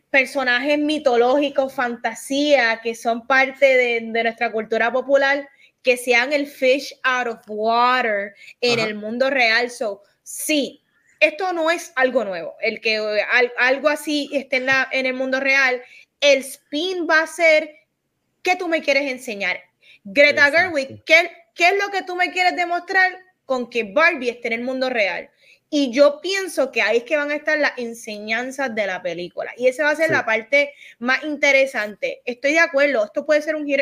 personajes 0.10 0.78
mitológicos, 0.78 1.74
fantasía, 1.74 2.80
que 2.84 2.96
son 2.96 3.26
parte 3.28 3.66
de, 3.66 4.00
de 4.02 4.24
nuestra 4.24 4.52
cultura 4.52 4.92
popular, 4.92 5.48
que 5.82 5.98
sean 5.98 6.34
el 6.34 6.48
fish 6.48 6.94
out 7.04 7.28
of 7.28 7.40
water 7.48 8.34
en 8.62 8.80
Ajá. 8.80 8.88
el 8.90 8.96
mundo 8.96 9.30
real. 9.30 9.70
So, 9.70 10.02
sí, 10.22 10.82
esto 11.20 11.52
no 11.54 11.70
es 11.72 11.92
algo 11.96 12.24
nuevo. 12.24 12.56
El 12.62 12.80
que 12.80 12.96
eh, 12.96 13.22
al- 13.32 13.52
algo 13.58 13.90
así 13.90 14.30
esté 14.34 14.58
en, 14.58 14.68
la- 14.68 14.88
en 14.92 15.06
el 15.06 15.14
mundo 15.14 15.40
real, 15.40 15.82
el 16.22 16.40
spin 16.40 17.08
va 17.10 17.22
a 17.24 17.28
ser 17.28 17.76
¿qué 18.44 18.56
tú 18.56 18.68
me 18.68 18.82
quieres 18.82 19.10
enseñar? 19.12 19.60
Greta 20.04 20.48
Exacto. 20.48 20.58
Gerwig, 20.76 21.04
¿qué, 21.06 21.32
¿qué 21.56 21.70
es 21.70 21.74
lo 21.84 21.90
que 21.92 22.04
tú 22.04 22.16
me 22.16 22.32
quieres 22.32 22.56
demostrar 22.56 23.18
con 23.46 23.70
que 23.70 23.84
Barbie 23.84 24.30
esté 24.30 24.48
en 24.50 24.54
el 24.54 24.62
mundo 24.62 24.90
real? 24.90 25.30
Y 25.70 25.92
yo 25.92 26.22
pienso 26.22 26.72
que 26.72 26.84
ahí 26.84 26.98
es 26.98 27.04
que 27.04 27.18
van 27.18 27.32
a 27.32 27.36
estar 27.36 27.58
las 27.58 27.76
enseñanzas 27.78 28.76
de 28.76 28.86
la 28.86 29.02
película. 29.02 29.52
Y 29.58 29.68
esa 29.68 29.86
va 29.86 29.90
a 29.90 29.96
ser 29.96 30.08
Sí. 30.08 30.12
la 30.14 30.24
parte 30.24 30.72
más 31.00 31.24
interesante. 31.24 32.22
Estoy 32.26 32.52
de 32.54 32.60
acuerdo, 32.60 33.04
esto 33.06 33.26
puede 33.26 33.42
ser 33.42 33.56
un 33.56 33.66
hit, 33.66 33.80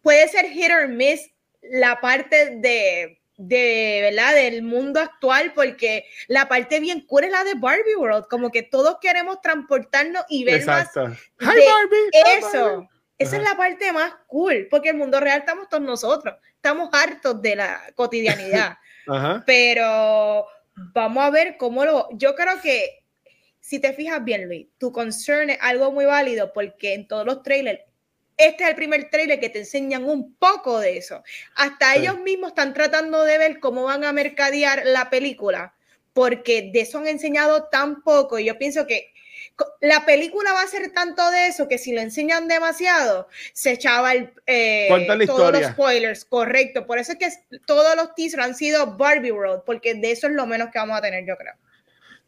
puede 0.00 0.26
ser 0.28 0.46
hit 0.48 0.70
or 0.70 0.88
miss 0.88 1.30
la 1.60 2.00
parte 2.00 2.56
de, 2.56 3.20
de, 3.36 3.98
¿verdad? 4.10 4.34
Del 4.36 4.62
mundo 4.62 5.00
actual, 5.00 5.52
porque 5.54 6.06
la 6.28 6.48
parte 6.48 6.80
bien 6.80 7.02
cool 7.06 7.24
es 7.24 7.30
la 7.30 7.44
de 7.44 7.54
Barbie 7.54 7.96
World, 7.96 8.26
como 8.30 8.50
que 8.50 8.62
todos 8.62 8.96
queremos 9.02 9.42
transportarnos 9.42 10.24
y 10.30 10.44
ver 10.44 10.64
más 10.64 10.86
Exacto. 10.86 11.14
Hi 11.40 11.46
de 11.56 11.66
Barbie. 11.66 12.10
hi, 12.14 12.40
Barbie. 12.40 12.88
Esa 13.18 13.36
es 13.36 13.42
la 13.42 13.56
parte 13.56 13.92
más 13.92 14.12
cool, 14.28 14.68
porque 14.70 14.90
el 14.90 14.96
mundo 14.96 15.18
real 15.20 15.40
estamos 15.40 15.68
todos 15.68 15.82
nosotros, 15.82 16.36
estamos 16.54 16.88
hartos 16.92 17.42
de 17.42 17.56
la 17.56 17.80
cotidianidad, 17.96 18.78
Ajá. 19.08 19.42
pero 19.46 20.46
vamos 20.94 21.24
a 21.24 21.30
ver 21.30 21.56
cómo 21.56 21.84
lo... 21.84 22.08
Yo 22.12 22.34
creo 22.36 22.60
que, 22.62 23.02
si 23.60 23.80
te 23.80 23.92
fijas 23.92 24.22
bien, 24.24 24.46
Luis, 24.46 24.68
tu 24.78 24.92
concern 24.92 25.50
es 25.50 25.58
algo 25.60 25.90
muy 25.90 26.04
válido, 26.04 26.52
porque 26.52 26.94
en 26.94 27.08
todos 27.08 27.26
los 27.26 27.42
trailers, 27.42 27.80
este 28.36 28.62
es 28.62 28.70
el 28.70 28.76
primer 28.76 29.10
trailer 29.10 29.40
que 29.40 29.48
te 29.48 29.58
enseñan 29.58 30.04
un 30.04 30.34
poco 30.36 30.78
de 30.78 30.96
eso. 30.98 31.24
Hasta 31.56 31.94
Sí. 31.94 32.00
ellos 32.00 32.20
mismos 32.20 32.50
están 32.50 32.72
tratando 32.72 33.24
de 33.24 33.36
ver 33.36 33.58
cómo 33.58 33.82
van 33.84 34.04
a 34.04 34.12
mercadear 34.12 34.82
la 34.86 35.10
película, 35.10 35.74
porque 36.12 36.70
de 36.72 36.80
eso 36.82 36.98
han 36.98 37.08
enseñado 37.08 37.64
tan 37.64 38.02
poco, 38.04 38.38
y 38.38 38.44
yo 38.44 38.56
pienso 38.58 38.86
que 38.86 39.12
la 39.80 40.04
película 40.06 40.52
va 40.52 40.62
a 40.62 40.66
ser 40.66 40.90
tanto 40.92 41.30
de 41.30 41.46
eso 41.48 41.68
que 41.68 41.78
si 41.78 41.92
lo 41.92 42.00
enseñan 42.00 42.48
demasiado, 42.48 43.28
se 43.52 43.72
echaba 43.72 44.12
el, 44.12 44.30
eh, 44.46 44.88
todos 44.88 45.08
los 45.52 45.60
historia. 45.60 45.72
spoilers, 45.72 46.24
correcto. 46.24 46.86
Por 46.86 46.98
eso 46.98 47.12
es 47.12 47.18
que 47.18 47.58
todos 47.66 47.96
los 47.96 48.14
teasers 48.14 48.44
han 48.44 48.54
sido 48.54 48.96
Barbie 48.96 49.32
World, 49.32 49.62
porque 49.66 49.94
de 49.94 50.12
eso 50.12 50.26
es 50.26 50.32
lo 50.34 50.46
menos 50.46 50.70
que 50.70 50.78
vamos 50.78 50.98
a 50.98 51.02
tener, 51.02 51.24
yo 51.26 51.36
creo. 51.36 51.54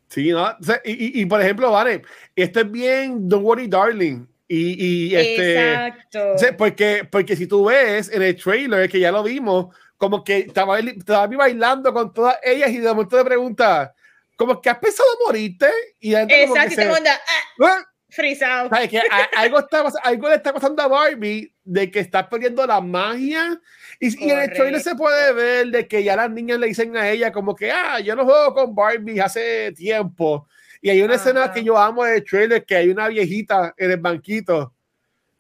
Sí, 0.09 0.31
¿no? 0.31 0.57
Y, 0.85 1.19
y- 1.19 1.23
y, 1.23 1.27
por 1.27 1.41
ejemplo, 1.41 1.71
vale, 1.71 2.03
esto 2.35 2.61
es 2.61 2.71
bien 2.71 3.29
Don't 3.29 3.45
Worry 3.45 3.69
Darling. 3.69 4.27
Y, 4.49 5.09
y 5.13 5.15
este, 5.15 5.75
Exacto. 5.75 6.35
porque, 6.59 7.07
porque 7.09 7.37
si 7.37 7.47
tú 7.47 7.67
ves 7.67 8.11
en 8.13 8.23
el 8.23 8.35
trailer, 8.35 8.91
que 8.91 8.99
ya 8.99 9.13
lo 9.13 9.23
vimos, 9.23 9.73
como 9.97 10.25
que 10.25 10.39
estaba, 10.39 10.81
estaba 10.81 11.29
bailando 11.29 11.93
con 11.93 12.13
todas 12.13 12.37
ellas 12.43 12.71
y 12.71 12.79
de 12.79 12.89
momento 12.89 13.17
te 13.17 13.25
pregunta, 13.25 13.95
como 14.41 14.59
que 14.59 14.71
has 14.71 14.79
pensado 14.79 15.07
morirte 15.27 15.69
y 16.01 16.13
gente 16.13 16.41
como 16.47 16.55
que 16.55 16.61
Exacto, 16.61 16.73
y 16.73 16.77
te 16.77 16.83
se- 16.83 16.89
manda, 16.89 17.13
ah, 17.15 17.67
¡Ah! 17.67 17.85
frisado. 18.09 18.69
¿Sabes? 18.71 18.89
Que 18.89 19.03
algo, 19.37 19.59
está, 19.59 19.85
algo 20.03 20.29
le 20.31 20.35
está 20.37 20.55
pasando 20.55 20.83
a 20.83 20.89
Barbie 20.89 21.55
de 21.63 21.91
que 21.91 22.01
está 22.01 22.27
perdiendo 22.27 22.67
la 22.67 22.81
magia. 22.81 23.61
Y, 24.01 24.27
y 24.27 24.31
en 24.31 24.39
el 24.41 24.53
trailer 24.53 24.81
se 24.81 24.95
puede 24.95 25.33
ver 25.35 25.67
de 25.67 25.87
que 25.87 26.03
ya 26.03 26.17
las 26.17 26.31
niñas 26.31 26.59
le 26.59 26.69
dicen 26.69 26.97
a 26.97 27.09
ella 27.11 27.31
como 27.31 27.55
que, 27.55 27.71
ah, 27.71 28.01
yo 28.01 28.17
no 28.17 28.25
juego 28.25 28.55
con 28.55 28.75
Barbie 28.75 29.21
hace 29.21 29.73
tiempo. 29.73 30.49
Y 30.81 30.89
hay 30.89 31.03
una 31.03 31.17
escena 31.17 31.45
Ajá. 31.45 31.53
que 31.53 31.63
yo 31.63 31.77
amo 31.77 32.03
del 32.05 32.25
trailer 32.25 32.65
que 32.65 32.77
hay 32.77 32.89
una 32.89 33.09
viejita 33.09 33.75
en 33.77 33.91
el 33.91 33.99
banquito 33.99 34.73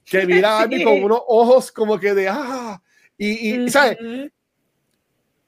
que 0.05 0.27
mira 0.27 0.51
a 0.51 0.59
Barbie 0.61 0.77
Sí. 0.79 0.85
con 0.85 1.03
unos 1.03 1.23
ojos 1.27 1.73
como 1.73 1.99
que 1.99 2.13
de, 2.13 2.29
ah, 2.29 2.81
y, 3.17 3.65
y 3.65 3.71
¿sabes? 3.71 3.97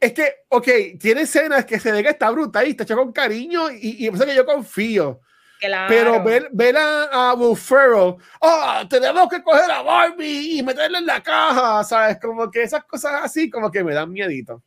Es 0.02 0.12
que, 0.14 0.34
ok, 0.48 0.68
tiene 0.98 1.20
escenas 1.22 1.64
que 1.64 1.78
se 1.78 1.92
ve 1.92 2.02
que 2.02 2.08
está 2.08 2.28
brutal 2.30 2.66
y 2.66 2.70
está 2.70 2.82
hecho 2.82 2.96
con 2.96 3.12
cariño 3.12 3.70
y, 3.70 4.04
y 4.04 4.08
eso 4.08 4.26
que 4.26 4.34
yo 4.34 4.44
confío. 4.44 5.20
Claro. 5.60 5.86
Pero 5.88 6.24
ver, 6.24 6.48
ver 6.50 6.76
a, 6.76 7.04
a 7.30 7.34
Will 7.34 7.56
Ferrell, 7.56 8.16
"Ah, 8.40 8.84
tenemos 8.90 9.28
que 9.28 9.40
coger 9.40 9.70
a 9.70 9.80
Barbie 9.82 10.58
y 10.58 10.62
meterla 10.64 10.98
en 10.98 11.06
la 11.06 11.22
caja, 11.22 11.84
¿sabes? 11.84 12.18
Como 12.20 12.50
que 12.50 12.62
esas 12.64 12.82
cosas 12.84 13.20
así, 13.22 13.48
como 13.48 13.70
que 13.70 13.84
me 13.84 13.94
dan 13.94 14.10
miedito. 14.10 14.60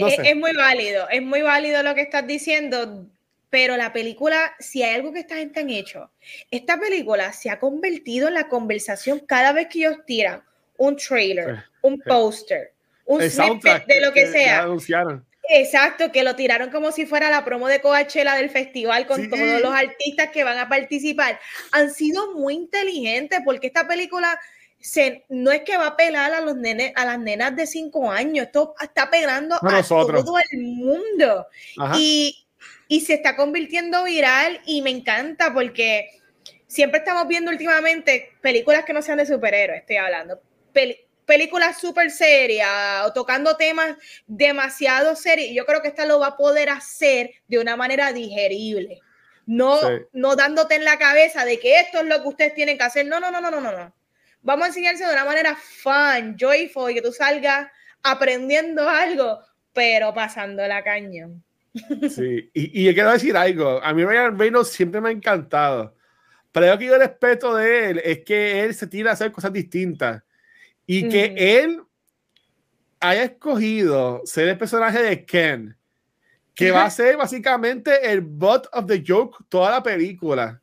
no 0.00 0.08
es, 0.08 0.16
sé. 0.16 0.30
es 0.30 0.36
muy 0.36 0.52
válido, 0.56 1.08
es 1.08 1.22
muy 1.22 1.42
válido 1.42 1.80
lo 1.84 1.94
que 1.94 2.00
estás 2.00 2.26
diciendo, 2.26 3.06
pero 3.48 3.76
la 3.76 3.92
película, 3.92 4.54
si 4.58 4.82
hay 4.82 4.96
algo 4.96 5.12
que 5.12 5.20
esta 5.20 5.36
gente 5.36 5.60
han 5.60 5.70
hecho, 5.70 6.10
esta 6.50 6.80
película 6.80 7.32
se 7.32 7.48
ha 7.50 7.60
convertido 7.60 8.26
en 8.26 8.34
la 8.34 8.48
conversación 8.48 9.20
cada 9.20 9.52
vez 9.52 9.68
que 9.68 9.78
ellos 9.80 9.98
tiran 10.04 10.42
un 10.78 10.96
trailer, 10.96 11.54
Sí, 11.58 11.62
un 11.82 11.94
sí. 11.96 12.02
póster, 12.08 12.72
un 13.14 13.30
snippet 13.30 13.86
de 13.86 14.00
lo 14.00 14.12
que 14.12 14.30
sea. 14.30 14.62
anunciaron. 14.62 15.26
Exacto, 15.48 16.12
que 16.12 16.22
lo 16.22 16.36
tiraron 16.36 16.70
como 16.70 16.92
si 16.92 17.04
fuera 17.04 17.28
la 17.28 17.44
promo 17.44 17.68
de 17.68 17.80
Coachella 17.80 18.34
del 18.36 18.48
festival 18.48 19.06
con 19.06 19.20
Sí. 19.20 19.28
todos 19.28 19.60
los 19.60 19.74
artistas 19.74 20.30
que 20.30 20.44
van 20.44 20.56
a 20.58 20.68
participar. 20.68 21.38
Han 21.72 21.92
sido 21.92 22.32
muy 22.34 22.54
inteligentes 22.54 23.40
porque 23.44 23.66
esta 23.66 23.86
película 23.86 24.38
se, 24.80 25.24
no 25.28 25.50
es 25.50 25.62
que 25.62 25.76
va 25.76 25.88
a 25.88 25.96
pelar 25.96 26.32
a 26.32 26.40
los 26.40 26.56
nenes, 26.56 26.92
a 26.96 27.04
las 27.04 27.18
nenas 27.18 27.54
de 27.56 27.66
5 27.66 28.10
años, 28.10 28.46
esto 28.46 28.74
está 28.80 29.10
pegando 29.10 29.56
A 29.56 29.82
todo 29.82 30.38
el 30.52 30.58
mundo 30.60 31.46
y, 31.96 32.46
y 32.88 33.00
se 33.00 33.14
está 33.14 33.36
convirtiendo 33.36 34.04
viral 34.04 34.60
y 34.66 34.80
me 34.82 34.90
encanta 34.90 35.52
porque 35.52 36.08
siempre 36.66 36.98
estamos 37.00 37.28
viendo 37.28 37.50
últimamente 37.50 38.30
películas 38.40 38.84
que 38.84 38.92
no 38.92 39.02
sean 39.02 39.18
de 39.18 39.26
superhéroes, 39.26 39.80
estoy 39.82 39.96
hablando, 39.96 40.40
películas 41.26 41.80
súper 41.80 42.10
serias 42.10 43.04
o 43.04 43.12
tocando 43.12 43.56
temas 43.56 43.96
demasiado 44.26 45.14
serios. 45.16 45.54
Yo 45.54 45.64
creo 45.66 45.80
que 45.82 45.88
esta 45.88 46.06
lo 46.06 46.18
va 46.18 46.28
a 46.28 46.36
poder 46.36 46.68
hacer 46.68 47.30
de 47.48 47.58
una 47.58 47.76
manera 47.76 48.12
digerible. 48.12 49.00
No, 49.46 49.78
Sí. 49.80 49.86
no 50.12 50.36
dándote 50.36 50.76
en 50.76 50.84
la 50.84 50.98
cabeza 50.98 51.44
de 51.44 51.58
que 51.58 51.80
esto 51.80 51.98
es 52.00 52.06
lo 52.06 52.22
que 52.22 52.28
ustedes 52.28 52.54
tienen 52.54 52.78
que 52.78 52.84
hacer. 52.84 53.06
No, 53.06 53.18
no, 53.20 53.30
no, 53.30 53.40
no, 53.40 53.50
no, 53.50 53.60
no. 53.60 53.72
no. 53.72 53.94
Vamos 54.42 54.64
a 54.64 54.68
enseñarse 54.68 55.04
de 55.06 55.12
una 55.12 55.24
manera 55.24 55.56
fun, 55.56 56.36
joyful, 56.38 56.90
y 56.90 56.94
que 56.94 57.02
tú 57.02 57.12
salgas 57.12 57.68
aprendiendo 58.02 58.88
algo, 58.88 59.40
pero 59.72 60.12
pasando 60.12 60.66
la 60.66 60.82
cañón. 60.82 61.42
Sí, 62.10 62.50
y, 62.52 62.82
y 62.82 62.84
yo 62.84 62.92
quiero 62.94 63.12
decir 63.12 63.36
algo. 63.36 63.80
A 63.82 63.94
mí 63.94 64.04
Ryan 64.04 64.38
Reynolds 64.38 64.70
siempre 64.70 65.00
me 65.00 65.08
ha 65.08 65.12
encantado. 65.12 65.94
Pero 66.50 66.66
lo 66.66 66.78
que 66.78 66.84
yo 66.86 66.98
respeto 66.98 67.54
de 67.56 67.90
él 67.90 68.02
es 68.04 68.18
que 68.24 68.62
él 68.64 68.74
se 68.74 68.86
tira 68.86 69.10
a 69.10 69.14
hacer 69.14 69.32
cosas 69.32 69.52
distintas. 69.52 70.22
Y 70.86 71.08
que 71.08 71.24
Ujú. 71.26 71.34
él 71.36 71.82
haya 73.00 73.24
escogido 73.24 74.22
ser 74.24 74.48
el 74.48 74.58
personaje 74.58 75.02
de 75.02 75.24
Ken, 75.24 75.76
que 76.54 76.70
va 76.70 76.84
a 76.84 76.90
ser 76.90 77.16
básicamente 77.16 78.10
el 78.12 78.20
butt 78.20 78.66
of 78.72 78.86
the 78.86 79.02
joke 79.06 79.44
toda 79.48 79.70
la 79.70 79.82
película. 79.82 80.60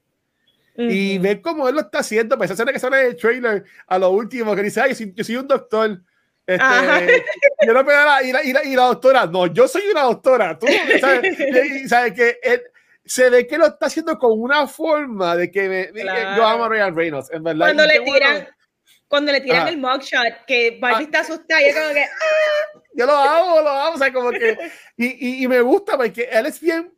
Y 0.78 1.16
Ujú. 1.18 1.24
ver 1.24 1.42
cómo 1.42 1.68
él 1.68 1.76
lo 1.76 1.82
está 1.82 2.00
haciendo, 2.00 2.38
pues 2.38 2.52
esa 2.52 2.66
que 2.66 2.80
sale 2.80 3.02
en 3.02 3.08
el 3.08 3.16
trailer 3.18 3.66
a 3.88 4.00
lo 4.00 4.12
último, 4.12 4.56
que 4.56 4.64
dice, 4.64 4.82
ay, 4.82 4.92
yo 4.92 4.96
soy, 4.96 5.14
yo 5.16 5.24
soy 5.24 5.36
un 5.36 5.48
doctor. 5.48 6.02
Este, 6.48 6.64
yo 7.68 7.74
no 7.74 7.84
la- 7.84 8.24
y, 8.24 8.32
la, 8.32 8.44
y, 8.44 8.54
la, 8.54 8.64
y 8.64 8.76
la 8.76 8.84
doctora, 8.84 9.26
no, 9.26 9.48
yo 9.48 9.68
soy 9.68 9.84
una 9.92 10.04
doctora. 10.04 10.58
Tú, 10.58 10.68
¿sabes? 11.02 11.38
Y, 11.40 11.84
y 11.84 11.88
sabes 11.90 12.14
que 12.14 12.40
él, 12.42 12.62
se 13.04 13.30
ve 13.30 13.48
que 13.48 13.58
lo 13.58 13.66
está 13.66 13.88
haciendo 13.88 14.18
con 14.18 14.40
una 14.40 14.68
forma 14.68 15.36
de 15.36 15.50
que 15.52 15.68
me, 15.68 15.88
que 15.92 16.02
Claro. 16.02 16.36
yo 16.36 16.46
amo 16.48 16.64
a 16.66 16.70
Ryan 16.70 16.96
Reynolds, 16.96 17.32
en 17.32 17.44
verdad. 17.44 17.66
cuando 17.66 17.84
Y 17.84 17.88
le 17.88 17.94
qué 17.94 18.00
bueno, 18.02 18.14
tiran, 18.14 18.48
cuando 19.10 19.32
le 19.34 19.42
tiran 19.42 19.68
Ah. 19.68 19.70
el 19.70 19.78
mugshot, 19.78 20.46
que 20.48 20.78
Barbie 20.80 21.02
Ah. 21.04 21.04
está 21.04 21.20
asustada, 21.20 21.62
y 21.62 21.66
es 21.66 21.76
como 21.76 21.94
que, 21.94 22.04
"Ah". 22.04 22.82
yo 22.94 23.06
lo 23.06 23.16
amo, 23.18 23.62
lo 23.62 23.70
amo, 23.70 23.96
o 23.96 23.98
sea, 23.98 24.14
como 24.14 24.32
que, 24.32 24.58
y, 24.96 25.06
y, 25.08 25.44
y 25.44 25.48
me 25.50 25.60
gusta 25.62 25.98
porque 25.98 26.30
él 26.32 26.46
es 26.46 26.62
bien, 26.62 26.94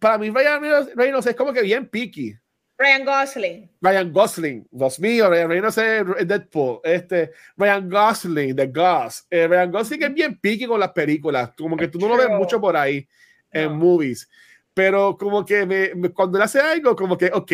para 0.00 0.16
mí 0.16 0.30
Ryan 0.30 0.88
Reynolds, 0.94 1.26
es 1.26 1.36
como 1.36 1.52
que 1.52 1.60
bien 1.62 1.88
picky. 1.88 2.34
Ryan 2.78 3.04
Gosling. 3.06 3.70
Ryan 3.80 4.12
Gosling, 4.12 4.68
Dios 4.70 5.00
mío, 5.00 5.30
Ryan 5.30 5.48
Reynolds 5.48 5.78
es 5.78 6.28
Deadpool, 6.28 6.80
este, 6.84 7.32
Ryan 7.56 7.88
Gosling, 7.90 8.54
The 8.54 8.66
Goss, 8.66 9.26
eh, 9.30 9.46
Ryan 9.48 9.70
Gosling 9.72 10.02
es 10.02 10.14
bien 10.14 10.38
picky 10.38 10.66
con 10.66 10.78
las 10.80 10.92
películas, 10.92 11.50
como 11.56 11.76
que 11.76 11.88
tú 11.88 11.98
no 11.98 12.08
lo 12.08 12.16
ves 12.16 12.28
mucho 12.30 12.60
por 12.60 12.76
ahí. 12.76 13.06
en 13.52 13.72
movies. 13.76 14.28
Pero 14.74 15.16
como 15.16 15.42
que 15.42 15.64
me, 15.64 16.10
cuando 16.12 16.36
él 16.36 16.42
hace 16.44 16.60
algo, 16.60 16.94
como 16.94 17.16
que, 17.16 17.30
ok, 17.32 17.52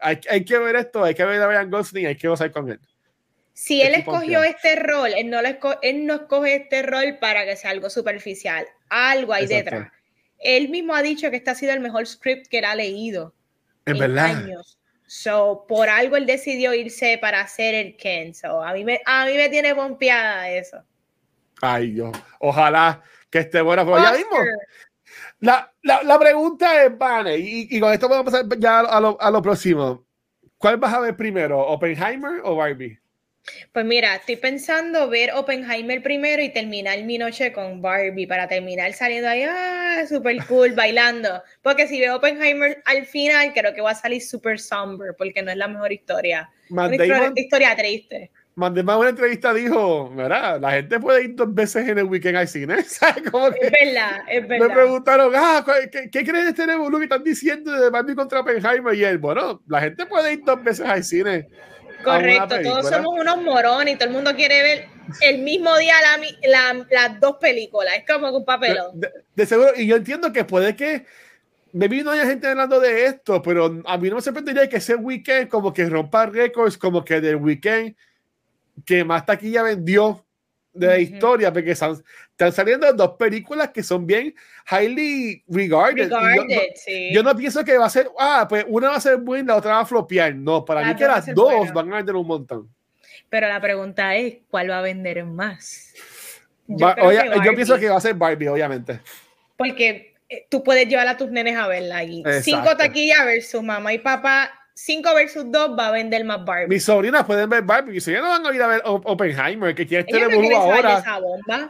hay, 0.00 0.20
hay, 0.28 0.44
que 0.44 0.58
ver 0.58 0.74
esto, 0.74 1.04
hay 1.04 1.14
que 1.14 1.24
ver 1.24 1.40
a 1.40 1.46
Ryan 1.46 1.70
Gosling, 1.70 2.06
hay 2.06 2.16
que 2.16 2.26
gozar 2.26 2.50
con 2.50 2.68
él. 2.68 2.80
Si 3.60 3.82
él 3.82 3.96
escogió 3.96 4.44
este 4.44 4.76
rol, 4.76 5.10
él 5.16 5.30
no, 5.30 5.40
él 5.82 6.06
no 6.06 6.14
escoge 6.14 6.54
este 6.54 6.82
rol 6.82 7.18
para 7.20 7.44
que 7.44 7.56
sea 7.56 7.72
algo 7.72 7.90
superficial, 7.90 8.64
algo 8.88 9.32
hay 9.32 9.48
detrás. 9.48 9.90
Él 10.38 10.68
mismo 10.68 10.94
ha 10.94 11.02
dicho 11.02 11.28
que 11.28 11.38
este 11.38 11.50
ha 11.50 11.54
sido 11.56 11.72
el 11.72 11.80
mejor 11.80 12.06
script 12.06 12.46
que 12.46 12.58
él 12.58 12.64
ha 12.66 12.76
leído 12.76 13.34
en, 13.84 13.98
verdad. 13.98 14.26
años. 14.26 14.78
So, 15.08 15.64
por 15.66 15.88
algo 15.88 16.16
él 16.16 16.24
decidió 16.24 16.72
irse 16.72 17.18
para 17.20 17.40
hacer 17.40 17.74
el 17.74 17.96
Ken. 17.96 18.32
So, 18.32 18.62
a 18.62 18.72
mí 18.74 18.84
me, 18.84 19.00
a 19.04 19.26
mí 19.26 19.34
me 19.34 19.48
tiene 19.48 19.74
pompeada 19.74 20.48
eso. 20.50 20.80
Ay, 21.60 21.90
Dios. 21.90 22.16
Ojalá 22.38 23.02
que 23.28 23.40
esté 23.40 23.60
buena. 23.60 23.84
Pero 23.84 24.00
ya 24.00 24.12
mismo. 24.12 24.36
La, 25.40 25.74
la, 25.82 26.04
la, 26.04 26.16
pregunta 26.16 26.84
es, 26.84 26.96
Vane, 26.96 27.36
y, 27.36 27.66
y, 27.76 27.80
con 27.80 27.92
esto 27.92 28.08
vamos 28.08 28.22
a 28.22 28.30
pasar 28.30 28.58
ya 28.60 28.80
a 28.80 29.00
lo, 29.00 29.20
a 29.20 29.30
lo 29.32 29.42
próximo. 29.42 30.06
¿Cuál 30.56 30.76
vas 30.76 30.94
a 30.94 31.00
ver 31.00 31.16
primero, 31.16 31.58
Oppenheimer 31.58 32.40
o 32.44 32.54
Barbie? 32.54 33.00
Pues 33.72 33.84
mira, 33.84 34.16
estoy 34.16 34.36
pensando 34.36 35.08
ver 35.08 35.32
Oppenheimer 35.34 36.02
primero 36.02 36.42
y 36.42 36.52
terminar 36.52 37.02
mi 37.04 37.18
noche 37.18 37.52
con 37.52 37.82
Barbie 37.82 38.26
para 38.26 38.48
terminar 38.48 38.92
saliendo 38.92 39.28
ahí, 39.28 39.44
ah, 39.44 40.04
súper 40.08 40.44
cool, 40.46 40.72
bailando. 40.72 41.42
Porque 41.62 41.86
si 41.86 42.00
veo 42.00 42.16
Oppenheimer 42.16 42.82
al 42.84 43.06
final, 43.06 43.52
creo 43.52 43.74
que 43.74 43.80
va 43.80 43.90
a 43.90 43.94
salir 43.94 44.22
súper 44.22 44.58
somber 44.58 45.14
porque 45.16 45.42
no 45.42 45.50
es 45.50 45.56
la 45.56 45.68
mejor 45.68 45.92
historia. 45.92 46.50
una 46.70 47.32
historia, 47.34 47.76
triste. 47.76 48.30
Mandé 48.54 48.80
una 48.80 49.10
entrevista 49.10 49.54
dijo, 49.54 50.12
¿verdad? 50.16 50.60
La 50.60 50.72
gente 50.72 50.98
puede 50.98 51.24
ir 51.24 51.36
dos 51.36 51.54
veces 51.54 51.88
en 51.88 51.98
el 51.98 52.04
weekend 52.06 52.38
al 52.38 52.48
cine. 52.48 52.82
¿sabes? 52.84 53.30
Como 53.30 53.52
que 53.52 53.66
es 53.66 53.70
verdad, 53.70 54.22
es 54.28 54.48
verdad. 54.48 54.66
Me 54.66 54.74
preguntaron, 54.74 55.32
ah, 55.36 55.64
¿qué, 55.92 56.10
qué 56.10 56.24
crees 56.24 56.44
de 56.44 56.50
este 56.50 56.66
Nebulu 56.66 56.98
que 56.98 57.04
están 57.04 57.22
diciendo 57.22 57.70
de 57.70 57.88
Barbie 57.88 58.16
contra 58.16 58.40
Oppenheimer? 58.40 58.94
Y 58.96 59.04
él, 59.04 59.18
bueno, 59.18 59.62
la 59.68 59.80
gente 59.80 60.06
puede 60.06 60.32
ir 60.32 60.40
dos 60.44 60.62
veces 60.64 60.86
al 60.86 61.04
cine 61.04 61.46
Correcto, 62.02 62.56
todos 62.62 62.88
somos 62.88 63.18
unos 63.18 63.42
morones 63.42 63.94
y 63.94 63.96
todo 63.96 64.08
el 64.08 64.14
mundo 64.14 64.34
quiere 64.34 64.62
ver 64.62 64.88
el 65.22 65.38
mismo 65.38 65.76
día 65.78 65.94
las 66.90 67.20
dos 67.20 67.36
películas. 67.36 67.94
Es 67.96 68.04
como 68.06 68.30
un 68.36 68.44
papelón. 68.44 69.00
De, 69.34 69.46
seguro, 69.46 69.70
y 69.76 69.86
yo 69.86 69.96
entiendo 69.96 70.32
que 70.32 70.44
puede 70.44 70.74
que. 70.76 71.06
Me 71.70 71.86
vino 71.86 72.10
haya 72.10 72.24
gente 72.24 72.46
hablando 72.46 72.80
de 72.80 73.04
esto, 73.04 73.42
pero 73.42 73.82
a 73.84 73.98
mí 73.98 74.08
no 74.08 74.16
me 74.16 74.22
sorprendería 74.22 74.66
que 74.70 74.78
ese 74.78 74.94
weekend 74.94 75.48
como 75.48 75.70
que 75.70 75.86
rompa 75.86 76.24
récords, 76.24 76.78
como 76.78 77.04
que 77.04 77.20
del 77.20 77.36
weekend 77.36 77.94
que 78.86 79.04
más 79.04 79.26
taquilla 79.26 79.62
vendió 79.62 80.24
de 80.72 80.86
la 80.86 80.98
historia, 80.98 81.52
porque 81.52 81.76
están, 82.38 82.52
saliendo 82.52 82.92
dos 82.92 83.16
películas 83.18 83.70
que 83.70 83.82
son 83.82 84.06
bien 84.06 84.32
highly 84.70 85.42
regarded. 85.48 86.08
yo, 87.12 87.22
no, 87.24 87.36
pienso 87.36 87.64
que 87.64 87.76
va 87.76 87.86
a 87.86 87.90
ser, 87.90 88.08
ah, 88.16 88.46
pues 88.48 88.64
una 88.68 88.90
va 88.90 88.96
a 88.96 89.00
ser 89.00 89.16
buena, 89.16 89.54
la 89.54 89.58
otra 89.58 89.72
va 89.72 89.80
a 89.80 89.86
flopear. 89.86 90.36
No, 90.36 90.64
para 90.64 90.86
mí 90.86 90.94
que 90.94 91.04
las 91.04 91.34
dos 91.34 91.72
van 91.72 91.92
a 91.92 91.96
vender 91.96 92.14
un 92.14 92.26
montón. 92.26 92.68
Pero 93.28 93.48
la 93.48 93.60
pregunta 93.60 94.14
es, 94.14 94.38
¿cuál 94.48 94.70
va 94.70 94.78
a 94.78 94.82
vender 94.82 95.24
más? 95.24 95.92
Yo, 96.68 96.94
pienso 97.54 97.76
que 97.76 97.88
va 97.88 97.96
a 97.96 98.00
ser 98.00 98.14
Barbie, 98.14 98.48
obviamente. 98.48 99.00
Porque 99.56 100.14
eh, 100.28 100.46
tú 100.48 100.62
puedes 100.62 100.86
llevar 100.86 101.08
a 101.08 101.16
tus 101.16 101.30
nenes 101.30 101.56
a 101.56 101.66
verla 101.66 102.04
y 102.04 102.22
cinco 102.42 102.76
taquillas 102.76 103.24
versus 103.24 103.62
mamá 103.62 103.92
y 103.92 103.98
papá 103.98 104.57
5 104.80 105.12
versus 105.12 105.44
2 105.50 105.76
va 105.76 105.88
a 105.88 105.90
vender 105.90 106.24
más 106.24 106.44
Barbie. 106.44 106.68
Mis 106.68 106.84
sobrinas 106.84 107.26
pueden 107.26 107.50
ver 107.50 107.64
Barbie, 107.64 107.96
y 107.96 108.00
si 108.00 108.12
no 108.12 108.22
van 108.22 108.46
a 108.46 108.54
ir 108.54 108.62
a 108.62 108.68
ver 108.68 108.80
Oppenheimer, 108.84 109.74
que 109.74 109.84
quiere 109.84 110.06
este 110.08 110.28
no 110.28 110.56
ahora. 110.56 111.02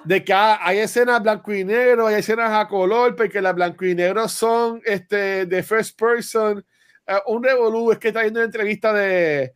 De 0.05 0.23
que 0.23 0.35
hay 0.35 0.79
escenas 0.79 1.23
blanco 1.23 1.55
y 1.55 1.65
negro, 1.65 2.07
hay 2.07 2.17
escenas 2.17 2.53
a 2.53 2.69
color, 2.69 3.17
porque 3.17 3.41
las 3.41 3.55
blanco 3.55 3.87
y 3.87 3.95
negro 3.95 4.29
son 4.29 4.83
este, 4.85 5.47
de 5.47 5.63
first 5.63 5.99
person. 5.99 6.63
Uh, 7.07 7.33
un 7.35 7.43
revolú 7.43 7.93
es 7.93 7.99
que 7.99 8.09
está 8.09 8.21
viendo 8.21 8.41
una 8.41 8.45
entrevista 8.45 8.93
de, 8.93 9.55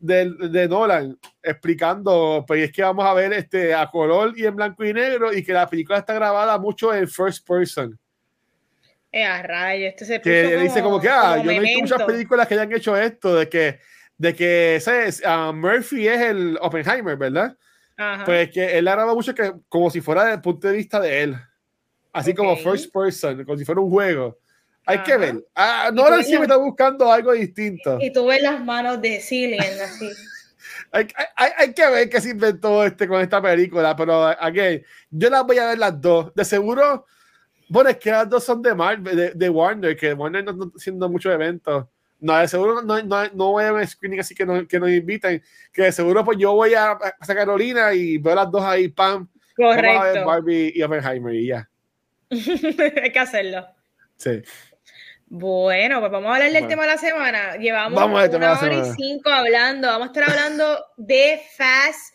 de, 0.00 0.32
de, 0.50 0.68
Nolan 0.68 1.16
explicando, 1.40 2.44
pues 2.44 2.64
es 2.64 2.72
que 2.72 2.82
vamos 2.82 3.06
a 3.06 3.14
ver 3.14 3.32
este, 3.32 3.74
a 3.74 3.88
color 3.88 4.36
y 4.36 4.44
en 4.44 4.56
blanco 4.56 4.84
y 4.84 4.92
negro, 4.92 5.32
y 5.32 5.44
que 5.44 5.52
la 5.52 5.68
película 5.68 5.98
está 5.98 6.14
grabada 6.14 6.58
mucho 6.58 6.92
en 6.92 7.06
first 7.06 7.46
person. 7.46 7.96
Eh, 9.14 9.24
a 9.24 9.42
rayo, 9.42 9.88
este 9.88 10.06
se 10.06 10.20
puso 10.20 10.30
que 10.30 10.56
dice 10.56 10.82
como 10.82 10.98
que, 10.98 11.08
ah, 11.10 11.36
yo 11.36 11.44
no 11.44 11.50
he 11.50 11.60
visto 11.60 11.80
muchas 11.80 12.02
películas 12.04 12.48
que 12.48 12.54
hayan 12.54 12.72
hecho 12.72 12.96
esto, 12.96 13.36
de 13.36 13.46
que, 13.46 13.78
de 14.16 14.34
que, 14.34 14.78
¿sabes? 14.80 15.22
Uh, 15.22 15.52
Murphy 15.52 16.08
es 16.08 16.20
el 16.22 16.58
Oppenheimer, 16.62 17.16
¿verdad? 17.18 17.54
Pues 18.24 18.50
que 18.50 18.78
él 18.78 18.86
graba 18.86 19.14
mucho 19.14 19.34
que 19.34 19.52
como 19.68 19.90
si 19.90 20.00
fuera 20.00 20.22
desde 20.22 20.36
el 20.36 20.40
punto 20.40 20.66
de 20.66 20.74
vista 20.74 20.98
de 20.98 21.22
él. 21.22 21.36
Así 22.12 22.34
como 22.34 22.56
first 22.56 22.92
person, 22.92 23.44
como 23.44 23.56
si 23.56 23.64
fuera 23.64 23.80
un 23.80 23.90
juego. 23.90 24.38
Hay 24.86 24.98
que 25.02 25.16
ver. 25.16 25.44
Ah, 25.54 25.90
no 25.92 26.02
ahora 26.02 26.22
sí 26.22 26.34
me 26.36 26.42
está 26.42 26.56
buscando 26.56 27.10
algo 27.12 27.32
distinto. 27.32 27.98
Y, 28.00 28.12
tú 28.12 28.26
ves 28.26 28.42
las 28.42 28.64
manos 28.64 29.00
de 29.00 29.20
Cillian 29.20 29.80
así. 29.80 30.10
hay, 30.90 31.06
hay, 31.36 31.50
hay, 31.58 31.72
que 31.72 31.88
ver 31.88 32.10
qué 32.10 32.20
se 32.20 32.30
inventó 32.30 32.84
este 32.84 33.06
con 33.06 33.20
esta 33.20 33.40
película, 33.40 33.94
pero 33.94 34.26
again, 34.26 34.82
yo 35.10 35.30
las 35.30 35.46
voy 35.46 35.58
a 35.58 35.68
ver 35.68 35.78
las 35.78 36.00
dos. 36.00 36.34
De 36.34 36.44
seguro, 36.44 37.06
bueno, 37.68 37.90
es 37.90 37.96
que 37.96 38.10
las 38.10 38.28
dos 38.28 38.44
son 38.44 38.62
de 38.62 38.74
Marvel, 38.74 39.32
de, 39.34 39.50
Warner, 39.50 39.96
que 39.96 40.12
Warner 40.12 40.44
no 40.44 40.50
está 40.50 40.64
haciendo 40.76 41.08
muchos 41.08 41.32
eventos. 41.32 41.86
No, 42.20 42.38
de 42.38 42.46
seguro 42.46 42.82
no, 42.82 43.02
no, 43.02 43.24
no 43.34 43.50
voy 43.50 43.64
a 43.64 43.72
ver 43.72 43.86
screening 43.86 44.20
así 44.20 44.34
que, 44.34 44.46
no, 44.46 44.66
que 44.66 44.78
nos 44.78 44.90
inviten. 44.90 45.42
Que 45.72 45.82
de 45.82 45.92
seguro 45.92 46.24
pues 46.24 46.38
yo 46.38 46.52
voy 46.52 46.74
a, 46.74 46.92
a 46.92 47.26
Carolina 47.26 47.92
y 47.92 48.18
veo 48.18 48.34
las 48.34 48.50
dos 48.50 48.62
ahí, 48.62 48.88
pam. 48.88 49.28
Correcto. 49.56 50.00
a 50.00 50.04
ver 50.04 50.24
Barbie 50.24 50.72
y 50.74 50.82
Oppenheimer 50.82 51.34
y 51.34 51.46
ya. 51.48 51.68
Hay 52.30 53.12
que 53.12 53.18
hacerlo. 53.18 53.66
Sí. 54.16 54.42
Bueno, 55.26 56.00
pues 56.00 56.12
vamos 56.12 56.30
a 56.30 56.34
hablar 56.34 56.52
del 56.52 56.68
tema 56.68 56.82
de 56.82 56.88
la 56.88 56.98
semana. 56.98 57.56
Llevamos 57.56 58.02
una 58.02 58.52
hora 58.52 58.74
y 58.74 58.84
cinco 58.96 59.30
hablando. 59.30 59.88
Vamos 59.88 60.08
a 60.08 60.12
estar 60.12 60.30
hablando 60.30 60.84
de 60.98 61.40
Fast 61.56 62.14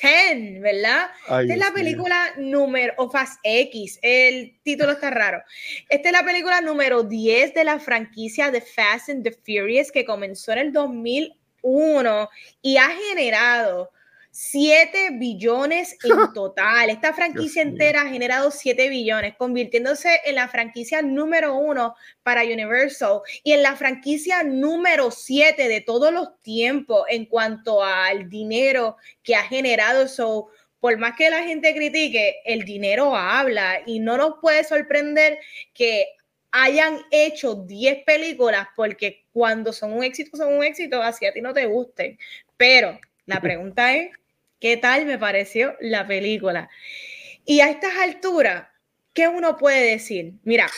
10, 0.00 0.60
¿verdad? 0.60 1.10
Esta 1.22 1.42
es 1.42 1.58
la 1.58 1.72
película 1.72 2.32
número, 2.36 2.94
o 2.96 3.10
Fast 3.10 3.38
X, 3.42 3.98
el 4.02 4.58
título 4.62 4.92
está 4.92 5.10
raro. 5.10 5.42
Esta 5.88 6.08
es 6.08 6.12
la 6.12 6.24
película 6.24 6.60
número 6.60 7.02
10 7.02 7.54
de 7.54 7.64
la 7.64 7.78
franquicia 7.78 8.50
de 8.50 8.60
Fast 8.60 9.10
and 9.10 9.24
the 9.24 9.32
Furious 9.32 9.90
que 9.90 10.04
comenzó 10.04 10.52
en 10.52 10.58
el 10.58 10.72
2001 10.72 12.28
y 12.62 12.76
ha 12.76 12.88
generado 12.88 13.90
7 14.32 15.10
billones 15.18 15.96
en 16.02 16.32
total. 16.34 16.88
Esta 16.88 17.12
franquicia 17.12 17.60
entera 17.60 18.02
ha 18.02 18.08
generado 18.08 18.50
7 18.50 18.88
billones, 18.88 19.36
convirtiéndose 19.36 20.20
en 20.24 20.36
la 20.36 20.48
franquicia 20.48 21.02
número 21.02 21.54
uno 21.54 21.94
para 22.22 22.42
Universal 22.42 23.20
y 23.44 23.52
en 23.52 23.62
la 23.62 23.76
franquicia 23.76 24.42
número 24.42 25.10
7 25.10 25.68
de 25.68 25.80
todos 25.82 26.12
los 26.12 26.40
tiempos 26.40 27.04
en 27.10 27.26
cuanto 27.26 27.84
al 27.84 28.30
dinero 28.30 28.96
que 29.22 29.36
ha 29.36 29.42
generado. 29.42 30.08
So, 30.08 30.48
por 30.80 30.96
más 30.96 31.14
que 31.16 31.28
la 31.28 31.42
gente 31.44 31.74
critique, 31.74 32.36
el 32.46 32.64
dinero 32.64 33.14
habla 33.14 33.82
y 33.84 34.00
no 34.00 34.16
nos 34.16 34.36
puede 34.40 34.64
sorprender 34.64 35.38
que 35.74 36.06
hayan 36.52 37.00
hecho 37.10 37.54
10 37.54 38.04
películas 38.04 38.66
porque 38.76 39.26
cuando 39.30 39.74
son 39.74 39.92
un 39.92 40.04
éxito, 40.04 40.38
son 40.38 40.54
un 40.54 40.64
éxito, 40.64 41.02
así 41.02 41.26
a 41.26 41.32
ti 41.32 41.42
no 41.42 41.52
te 41.52 41.66
gusten. 41.66 42.18
Pero 42.56 42.98
la 43.26 43.40
pregunta 43.42 43.94
es, 43.94 44.10
qué 44.62 44.76
tal 44.76 45.06
me 45.06 45.18
pareció 45.18 45.76
la 45.80 46.06
película. 46.06 46.70
Y 47.44 47.60
a 47.60 47.68
estas 47.68 47.94
alturas, 47.96 48.68
¿qué 49.12 49.26
uno 49.26 49.58
puede 49.58 49.90
decir? 49.90 50.34
Mira, 50.44 50.68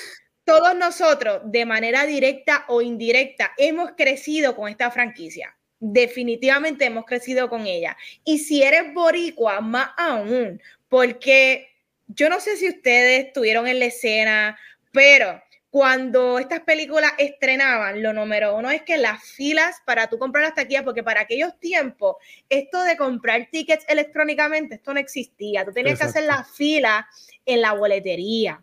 todos 0.44 0.74
nosotros, 0.74 1.42
de 1.44 1.66
manera 1.66 2.06
directa 2.06 2.64
o 2.68 2.80
indirecta, 2.80 3.52
hemos 3.58 3.90
crecido 3.92 4.56
con 4.56 4.70
esta 4.70 4.90
franquicia. 4.90 5.54
Definitivamente 5.78 6.86
hemos 6.86 7.04
crecido 7.04 7.50
con 7.50 7.66
ella. 7.66 7.94
Y 8.24 8.38
si 8.38 8.62
eres 8.62 8.94
boricua, 8.94 9.60
más 9.60 9.90
aún, 9.98 10.62
porque 10.88 11.68
yo 12.06 12.30
no 12.30 12.40
sé 12.40 12.56
si 12.56 12.70
ustedes 12.70 13.26
estuvieron 13.26 13.66
en 13.66 13.80
la 13.80 13.86
escena, 13.86 14.58
pero 14.92 15.42
cuando 15.74 16.38
estas 16.38 16.60
películas 16.60 17.14
estrenaban, 17.18 18.00
lo 18.00 18.12
número 18.12 18.56
uno 18.56 18.70
es 18.70 18.82
que 18.82 18.96
las 18.96 19.24
filas 19.24 19.82
para 19.84 20.06
tú 20.06 20.20
comprar 20.20 20.44
las 20.44 20.54
taquillas, 20.54 20.84
porque 20.84 21.02
para 21.02 21.22
aquellos 21.22 21.58
tiempos, 21.58 22.14
esto 22.48 22.84
de 22.84 22.96
comprar 22.96 23.48
tickets 23.50 23.84
electrónicamente, 23.88 24.76
esto 24.76 24.94
no 24.94 25.00
existía. 25.00 25.64
Tú 25.64 25.72
tenías 25.72 25.98
que 25.98 26.04
hacer 26.04 26.22
la 26.26 26.44
fila 26.44 27.08
en 27.44 27.60
la 27.60 27.72
boletería. 27.72 28.62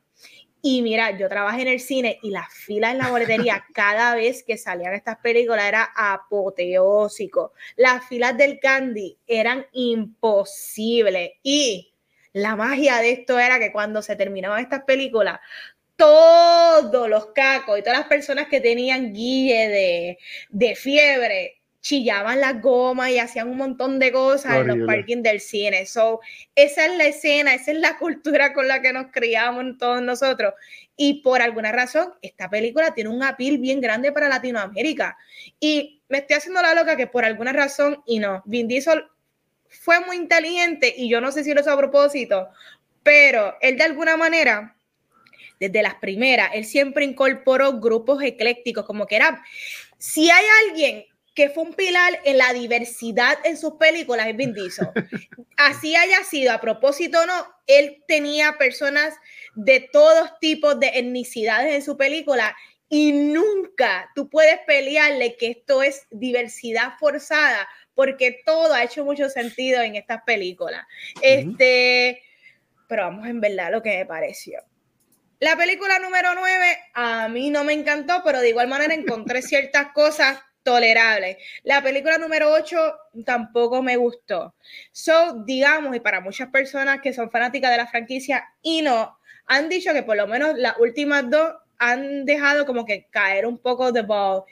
Y 0.62 0.82
mira, 0.84 1.12
yo 1.18 1.28
trabajé 1.28 1.64
en 1.64 1.68
el 1.68 1.82
cine 1.82 2.18
y 2.24 2.30
la 2.30 2.48
fila 2.50 2.92
en 2.92 3.00
la 3.00 3.10
boletería 3.10 3.66
cada 3.74 4.16
vez 4.16 4.44
que 4.44 4.58
salían 4.58 4.94
estas 4.94 5.18
películas 5.18 5.66
era 5.66 5.92
apoteósico. 5.94 7.52
Las 7.76 8.08
filas 8.08 8.38
del 8.38 8.58
candy 8.62 9.18
eran 9.28 9.66
imposibles. 9.74 11.32
Y 11.44 11.92
la 12.34 12.56
magia 12.56 13.00
de 13.00 13.12
esto 13.12 13.38
era 13.38 13.60
que 13.60 13.74
cuando 13.74 14.02
se 14.02 14.16
terminaban 14.16 14.62
estas 14.62 14.84
películas, 14.84 15.42
todos 16.02 17.08
los 17.08 17.28
cacos 17.28 17.78
y 17.78 17.84
todas 17.84 18.00
las 18.00 18.08
personas 18.08 18.48
que 18.48 18.60
tenían 18.60 19.14
guille 19.14 20.18
de, 20.50 20.76
fiebre 20.76 21.62
chillaban 21.80 22.42
las 22.42 22.60
gomas 22.60 23.12
y 23.12 23.20
hacían 23.20 23.48
un 23.48 23.58
montón 23.58 24.00
de 24.00 24.12
cosas 24.12 24.62
en 24.62 24.68
los 24.68 24.88
parkings 24.88 25.22
del 25.22 25.40
cine. 25.40 25.86
So, 25.86 26.20
esa 26.56 26.88
es 26.88 26.98
la 26.98 27.06
escena, 27.06 27.54
esa 27.54 27.72
es 27.72 27.78
la 27.78 28.00
cultura 28.00 28.52
con 28.52 28.68
la 28.68 28.82
que 28.82 28.94
nos 28.94 29.12
criamos 29.12 29.78
todos 29.78 30.02
nosotros. 30.02 30.56
Y 30.98 31.22
por 31.22 31.44
alguna 31.44 31.72
razón, 31.72 32.16
esta 32.24 32.50
película 32.50 32.96
tiene 32.96 33.12
un 33.12 33.22
appeal 33.22 33.60
bien 33.60 33.80
grande 33.80 34.12
para 34.12 34.28
Latinoamérica. 34.28 35.16
Y 35.60 36.02
me 36.10 36.20
estoy 36.20 36.38
haciendo 36.38 36.64
la 36.64 36.74
loca 36.74 36.96
que 36.96 37.06
por 37.06 37.26
alguna 37.26 37.54
razón, 37.54 38.02
y 38.08 38.18
no, 38.18 38.42
Vin 38.46 38.68
Diesel 38.68 39.04
fue 39.68 40.00
muy 40.00 40.18
inteligente 40.18 40.92
y 40.98 41.10
yo 41.10 41.22
no 41.22 41.32
sé 41.32 41.44
si 41.44 41.54
lo 41.54 41.62
hizo 41.62 41.72
a 41.72 41.78
propósito, 41.78 42.50
pero 43.04 43.56
él 43.62 43.78
de 43.78 43.84
alguna 43.84 44.18
manera 44.18 44.76
desde 45.62 45.84
las 45.84 45.94
primeras, 45.96 46.50
él 46.56 46.66
siempre 46.66 47.06
incorporó 47.06 47.80
grupos 47.80 48.24
eclécticos, 48.24 48.84
como 48.84 49.06
que 49.06 49.16
era, 49.16 49.44
si 50.00 50.32
hay 50.32 50.46
alguien 50.68 51.06
que 51.36 51.50
fue 51.50 51.64
un 51.64 51.76
pilar 51.76 52.20
en 52.26 52.40
la 52.40 52.52
diversidad 52.52 53.38
en 53.46 53.58
sus 53.58 53.74
películas, 53.76 54.26
es 54.26 54.36
Vin 54.36 54.54
Diesel. 54.54 54.88
Así 55.58 55.96
haya 55.96 56.24
sido, 56.24 56.52
a 56.52 56.60
propósito 56.60 57.22
o 57.22 57.26
no, 57.28 57.46
él 57.68 58.04
tenía 58.08 58.58
personas 58.58 59.14
de 59.54 59.88
todos 59.94 60.32
tipos 60.40 60.80
de 60.80 60.88
etnicidades 60.96 61.76
en 61.76 61.84
su 61.84 61.96
película 61.96 62.56
y 62.90 63.12
nunca 63.12 64.12
tú 64.16 64.32
puedes 64.32 64.58
pelearle 64.66 65.38
que 65.38 65.52
esto 65.52 65.84
es 65.84 66.08
diversidad 66.10 66.94
forzada 67.00 67.70
porque 67.94 68.42
todo 68.48 68.74
ha 68.74 68.84
hecho 68.84 69.06
mucho 69.06 69.30
sentido 69.30 69.80
en 69.84 69.96
estas 69.96 70.24
películas. 70.24 70.88
Este, 71.22 72.24
pero 72.88 73.04
vamos 73.04 73.28
en 73.28 73.40
verdad 73.40 73.72
lo 73.72 73.84
que 73.84 73.96
me 73.96 74.06
pareció. 74.08 74.60
La 75.42 75.58
película 75.58 75.98
número 75.98 76.36
9 76.36 76.78
a 76.94 77.28
mí 77.28 77.50
no 77.50 77.64
me 77.64 77.74
encantó, 77.74 78.22
pero 78.24 78.42
de 78.42 78.50
igual 78.50 78.68
manera 78.68 78.94
encontré 78.94 79.42
ciertas 79.42 79.88
cosas 79.92 80.40
tolerables. 80.62 81.38
La 81.64 81.82
película 81.82 82.20
número 82.20 82.52
8 82.52 82.78
tampoco 83.26 83.82
me 83.82 83.98
gustó. 83.98 84.54
So, 84.92 85.44
digamos, 85.44 85.96
y 85.96 86.00
para 86.00 86.22
muchas 86.22 86.50
personas 86.50 87.02
que 87.02 87.12
son 87.12 87.32
fanáticas 87.32 87.72
de 87.72 87.78
la 87.78 87.88
franquicia 87.88 88.54
y 88.62 88.84
no, 88.84 89.18
han 89.48 89.68
dicho 89.68 89.94
que 89.94 90.04
por 90.04 90.16
lo 90.16 90.28
menos 90.28 90.56
las 90.60 90.78
últimas 90.78 91.28
dos 91.28 91.56
han 91.80 92.24
dejado 92.26 92.68
como 92.68 92.86
que 92.86 93.08
caer 93.10 93.48
un 93.48 93.58
poco 93.58 93.92
de 93.92 94.04
ball. 94.04 94.44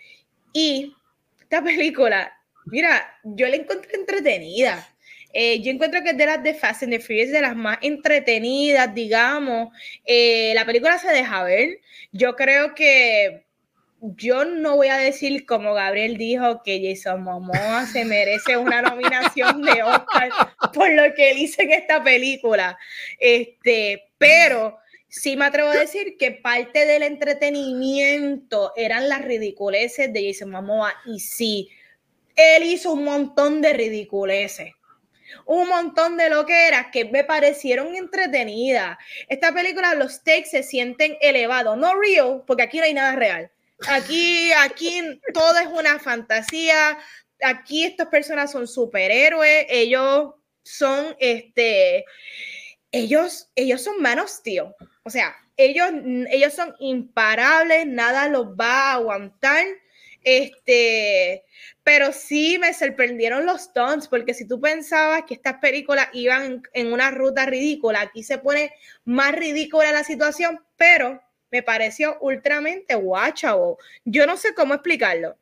Y 0.53 0.95
esta 1.39 1.61
película, 1.61 2.35
mira, 2.65 3.15
yo 3.23 3.47
la 3.47 3.57
encontré 3.57 3.95
entretenida. 3.95 4.89
Eh, 5.31 5.61
yo 5.61 5.71
encuentro 5.71 6.01
que 6.03 6.11
es 6.11 6.17
de 6.17 6.25
las 6.25 6.43
de 6.43 6.53
Fast 6.53 6.83
and 6.83 6.91
the 6.91 6.99
Furious, 6.99 7.31
de 7.31 7.41
las 7.41 7.55
más 7.55 7.77
entretenidas, 7.81 8.93
digamos. 8.93 9.69
Eh, 10.05 10.53
la 10.55 10.65
película 10.65 10.97
se 10.97 11.09
deja 11.09 11.43
ver. 11.43 11.79
Yo 12.11 12.35
creo 12.35 12.73
que 12.73 13.45
yo 14.01 14.45
no 14.45 14.77
voy 14.77 14.87
a 14.87 14.97
decir 14.97 15.45
como 15.45 15.73
Gabriel 15.73 16.17
dijo 16.17 16.63
que 16.63 16.81
Jason 16.81 17.23
Momoa 17.23 17.85
se 17.85 18.05
merece 18.05 18.57
una 18.57 18.81
nominación 18.81 19.61
de 19.61 19.83
Oscar 19.83 20.29
por 20.73 20.89
lo 20.91 21.13
que 21.13 21.31
él 21.31 21.39
hizo 21.39 21.61
en 21.61 21.71
esta 21.71 22.03
película. 22.03 22.77
Este, 23.19 24.05
pero 24.17 24.79
sí 25.09 25.35
me 25.35 25.45
atrevo 25.45 25.69
a 25.69 25.75
decir 25.75 26.17
que 26.17 26.31
parte 26.31 26.85
del 26.85 27.03
entretenimiento 27.03 28.73
eran 28.75 29.09
las 29.09 29.23
ridiculeces 29.23 30.11
de 30.11 30.31
Jason 30.31 30.51
Momoa 30.51 30.93
y 31.05 31.19
sí, 31.19 31.69
él 32.35 32.63
hizo 32.63 32.93
un 32.93 33.03
montón 33.03 33.61
de 33.61 33.73
ridiculeces 33.73 34.73
un 35.45 35.67
montón 35.67 36.17
de 36.17 36.29
loqueras 36.29 36.87
que 36.91 37.05
me 37.05 37.23
parecieron 37.23 37.95
entretenidas. 37.95 38.97
Esta 39.27 39.53
película, 39.53 39.95
los 39.95 40.13
stakes 40.13 40.49
se 40.49 40.63
sienten 40.63 41.17
elevados, 41.21 41.77
no 41.77 41.95
real, 41.95 42.43
porque 42.45 42.63
aquí 42.63 42.77
no 42.79 42.85
hay 42.85 42.93
nada 42.93 43.15
real. 43.15 43.51
Aquí, 43.87 44.51
aquí 44.53 45.01
todo 45.33 45.57
es 45.59 45.67
una 45.67 45.99
fantasía. 45.99 46.97
Aquí 47.41 47.85
estas 47.85 48.07
personas 48.07 48.51
son 48.51 48.67
superhéroes. 48.67 49.65
Ellos 49.69 50.33
son, 50.63 51.15
este, 51.19 52.05
ellos, 52.91 53.49
ellos 53.55 53.81
son 53.81 54.01
manos, 54.01 54.43
tío. 54.43 54.75
O 55.03 55.09
sea, 55.09 55.35
ellos, 55.57 55.89
ellos 56.29 56.53
son 56.53 56.75
imparables, 56.79 57.85
nada 57.85 58.27
los 58.27 58.47
va 58.47 58.91
a 58.91 58.93
aguantar. 58.93 59.65
Este, 60.23 61.45
pero 61.83 62.11
sí 62.11 62.57
me 62.59 62.73
sorprendieron 62.73 63.45
los 63.45 63.61
stunts, 63.61 64.07
porque 64.07 64.33
si 64.33 64.47
tú 64.47 64.59
pensabas 64.59 65.23
que 65.27 65.33
estas 65.33 65.55
películas 65.55 66.07
iban 66.13 66.61
en, 66.73 66.93
una 66.93 67.11
ruta 67.11 67.45
ridícula, 67.45 68.01
aquí 68.01 68.23
se 68.23 68.37
pone 68.37 68.73
más 69.05 69.33
ridícula 69.33 69.91
la 69.91 70.03
situación, 70.03 70.59
pero 70.77 71.21
me 71.51 71.63
pareció 71.63 72.17
ultramente 72.21 72.95
watchable. 72.95 73.75
Yo 74.05 74.27
no 74.27 74.37
sé 74.37 74.53
cómo 74.53 74.73
explicarlo. 74.73 75.37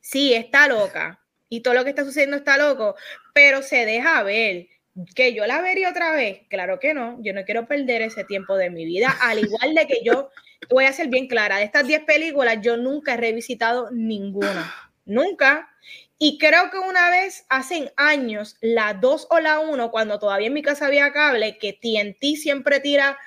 Sí, 0.00 0.34
está 0.34 0.68
loca 0.68 1.20
y 1.48 1.62
todo 1.62 1.74
lo 1.74 1.84
que 1.84 1.90
está 1.90 2.04
sucediendo 2.04 2.36
está 2.36 2.58
loco, 2.58 2.96
pero 3.34 3.62
se 3.62 3.84
deja 3.86 4.22
ver. 4.22 4.68
Que 5.14 5.34
yo 5.34 5.44
la 5.46 5.60
vería 5.60 5.90
otra 5.90 6.12
vez, 6.12 6.40
claro 6.48 6.78
que 6.78 6.94
no, 6.94 7.18
yo 7.20 7.34
no 7.34 7.44
quiero 7.44 7.66
perder 7.66 8.00
ese 8.00 8.24
tiempo 8.24 8.56
de 8.56 8.70
mi 8.70 8.86
vida, 8.86 9.14
al 9.20 9.40
igual 9.40 9.74
de 9.74 9.86
que 9.86 10.00
yo 10.02 10.30
voy 10.70 10.84
a 10.84 10.92
ser 10.92 11.08
bien 11.08 11.26
clara, 11.26 11.58
de 11.58 11.64
estas 11.64 11.86
10 11.86 12.04
películas 12.04 12.58
yo 12.62 12.76
nunca 12.76 13.14
he 13.14 13.16
revisitado 13.16 13.90
ninguna, 13.90 14.72
nunca. 15.04 15.70
Y 16.18 16.38
creo 16.38 16.70
que 16.70 16.78
una 16.78 17.10
vez, 17.10 17.44
hace 17.50 17.92
años, 17.96 18.56
la 18.62 18.94
2 18.94 19.26
o 19.30 19.38
la 19.40 19.58
1, 19.58 19.90
cuando 19.90 20.18
todavía 20.18 20.46
en 20.46 20.54
mi 20.54 20.62
casa 20.62 20.86
había 20.86 21.12
cable, 21.12 21.58
que 21.58 21.74
TNT 21.74 22.36
siempre 22.36 22.80
tira 22.80 23.18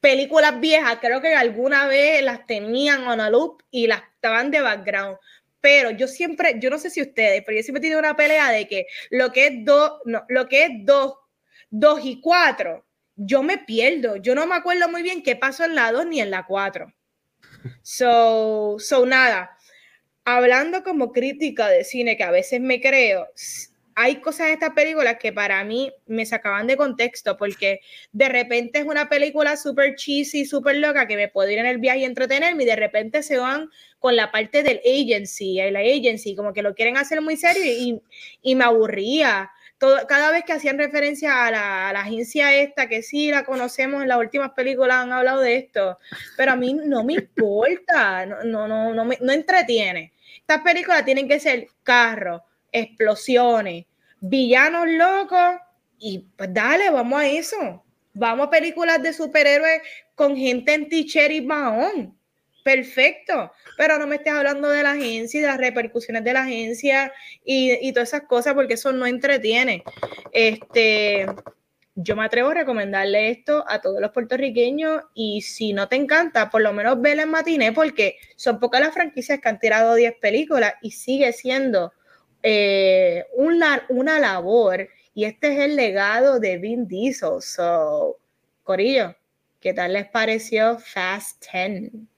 películas 0.00 0.60
viejas, 0.60 0.98
creo 1.00 1.20
que 1.20 1.34
alguna 1.34 1.86
vez 1.86 2.22
las 2.22 2.46
tenían 2.46 3.06
on 3.06 3.20
a 3.20 3.30
loop 3.30 3.62
y 3.70 3.86
las 3.86 4.02
estaban 4.14 4.50
de 4.50 4.60
background. 4.60 5.16
Pero 5.60 5.90
yo 5.90 6.06
siempre, 6.06 6.56
yo 6.60 6.70
no 6.70 6.78
sé 6.78 6.90
si 6.90 7.02
ustedes, 7.02 7.42
pero 7.44 7.56
yo 7.56 7.62
siempre 7.62 7.80
he 7.80 7.82
tenido 7.82 7.98
una 7.98 8.16
pelea 8.16 8.50
de 8.50 8.68
que 8.68 8.86
lo 9.10 9.32
que 9.32 9.46
es 9.46 9.52
2, 9.64 9.92
no, 10.04 10.24
lo 10.28 10.46
que 10.46 10.64
es 10.64 10.70
2, 10.84 11.14
2 11.70 12.00
y 12.04 12.20
4 12.20 12.84
yo 13.18 13.42
me 13.42 13.58
pierdo. 13.58 14.16
Yo 14.16 14.34
no 14.34 14.46
me 14.46 14.54
acuerdo 14.54 14.88
muy 14.88 15.02
bien 15.02 15.22
qué 15.22 15.36
pasó 15.36 15.64
en 15.64 15.74
la 15.74 15.92
2 15.92 16.06
ni 16.06 16.20
en 16.20 16.30
la 16.30 16.46
4. 16.46 16.94
So, 17.82 18.76
so 18.78 19.04
nada. 19.04 19.50
Hablando 20.24 20.84
como 20.84 21.12
crítica 21.12 21.68
de 21.68 21.84
cine, 21.84 22.16
que 22.16 22.22
a 22.22 22.30
veces 22.30 22.60
me 22.60 22.80
creo, 22.80 23.26
hay 23.96 24.20
cosas 24.20 24.46
en 24.46 24.52
esta 24.52 24.74
película 24.74 25.18
que 25.18 25.32
para 25.32 25.64
mí 25.64 25.92
me 26.06 26.24
sacaban 26.24 26.68
de 26.68 26.76
contexto, 26.76 27.36
porque 27.36 27.80
de 28.12 28.28
repente 28.28 28.78
es 28.78 28.84
una 28.84 29.08
película 29.08 29.56
súper 29.56 29.96
cheesy, 29.96 30.44
súper 30.44 30.76
loca, 30.76 31.08
que 31.08 31.16
me 31.16 31.26
puedo 31.28 31.50
ir 31.50 31.58
en 31.58 31.66
el 31.66 31.78
viaje 31.78 32.00
y 32.00 32.04
entretenerme, 32.04 32.62
y 32.62 32.66
de 32.66 32.76
repente 32.76 33.24
se 33.24 33.38
van 33.38 33.70
con 33.98 34.14
la 34.14 34.30
parte 34.30 34.62
del 34.62 34.80
agency, 34.84 35.56
la 35.72 35.80
agency, 35.80 36.36
como 36.36 36.52
que 36.52 36.62
lo 36.62 36.74
quieren 36.74 36.96
hacer 36.96 37.20
muy 37.22 37.36
serio 37.36 37.64
y, 37.64 38.00
y 38.42 38.54
me 38.54 38.64
aburría 38.64 39.50
cada 39.78 40.30
vez 40.30 40.44
que 40.44 40.52
hacían 40.52 40.78
referencia 40.78 41.46
a 41.46 41.50
la, 41.50 42.00
agencia 42.00 42.54
esta, 42.54 42.88
que 42.88 43.02
sí 43.02 43.30
la 43.30 43.44
conocemos 43.44 44.02
en 44.02 44.08
las 44.08 44.18
últimas 44.18 44.50
películas, 44.50 44.98
han 44.98 45.12
hablado 45.12 45.40
de 45.40 45.56
esto, 45.56 45.98
pero 46.36 46.52
a 46.52 46.56
mí 46.56 46.74
no 46.74 47.04
me 47.04 47.14
importa, 47.14 48.26
no, 48.26 48.66
no, 48.66 48.92
no, 48.92 49.04
me, 49.04 49.18
no 49.20 49.32
entretiene. 49.32 50.12
Estas 50.40 50.62
películas 50.62 51.04
tienen 51.04 51.28
que 51.28 51.38
ser 51.38 51.68
carros, 51.82 52.42
explosiones, 52.72 53.86
villanos 54.20 54.88
locos, 54.88 55.60
y 55.98 56.26
pues 56.36 56.52
dale, 56.52 56.90
vamos 56.90 57.20
a 57.20 57.26
eso. 57.26 57.84
Vamos 58.14 58.48
a 58.48 58.50
películas 58.50 59.02
de 59.02 59.12
superhéroes 59.12 59.82
con 60.14 60.36
gente 60.36 60.74
en 60.74 60.88
t-shirt 60.88 61.32
y 61.32 61.40
mahón 61.40 62.17
perfecto, 62.68 63.50
pero 63.78 63.98
no 63.98 64.06
me 64.06 64.16
estés 64.16 64.34
hablando 64.34 64.68
de 64.68 64.82
la 64.82 64.90
agencia 64.90 65.38
y 65.38 65.40
de 65.40 65.48
las 65.48 65.56
repercusiones 65.56 66.22
de 66.22 66.34
la 66.34 66.42
agencia 66.42 67.10
y, 67.42 67.90
todas 67.94 68.10
esas 68.10 68.28
cosas 68.28 68.52
porque 68.52 68.74
eso 68.74 68.92
no 68.92 69.06
entretiene. 69.06 69.82
Este, 70.32 71.24
yo 71.94 72.14
me 72.14 72.26
atrevo 72.26 72.50
a 72.50 72.54
recomendarle 72.54 73.30
esto 73.30 73.64
a 73.66 73.80
todos 73.80 74.02
los 74.02 74.10
puertorriqueños 74.10 75.00
y 75.14 75.40
si 75.40 75.72
no 75.72 75.88
te 75.88 75.96
encanta, 75.96 76.50
por 76.50 76.60
lo 76.60 76.74
menos 76.74 77.00
vela 77.00 77.22
en 77.22 77.30
matiné 77.30 77.72
porque 77.72 78.18
son 78.36 78.60
pocas 78.60 78.82
las 78.82 78.92
franquicias 78.92 79.40
que 79.40 79.48
han 79.48 79.58
tirado 79.58 79.94
10 79.94 80.16
películas 80.20 80.74
y 80.82 80.90
sigue 80.90 81.32
siendo 81.32 81.94
eh, 82.42 83.24
una, 83.32 83.86
una 83.88 84.18
labor 84.18 84.90
y 85.14 85.24
este 85.24 85.54
es 85.54 85.60
el 85.60 85.74
legado 85.74 86.38
de 86.38 86.58
Vin 86.58 86.86
Diesel. 86.86 87.40
So, 87.40 88.18
Corillo, 88.62 89.16
¿qué 89.58 89.72
tal 89.72 89.94
les 89.94 90.06
pareció 90.08 90.78
Fast 90.78 91.46
10? 91.50 92.17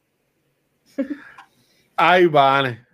Ay, 1.97 2.27
vale. 2.27 2.87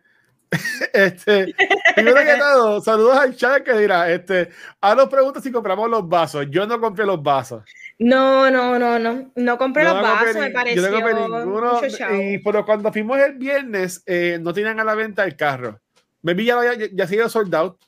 Este, 0.92 1.54
primero 1.94 2.16
que 2.16 2.36
todo, 2.38 2.80
saludos 2.80 3.18
al 3.18 3.36
chat 3.36 3.62
que 3.62 3.74
dirá, 3.74 4.10
este, 4.10 4.50
a 4.80 4.94
nos 4.94 5.08
pregunta 5.08 5.40
si 5.40 5.50
compramos 5.50 5.90
los 5.90 6.08
vasos. 6.08 6.46
Yo 6.50 6.66
no 6.66 6.80
compré 6.80 7.04
los 7.04 7.22
vasos. 7.22 7.62
No, 7.98 8.50
no, 8.50 8.78
no, 8.78 8.98
no, 8.98 9.32
no 9.34 9.58
compré 9.58 9.84
los 9.84 10.00
vasos, 10.00 10.36
me 10.36 10.50
pareció. 10.50 10.82
Yo 10.82 10.90
no 10.90 10.94
compré 10.94 11.14
ninguno. 11.14 11.80
Y 12.22 12.38
pero 12.38 12.64
cuando 12.64 12.92
fuimos 12.92 13.18
el 13.18 13.34
viernes, 13.34 14.02
eh, 14.06 14.38
no 14.40 14.52
tenían 14.52 14.80
a 14.80 14.84
la 14.84 14.94
venta 14.94 15.24
el 15.24 15.36
carro. 15.36 15.80
Me 16.22 16.34
vi 16.34 16.46
ya, 16.46 16.58
ya, 16.74 16.88
ya 16.92 17.06
sido 17.06 17.28
sold 17.28 17.54
out, 17.54 17.78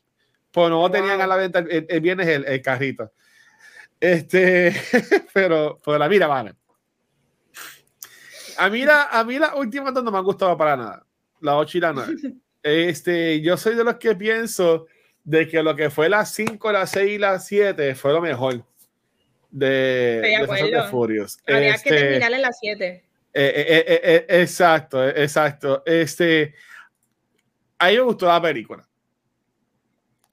pero 0.52 0.70
no 0.70 0.90
tenían 0.90 1.20
a 1.20 1.26
la 1.26 1.36
venta 1.36 1.58
el, 1.58 2.00
viernes 2.00 2.26
el, 2.26 2.62
carrito. 2.62 3.12
Este, 4.00 4.74
pero, 5.32 5.78
pero 5.84 5.98
la 5.98 6.08
mira, 6.08 6.26
vale. 6.26 6.54
A 8.59 8.68
mí, 8.68 8.84
la, 8.84 9.04
a 9.04 9.24
mí 9.24 9.38
las 9.38 9.54
últimas 9.54 9.92
no 9.92 10.11
me 10.11 10.18
han 10.18 10.24
gustado 10.24 10.56
para 10.56 10.76
nada. 10.76 11.06
La 11.40 11.56
8 11.56 11.78
y 11.78 11.80
la 11.80 11.92
9. 11.92 12.14
Este, 12.62 13.40
yo 13.40 13.56
soy 13.56 13.76
de 13.76 13.84
los 13.84 13.96
que 13.96 14.16
pienso 14.16 14.86
de 15.24 15.46
que 15.46 15.62
lo 15.62 15.76
que 15.76 15.90
fue 15.90 16.09
las 16.09 16.32
5, 16.32 16.72
las 16.72 16.90
6 16.90 17.12
y 17.12 17.18
las 17.18 17.46
7 17.46 17.94
fue 17.94 18.12
lo 18.12 18.20
mejor 18.20 18.64
de, 19.50 19.66
de, 19.68 20.70
de 20.70 20.82
Furious. 20.90 21.38
Había 21.46 21.74
este, 21.74 21.88
que 21.88 21.96
terminar 21.96 22.32
en 22.32 22.42
las 22.42 22.59
7. 22.59 22.86
Eh, 22.86 23.04
eh, 23.34 23.84
eh, 23.86 24.00
eh, 24.02 24.40
exacto, 24.40 25.06
exacto. 25.06 25.82
Este, 25.86 26.54
a 27.78 27.88
mí 27.88 27.94
me 27.94 28.00
gustó 28.00 28.26
la 28.26 28.42
película. 28.42 28.88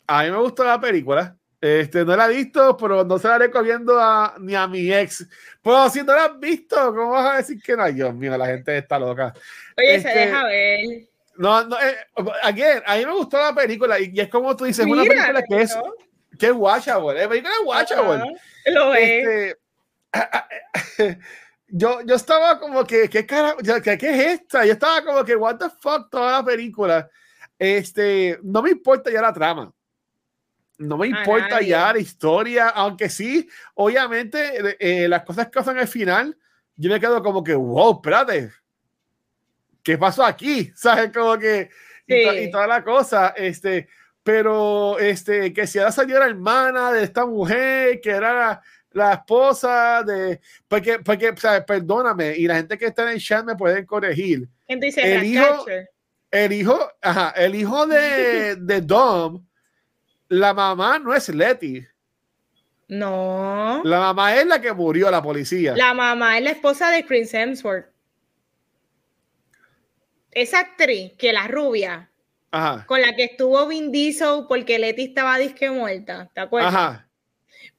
A 0.08 0.24
mí 0.24 0.32
me 0.32 0.38
gustó 0.38 0.64
la 0.64 0.80
película. 0.80 1.38
Este, 1.66 2.06
no 2.06 2.16
la 2.16 2.28
he 2.28 2.36
visto, 2.36 2.78
pero 2.78 3.04
no 3.04 3.18
se 3.18 3.28
la 3.28 3.40
recomiendo 3.40 4.00
a, 4.00 4.36
ni 4.40 4.54
a 4.54 4.68
mi 4.68 4.94
ex. 4.94 5.28
Pues 5.64 5.94
si 5.94 6.04
no 6.04 6.14
la 6.14 6.26
has 6.26 6.40
visto, 6.40 6.76
¿cómo 6.94 7.10
vas 7.10 7.34
a 7.34 7.38
decir 7.38 7.60
que 7.60 7.76
no? 7.76 7.92
Dios 7.92 8.14
mío, 8.14 8.38
la 8.38 8.46
gente 8.46 8.78
está 8.78 9.00
loca. 9.00 9.34
Oye, 9.76 10.00
se 10.00 10.08
este, 10.08 10.20
deja 10.20 10.44
ver. 10.44 11.08
No, 11.38 11.64
no, 11.64 11.76
eh, 11.82 11.98
again, 12.44 12.84
a 12.86 12.98
mí 12.98 13.06
me 13.08 13.14
gustó 13.14 13.40
la 13.40 13.56
película 13.56 14.00
y, 14.00 14.14
es 14.16 14.30
como 14.30 14.56
tú 14.56 14.66
dices, 14.66 14.86
Mira, 14.86 15.02
una 15.02 15.10
película 15.10 15.42
que 15.42 15.62
es, 15.64 15.76
que 16.38 16.46
es 16.46 16.54
watchable, 16.54 17.20
es 17.20 17.28
película 17.28 17.54
watchable. 17.66 18.24
Lo 18.68 18.94
es. 18.94 19.58
Este, 20.14 21.18
yo, 21.68 22.02
yo 22.06 22.16
estaba 22.16 22.60
como 22.60 22.84
que, 22.84 23.10
¿qué, 23.10 23.26
cara, 23.26 23.56
¿qué, 23.84 23.98
¿qué 23.98 24.10
es 24.12 24.40
esta? 24.40 24.68
Yo 24.68 24.74
estaba 24.74 25.04
como 25.04 25.26
que, 25.26 25.36
what 25.36 25.58
the 25.58 25.70
fuck, 25.82 26.12
toda 26.12 26.32
la 26.32 26.46
película. 26.46 27.10
Este, 27.58 28.38
no 28.44 28.62
me 28.62 28.70
importa 28.70 29.10
ya 29.10 29.24
la 29.24 29.34
trama. 29.34 29.74
No 30.78 30.98
me 30.98 31.08
importa 31.08 31.62
ya 31.62 31.94
la 31.94 32.00
historia, 32.00 32.70
aunque 32.70 33.10
sí, 33.10 33.48
obviamente, 33.76 34.76
eh, 34.80 35.08
las 35.08 35.24
cosas 35.24 35.48
que 35.48 35.54
pasan 35.54 35.78
al 35.78 35.88
final, 35.88 36.38
yo 36.76 36.90
me 36.90 37.00
quedo 37.00 37.24
como 37.24 37.44
que, 37.44 37.56
wow, 37.56 37.96
espérate, 37.96 38.52
¿qué 39.82 39.98
pasó 39.98 40.26
aquí? 40.26 40.72
¿Sabes? 40.76 41.12
Como 41.14 41.38
que, 41.38 41.70
y, 42.08 42.52
toda 42.52 42.68
la 42.68 42.84
cosa, 42.84 43.30
este, 43.38 43.88
pero, 44.22 45.00
este, 45.00 45.54
que 45.54 45.66
si 45.66 45.80
ahora 45.80 45.92
salió 45.92 46.20
la 46.20 46.26
hermana 46.26 46.92
de 46.92 47.04
esta 47.04 47.26
mujer, 47.26 48.02
que 48.02 48.10
era 48.10 48.62
la, 48.92 49.14
esposa 49.14 50.04
de, 50.04 50.42
porque, 50.68 51.00
porque, 51.00 51.30
o 51.30 51.38
sea, 51.38 51.66
perdóname, 51.66 52.36
y 52.36 52.48
la 52.48 52.56
gente 52.56 52.78
que 52.78 52.88
está 52.88 53.04
en 53.04 53.10
el 53.10 53.22
chat 53.22 53.46
me 53.46 53.56
pueden 53.56 53.86
corregir. 53.86 54.48
el 54.68 55.24
hijo, 55.24 55.66
el 56.32 56.52
hijo, 56.52 56.92
ajá, 57.02 57.30
el 57.38 57.56
hijo 57.56 57.88
de, 57.88 58.56
de 58.60 58.82
Dom, 58.82 59.46
la 60.30 60.54
mamá 60.54 61.00
no 61.00 61.14
es 61.14 61.30
Letty. 61.30 61.86
No. 62.88 63.82
La 63.84 64.00
mamá 64.00 64.36
es 64.36 64.46
la 64.46 64.62
que 64.62 64.72
murió, 64.74 65.10
la 65.10 65.22
policía. 65.22 65.74
La 65.76 65.94
mamá 65.94 66.38
es 66.38 66.44
la 66.44 66.52
esposa 66.52 66.92
de 66.92 67.06
Chris 67.06 67.34
Hemsworth. 67.34 67.88
Esa 70.32 70.60
actriz, 70.60 71.14
que 71.18 71.32
la 71.34 71.48
rubia, 71.48 72.10
Ajá. 72.52 72.86
con 72.86 73.02
la 73.02 73.16
que 73.16 73.24
estuvo 73.24 73.68
Vin 73.68 73.92
Diesel 73.92 74.46
porque 74.48 74.78
Letty 74.78 75.06
estaba 75.06 75.38
disque 75.38 75.72
muerta, 75.72 76.30
¿te 76.34 76.42
acuerdas? 76.42 76.74
Ajá. 76.74 77.08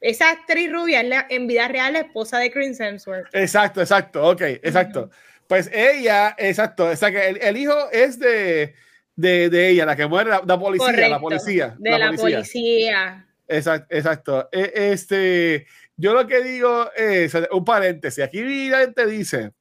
Esa 0.01 0.31
actriz 0.31 0.73
rubia 0.73 1.01
es 1.03 1.09
la, 1.09 1.27
en 1.29 1.47
vida 1.47 1.69
real 1.69 1.93
la 1.93 2.01
esposa 2.01 2.39
de 2.39 2.51
Chris 2.51 2.81
Hemsworth. 2.81 3.29
Exacto, 3.33 3.81
exacto, 3.81 4.27
ok, 4.27 4.41
exacto. 4.41 5.11
Pues 5.47 5.71
ella, 5.73 6.35
exacto, 6.39 6.87
o 6.87 6.97
sea 6.97 7.11
que 7.11 7.29
el, 7.29 7.37
el 7.41 7.57
hijo 7.57 7.91
es 7.93 8.19
de, 8.19 8.75
de, 9.17 9.51
de, 9.51 9.71
ella, 9.71 9.87
la 9.87 9.97
que 9.97 10.07
muere, 10.07 10.31
la, 10.31 10.43
la 10.47 10.59
policía, 10.59 10.87
Correcto, 10.87 11.11
la 11.11 11.21
policía. 11.21 11.77
De 11.79 11.91
la, 11.91 12.07
policía. 12.09 12.37
policía. 12.37 13.27
Exacto, 13.49 13.97
exacto. 13.97 14.49
Este, 14.53 15.67
yo 15.97 16.13
lo 16.15 16.27
que 16.27 16.43
digo 16.43 16.91
es, 16.95 17.35
un 17.51 17.65
paréntesis, 17.65 18.23
aquí 18.23 18.69
la 18.69 18.81
gente 18.81 19.07
dice, 19.07 19.53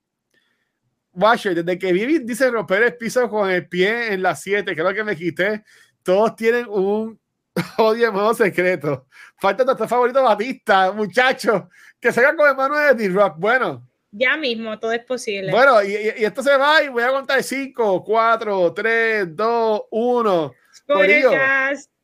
Washer, 1.14 1.56
desde 1.56 1.80
que 1.80 1.94
Vivi 1.94 2.20
dice 2.20 2.52
romper 2.52 2.84
el 2.84 2.98
piso 2.98 3.30
con 3.30 3.50
el 3.50 3.68
pie 3.68 4.14
en 4.14 4.22
las 4.22 4.42
7, 4.42 4.76
creo 4.76 4.94
que 4.94 5.04
me 5.04 5.16
quité, 5.16 5.64
todos 6.04 6.36
tienen 6.36 6.68
un 6.68 7.20
odio 7.78 8.12
modo 8.12 8.34
secreto. 8.34 9.08
Falta 9.38 9.64
nuestro 9.64 9.88
favorito 9.88 10.22
Batista, 10.22 10.92
muchachos, 10.92 11.64
que 12.00 12.12
se 12.12 12.20
hagan 12.20 12.36
con 12.36 12.50
el 12.50 12.56
mano 12.56 12.78
de 12.78 12.94
D-Rock. 12.94 13.36
Bueno, 13.38 13.88
ya 14.18 14.38
mismo, 14.38 14.80
todo 14.80 14.94
es 14.94 15.04
posible. 15.04 15.52
Bueno, 15.52 15.84
y, 15.84 15.92
y, 15.92 16.24
esto 16.24 16.42
se 16.42 16.56
va 16.56 16.82
y 16.82 16.88
voy 16.88 17.04
a 17.04 17.12
contar 17.12 17.44
5, 17.44 18.04
4, 18.04 18.74
3, 18.74 19.36
2, 19.36 19.82
1. 19.92 20.54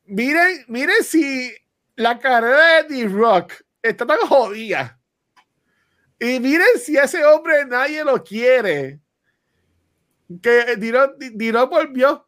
Miren, 0.06 0.66
miren 0.68 1.04
si 1.04 1.54
la 1.96 2.20
carrera 2.20 2.84
de 2.84 2.96
D-Rock 2.96 3.54
está 3.82 4.06
tan 4.06 4.20
jodida. 4.20 5.00
Y 6.20 6.40
miren 6.40 6.78
si 6.84 6.98
ese 6.98 7.26
hombre 7.26 7.66
nadie 7.66 8.04
lo 8.04 8.22
quiere. 8.24 9.00
Que 10.42 10.76
D-Rock 10.76 11.70
volvió 11.70 12.28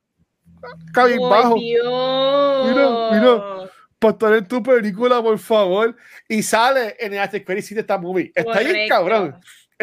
cabizbajo. 0.93 1.55
Mira, 1.55 3.09
mira. 3.11 3.69
Pastor 3.99 4.35
en 4.35 4.47
tu 4.47 4.61
película, 4.61 5.21
por 5.21 5.39
favor. 5.39 5.95
Y 6.27 6.43
sale 6.43 6.95
en 6.99 7.13
el 7.13 7.19
After 7.19 7.43
Credit 7.43 7.77
esta 7.77 7.97
movie. 7.97 8.31
Está 8.35 8.59
bien 8.59 8.87
cabrón. 8.89 9.35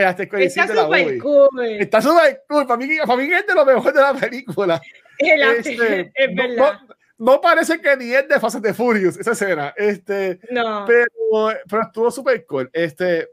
Está 0.04 0.66
súper 0.66 1.18
cool. 1.18 1.64
Está 1.64 2.02
súper 2.02 2.42
cool. 2.48 2.66
Para 2.66 2.76
mí, 2.78 2.96
para 3.06 3.16
mí 3.16 3.32
es 3.32 3.46
de 3.46 3.54
lo 3.54 3.64
mejor 3.64 3.92
de 3.92 4.00
la 4.00 4.14
película. 4.14 4.80
Este, 5.22 6.10
es 6.14 6.34
verdad. 6.34 6.80
No, 7.18 7.32
no, 7.32 7.40
parece 7.42 7.78
que 7.78 7.94
ni 7.94 8.10
es 8.14 8.26
de 8.26 8.40
Fast 8.40 8.56
de 8.56 8.72
Furious 8.72 9.18
esa 9.18 9.32
escena. 9.32 9.74
Este, 9.76 10.40
no. 10.50 10.86
Pero, 10.86 11.54
pero 11.68 11.82
estuvo 11.82 12.10
súper 12.10 12.46
cool. 12.46 12.70
Este, 12.72 13.28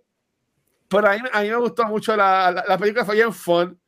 pero 0.90 1.08
a 1.08 1.14
mí, 1.14 1.22
a 1.32 1.42
mí 1.44 1.50
me 1.50 1.56
gustó 1.56 1.86
mucho 1.86 2.14
la, 2.14 2.52
la, 2.52 2.66
la, 2.68 2.78
película. 2.78 3.06
Fue 3.06 3.16
bien 3.16 3.32
fun. 3.32 3.80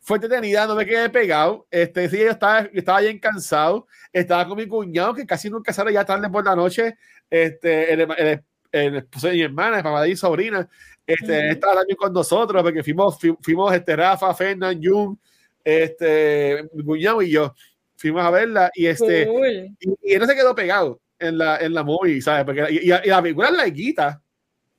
Fue 0.00 0.16
entretenida, 0.16 0.66
no 0.66 0.74
me 0.74 0.86
quedé 0.86 1.10
pegado. 1.10 1.66
Este, 1.70 2.08
sí, 2.08 2.18
yo 2.20 2.30
estaba, 2.30 2.62
yo 2.62 2.78
estaba 2.78 3.00
bien 3.00 3.18
cansado. 3.18 3.86
Estaba 4.10 4.48
con 4.48 4.56
mi 4.56 4.66
cuñado, 4.66 5.12
que 5.12 5.26
casi 5.26 5.50
nunca 5.50 5.74
sale 5.74 5.92
ya 5.92 6.06
tarde 6.06 6.30
por 6.30 6.46
la 6.46 6.56
noche. 6.56 6.96
Este, 7.28 7.92
el, 7.92 8.00
el, 8.16 8.42
el 8.72 8.96
esposo 8.96 9.28
de 9.28 9.34
mi 9.34 9.42
hermana, 9.42 9.76
el 9.76 9.82
papá 9.82 10.02
de 10.02 10.08
mi 10.08 10.16
sobrina. 10.16 10.68
Este, 11.06 11.48
uh 11.48 11.52
estaba 11.52 11.74
también 11.76 11.96
con 11.96 12.12
nosotros 12.12 12.62
porque 12.62 12.82
fuimos, 12.82 13.18
fuimos 13.40 13.74
este, 13.74 13.96
Rafa, 13.96 14.32
Fernand, 14.34 14.80
Jung, 14.82 15.16
este, 15.64 16.68
Guñado 16.72 17.22
y 17.22 17.30
yo. 17.30 17.54
Fuimos 17.96 18.24
a 18.24 18.30
verla 18.30 18.70
y 18.74 18.86
este 18.86 19.26
cool. 19.26 19.46
y, 19.46 19.76
y, 20.02 20.14
él 20.14 20.26
se 20.26 20.34
quedó 20.34 20.54
pegado 20.54 21.00
en 21.18 21.38
la, 21.38 21.58
en 21.58 21.72
la 21.72 21.84
movie, 21.84 22.20
¿sabes? 22.20 22.44
Porque, 22.44 22.66
y, 22.70 22.86
y, 22.86 23.08
la 23.08 23.22
película 23.22 23.48
es 23.48 23.54
laiguita. 23.54 24.20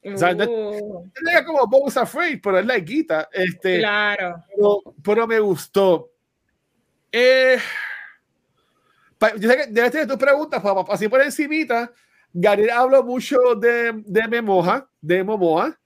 Uh. 0.04 0.18
¿sabes? 0.18 0.36
No, 0.36 0.74
es 1.32 1.42
como 1.46 1.68
Bones 1.68 1.96
Afraid, 1.98 2.40
pero 2.44 2.60
es 2.60 2.66
laiguita. 2.66 3.30
Este, 3.32 3.80
claro. 3.80 4.44
Pero, 4.54 4.82
pero 5.02 5.28
me 5.28 5.40
gustó. 5.40 6.10
Eh, 7.12 7.58
yo 9.38 9.50
sé 9.50 9.58
que 9.58 9.68
debes 9.68 9.92
tener 9.92 10.08
tus 10.08 10.18
preguntas, 10.18 10.62
así 10.90 11.08
por 11.08 11.22
encimita. 11.22 11.92
Gabriel 12.34 12.72
habló 12.72 13.04
mucho 13.04 13.38
de, 13.56 13.94
de 14.06 14.28
Memoja, 14.28 14.90
de 15.00 15.24
Momoa. 15.24 15.80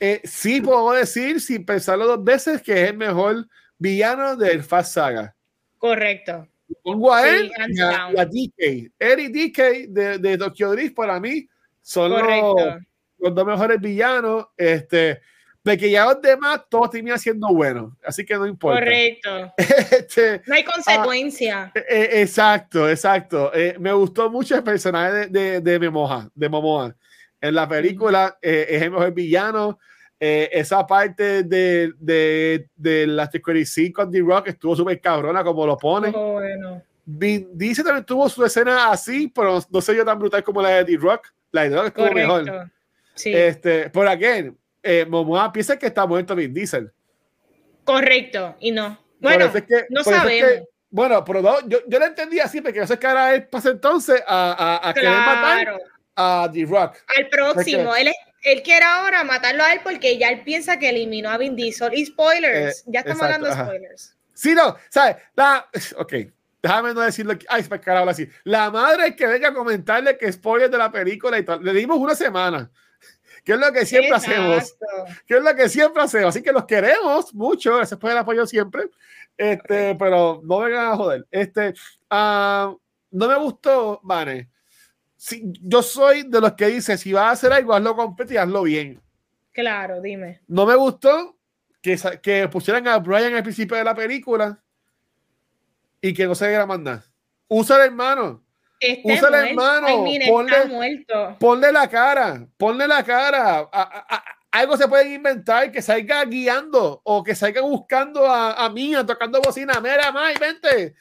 Eh, 0.00 0.22
sí 0.24 0.62
puedo 0.62 0.92
decir, 0.92 1.40
sin 1.40 1.64
pensarlo 1.64 2.06
dos 2.06 2.24
veces, 2.24 2.62
que 2.62 2.72
es 2.72 2.90
el 2.90 2.96
mejor 2.96 3.46
villano 3.78 4.34
del 4.34 4.62
Fast 4.62 4.94
Saga. 4.94 5.36
Correcto. 5.76 6.48
Pongo 6.82 7.12
a 7.12 7.28
él 7.28 7.50
sí, 7.54 7.72
y, 7.74 7.80
a, 7.80 8.10
y 8.12 8.18
a, 8.18 8.24
DK. 8.24 8.92
Él 8.98 9.20
y 9.20 9.28
DK 9.28 9.58
de, 9.88 10.18
de 10.18 10.38
Tokyo 10.38 10.70
Drift 10.70 10.94
para 10.94 11.20
mí 11.20 11.46
son 11.82 12.10
los, 12.12 12.22
los, 13.18 13.34
dos 13.34 13.46
mejores 13.46 13.80
villanos. 13.80 14.46
Este, 14.56 15.20
de 15.62 15.76
que 15.76 15.90
ya 15.90 16.06
los 16.06 16.22
demás 16.22 16.62
todos 16.70 16.90
terminan 16.90 17.18
siendo 17.18 17.48
buenos, 17.48 17.92
así 18.02 18.24
que 18.24 18.34
no 18.34 18.46
importa. 18.46 18.80
Correcto. 18.80 19.52
este, 19.58 20.40
no 20.46 20.54
hay 20.54 20.64
consecuencia. 20.64 21.72
Ah, 21.74 21.80
eh, 21.88 22.08
exacto, 22.22 22.88
exacto. 22.88 23.52
Eh, 23.54 23.76
me 23.78 23.92
gustó 23.92 24.30
mucho 24.30 24.56
el 24.56 24.62
personaje 24.62 25.12
de, 25.12 25.26
de, 25.28 25.60
de 25.60 25.78
Memoja, 25.78 26.30
de 26.34 26.48
Momoa. 26.48 26.96
En 27.40 27.54
la 27.54 27.68
película 27.68 28.38
eh, 28.42 28.66
es 28.68 28.82
el 28.82 29.12
villano. 29.12 29.78
Eh, 30.22 30.50
esa 30.52 30.86
parte 30.86 31.44
de, 31.44 31.94
de, 31.98 32.68
de 32.76 33.06
la 33.06 33.30
Security 33.30 33.90
con 33.90 34.10
The 34.10 34.20
Rock 34.20 34.48
estuvo 34.48 34.76
súper 34.76 35.00
cabrona 35.00 35.42
como 35.42 35.66
lo 35.66 35.78
pone. 35.78 36.12
Oh, 36.14 36.32
bueno. 36.34 36.82
Dice 37.06 37.82
también 37.82 38.04
tuvo 38.04 38.28
su 38.28 38.44
escena 38.44 38.90
así, 38.90 39.32
pero 39.34 39.58
no 39.70 39.80
sé 39.80 39.96
yo 39.96 40.04
tan 40.04 40.18
brutal 40.18 40.44
como 40.44 40.60
la 40.60 40.68
de 40.70 40.84
The 40.84 40.96
Rock. 40.98 41.28
La 41.52 41.62
de 41.62 41.70
The 41.70 41.76
Rock 41.76 41.86
estuvo 41.86 42.08
Correcto. 42.08 42.42
mejor. 42.44 42.70
Sí. 43.14 43.32
Este, 43.34 43.90
por 43.90 44.06
again, 44.06 44.56
eh, 44.82 45.06
Momoa 45.08 45.50
piensa 45.52 45.78
que 45.78 45.86
está 45.86 46.06
muerto 46.06 46.36
Vin 46.36 46.52
Diesel. 46.52 46.92
Correcto, 47.84 48.56
y 48.60 48.70
no. 48.72 48.98
Bueno, 49.20 49.46
es 49.46 49.62
que, 49.62 49.86
no 49.88 50.04
sabemos. 50.04 50.50
Es 50.50 50.60
que, 50.60 50.64
bueno, 50.90 51.24
pero 51.24 51.40
no, 51.40 51.66
yo, 51.66 51.78
yo 51.86 51.98
lo 51.98 52.04
entendí 52.04 52.40
así, 52.40 52.60
porque 52.60 52.80
no 52.80 52.86
sé 52.86 52.98
qué 52.98 53.06
hará 53.06 53.34
él 53.34 53.48
pasa 53.48 53.70
entonces 53.70 54.22
a, 54.26 54.52
a, 54.52 54.90
a 54.90 54.92
claro. 54.92 54.94
querer 54.94 55.18
matar 55.18 55.82
a 56.20 56.50
The 56.52 56.64
Rock. 56.66 56.96
Al 57.16 57.28
próximo, 57.28 57.94
él, 57.96 58.08
es, 58.08 58.14
él 58.42 58.62
quiere 58.62 58.84
ahora 58.84 59.24
matarlo 59.24 59.64
a 59.64 59.72
él 59.72 59.80
porque 59.82 60.18
ya 60.18 60.28
él 60.28 60.42
piensa 60.42 60.78
que 60.78 60.90
eliminó 60.90 61.30
a 61.30 61.38
Vin 61.38 61.56
Diesel. 61.56 61.94
Y 61.94 62.06
spoilers, 62.06 62.80
eh, 62.80 62.82
ya 62.86 63.00
estamos 63.00 63.22
exacto, 63.22 63.46
hablando 63.46 63.46
de 63.48 63.64
spoilers. 63.64 64.10
Ajá. 64.10 64.20
Sí, 64.34 64.54
no, 64.54 64.76
¿sabes? 64.88 65.16
La, 65.34 65.68
ok, 65.98 66.14
déjame 66.62 66.94
no 66.94 67.00
decirlo. 67.00 67.34
Ay, 67.48 67.62
para 67.64 67.80
carajo, 67.80 68.08
así. 68.08 68.28
La 68.44 68.70
madre 68.70 69.14
que 69.14 69.26
venga 69.26 69.48
a 69.48 69.54
comentarle 69.54 70.16
que 70.16 70.32
spoilers 70.32 70.70
de 70.70 70.78
la 70.78 70.90
película 70.90 71.38
y 71.38 71.44
tal. 71.44 71.62
Le 71.62 71.72
dimos 71.72 71.98
una 71.98 72.14
semana. 72.14 72.70
que 73.44 73.52
es 73.52 73.58
lo 73.58 73.72
que 73.72 73.86
siempre 73.86 74.14
hacemos, 74.14 74.76
que 75.26 75.36
es 75.36 75.42
lo 75.42 75.54
que 75.54 75.68
siempre 75.68 76.02
hacemos. 76.02 76.28
Así 76.28 76.42
que 76.42 76.52
los 76.52 76.64
queremos 76.64 77.34
mucho, 77.34 77.76
gracias 77.76 77.98
por 77.98 78.10
el 78.10 78.18
apoyo 78.18 78.46
siempre. 78.46 78.90
Este, 79.36 79.94
pero 79.94 80.40
no 80.44 80.58
vengan 80.58 80.92
a 80.92 80.96
joder. 80.96 81.26
Este, 81.30 81.74
uh, 82.10 82.78
no 83.10 83.28
me 83.28 83.36
gustó, 83.36 84.00
Vane. 84.02 84.48
Si, 85.20 85.52
yo 85.60 85.82
soy 85.82 86.22
de 86.22 86.40
los 86.40 86.54
que 86.54 86.68
dice, 86.68 86.96
si 86.96 87.12
vas 87.12 87.24
a 87.24 87.30
hacer 87.32 87.52
algo, 87.52 87.74
hazlo 87.74 87.94
completo 87.94 88.32
y 88.32 88.38
hazlo 88.38 88.62
bien. 88.62 89.02
Claro, 89.52 90.00
dime. 90.00 90.40
No 90.48 90.64
me 90.64 90.74
gustó 90.74 91.36
que, 91.82 91.98
que 92.22 92.48
pusieran 92.48 92.88
a 92.88 92.96
Brian 92.96 93.34
al 93.34 93.42
principio 93.42 93.76
de 93.76 93.84
la 93.84 93.94
película 93.94 94.58
y 96.00 96.14
que 96.14 96.24
no 96.24 96.34
se 96.34 96.48
viera 96.48 96.64
más 96.64 96.80
nada. 96.80 97.04
Usa 97.48 97.76
el 97.76 97.82
hermano. 97.90 98.42
Este 98.80 99.12
Usa 99.12 99.28
el 99.28 99.34
hermano. 99.34 99.88
ponle, 100.26 101.04
ponle, 101.38 101.70
la 101.70 101.86
cara. 101.86 102.46
Ponle 102.56 102.88
la 102.88 103.04
cara. 103.04 103.68
algo 104.50 104.78
se 104.78 104.88
puede 104.88 105.12
inventar 105.12 105.70
que 105.70 105.82
salga 105.82 106.24
guiando 106.24 107.02
o 107.04 107.22
que 107.22 107.34
salga 107.34 107.60
buscando 107.60 108.26
a, 108.26 108.54
a 108.54 108.70
Mía, 108.70 109.04
tocando 109.04 109.38
bocina. 109.42 109.82
Mira, 109.82 110.10
May, 110.12 110.34
vente 110.40 110.94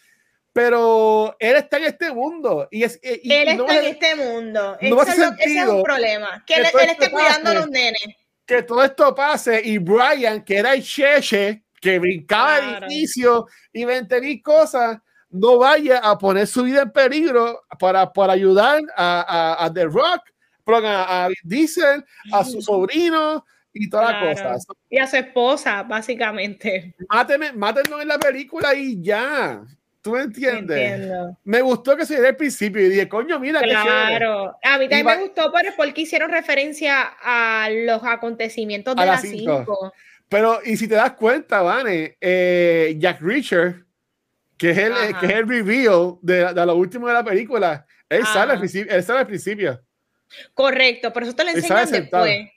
pero 0.53 1.35
él 1.39 1.55
está 1.55 1.77
en 1.77 1.85
este 1.85 2.11
mundo. 2.11 2.67
Y 2.71 2.83
es, 2.83 2.99
y, 3.01 3.31
él 3.31 3.49
está 3.49 3.79
en 3.79 3.85
este 3.85 4.15
mundo. 4.15 4.77
No 4.81 5.01
ese, 5.01 5.29
es 5.39 5.67
un 5.67 5.83
problema. 5.83 6.43
Que, 6.45 6.55
él, 6.55 6.65
esté 6.65 7.11
cuidando 7.11 7.51
a 7.51 7.53
los 7.53 7.69
nenes. 7.69 8.01
Que 8.45 8.63
todo 8.63 8.83
esto 8.83 9.13
pase 9.13 9.61
y 9.63 9.77
Brian, 9.77 10.43
que 10.43 10.57
era 10.57 10.73
el 10.73 10.83
cheche, 10.83 11.63
que 11.79 11.99
brincaba 11.99 12.57
el 12.57 12.83
edificio 12.83 13.45
y 13.71 13.85
20 13.85 14.21
mil 14.21 14.41
cosas, 14.41 14.97
no 15.29 15.59
vaya 15.59 15.99
a 15.99 16.17
poner 16.17 16.47
su 16.47 16.63
vida 16.63 16.81
en 16.81 16.91
peligro 16.91 17.61
para, 17.79 18.11
para 18.11 18.33
ayudar 18.33 18.81
a, 18.95 19.63
a, 19.63 19.71
The 19.71 19.85
Rock, 19.85 20.21
a, 20.65 21.25
a 21.25 21.29
Diesel, 21.43 22.03
a 22.33 22.43
su 22.43 22.61
sobrino 22.61 23.45
y 23.71 23.89
todas 23.89 24.11
las 24.11 24.39
cosas. 24.39 24.67
Y 24.89 24.97
a 24.97 25.07
su 25.07 25.17
esposa, 25.17 25.83
básicamente. 25.83 26.95
Mátenme, 27.07 27.53
mátenlo 27.53 28.01
en 28.01 28.07
la 28.07 28.17
película 28.17 28.73
y 28.73 29.01
ya. 29.01 29.63
¿Tú 30.09 30.15
me 30.15 30.23
entiendes? 30.23 31.35
Me 31.43 31.61
gustó 31.61 31.95
que 31.95 32.05
se 32.05 32.15
diera 32.15 32.29
el 32.29 32.35
principio 32.35 32.81
y 32.81 32.89
dije, 32.89 33.07
coño, 33.07 33.39
mira. 33.39 33.61
Claro, 33.61 34.57
a 34.63 34.77
mí 34.77 34.89
también 34.89 35.05
me 35.05 35.23
gustó 35.23 35.51
pero 35.53 35.73
porque 35.77 36.01
hicieron 36.01 36.31
referencia 36.31 37.13
a 37.21 37.69
los 37.69 38.03
acontecimientos 38.03 38.95
de 38.95 39.05
las 39.05 39.21
5. 39.21 39.93
Pero, 40.27 40.59
y 40.63 40.77
si 40.77 40.87
te 40.87 40.95
das 40.95 41.13
cuenta, 41.13 41.61
Vane, 41.61 42.17
eh, 42.21 42.95
Jack 42.97 43.19
Reacher, 43.21 43.83
que 44.57 44.71
es 44.71 44.77
el, 44.77 44.93
que 45.19 45.25
es 45.25 45.31
el 45.31 45.47
reveal 45.47 46.17
de, 46.21 46.53
de, 46.53 46.65
lo 46.65 46.75
último 46.75 47.07
de 47.07 47.13
la 47.13 47.23
película, 47.23 47.85
él 48.07 48.25
sale, 48.25 48.53
al 48.53 48.59
principio, 48.59 48.95
él 48.95 49.03
sale 49.03 49.19
al 49.19 49.27
principio. 49.27 49.81
Correcto, 50.53 51.11
pero 51.13 51.25
eso 51.25 51.35
te 51.35 51.43
lo 51.43 51.49
enseñan 51.49 51.91
después. 51.91 52.47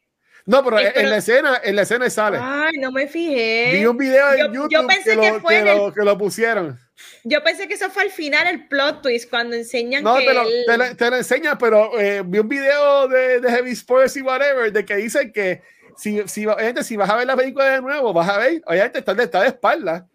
No, 0.45 0.65
pero, 0.65 0.79
en 0.81 1.09
la 1.09 1.19
escena, 1.19 1.61
en 1.63 1.77
la 1.77 1.83
escena 1.83 2.11
sale. 2.11 2.39
Ay, 2.41 2.77
no 2.79 2.91
me 2.91 3.07
fijé. 3.07 3.71
Vi 3.75 3.87
un 3.87 3.97
video 3.97 4.31
de 4.33 4.39
YouTube 4.39 4.69
yo 4.71 4.87
pensé 4.87 5.11
que, 5.11 5.17
lo, 5.17 5.41
fue 5.41 5.93
que, 5.95 6.05
lo, 6.05 6.19
pusieron. 6.19 6.79
Yo 7.25 7.43
pensé 7.43 7.69
que 7.69 7.75
eso 7.75 7.91
fue 7.91 8.05
al 8.05 8.11
final 8.11 8.47
el 8.47 8.67
plot 8.69 9.03
twist 9.03 9.31
cuando 9.31 9.55
enseñan 9.55 10.03
no, 10.03 10.17
que 10.17 10.27
te 10.27 10.35
lo, 10.35 10.45
te, 10.67 10.79
lo, 10.79 10.97
te 10.97 11.11
lo 11.11 11.17
enseña, 11.17 11.57
pero 11.57 11.99
eh, 11.99 12.23
vi 12.25 12.39
un 12.39 12.49
video 12.49 13.09
de, 13.09 13.41
de 13.41 13.51
Heavy 13.51 13.75
Spoilers 13.77 14.17
y 14.17 14.23
whatever 14.23 14.73
de 14.73 14.85
que 14.85 14.97
dicen 14.97 15.33
que 15.33 15.63
si, 15.97 16.21
si, 16.27 16.47
si 16.83 16.97
vas 16.97 17.11
a 17.11 17.17
ver 17.17 17.27
la 17.27 17.37
película 17.37 17.71
de 17.71 17.81
nuevo, 17.81 18.13
vas 18.13 18.29
a 18.29 18.39
ver, 18.39 18.63
obviamente 18.67 18.99
está, 18.99 19.13
está 19.13 19.43
de 19.43 19.49
espalda, 19.49 20.07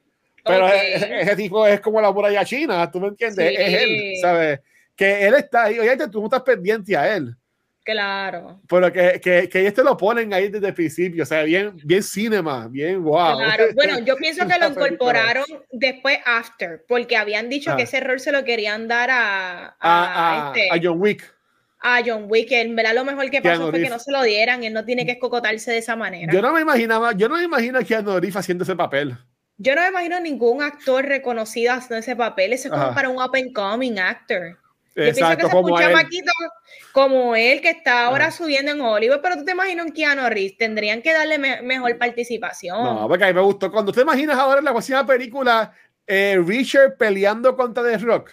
pero 0.43 0.67
ese 0.67 1.35
tipo 1.35 1.67
es 1.67 1.79
como 1.81 2.01
la 2.01 2.11
muralla 2.11 2.43
china, 2.45 2.89
¿tú 2.91 2.99
me 2.99 3.07
entiendes? 3.09 3.53
Es 3.57 3.81
él, 3.81 4.13
¿sabes? 4.21 4.59
Que 4.95 5.27
él 5.27 5.35
está 5.35 5.63
ahí, 5.65 5.79
obviamente 5.79 6.07
tú 6.07 6.19
no 6.19 6.25
estás 6.25 6.41
pendiente 6.41 6.95
a 6.95 7.15
él. 7.15 7.35
Claro. 7.87 8.59
Pero 8.67 8.91
que, 8.91 9.21
que, 9.21 9.47
que 9.47 9.65
este 9.65 9.81
lo 9.81 9.95
ponen 9.95 10.33
ahí 10.33 10.49
desde 10.49 10.67
el 10.67 10.73
principio, 10.73 11.23
o 11.23 11.25
sea, 11.25 11.43
bien, 11.43 11.71
bien 11.85 12.03
cinema, 12.03 12.67
bien 12.67 13.01
wow. 13.01 13.37
Claro, 13.37 13.63
bueno, 13.75 13.99
yo 13.99 14.17
pienso 14.17 14.45
que 14.45 14.59
lo 14.59 14.67
incorporaron 14.67 15.45
después 15.71 16.19
after, 16.25 16.83
porque 16.85 17.15
habían 17.15 17.47
dicho 17.47 17.73
que 17.77 17.83
ah. 17.83 17.85
ese 17.85 18.01
rol 18.01 18.19
se 18.19 18.33
lo 18.33 18.43
querían 18.43 18.89
dar 18.89 19.09
a, 19.09 19.77
a, 19.79 20.49
a, 20.49 20.53
este, 20.53 20.69
a 20.69 20.81
John 20.83 20.99
Wick. 20.99 21.33
A 21.79 22.01
John 22.05 22.25
Wick, 22.27 22.51
en 22.51 22.75
verdad 22.75 22.93
lo 22.93 23.05
mejor 23.05 23.29
que 23.29 23.41
pasó 23.41 23.69
fue 23.69 23.81
que 23.81 23.89
no 23.89 23.99
se 23.99 24.11
lo 24.11 24.21
dieran, 24.23 24.65
él 24.65 24.73
no 24.73 24.83
tiene 24.83 25.05
que 25.05 25.13
escocotarse 25.13 25.71
de 25.71 25.77
esa 25.77 25.95
manera. 25.95 26.33
Yo 26.33 26.41
no 26.41 26.51
me 26.51 26.59
imaginaba, 26.59 27.13
yo 27.13 27.29
no 27.29 27.37
me 27.37 27.43
imagino 27.43 27.79
a 27.79 27.83
Keanu 27.83 28.19
Reeves 28.19 28.35
haciendo 28.35 28.65
ese 28.65 28.75
papel. 28.75 29.17
Yo 29.59 29.75
no 29.75 29.81
me 29.81 29.87
imagino 29.87 30.19
ningún 30.19 30.61
actor 30.61 31.05
reconocido 31.05 31.71
haciendo 31.71 31.99
ese 31.99 32.17
papel, 32.17 32.51
ese 32.51 32.67
es 32.67 32.73
como 32.73 32.93
para 32.93 33.07
un 33.07 33.15
up 33.15 33.31
and 33.33 33.53
coming 33.53 33.97
actor. 33.97 34.57
Exacto, 34.97 35.49
como 35.49 35.73
un 35.73 35.79
chamaquito 35.79 36.31
como 36.91 37.35
él 37.35 37.61
que 37.61 37.69
está 37.69 38.05
ahora 38.05 38.31
subiendo 38.31 38.71
en 38.71 38.81
Hollywood, 38.81 39.19
pero 39.21 39.35
tú 39.35 39.45
te 39.45 39.51
imaginas 39.51 39.85
un 39.85 39.91
Keanu 39.91 40.27
Reeves, 40.29 40.57
tendrían 40.57 41.01
que 41.03 41.13
darle 41.13 41.37
mejor 41.37 41.95
participación. 41.99 42.83
No, 42.83 43.07
porque 43.07 43.23
a 43.23 43.27
mí 43.27 43.33
me 43.33 43.41
gustó. 43.41 43.71
Cuando 43.71 43.91
te 43.91 44.01
imaginas 44.01 44.37
ahora 44.37 44.59
en 44.59 44.65
la 44.65 44.71
próxima 44.71 45.05
película, 45.05 45.71
eh, 46.07 46.41
Richard 46.43 46.97
peleando 46.97 47.55
contra 47.55 47.83
The 47.83 47.99
Rock. 47.99 48.31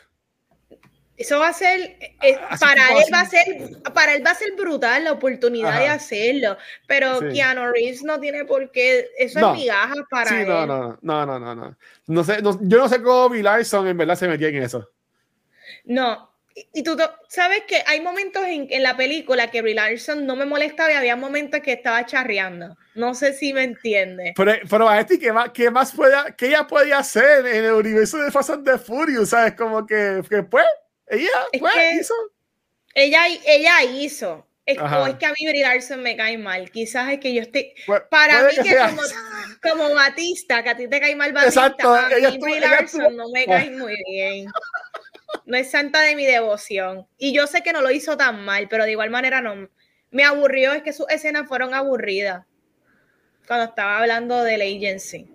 Eso 1.16 1.38
va 1.38 1.48
a 1.48 1.52
ser, 1.52 1.96
eh, 2.22 2.38
ah, 2.48 2.56
para 2.58 2.88
él 2.98 3.04
va 3.12 3.20
a 3.20 3.26
ser, 3.26 3.44
para 3.92 4.14
él 4.14 4.26
va 4.26 4.30
a 4.30 4.34
ser 4.34 4.52
brutal 4.56 5.04
la 5.04 5.12
oportunidad 5.12 5.78
de 5.78 5.86
hacerlo, 5.86 6.56
pero 6.88 7.20
Keanu 7.20 7.70
Reeves 7.70 8.02
no 8.02 8.18
tiene 8.18 8.44
por 8.44 8.72
qué, 8.72 9.10
eso 9.16 9.38
es 9.38 9.56
migaja 9.56 9.94
para 10.10 10.30
sí, 10.30 10.36
él. 10.36 10.48
No, 10.48 10.66
no, 10.66 10.98
no, 11.02 11.26
no, 11.26 11.38
no, 11.38 11.54
no. 11.54 11.76
no 12.06 12.24
sé, 12.24 12.38
yo 12.42 12.78
no 12.78 12.88
sé 12.88 13.00
cómo 13.00 13.28
Bill 13.28 13.44
Larson 13.44 13.86
en 13.86 13.96
verdad 13.96 14.16
se 14.16 14.26
metía 14.26 14.48
en 14.48 14.62
eso. 14.62 14.90
No, 15.84 16.33
y 16.54 16.82
tú 16.84 16.96
sabes 17.28 17.62
que 17.66 17.82
hay 17.86 18.00
momentos 18.00 18.44
en, 18.44 18.68
en, 18.70 18.82
la 18.82 18.96
película 18.96 19.50
que 19.50 19.60
Brie 19.60 19.74
Larson 19.74 20.24
no 20.24 20.36
me 20.36 20.46
molestaba 20.46 20.92
y 20.92 20.94
había 20.94 21.16
momentos 21.16 21.60
que 21.60 21.72
estaba 21.72 22.06
charreando. 22.06 22.76
No 22.94 23.14
sé 23.14 23.32
si 23.32 23.52
me 23.52 23.64
entiende. 23.64 24.34
Pero, 24.36 24.52
pero 24.70 24.88
a 24.88 25.04
¿qué 25.04 25.32
más, 25.32 25.50
qué 25.50 25.70
más 25.70 25.92
puede, 25.92 26.16
qué 26.38 26.46
ella 26.46 26.66
podía 26.66 26.98
hacer 26.98 27.44
en 27.46 27.64
el 27.64 27.72
universo 27.72 28.18
de 28.18 28.30
Fast 28.30 28.50
and 28.50 28.64
the 28.64 28.78
Furious? 28.78 29.30
¿Sabes? 29.30 29.54
Como 29.54 29.84
que, 29.84 30.22
que 30.30 30.44
pues, 30.44 30.64
ella 31.08 31.28
pues, 31.58 31.74
hizo. 32.00 32.14
Ella, 32.94 33.22
ella 33.46 33.82
hizo. 33.82 34.46
Es, 34.64 34.78
o 34.78 35.06
es 35.06 35.16
que 35.16 35.26
a 35.26 35.30
mí 35.30 35.46
Brie 35.48 35.62
Larson 35.62 36.02
me 36.02 36.16
cae 36.16 36.38
mal. 36.38 36.70
Quizás 36.70 37.10
es 37.12 37.18
que 37.18 37.34
yo 37.34 37.42
estoy. 37.42 37.74
para 38.08 38.44
mí, 38.44 38.54
que, 38.62 38.76
como, 38.76 39.02
como, 39.60 39.94
Batista, 39.94 40.62
que 40.62 40.70
a 40.70 40.76
ti 40.76 40.88
te 40.88 41.00
cae 41.00 41.16
mal 41.16 41.32
Batista, 41.32 41.66
Exacto, 41.66 41.92
a 41.92 42.08
mí 42.08 42.38
Brie 42.38 42.60
Larson 42.60 43.16
no 43.16 43.28
me 43.30 43.44
cae 43.44 43.70
muy 43.70 43.96
bien 44.08 44.46
no 45.46 45.56
es 45.56 45.70
santa 45.70 46.00
de 46.02 46.16
mi 46.16 46.24
devoción. 46.24 47.06
Y 47.18 47.34
yo 47.34 47.46
sé 47.46 47.62
que 47.62 47.72
no 47.72 47.80
lo 47.80 47.90
hizo 47.90 48.16
tan 48.16 48.44
mal, 48.44 48.68
pero 48.68 48.84
de 48.84 48.92
igual 48.92 49.10
manera 49.10 49.40
no. 49.40 49.68
Me 50.10 50.24
aburrió, 50.24 50.72
es 50.72 50.82
que 50.82 50.92
sus 50.92 51.08
escenas 51.10 51.48
fueron 51.48 51.74
aburridas 51.74 52.46
cuando 53.46 53.66
estaba 53.66 53.98
hablando 53.98 54.42
del 54.42 54.62
agency. 54.62 55.28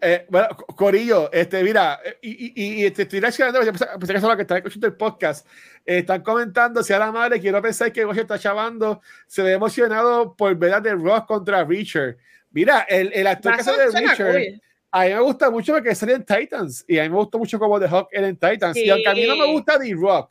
Eh, 0.00 0.26
bueno, 0.28 0.48
Corillo, 0.76 1.32
este, 1.32 1.62
mira, 1.62 1.98
y, 2.20 2.52
y, 2.54 2.86
y 2.86 2.90
te 2.90 3.02
estoy 3.02 3.20
reaccionando, 3.20 3.60
pensé 3.60 4.14
que 4.14 4.20
son 4.20 4.28
los 4.28 4.36
que 4.36 4.42
están 4.42 4.58
escuchando 4.58 4.86
el 4.86 4.94
podcast, 4.94 5.46
están 5.84 6.22
comentando, 6.22 6.82
si 6.82 6.92
a 6.92 6.98
la 6.98 7.10
madre, 7.10 7.40
quiero 7.40 7.60
pensar 7.60 7.90
que 7.90 8.04
Goyo 8.04 8.22
está 8.22 8.38
chavando, 8.38 9.00
se 9.26 9.42
ve 9.42 9.52
emocionado 9.52 10.36
por 10.36 10.54
ver 10.56 10.74
a 10.74 10.82
The 10.82 10.92
Rock 10.92 11.26
contra 11.26 11.64
Richard. 11.64 12.16
Mira, 12.50 12.86
el, 12.88 13.12
el 13.14 13.26
actor 13.26 13.54
que 13.54 13.60
hace 13.62 13.72
de 13.72 13.86
Richard, 13.86 14.60
a 14.94 15.04
mí 15.04 15.14
me 15.14 15.20
gusta 15.20 15.50
mucho 15.50 15.72
porque 15.72 15.94
sale 15.94 16.12
en 16.12 16.24
Titans 16.24 16.84
y 16.86 16.98
a 16.98 17.04
mí 17.04 17.08
me 17.08 17.16
gusta 17.16 17.38
mucho 17.38 17.58
como 17.58 17.80
The 17.80 17.88
Hawk 17.88 18.08
en 18.12 18.36
Titans. 18.36 18.76
Y 18.76 18.90
aunque 18.90 19.08
a 19.08 19.14
mí 19.14 19.26
no 19.26 19.36
me 19.36 19.50
gusta 19.50 19.78
The 19.78 19.94
Rock, 19.94 20.30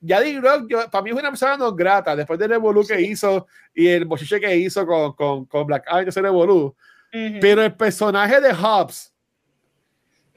ya 0.00 0.22
The 0.22 0.40
Rock, 0.40 0.90
para 0.90 1.02
mí 1.02 1.10
es 1.10 1.16
una 1.16 1.30
persona 1.30 1.56
no 1.56 1.74
grata 1.74 2.14
después 2.14 2.38
del 2.38 2.50
Revolu 2.50 2.86
que 2.86 3.00
hizo 3.00 3.48
y 3.74 3.88
el 3.88 4.04
bochiche 4.04 4.38
que 4.38 4.56
hizo 4.56 4.86
con, 4.86 5.14
con, 5.14 5.46
con 5.46 5.66
Black 5.66 5.84
Eye, 5.92 6.08
ese 6.08 6.22
Revolu. 6.22 6.76
Pero 7.10 7.64
el 7.64 7.74
personaje 7.74 8.40
de 8.40 8.52
Hobbs 8.52 9.12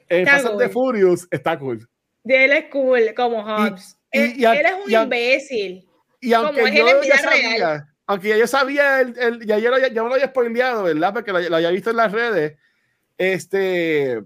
en 0.09 0.25
Fast 0.25 0.47
and 0.47 0.57
the 0.57 0.69
Furious 0.69 1.27
está 1.29 1.59
cool. 1.59 1.87
De 2.23 2.45
él 2.45 2.51
es 2.53 2.65
cool, 2.71 3.13
como 3.15 3.43
Hobbs. 3.43 3.95
él, 4.11 4.43
es 4.43 4.73
un 4.85 4.91
imbécil. 4.91 5.87
Y 6.19 6.33
aunque 6.33 6.61
como 6.61 6.73
yo 6.73 7.03
ya 7.03 7.17
sabía, 7.19 7.87
aunque 8.07 8.29
ya 8.29 8.37
yo 8.37 8.47
sabía, 8.47 9.01
el, 9.01 9.17
el, 9.19 9.45
ya, 9.45 9.59
yo, 9.59 9.77
ya, 9.77 10.03
me 10.03 10.09
lo 10.09 10.15
había 10.15 10.27
spoileado, 10.27 10.83
¿verdad? 10.83 11.13
Porque 11.13 11.31
lo, 11.31 11.39
lo 11.39 11.55
había 11.55 11.69
visto 11.69 11.91
en 11.91 11.97
las 11.97 12.11
redes 12.11 12.57
este, 13.21 14.23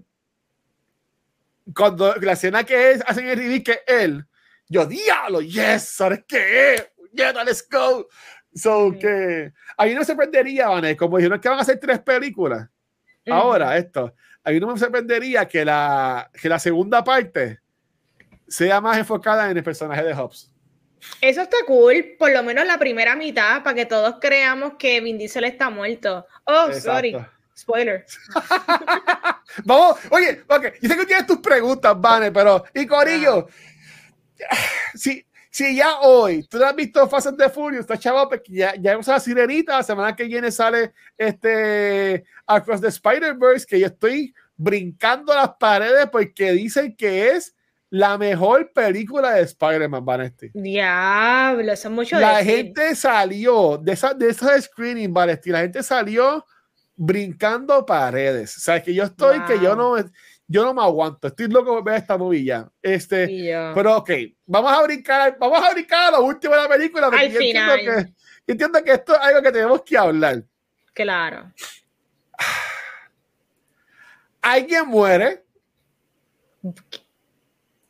cuando 1.74 2.14
la 2.14 2.32
escena 2.32 2.64
que 2.64 2.92
es, 2.92 3.02
hacen 3.06 3.28
el 3.28 3.62
que 3.62 3.80
él, 3.86 4.24
yo, 4.68 4.86
diablo, 4.86 5.42
yes, 5.42 5.82
¿sabes 5.82 6.24
qué? 6.26 6.92
Yeah, 7.12 7.44
let's 7.44 7.68
go. 7.70 8.08
So 8.54 8.96
que 8.98 9.52
ahí 9.76 9.94
no 9.94 10.02
se 10.02 10.16
perdería, 10.16 10.68
Vanes, 10.68 10.96
como 10.96 11.18
dijeron 11.18 11.38
que 11.38 11.48
van 11.48 11.58
a 11.58 11.62
hacer 11.62 11.78
tres 11.78 11.98
películas. 11.98 12.70
Ahora, 13.28 13.76
esto, 13.76 14.14
ahí 14.42 14.58
no 14.58 14.68
me 14.68 14.78
sorprendería 14.78 15.46
que 15.46 15.62
la, 15.62 16.30
que 16.40 16.48
la 16.48 16.58
segunda 16.58 17.04
parte 17.04 17.60
sea 18.48 18.80
más 18.80 18.96
enfocada 18.96 19.50
en 19.50 19.58
el 19.58 19.62
personaje 19.62 20.02
de 20.02 20.14
Hobbs. 20.14 20.50
Eso 21.20 21.42
está 21.42 21.58
cool, 21.66 22.16
por 22.18 22.30
lo 22.32 22.42
menos 22.42 22.66
la 22.66 22.78
primera 22.78 23.14
mitad, 23.14 23.62
para 23.62 23.74
que 23.74 23.84
todos 23.84 24.16
creamos 24.20 24.74
que 24.78 25.02
Vin 25.02 25.18
Diesel 25.18 25.44
está 25.44 25.68
muerto. 25.68 26.26
Oh, 26.44 26.72
sorry. 26.72 27.14
Spoiler. 27.56 28.04
Vamos, 29.64 29.98
oye, 30.10 30.42
ok, 30.46 30.64
yo 30.82 30.88
sé 30.88 30.96
que 30.96 31.06
tienes 31.06 31.26
tus 31.26 31.38
preguntas, 31.38 31.98
Vane, 31.98 32.30
pero, 32.30 32.64
y 32.74 32.86
Corillo, 32.86 33.46
si, 34.94 35.26
si 35.50 35.76
ya 35.76 36.00
hoy 36.00 36.42
tú 36.44 36.62
has 36.62 36.76
visto 36.76 37.08
Fast 37.08 37.28
and 37.28 37.38
the 37.38 37.48
Furious, 37.48 37.80
está 37.80 37.96
chavo, 37.96 38.28
porque 38.28 38.52
ya, 38.52 38.74
ya 38.74 38.90
vemos 38.90 39.08
a 39.08 39.12
la 39.12 39.20
sirenita, 39.20 39.78
la 39.78 39.82
semana 39.82 40.14
que 40.14 40.24
viene 40.24 40.50
sale 40.50 40.92
este 41.16 42.24
Across 42.46 42.80
the 42.82 42.88
Spider-Verse, 42.88 43.66
que 43.66 43.80
yo 43.80 43.86
estoy 43.86 44.34
brincando 44.56 45.34
las 45.34 45.54
paredes 45.58 46.08
porque 46.10 46.52
dicen 46.52 46.94
que 46.94 47.30
es 47.30 47.54
la 47.88 48.18
mejor 48.18 48.72
película 48.72 49.32
de 49.32 49.42
Spider-Man, 49.42 50.04
Vanesti. 50.04 50.50
Diablo, 50.52 51.72
eso 51.72 51.88
es 51.88 51.94
mucho 51.94 52.18
La 52.18 52.38
decir. 52.38 52.56
gente 52.56 52.94
salió 52.96 53.78
de 53.78 53.92
esa, 53.92 54.12
de 54.12 54.28
esos 54.28 54.50
screening, 54.64 55.14
Vanesti, 55.14 55.50
la 55.50 55.60
gente 55.60 55.82
salió 55.82 56.44
brincando 56.96 57.84
paredes. 57.84 58.56
O 58.56 58.60
sea, 58.60 58.82
que 58.82 58.94
yo 58.94 59.04
estoy, 59.04 59.40
que 59.44 59.60
yo 59.60 59.76
no, 59.76 59.96
yo 60.48 60.64
no 60.64 60.74
me 60.74 60.82
aguanto. 60.82 61.28
Estoy 61.28 61.48
loco 61.48 61.76
de 61.76 61.82
ver 61.82 62.00
esta 62.00 62.16
movie 62.16 62.44
ya. 62.44 62.68
Este, 62.82 63.26
pero 63.74 63.98
ok, 63.98 64.10
vamos 64.46 64.72
a 64.72 64.82
brincar, 64.82 65.36
vamos 65.38 65.62
a 65.62 65.72
brincar 65.72 66.08
a 66.14 66.18
lo 66.18 66.24
último 66.24 66.54
de 66.54 66.62
la 66.62 66.68
película. 66.68 67.06
Al 67.08 67.12
yo 67.12 67.18
entiendo 67.40 67.76
final. 67.76 68.04
que- 68.04 68.10
yo 68.46 68.52
entiendo 68.52 68.82
que 68.84 68.92
esto 68.92 69.14
es 69.14 69.20
algo 69.20 69.42
que 69.42 69.52
tenemos 69.52 69.82
que 69.82 69.98
hablar. 69.98 70.42
Claro. 70.94 71.52
Alguien 74.40 74.86
muere. 74.86 75.44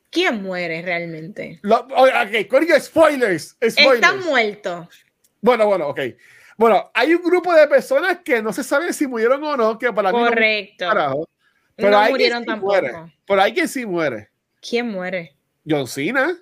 ¿Quién 0.09 0.41
muere 0.41 0.81
realmente? 0.81 1.59
Lo, 1.61 1.81
ok, 1.81 2.47
spoilers. 2.81 3.55
Spoilers. 3.69 3.95
Está 3.95 4.13
muerto. 4.15 4.89
Bueno, 5.41 5.67
bueno, 5.67 5.89
ok. 5.89 5.99
Bueno, 6.57 6.89
hay 6.93 7.13
un 7.13 7.21
grupo 7.21 7.53
de 7.53 7.67
personas 7.67 8.19
que 8.25 8.41
no 8.41 8.51
se 8.51 8.63
sabe 8.63 8.91
si 8.91 9.05
murieron 9.07 9.43
o 9.43 9.55
no, 9.55 9.77
que 9.77 9.93
para 9.93 10.11
mí 10.11 10.19
no 10.19 10.25
Correcto. 10.27 10.87
carajo. 10.87 11.29
Pero 11.75 11.91
No 11.91 11.97
alguien 11.97 12.11
murieron 12.13 12.39
sí 12.41 12.45
tampoco. 12.47 12.71
muere. 12.73 12.91
Pero 13.27 13.41
alguien 13.41 13.67
sí 13.67 13.85
muere. 13.85 14.29
¿Quién 14.67 14.89
muere? 14.89 15.35
John 15.69 15.87
Cena. 15.87 16.35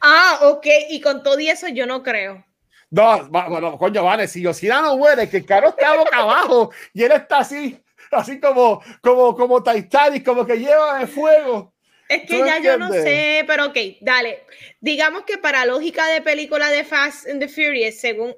Ah, 0.00 0.40
ok. 0.42 0.66
Y 0.90 1.00
con 1.00 1.22
todo 1.22 1.38
y 1.38 1.48
eso 1.48 1.68
yo 1.68 1.86
no 1.86 2.02
creo. 2.02 2.44
No, 2.90 3.28
bueno, 3.28 3.78
coño, 3.78 4.02
vale, 4.02 4.26
si 4.26 4.42
John 4.42 4.54
Cena 4.54 4.80
no 4.80 4.96
muere, 4.96 5.28
que 5.28 5.36
el 5.38 5.46
carro 5.46 5.68
está 5.68 5.94
boca 5.96 6.16
abajo 6.20 6.72
y 6.92 7.04
él 7.04 7.12
está 7.12 7.38
así, 7.38 7.78
así 8.10 8.40
como, 8.40 8.82
como, 9.02 9.36
como 9.36 9.62
Titanic, 9.62 10.24
como 10.24 10.44
que 10.46 10.58
lleva 10.58 10.98
de 10.98 11.06
fuego. 11.06 11.72
Es 12.08 12.22
que 12.22 12.38
¿Tú 12.38 12.46
ya 12.46 12.58
yo 12.58 12.78
no 12.78 12.86
entiendes? 12.86 13.04
sé, 13.04 13.44
pero 13.46 13.66
ok, 13.66 13.76
dale. 14.00 14.42
Digamos 14.80 15.22
que 15.24 15.36
para 15.36 15.66
lógica 15.66 16.06
de 16.06 16.22
película 16.22 16.70
de 16.70 16.82
Fast 16.82 17.28
and 17.28 17.38
the 17.40 17.48
Furious, 17.48 18.00
según 18.00 18.34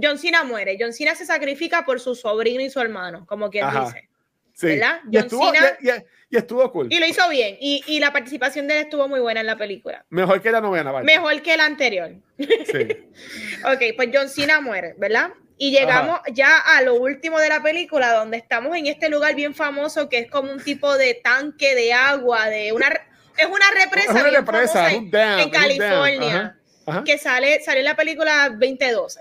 John 0.00 0.18
Cena 0.18 0.44
muere, 0.44 0.76
John 0.78 0.92
Cena 0.92 1.14
se 1.14 1.24
sacrifica 1.26 1.84
por 1.84 2.00
su 2.00 2.14
sobrino 2.14 2.62
y 2.62 2.70
su 2.70 2.80
hermano, 2.80 3.24
como 3.26 3.50
quien 3.50 3.64
Ajá. 3.64 3.84
dice. 3.86 4.08
Sí. 4.54 4.66
¿Verdad? 4.68 5.00
Y 5.10 5.16
John 5.16 5.24
estuvo, 5.24 5.52
Cena- 5.52 5.76
y, 5.80 5.88
y- 5.90 6.04
y 6.30 6.36
estuvo 6.36 6.70
cool. 6.72 6.86
Y 6.90 6.98
lo 6.98 7.06
hizo 7.06 7.28
bien. 7.28 7.56
Y, 7.60 7.82
y 7.86 7.98
la 8.00 8.12
participación 8.12 8.66
de 8.68 8.74
él 8.78 8.84
estuvo 8.84 9.06
muy 9.08 9.20
buena 9.20 9.40
en 9.40 9.46
la 9.46 9.56
película. 9.56 10.04
Mejor 10.10 10.40
que 10.40 10.50
la 10.50 10.60
novena, 10.60 10.90
vaya. 10.92 11.04
Mejor 11.04 11.42
que 11.42 11.56
la 11.56 11.64
anterior. 11.66 12.12
Sí. 12.38 12.46
Ok, 13.64 13.96
pues 13.96 14.10
John 14.12 14.28
Cena 14.28 14.60
muere, 14.60 14.94
¿verdad? 14.98 15.30
Y 15.56 15.70
llegamos 15.70 16.18
ya 16.32 16.58
a 16.58 16.82
lo 16.82 16.96
último 16.96 17.38
de 17.38 17.48
la 17.48 17.62
película, 17.62 18.12
donde 18.12 18.36
estamos 18.36 18.76
en 18.76 18.86
este 18.86 19.08
lugar 19.08 19.34
bien 19.36 19.54
famoso 19.54 20.08
que 20.08 20.18
es 20.18 20.30
como 20.30 20.50
un 20.50 20.60
tipo 20.62 20.96
de 20.98 21.14
tanque 21.14 21.74
de 21.76 21.92
agua, 21.92 22.48
de 22.48 22.72
una 22.72 22.88
es 23.36 23.46
una 23.46 23.66
represa, 23.82 24.12
Es 24.12 24.20
una 24.20 24.30
represa, 24.30 24.88
un 24.96 25.10
dam, 25.10 25.38
en 25.38 25.44
un 25.46 25.50
California, 25.50 26.36
ajá, 26.36 26.58
ajá. 26.98 27.04
que 27.04 27.18
sale, 27.18 27.60
sale 27.62 27.78
en 27.80 27.84
la 27.84 27.94
película 27.96 28.48
2012, 28.50 29.20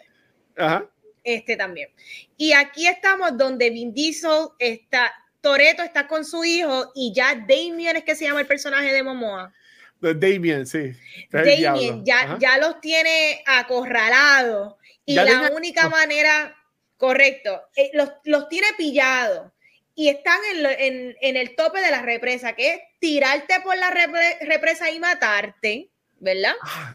Ajá. 0.57 0.85
este 1.23 1.55
también. 1.55 1.89
Y 2.37 2.53
aquí 2.53 2.87
estamos 2.87 3.37
donde 3.37 3.69
Vin 3.69 3.93
Diesel 3.93 4.47
está, 4.59 5.13
Toreto 5.41 5.81
está 5.83 6.07
con 6.07 6.25
su 6.25 6.43
hijo 6.43 6.91
y 6.95 7.13
ya 7.13 7.35
Damien 7.35 7.95
es 7.97 8.03
que 8.03 8.15
se 8.15 8.25
llama 8.25 8.41
el 8.41 8.47
personaje 8.47 8.91
de 8.91 9.03
Momoa. 9.03 9.53
Damien, 10.01 10.67
sí. 10.67 10.91
Damien 11.31 12.03
ya, 12.05 12.37
ya 12.39 12.57
los 12.57 12.81
tiene 12.81 13.41
acorralados 13.45 14.75
y 15.05 15.15
Ya 15.15 15.23
la 15.23 15.31
tenía- 15.31 15.51
única 15.55 15.89
manera, 15.89 16.55
correcto, 16.97 17.61
eh, 17.75 17.89
los, 17.93 18.09
los 18.25 18.49
tiene 18.49 18.67
pillados 18.77 19.51
y 19.95 20.09
están 20.09 20.39
en, 20.51 20.63
lo- 20.63 20.69
en- 20.71 21.15
en 21.21 21.37
el 21.37 21.55
tope 21.55 21.79
de 21.81 21.91
la 21.91 22.01
represa, 22.01 22.53
que 22.53 22.73
es 22.73 22.79
tirarte 22.99 23.61
por 23.61 23.77
la 23.77 23.91
repre- 23.91 24.37
represa 24.41 24.89
y 24.91 24.99
matarte, 24.99 25.89
¿verdad? 26.23 26.53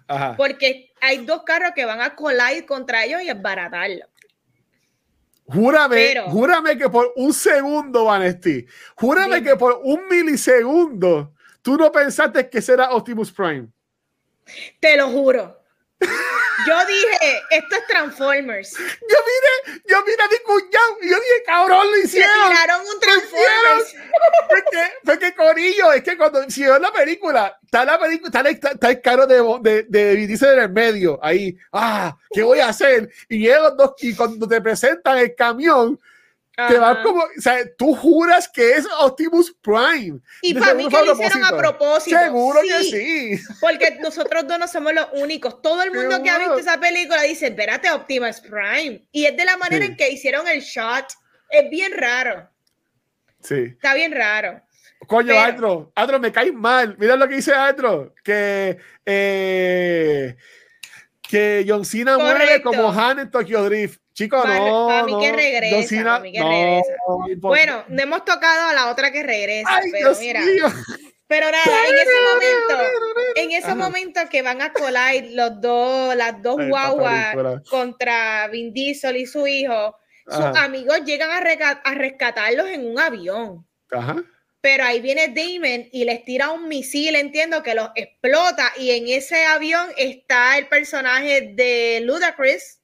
Ajá. 0.09 0.35
Porque 0.37 0.91
hay 1.01 1.24
dos 1.24 1.43
carros 1.45 1.72
que 1.74 1.85
van 1.85 2.01
a 2.01 2.16
collide 2.16 2.64
contra 2.66 3.05
ellos 3.05 3.22
y 3.22 3.29
esbaratarlo. 3.29 4.07
Júrame, 5.47 5.97
Pero- 5.97 6.29
júrame 6.31 6.76
que 6.76 6.89
por 6.91 7.12
un 7.16 7.33
segundo, 7.33 8.05
Vanesti, 8.05 8.66
júrame 8.97 9.37
Dime. 9.37 9.51
que 9.51 9.57
por 9.57 9.81
un 9.83 10.07
milisegundo 10.09 11.33
tú 11.62 11.76
no 11.76 11.91
pensaste 11.91 12.51
que 12.51 12.61
será 12.61 12.91
Optimus 12.91 13.33
Prime. 13.33 13.68
Te 14.81 14.97
lo 14.97 15.09
juro. 15.09 15.58
Yo 16.69 16.87
dije, 16.87 17.43
esto 17.51 17.77
es 17.77 17.87
Transformers. 17.87 18.73
Yo 18.77 19.16
miré, 19.29 19.81
yo 19.89 20.03
miré 20.05 20.23
a 20.23 20.29
mi 20.29 20.39
cuñado 20.45 20.99
y 21.03 21.11
yo 21.11 21.16
dije, 21.16 21.43
cabrón, 21.47 21.87
lo 21.87 21.93
Se 21.95 22.01
hicieron. 22.07 22.31
tiraron 22.51 22.81
un 22.87 23.01
Transformers. 23.01 23.95
Porque, 24.49 24.93
porque 25.05 25.35
Corillo, 25.35 25.93
es 25.93 26.03
que 26.03 26.16
cuando 26.16 26.49
si 26.51 26.64
ves 26.64 26.81
la 26.81 26.93
película, 26.93 27.59
está 27.64 27.85
la 27.85 27.99
película, 27.99 28.29
está, 28.29 28.41
el- 28.41 28.55
está, 28.55 28.71
está 28.73 28.91
el 28.91 29.01
carro 29.01 29.27
de, 29.27 29.43
de, 29.62 29.83
de 29.85 30.27
Diesel 30.27 30.55
en 30.55 30.64
el 30.64 30.71
medio, 30.71 31.19
ahí, 31.23 31.57
ah, 31.73 32.16
¿qué 32.33 32.43
voy 32.43 32.61
a 32.61 32.69
hacer? 32.69 33.11
Y 33.29 33.39
llegan 33.41 33.77
dos, 33.77 33.93
y 34.01 34.14
cuando 34.14 34.47
te 34.49 34.61
presentan 34.61 35.19
el 35.19 35.35
camión, 35.35 35.99
te 36.67 36.77
van 36.79 37.03
como, 37.05 37.23
o 37.23 37.41
sea, 37.41 37.59
tú 37.77 37.95
juras 37.95 38.49
que 38.49 38.73
es 38.73 38.87
Optimus 38.99 39.55
Prime. 39.63 40.19
Y 40.43 40.55
para 40.55 40.75
mí 40.75 40.89
que 40.89 41.05
lo 41.05 41.13
hicieron 41.13 41.45
a 41.45 41.57
propósito. 41.57 42.19
Seguro 42.19 42.61
que 42.63 42.83
sí. 42.85 43.41
Porque 43.61 43.99
nosotros 44.01 44.47
dos 44.49 44.59
no 44.59 44.67
somos 44.67 44.93
los 44.93 45.07
únicos. 45.13 45.63
Todo 45.63 45.83
el 45.83 45.93
mundo 45.93 46.21
que 46.23 46.31
ha 46.31 46.39
visto 46.39 46.59
esa 46.59 46.81
película 46.81 47.23
dice, 47.23 47.47
espérate, 47.49 47.91
Optimus 47.91 48.41
Prime. 48.41 49.07
Y 49.13 49.27
es 49.27 49.37
de 49.37 49.45
la 49.45 49.57
manera 49.57 49.85
Sí. 49.87 49.91
en 49.93 49.97
que 49.97 50.11
hicieron 50.11 50.49
el 50.49 50.61
shot. 50.61 51.07
Es 51.51 51.71
bien 51.71 51.93
raro. 51.97 52.51
Sí. 53.41 53.55
Está 53.71 53.95
bien 53.95 54.11
raro. 54.13 54.61
Coño, 55.07 55.29
Pero- 55.29 55.41
Andro, 55.41 55.93
Andro, 55.95 56.19
me 56.19 56.33
caes 56.33 56.53
mal. 56.53 56.97
Mira 56.99 57.15
lo 57.15 57.29
que 57.29 57.37
dice 57.37 57.55
Andro, 57.55 58.15
que 58.25 58.77
eh, 59.07 60.37
que 61.23 61.65
John 61.69 61.85
Cena 61.85 62.19
muere 62.19 62.61
como 62.63 62.91
Han 62.91 63.21
en 63.21 63.31
Tokyo 63.31 63.63
Drift. 63.65 64.01
Chicos, 64.19 64.43
Para- 64.43 64.59
no. 64.59 64.87
para 64.89 65.05
mí 65.05 65.16
que 65.21 65.31
regresa, 65.31 65.77
John 65.77 65.85
Cena, 65.87 66.05
para 66.05 66.19
mí 66.19 66.33
que 66.33 66.41
no, 66.41 66.49
regresa. 66.49 66.93
por- 67.07 67.37
Bueno, 67.37 67.85
no 67.87 68.03
hemos 68.03 68.25
tocado 68.25 68.69
a 68.71 68.73
la 68.73 68.91
otra 68.91 69.12
que 69.12 69.23
regresa, 69.23 69.69
Ay, 69.77 69.93
pero 69.93 70.09
Dios 70.09 70.19
mira. 70.19 70.41
mío. 70.41 70.66
Pero 71.29 71.47
nada, 71.53 71.87
en 71.87 71.95
ese 71.95 72.21
momento, 72.33 72.93
en 73.37 73.51
ese 73.53 73.66
Ajá. 73.66 73.75
momento 73.77 74.21
que 74.29 74.43
van 74.43 74.61
a 74.61 74.73
collide 74.73 75.37
los 75.37 75.61
dos, 75.61 76.16
las 76.16 76.43
dos 76.43 76.57
Ay, 76.59 76.69
guaguas 76.69 77.62
contra 77.71 78.49
Vin 78.49 78.73
Diesel 78.73 79.19
y 79.19 79.27
su 79.27 79.47
hijo, 79.47 79.97
sus 80.27 80.35
Ajá. 80.41 80.64
amigos 80.64 81.05
llegan 81.05 81.31
a, 81.31 81.95
rescatarlos 81.95 82.66
en 82.71 82.91
un 82.91 82.99
avión. 82.99 83.64
Ajá. 83.93 84.16
Pero 84.61 84.83
ahí 84.83 85.01
viene 85.01 85.29
Damon 85.29 85.89
y 85.93 86.05
les 86.05 86.25
tira 86.25 86.51
un 86.51 86.66
misil, 86.66 87.14
entiendo 87.14 87.62
que 87.62 87.77
los 87.77 87.91
explota. 87.95 88.73
Y 88.77 88.91
en 88.91 89.07
ese 89.07 89.45
avión 89.47 89.87
está 89.97 90.59
el 90.59 90.66
personaje 90.66 91.53
de 91.55 92.01
Ludacris, 92.03 92.81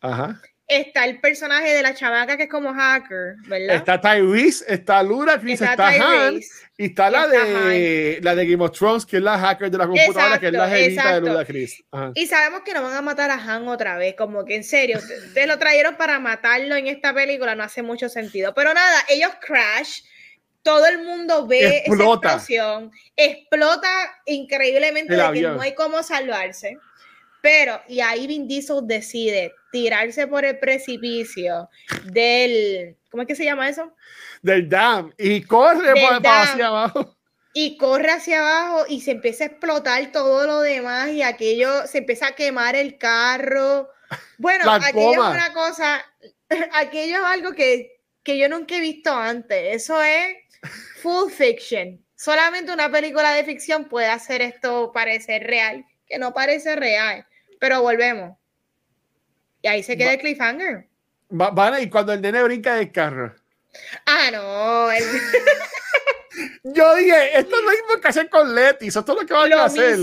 Ajá. 0.00 0.40
Está 0.68 1.06
el 1.06 1.18
personaje 1.18 1.70
de 1.70 1.82
la 1.82 1.94
chamaca 1.94 2.36
que 2.36 2.42
es 2.44 2.48
como 2.50 2.74
hacker, 2.74 3.36
¿verdad? 3.46 3.76
Está 3.76 4.00
Tyrese, 4.00 4.64
está 4.68 5.02
Ludacris, 5.02 5.62
está, 5.62 5.88
Han, 5.88 6.34
Tyrese. 6.34 6.66
y 6.76 6.84
está 6.84 7.10
la 7.10 7.22
está 7.24 7.68
de 7.68 8.20
la 8.22 8.34
de 8.34 8.46
Game 8.46 8.62
of 8.62 8.72
Thrones, 8.72 9.06
que 9.06 9.16
es 9.16 9.22
la 9.22 9.38
hacker 9.38 9.70
de 9.70 9.78
la 9.78 9.86
computadora, 9.86 10.38
que 10.38 10.46
es 10.48 10.52
la 10.52 10.68
jevita 10.68 11.14
de. 11.14 11.20
Ludacris. 11.22 11.84
Ajá. 11.90 12.12
Y 12.14 12.26
sabemos 12.26 12.60
que 12.64 12.74
no 12.74 12.82
van 12.82 12.94
a 12.94 13.00
matar 13.00 13.30
a 13.30 13.34
Han 13.34 13.66
otra 13.66 13.96
vez, 13.96 14.14
como 14.14 14.44
que 14.44 14.56
en 14.56 14.64
serio, 14.64 15.00
te, 15.32 15.46
lo 15.46 15.58
trajeron 15.58 15.96
para 15.96 16.20
matarlo 16.20 16.76
en 16.76 16.86
esta 16.86 17.14
película, 17.14 17.54
no 17.54 17.64
hace 17.64 17.82
mucho 17.82 18.10
sentido. 18.10 18.52
Pero 18.54 18.74
nada, 18.74 19.04
ellos 19.08 19.32
crash, 19.40 20.02
todo 20.62 20.86
el 20.86 21.02
mundo 21.02 21.46
ve 21.46 21.78
Explota. 21.78 22.28
esa 22.28 22.36
explosión, 22.36 22.92
explota 23.16 23.88
increíblemente 24.26 25.14
El 25.14 25.20
de 25.20 25.32
que 25.32 25.48
no 25.48 25.62
hay 25.62 25.74
cómo 25.74 26.02
salvarse. 26.02 26.76
Pero, 27.48 27.80
y 27.88 28.00
ahí 28.00 28.26
Vin 28.26 28.46
Diesel 28.46 28.80
decide 28.82 29.54
tirarse 29.72 30.26
por 30.26 30.44
el 30.44 30.58
precipicio 30.58 31.70
del, 32.04 32.94
¿cómo 33.10 33.22
es 33.22 33.26
que 33.26 33.34
se 33.34 33.46
llama 33.46 33.70
eso? 33.70 33.90
Del 34.42 34.68
Dam. 34.68 35.14
Y 35.16 35.40
corre 35.44 35.94
por, 35.98 36.20
dam. 36.20 36.42
hacia 36.42 36.66
abajo. 36.66 37.16
y 37.54 37.78
corre 37.78 38.10
hacia 38.10 38.40
abajo 38.40 38.84
y 38.86 39.00
se 39.00 39.12
empieza 39.12 39.44
a 39.44 39.46
explotar 39.46 40.12
todo 40.12 40.46
lo 40.46 40.60
demás 40.60 41.08
y 41.08 41.22
aquello 41.22 41.86
se 41.86 41.98
empieza 41.98 42.26
a 42.26 42.34
quemar 42.34 42.76
el 42.76 42.98
carro. 42.98 43.88
Bueno, 44.36 44.66
La 44.66 44.74
aquello 44.74 45.12
es 45.12 45.18
una 45.18 45.54
cosa, 45.54 46.04
aquello 46.74 47.16
es 47.16 47.24
algo 47.24 47.52
que, 47.52 48.02
que 48.24 48.36
yo 48.36 48.50
nunca 48.50 48.76
he 48.76 48.80
visto 48.80 49.10
antes. 49.10 49.74
Eso 49.74 50.02
es 50.02 50.36
full 51.00 51.30
fiction. 51.30 51.98
Solamente 52.14 52.74
una 52.74 52.90
película 52.90 53.32
de 53.32 53.44
ficción 53.44 53.86
puede 53.88 54.08
hacer 54.08 54.42
esto 54.42 54.92
parecer 54.92 55.44
real, 55.44 55.86
que 56.06 56.18
no 56.18 56.34
parece 56.34 56.76
real. 56.76 57.24
Pero 57.58 57.82
volvemos. 57.82 58.36
Y 59.62 59.68
ahí 59.68 59.82
se 59.82 59.96
queda 59.96 60.08
Va- 60.08 60.12
el 60.14 60.20
cliffhanger. 60.20 60.86
Va- 61.30 61.50
Van 61.50 61.82
y 61.82 61.88
cuando 61.90 62.12
el 62.12 62.20
nene 62.22 62.42
brinca 62.42 62.74
del 62.76 62.92
carro. 62.92 63.34
Ah, 64.06 64.30
no. 64.32 64.90
el- 64.90 65.04
yo 66.62 66.94
dije, 66.96 67.38
esto 67.38 67.56
es 67.56 67.62
lo 67.62 67.70
mismo 67.70 68.00
que 68.00 68.08
hacen 68.08 68.28
con 68.28 68.54
Leti, 68.54 68.88
eso 68.88 69.00
es 69.00 69.04
todo 69.04 69.20
lo 69.20 69.26
que 69.26 69.34
van 69.34 69.52
a 69.52 69.64
hacer. 69.64 69.98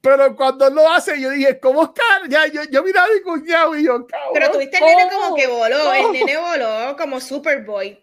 Pero 0.00 0.34
cuando 0.34 0.70
lo 0.70 0.90
hace, 0.90 1.20
yo 1.20 1.30
dije, 1.30 1.60
¿cómo 1.60 1.82
es 1.84 2.30
Ya, 2.30 2.46
yo, 2.46 2.62
yo 2.70 2.82
miraba 2.82 3.06
a 3.06 3.14
mi 3.14 3.20
cuñado 3.20 3.76
y 3.76 3.84
yo, 3.84 4.06
cabrón. 4.06 4.30
Pero 4.32 4.50
tuviste 4.50 4.78
el 4.78 4.84
nene 4.84 5.10
como 5.12 5.34
que 5.34 5.46
voló, 5.46 5.92
el 5.92 6.12
nene 6.12 6.36
voló 6.38 6.96
como 6.96 7.20
Superboy. 7.20 8.00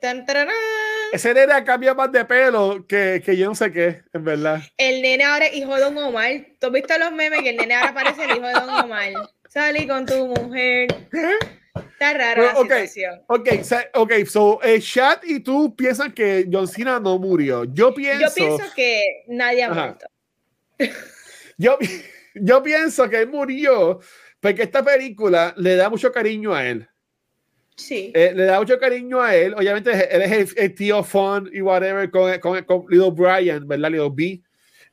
Ese 1.12 1.34
nene 1.34 1.64
cambia 1.64 1.94
más 1.96 2.12
de 2.12 2.24
pelo 2.26 2.86
que, 2.88 3.22
que, 3.26 3.36
yo 3.36 3.48
no 3.48 3.56
sé 3.56 3.72
qué, 3.72 4.04
en 4.14 4.24
verdad. 4.24 4.62
El 4.78 5.02
nene 5.02 5.24
ahora 5.24 5.48
es 5.48 5.56
hijo 5.56 5.74
de 5.76 5.82
Don 5.82 5.98
Omar. 5.98 6.32
¿Tú 6.60 6.68
has 6.68 6.74
visto 6.74 6.98
los 6.98 7.12
memes 7.12 7.42
que 7.42 7.50
el 7.50 7.58
nene 7.58 7.74
ahora 7.74 7.94
parece 7.94 8.26
el 8.26 8.32
hijo 8.38 8.48
de 8.48 8.54
Don 8.54 8.70
Omar? 8.70 9.14
Salí 9.50 9.88
con 9.88 10.06
tu 10.06 10.28
mujer. 10.28 10.88
Está 11.80 12.14
rara 12.14 12.54
la 12.54 12.56
situación. 12.56 13.22
Ok, 13.28 13.50
ok, 13.94 14.14
so 14.26 14.60
eh, 14.64 14.80
Chat 14.80 15.24
y 15.26 15.40
tú 15.40 15.76
piensan 15.76 16.12
que 16.12 16.48
John 16.52 16.68
Cena 16.68 17.00
no 17.00 17.18
murió. 17.18 17.64
Yo 17.66 17.94
pienso. 17.94 18.28
Yo 18.28 18.34
pienso 18.34 18.74
que 18.76 19.24
nadie 19.28 19.64
ha 19.64 19.74
muerto. 19.74 20.08
Yo, 21.58 21.78
yo 22.36 22.64
pienso 22.64 23.10
que 23.10 23.22
él 23.22 23.30
murió 23.30 24.00
porque 24.40 24.64
esta 24.64 24.84
película 24.84 25.54
le 25.58 25.76
da 25.76 25.90
mucho 25.90 26.12
cariño 26.12 26.54
a 26.54 26.66
él. 26.66 26.88
Sí. 27.76 28.12
Eh, 28.16 28.34
le 28.36 28.46
da 28.46 28.60
mucho 28.60 28.80
cariño 28.80 29.22
a 29.22 29.36
él. 29.36 29.54
Obviamente, 29.54 29.92
él 29.92 30.22
es 30.22 30.56
el, 30.58 30.74
tío 30.74 31.04
Fun 31.04 31.50
y 31.54 31.62
whatever 31.62 32.10
con, 32.10 32.40
con, 32.40 32.64
con, 32.64 32.86
Little 32.90 33.12
Brian, 33.12 33.68
¿verdad? 33.68 33.92
Little 33.92 34.10
B. 34.12 34.42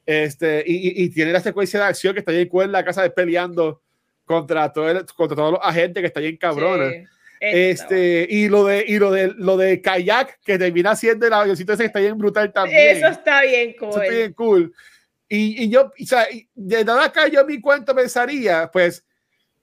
Este, 0.07 0.63
y, 0.67 1.03
y, 1.03 1.09
tiene 1.09 1.33
la 1.33 1.41
secuencia 1.41 1.81
de 1.81 1.87
acción 1.87 2.13
que 2.13 2.21
está 2.21 2.31
ahí 2.31 2.49
en 2.53 2.73
la 2.73 2.85
casa 2.85 3.03
de 3.03 3.11
peleando 3.11 3.84
contra, 4.25 4.73
todo 4.73 5.05
contra 5.17 5.37
todos 5.37 5.53
los 5.53 5.61
agentes 5.63 6.01
que 6.01 6.07
está 6.07 6.21
ahí 6.21 6.27
en 6.27 6.37
cabrona. 6.37 6.91
este, 7.41 8.27
y 8.29 8.49
lo 8.49 8.65
de, 8.65 8.85
y 8.87 8.99
lo 8.99 9.11
de, 9.11 9.33
lo 9.37 9.57
de 9.57 9.81
kayak 9.81 10.39
que 10.45 10.59
termina 10.59 10.97
siendo 10.97 11.27
el 11.27 11.33
avioncito 11.33 11.73
ese 11.73 11.83
que 11.83 11.87
está 11.87 12.01
bien 12.01 12.17
brutal 12.17 12.53
también. 12.53 12.97
Eso 12.97 13.09
está 13.09 13.43
bien 13.43 13.75
cool. 13.79 13.89
Eso 13.91 14.03
está 14.03 14.15
bien 14.15 14.33
cool. 14.33 14.75
Y, 15.29 15.65
y 15.65 15.69
yo, 15.71 15.93
o 16.01 16.07
sea, 16.07 16.27
de 16.55 16.85
nada 16.85 17.05
acá 17.05 17.29
yo 17.29 17.45
mi 17.45 17.61
cuento 17.61 17.95
pensaría, 17.95 18.71
pues, 18.73 19.05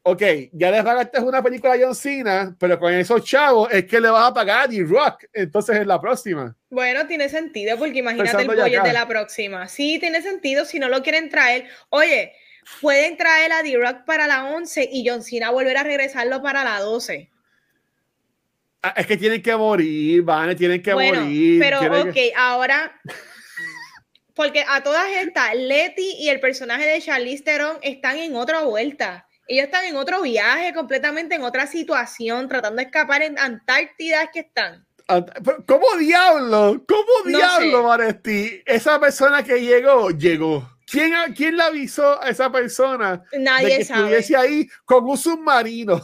ok, 0.03 0.21
ya 0.53 0.71
les 0.71 0.83
pagaste 0.83 1.19
una 1.19 1.43
película 1.43 1.73
de 1.73 1.85
John 1.85 1.95
Cena, 1.95 2.55
pero 2.59 2.79
con 2.79 2.93
esos 2.93 3.23
chavos 3.23 3.71
es 3.71 3.85
que 3.85 4.01
le 4.01 4.09
vas 4.09 4.29
a 4.29 4.33
pagar 4.33 4.63
a 4.63 4.67
D-Rock, 4.67 5.25
entonces 5.31 5.77
en 5.77 5.87
la 5.87 6.01
próxima. 6.01 6.55
Bueno, 6.69 7.05
tiene 7.07 7.29
sentido, 7.29 7.77
porque 7.77 7.99
imagínate 7.99 8.41
el 8.41 8.47
budget 8.47 8.83
de 8.83 8.93
la 8.93 9.07
próxima. 9.07 9.67
Sí, 9.67 9.99
tiene 9.99 10.21
sentido, 10.21 10.65
si 10.65 10.79
no 10.79 10.89
lo 10.89 11.03
quieren 11.03 11.29
traer. 11.29 11.65
Oye, 11.89 12.33
pueden 12.79 13.17
traer 13.17 13.51
a 13.51 13.63
D-Rock 13.63 14.05
para 14.05 14.27
la 14.27 14.45
11 14.45 14.89
y 14.91 15.07
John 15.07 15.23
Cena 15.23 15.51
volver 15.51 15.77
a 15.77 15.83
regresarlo 15.83 16.41
para 16.41 16.63
la 16.63 16.79
12. 16.79 17.29
Ah, 18.83 18.93
es 18.97 19.05
que 19.05 19.17
tienen 19.17 19.41
que 19.41 19.55
morir, 19.55 20.23
van, 20.23 20.55
tienen 20.55 20.81
que 20.81 20.93
morir. 20.93 21.59
Pero, 21.59 21.79
ok, 22.01 22.17
ahora 22.35 22.99
porque 24.41 24.63
a 24.67 24.81
todas 24.81 25.07
estas, 25.17 25.55
Letty 25.55 26.15
y 26.19 26.29
el 26.29 26.39
personaje 26.39 26.85
de 26.85 27.01
Charlize 27.01 27.43
Theron 27.43 27.77
están 27.81 28.17
en 28.17 28.35
otra 28.35 28.61
vuelta. 28.61 29.27
Ellos 29.47 29.65
están 29.65 29.85
en 29.85 29.95
otro 29.95 30.21
viaje, 30.21 30.73
completamente 30.73 31.35
en 31.35 31.43
otra 31.43 31.67
situación, 31.67 32.47
tratando 32.47 32.77
de 32.77 32.83
escapar 32.83 33.21
en 33.21 33.37
Antártida, 33.37 34.31
que 34.31 34.39
están. 34.39 34.87
¿Cómo 35.67 35.97
diablo? 35.99 36.83
¿Cómo 36.87 37.23
diablo, 37.37 37.83
Maresti? 37.83 38.63
Esa 38.65 38.99
persona 38.99 39.43
que 39.43 39.59
llegó, 39.59 40.09
llegó. 40.09 40.67
¿Quién, 40.91 41.13
¿Quién 41.35 41.57
le 41.57 41.63
avisó 41.63 42.21
a 42.21 42.29
esa 42.29 42.51
persona 42.51 43.23
Nadie 43.33 43.69
de 43.69 43.77
que 43.77 43.85
sabe. 43.85 44.01
estuviese 44.01 44.35
ahí 44.35 44.69
con 44.85 45.05
un 45.05 45.17
submarino? 45.17 46.01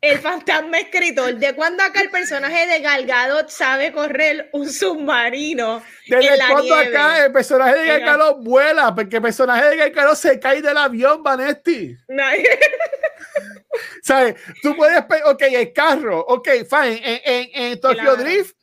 El 0.00 0.18
fantasma 0.18 0.78
escritor. 0.78 1.34
¿De 1.36 1.54
cuándo 1.54 1.82
acá 1.82 2.00
el 2.00 2.10
personaje 2.10 2.66
de 2.66 2.80
Galgado 2.80 3.46
sabe 3.48 3.92
correr 3.92 4.48
un 4.52 4.70
submarino? 4.70 5.82
¿Desde 6.06 6.38
cuándo 6.50 6.74
acá 6.74 7.26
el 7.26 7.32
personaje 7.32 7.80
de 7.80 7.86
Galgado 7.86 8.38
vuela? 8.38 8.94
Porque 8.94 9.16
el 9.16 9.22
personaje 9.22 9.66
de 9.66 9.76
Galgado 9.76 10.14
se 10.14 10.40
cae 10.40 10.62
del 10.62 10.78
avión, 10.78 11.22
Vanesti. 11.22 11.94
¿Sabes? 14.02 14.36
Tú 14.62 14.74
puedes. 14.74 15.02
Ok, 15.26 15.42
el 15.42 15.72
carro. 15.72 16.20
Ok, 16.20 16.48
fine. 16.68 17.00
En, 17.04 17.20
en, 17.24 17.50
en 17.52 17.80
Tokyo 17.80 18.16
Drift, 18.16 18.56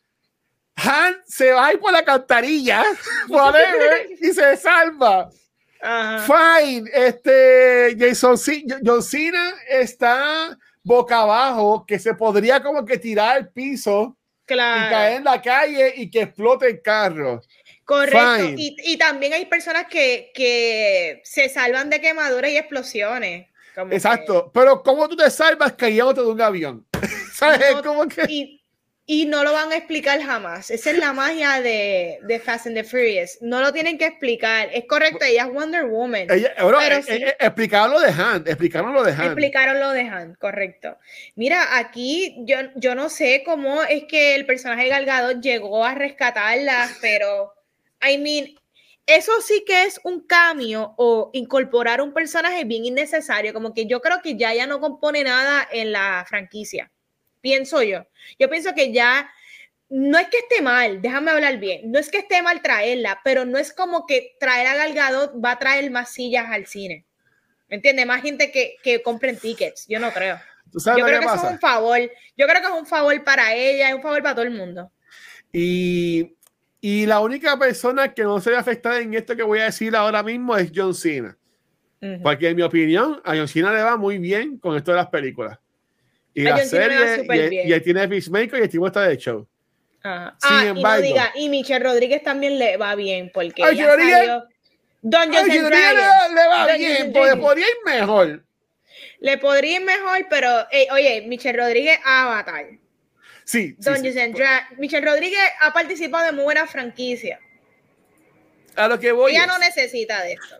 Han 0.76 1.22
se 1.26 1.52
va 1.52 1.68
a 1.68 1.74
ir 1.74 1.80
por 1.80 1.92
la 1.92 2.04
cantarilla, 2.04 2.84
whatever, 3.30 4.08
y 4.20 4.34
se 4.34 4.58
salva. 4.58 5.30
Fine. 5.82 6.90
Este, 6.94 7.96
Jason 8.00 8.38
John 8.84 9.04
Cena 9.04 9.54
está 9.70 10.58
boca 10.84 11.22
abajo 11.22 11.86
que 11.86 12.00
se 12.00 12.14
podría 12.14 12.64
como 12.64 12.86
que 12.86 12.98
tirar 12.98 13.38
al 13.38 13.50
piso 13.50 14.18
claro. 14.46 14.88
y 14.88 14.90
caer 14.90 15.18
en 15.18 15.24
la 15.26 15.42
calle 15.42 15.94
y 15.98 16.10
que 16.10 16.22
explote 16.22 16.68
el 16.68 16.82
carro. 16.82 17.42
Correcto. 17.84 18.54
Y, 18.58 18.76
y, 18.84 18.98
también 18.98 19.34
hay 19.34 19.46
personas 19.46 19.86
que, 19.90 20.32
que, 20.34 21.22
se 21.24 21.48
salvan 21.48 21.90
de 21.90 22.02
quemaduras 22.02 22.52
y 22.52 22.58
explosiones. 22.58 23.48
Exacto. 23.92 24.52
Pero 24.54 24.82
¿cómo 24.82 25.08
tú 25.08 25.16
te 25.16 25.30
salvas 25.30 25.74
cayéndote 25.74 26.22
de 26.22 26.28
un 26.28 26.42
avión? 26.42 26.86
¿Sabes? 27.34 27.76
No, 27.84 28.08
que... 28.08 28.26
Y 28.28 28.57
no 29.08 29.46
lo 29.46 29.54
van 29.54 29.72
a 29.72 29.78
explicar 29.78 30.22
jamás. 30.22 30.70
Esa 30.70 30.92
es 30.92 30.98
la 30.98 31.14
magia 31.14 31.62
de, 31.62 32.20
de 32.24 32.40
Fast 32.42 32.68
and 32.68 32.76
the 32.76 32.84
Furious. 32.84 33.38
No 33.40 33.62
lo 33.62 33.72
tienen 33.72 33.98
que 33.98 34.06
explicar. 34.06 34.70
Es 34.74 34.84
correcto, 34.86 35.24
ella 35.24 35.44
es 35.44 35.54
Wonder 35.54 35.86
Woman. 35.86 36.28
Ella, 36.30 36.54
pero 36.58 36.98
eh, 36.98 37.04
sí, 37.04 37.14
eh, 37.14 37.38
explicaron 37.40 37.92
lo 37.92 38.02
de 38.02 38.10
Han. 38.10 38.44
Explicaron 38.46 38.94
lo 38.94 39.04
de 39.04 39.14
Han. 39.14 39.26
Explicaron 39.28 39.80
lo 39.80 39.92
de 39.92 40.02
Han, 40.02 40.36
correcto. 40.36 40.98
Mira, 41.36 41.78
aquí 41.78 42.36
yo, 42.40 42.58
yo 42.76 42.96
no 42.96 43.08
sé 43.08 43.44
cómo 43.46 43.82
es 43.84 44.04
que 44.10 44.36
el 44.36 44.46
personaje 44.46 44.90
Galgado 44.90 45.40
llegó 45.40 45.86
a 45.86 45.96
rescatarla, 45.96 46.90
pero, 47.00 47.54
I 48.06 48.18
mean, 48.18 48.56
eso 49.06 49.32
sí 49.42 49.64
que 49.66 49.86
es 49.86 50.02
un 50.04 50.28
cambio 50.28 50.96
o 50.98 51.30
incorporar 51.32 52.02
un 52.02 52.14
personaje 52.14 52.66
bien 52.66 52.84
innecesario. 52.84 53.54
Como 53.54 53.74
que 53.74 53.86
yo 53.86 54.02
creo 54.02 54.22
que 54.22 54.36
ya 54.36 54.54
ya 54.54 54.68
no 54.68 54.82
compone 54.82 55.24
nada 55.24 55.66
en 55.72 55.94
la 55.94 56.26
franquicia 56.28 56.92
pienso 57.42 57.82
yo. 57.84 58.06
Yo 58.40 58.50
pienso 58.50 58.74
que 58.74 58.92
ya 58.92 59.30
no 59.90 60.18
es 60.18 60.28
que 60.28 60.40
esté 60.40 60.62
mal, 60.62 61.02
déjame 61.02 61.32
hablar 61.32 61.60
bien, 61.60 61.92
no 61.92 62.00
es 62.00 62.10
que 62.10 62.20
esté 62.20 62.42
mal 62.42 62.62
traerla, 62.62 63.22
pero 63.24 63.46
no 63.46 63.58
es 63.58 63.72
como 63.74 64.06
que 64.06 64.36
traer 64.40 64.68
a 64.68 64.76
Galgado 64.76 65.40
va 65.40 65.52
a 65.52 65.60
traer 65.60 65.90
más 65.92 66.12
sillas 66.12 66.48
al 66.50 66.66
cine. 66.66 67.06
¿Me 67.70 67.78
entiendes? 67.78 68.06
Más 68.06 68.22
gente 68.22 68.52
que, 68.52 68.76
que 68.84 69.02
compren 69.02 69.38
tickets, 69.38 69.88
yo 69.88 70.00
no 70.00 70.12
creo. 70.12 70.40
yo 70.74 70.94
creo 70.94 71.20
que 71.20 71.26
eso 71.26 71.36
es 71.36 71.44
un 71.44 71.60
favor, 71.60 72.00
yo 72.00 72.48
creo 72.48 72.62
que 72.62 72.68
es 72.68 72.74
un 72.74 72.86
favor 72.86 73.24
para 73.24 73.54
ella, 73.54 73.90
es 73.90 73.96
un 73.96 74.02
favor 74.02 74.22
para 74.22 74.36
todo 74.36 74.46
el 74.46 74.52
mundo. 74.52 74.92
Y, 75.54 76.36
y 76.82 77.06
la 77.06 77.22
única 77.22 77.58
persona 77.58 78.14
que 78.14 78.24
no 78.24 78.40
se 78.40 78.52
ve 78.52 78.58
afectada 78.58 79.00
en 79.00 79.14
esto 79.14 79.36
que 79.36 79.44
voy 79.44 79.60
a 79.60 79.66
decir 79.66 79.96
ahora 79.96 80.22
mismo 80.24 80.56
es 80.56 80.72
John 80.74 80.94
Cena. 80.94 81.38
Porque 82.22 82.50
en 82.50 82.56
mi 82.56 82.62
opinión, 82.62 83.20
a 83.26 83.36
John 83.36 83.48
Cena 83.48 83.74
le 83.74 83.82
va 83.82 83.98
muy 83.98 84.20
bien 84.20 84.60
con 84.60 84.78
esto 84.78 84.92
de 84.92 84.98
las 84.98 85.08
películas. 85.08 85.58
Y 86.38 86.44
la 86.44 86.64
serie, 86.66 87.26
y, 87.66 87.74
y, 87.74 87.82
tiene 87.82 88.08
Peacemaker 88.08 88.60
y 88.60 88.64
el 88.64 88.70
tipo 88.70 88.86
está 88.86 89.08
de 89.08 89.18
show. 89.18 89.48
Ajá. 90.04 90.38
Sin 90.40 90.52
ah, 90.52 90.66
embargo, 90.68 91.04
y, 91.04 91.10
no 91.10 91.16
diga, 91.16 91.32
y 91.34 91.50
Michelle 91.50 91.84
Rodríguez 91.84 92.22
también 92.22 92.60
le 92.60 92.78
va 92.78 92.94
bien 92.94 93.32
porque 93.34 93.64
Ay, 93.64 93.76
ya 93.76 93.88
salió 93.88 94.44
Dragons. 95.02 95.48
Le, 95.48 96.36
le 96.36 96.48
va 96.48 96.78
bien, 96.78 97.12
porque 97.12 97.36
podría 97.38 97.66
ir 97.66 97.76
mejor. 97.86 98.46
Le 99.20 99.38
podría 99.40 99.78
ir 99.78 99.84
mejor, 99.84 100.28
pero 100.30 100.48
eh, 100.72 100.88
oye, 100.92 101.24
Michelle 101.26 101.58
Rodríguez 101.58 102.00
Avatar. 102.06 102.68
Sí. 103.44 103.76
Dungeons 103.80 104.36
sí. 104.36 104.76
Michelle 104.78 105.08
Rodríguez 105.08 105.42
ha 105.60 105.74
participado 105.74 106.28
de 106.28 106.34
muy 106.34 106.44
buenas 106.44 106.70
franquicias. 106.70 107.40
A 108.76 108.88
lo 108.88 109.00
que 109.00 109.12
voy. 109.12 109.32
Ella 109.32 109.42
es, 109.42 109.48
no 109.48 109.58
necesita 109.58 110.22
de 110.22 110.34
esto. 110.34 110.58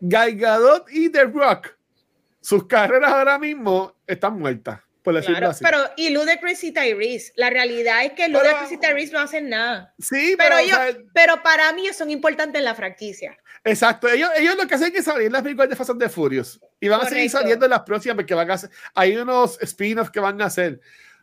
Gal 0.00 0.34
Gadot 0.34 0.90
y 0.90 1.10
The 1.10 1.26
Rock, 1.26 1.76
sus 2.40 2.66
carreras 2.66 3.12
ahora 3.12 3.38
mismo 3.38 3.94
están 4.04 4.36
muertas 4.36 4.80
claro, 5.12 5.52
Pero 5.60 5.78
y 5.96 6.10
Ludacris 6.10 6.64
y 6.64 6.72
Tyrese, 6.72 7.32
la 7.36 7.50
realidad 7.50 8.04
es 8.04 8.12
que 8.12 8.28
Ludacris 8.28 8.72
y 8.72 8.78
Tyrese 8.78 9.12
no 9.12 9.20
hacen 9.20 9.48
nada. 9.48 9.94
Sí, 9.98 10.34
pero, 10.36 10.58
ellos, 10.58 10.78
pero 11.14 11.42
para 11.42 11.72
mí 11.72 11.86
son 11.92 12.10
importantes 12.10 12.58
en 12.58 12.64
la 12.64 12.74
franquicia. 12.74 13.36
Exacto, 13.64 14.08
ellos, 14.08 14.30
ellos 14.36 14.56
lo 14.56 14.66
que 14.66 14.74
hacen 14.74 14.94
es 14.94 15.04
salir 15.04 15.30
las 15.30 15.42
películas 15.42 15.68
de 15.68 15.76
Fast 15.76 15.90
and 15.90 16.00
the 16.00 16.08
Furious 16.08 16.60
y 16.80 16.88
van 16.88 17.00
a 17.00 17.08
seguir 17.08 17.30
saliendo 17.30 17.66
en 17.66 17.70
las 17.70 17.82
próximas 17.82 18.16
porque 18.16 18.34
van 18.34 18.50
a 18.50 18.54
hacer, 18.54 18.70
hay 18.94 19.16
unos 19.16 19.60
spin-offs 19.60 20.10
que 20.10 20.20
van 20.20 20.40
a 20.40 20.46
hacer. 20.46 20.80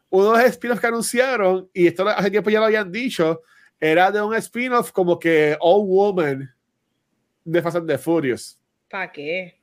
Unos 0.10 0.40
spin-offs 0.44 0.82
que 0.82 0.88
anunciaron, 0.88 1.70
y 1.74 1.88
esto 1.88 2.08
hace 2.08 2.30
tiempo 2.30 2.50
ya 2.50 2.60
lo 2.60 2.66
habían 2.66 2.92
dicho, 2.92 3.42
era 3.80 4.12
de 4.12 4.22
un 4.22 4.36
spin-off 4.36 4.92
como 4.92 5.18
que 5.18 5.58
All 5.60 5.86
Woman 5.86 6.54
de 7.44 7.62
Fast 7.62 7.78
and 7.78 7.88
the 7.88 7.98
Furious. 7.98 8.58
¿Para 8.90 9.12
qué? 9.12 9.60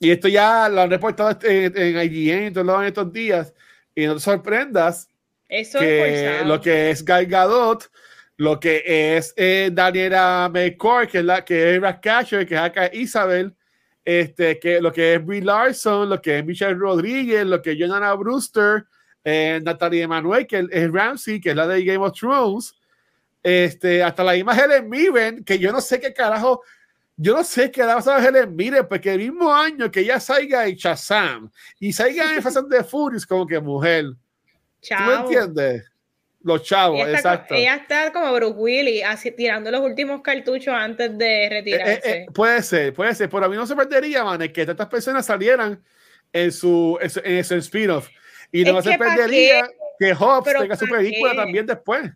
Y 0.00 0.10
esto 0.10 0.28
ya 0.28 0.68
lo 0.68 0.82
han 0.82 0.90
reportado 0.90 1.36
en, 1.42 1.76
en 1.76 2.12
IGN 2.12 2.44
en 2.44 2.54
todos 2.54 2.84
estos 2.84 3.12
días. 3.12 3.52
Y 3.94 4.06
no 4.06 4.14
te 4.14 4.20
sorprendas 4.20 5.08
Eso 5.48 5.80
que 5.80 6.42
lo 6.44 6.60
que 6.60 6.90
es 6.90 7.04
Guy 7.04 7.26
Gadot, 7.26 7.90
lo 8.36 8.60
que 8.60 9.16
es 9.16 9.34
eh, 9.36 9.70
Daniela 9.72 10.48
McCoy, 10.52 11.08
que 11.08 11.18
es 11.18 11.24
la 11.24 11.44
que 11.44 11.74
es 11.74 11.80
Ratcatcher, 11.80 12.46
que 12.46 12.54
es 12.54 12.60
acá 12.60 12.88
Isabel, 12.92 13.54
este, 14.04 14.58
que 14.60 14.80
lo 14.80 14.92
que 14.92 15.14
es 15.14 15.24
Brie 15.26 15.42
Larson, 15.42 16.08
lo 16.08 16.22
que 16.22 16.38
es 16.38 16.44
Michelle 16.44 16.74
Rodríguez, 16.74 17.44
lo 17.44 17.60
que 17.60 17.72
es 17.72 17.78
Jonathan 17.78 18.18
Brewster, 18.20 18.84
eh, 19.24 19.60
Natalie 19.62 20.02
Emanuel, 20.02 20.46
que 20.46 20.66
es 20.70 20.92
Ramsey, 20.92 21.40
que 21.40 21.50
es 21.50 21.56
la 21.56 21.66
de 21.66 21.84
Game 21.84 22.04
of 22.04 22.12
Thrones, 22.18 22.74
Este, 23.42 24.02
hasta 24.02 24.24
la 24.24 24.32
misma 24.32 24.56
Helen 24.56 24.88
Mirren, 24.88 25.44
que 25.44 25.58
yo 25.58 25.72
no 25.72 25.80
sé 25.80 26.00
qué 26.00 26.12
carajo, 26.12 26.62
yo 27.20 27.34
no 27.34 27.42
sé 27.42 27.70
qué 27.72 27.82
va 27.82 27.98
a 27.98 28.24
Helen 28.24 28.54
Mirren, 28.54 28.86
porque 28.88 29.12
el 29.12 29.18
mismo 29.18 29.52
año 29.52 29.90
que 29.90 30.00
ella 30.00 30.20
salga 30.20 30.68
en 30.68 30.76
Shazam 30.76 31.50
y 31.80 31.92
salga 31.92 32.32
en 32.32 32.40
Fast 32.40 32.58
de 32.68 32.84
Furious 32.84 33.26
como 33.26 33.44
que 33.44 33.58
mujer. 33.58 34.04
¿Tú 34.80 34.94
me 35.04 35.14
entiendes? 35.14 35.90
Los 36.40 36.62
chavos, 36.62 37.00
exacto. 37.08 37.56
ella 37.56 37.74
está 37.74 38.12
como 38.12 38.32
Bruce 38.32 38.54
Willis, 38.56 39.02
así, 39.04 39.32
tirando 39.32 39.68
los 39.72 39.80
últimos 39.80 40.22
cartuchos 40.22 40.72
antes 40.72 41.18
de 41.18 41.48
retirarse. 41.50 41.92
Eh, 41.94 42.00
eh, 42.04 42.10
eh, 42.22 42.26
puede 42.32 42.62
ser, 42.62 42.94
puede 42.94 43.12
ser. 43.16 43.28
Pero 43.28 43.46
a 43.46 43.48
mí 43.48 43.56
no 43.56 43.66
se 43.66 43.74
perdería, 43.74 44.22
man, 44.22 44.38
que 44.52 44.62
estas 44.62 44.86
personas 44.86 45.26
salieran 45.26 45.82
en 46.32 46.52
su, 46.52 46.96
en, 47.00 47.44
su 47.44 47.54
spin-off. 47.56 48.08
Y 48.52 48.62
no 48.62 48.80
se 48.80 48.96
perdería 48.96 49.68
que 49.98 50.14
Hobbs 50.14 50.52
tenga 50.56 50.76
su 50.76 50.86
película 50.86 51.34
también 51.34 51.66
después. 51.66 52.12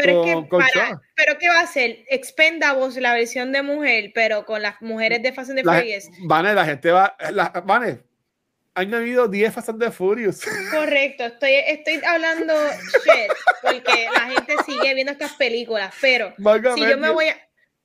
Pero, 0.00 0.24
es 0.24 0.32
que 0.32 0.96
pero 1.16 1.38
¿qué 1.38 1.48
va 1.48 1.60
a 1.60 1.66
ser? 1.66 2.04
Expendables, 2.08 2.96
la 2.96 3.14
versión 3.14 3.52
de 3.52 3.62
mujer, 3.62 4.12
pero 4.14 4.44
con 4.44 4.62
las 4.62 4.80
mujeres 4.80 5.22
de 5.22 5.32
Fast 5.32 5.50
and 5.50 5.60
the 5.60 5.64
Furious. 5.64 6.08
Vane, 6.24 6.54
la 6.54 6.64
gente 6.64 6.90
va. 6.90 7.16
La, 7.32 7.48
Vane, 7.64 8.00
han 8.74 8.94
habido 8.94 9.28
10 9.28 9.52
Fast 9.52 9.68
and 9.70 9.82
the 9.82 9.90
Furious. 9.90 10.42
Correcto, 10.70 11.24
estoy, 11.24 11.52
estoy 11.66 12.00
hablando 12.06 12.54
shit, 13.04 13.32
porque 13.62 14.08
la 14.12 14.30
gente 14.30 14.54
sigue 14.64 14.94
viendo 14.94 15.12
estas 15.12 15.34
películas, 15.34 15.94
pero 16.00 16.32
si 16.74 16.80
yo 16.80 16.98
me 16.98 17.10
voy 17.10 17.26
a. 17.26 17.36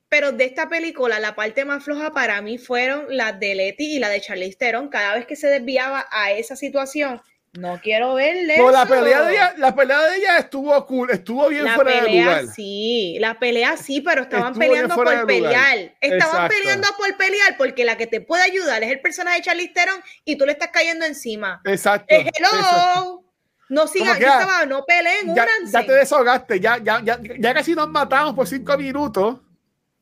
Pero 0.08 0.32
de 0.32 0.46
esta 0.46 0.70
película, 0.70 1.20
la 1.20 1.36
parte 1.36 1.66
más 1.66 1.84
floja 1.84 2.12
para 2.12 2.42
mí 2.42 2.58
fueron 2.58 3.06
las 3.10 3.40
de 3.40 3.56
Letty 3.56 3.96
y 3.96 4.00
la 4.00 4.08
de 4.08 4.22
Charlize 4.22 4.58
Theron. 4.58 4.88
Cada 4.88 5.16
vez 5.16 5.26
que 5.26 5.36
se 5.36 5.48
desviaba 5.48 6.06
a 6.12 6.32
esa 6.32 6.56
situación, 6.56 7.22
no 7.58 7.80
quiero 7.82 8.16
verle. 8.16 8.58
la 8.72 8.86
pelea 8.86 9.22
de 9.24 9.34
ella, 9.34 9.54
la 9.58 9.76
pelea 9.76 10.02
de 10.02 10.18
ella 10.18 10.38
estuvo 10.38 10.86
cool, 10.86 11.12
estuvo 11.12 11.48
bien 11.50 11.68
fuera 11.70 12.04
de 12.04 12.12
lugar. 12.12 12.48
Sí, 12.48 13.18
la 13.20 13.40
pelea 13.40 13.78
sí, 13.78 14.02
pero 14.02 14.24
estaban 14.24 14.54
peleando 14.54 14.96
por 14.96 15.26
pelear. 15.26 15.96
Estaban 16.02 16.50
peleando 16.50 16.88
por 16.98 17.16
pelear 17.18 17.58
porque 17.58 17.86
la 17.86 17.98
que 17.98 18.08
te 18.08 18.22
puede 18.22 18.44
ayudar 18.44 18.84
es 18.84 18.92
el 18.92 19.00
personaje 19.02 19.38
de 19.38 19.44
Charlize 19.44 19.74
Theron 19.74 20.02
y 20.24 20.38
tú 20.38 20.46
le 20.46 20.52
estás 20.54 20.70
cayendo 20.72 21.06
encima. 21.06 21.62
Exacto. 21.66 22.08
hello. 22.10 23.22
No 23.68 23.88
sigan, 23.88 24.16
estaba, 24.22 24.64
no 24.68 24.86
peleen, 24.86 25.34
ya, 25.34 25.48
ya, 25.66 25.84
te 25.84 25.92
desahogaste, 25.92 26.60
ya, 26.60 26.78
ya, 26.78 27.02
ya, 27.04 27.20
ya 27.20 27.52
casi 27.52 27.74
nos 27.74 27.90
matamos 27.90 28.36
por 28.36 28.46
cinco 28.48 28.78
minutos. 28.78 29.40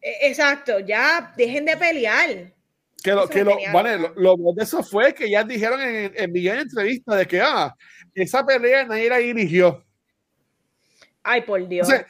E, 0.02 0.28
exacto, 0.28 0.80
ya 0.80 1.34
dejen 1.38 1.64
de 1.64 1.78
pelear. 1.78 2.53
Que 3.04 3.12
lo, 3.12 3.28
que 3.28 3.44
lo, 3.44 3.58
vale, 3.74 3.98
lo, 4.16 4.36
de 4.56 4.64
eso 4.64 4.82
fue 4.82 5.14
que 5.14 5.30
ya 5.30 5.44
dijeron 5.44 5.82
en, 5.82 6.14
en 6.16 6.32
de 6.32 6.60
entrevistas 6.62 7.18
de 7.18 7.28
que 7.28 7.42
ah, 7.42 7.76
esa 8.16 8.46
pelea 8.46 8.86
nadie 8.86 9.10
la 9.10 9.18
dirigió. 9.18 9.84
Ay, 11.22 11.42
por 11.42 11.68
Dios. 11.68 11.90
E, 11.90 12.06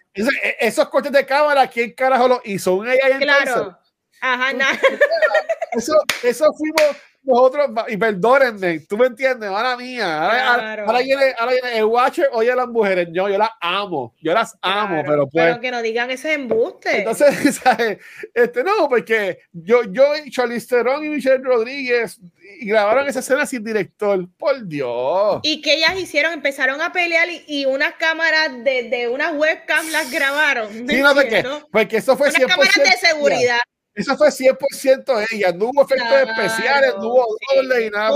esos 0.59 0.87
cortes 0.89 1.11
de 1.11 1.25
cámara, 1.25 1.67
¿quién 1.67 1.93
carajo 1.93 2.27
lo 2.27 2.41
hizo? 2.45 2.75
¿Un 2.75 2.87
AI 2.87 2.99
Claro. 3.19 3.77
Ajá, 4.21 4.53
nada. 4.53 4.79
Eso, 5.73 5.95
eso 6.21 6.45
fuimos 6.53 6.95
nosotros, 7.23 7.69
y 7.87 7.97
perdónenme, 7.97 8.81
tú 8.81 8.97
me 8.97 9.07
entiendes, 9.07 9.49
mala 9.49 9.77
mía. 9.77 10.45
Ahora, 10.47 10.99
viene, 10.99 11.33
ahora, 11.37 11.53
viene, 11.53 11.77
el 11.77 11.85
Watcher, 11.85 12.29
oye 12.33 12.53
las 12.53 12.67
mujeres, 12.67 13.07
yo, 13.11 13.29
yo 13.29 13.37
las 13.37 13.51
amo, 13.61 14.13
yo 14.21 14.33
las 14.33 14.57
amo, 14.61 15.03
pero 15.05 15.27
pues. 15.27 15.45
Pero 15.45 15.61
que 15.61 15.71
no 15.71 15.81
digan 15.81 16.11
ese 16.11 16.33
embuste. 16.33 16.99
Entonces, 16.99 17.55
¿sabes? 17.63 17.99
Este, 18.33 18.63
no, 18.63 18.89
porque 18.89 19.39
yo, 19.51 19.83
yo, 19.83 20.03
Charlize 20.29 20.67
Theron 20.67 21.05
y 21.05 21.09
Michelle 21.09 21.43
Rodríguez 21.43 22.19
y 22.59 22.67
grabaron 22.67 23.07
esa 23.07 23.19
escena 23.19 23.45
sin 23.45 23.63
director, 23.63 24.27
por 24.37 24.67
Dios. 24.67 25.39
Y 25.43 25.61
que 25.61 25.75
ellas 25.75 25.97
hicieron, 25.97 26.33
empezaron 26.33 26.81
a 26.81 26.91
pelear 26.91 27.27
y, 27.47 27.65
unas 27.65 27.93
cámaras 27.93 28.63
de, 28.63 28.89
de 28.89 29.07
unas 29.07 29.33
webcams 29.33 29.91
las 29.91 30.11
grabaron. 30.11 30.69
Sí, 30.87 31.01
no 31.01 31.15
qué, 31.15 31.43
porque 31.71 31.97
eso 31.97 32.17
fue 32.17 32.29
unas 32.29 32.45
cámaras 32.45 32.75
de 32.75 33.07
seguridad. 33.07 33.59
Eso 33.95 34.17
fue 34.17 34.29
100% 34.29 35.27
ella, 35.31 35.51
no 35.51 35.65
hubo 35.65 35.83
efectos 35.83 36.29
especiales, 36.29 36.93
no 36.97 37.09
hubo 37.09 37.37
doble 37.55 37.85
y 37.85 37.89
nada. 37.91 38.11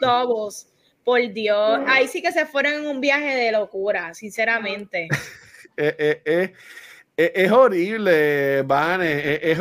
Todos 0.00 0.66
por 1.06 1.32
Dios. 1.32 1.80
Ahí 1.86 2.08
sí 2.08 2.20
que 2.20 2.32
se 2.32 2.46
fueron 2.46 2.74
en 2.74 2.86
un 2.88 3.00
viaje 3.00 3.36
de 3.36 3.52
locura, 3.52 4.12
sinceramente. 4.14 5.08
Eh, 5.78 6.22
eh, 6.24 6.54
eh, 7.18 7.32
es 7.34 7.52
horrible, 7.52 8.62
Van, 8.62 9.02
es, 9.02 9.58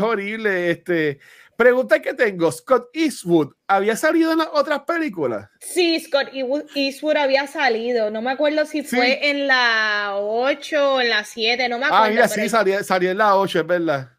horrible. 0.00 0.70
Este. 0.70 1.18
Pregunta 1.56 2.00
que 2.00 2.14
tengo, 2.14 2.52
Scott 2.52 2.90
Eastwood, 2.92 3.52
¿había 3.66 3.96
salido 3.96 4.30
en 4.30 4.38
las 4.38 4.48
otras 4.52 4.82
películas? 4.82 5.48
Sí, 5.58 5.98
Scott 5.98 6.28
Eastwood 6.76 7.16
había 7.16 7.48
salido, 7.48 8.12
no 8.12 8.22
me 8.22 8.30
acuerdo 8.30 8.64
si 8.64 8.84
fue 8.84 9.28
en 9.28 9.48
la 9.48 10.12
8 10.14 10.94
o 10.94 11.00
en 11.00 11.10
la 11.10 11.24
7, 11.24 11.68
no 11.68 11.80
me 11.80 11.86
acuerdo. 11.86 12.04
Ah, 12.04 12.10
mira, 12.10 12.28
sí, 12.28 12.48
salió, 12.48 12.84
salió 12.84 13.10
en 13.10 13.18
la 13.18 13.34
8, 13.34 13.58
es 13.58 13.66
verdad 13.66 14.15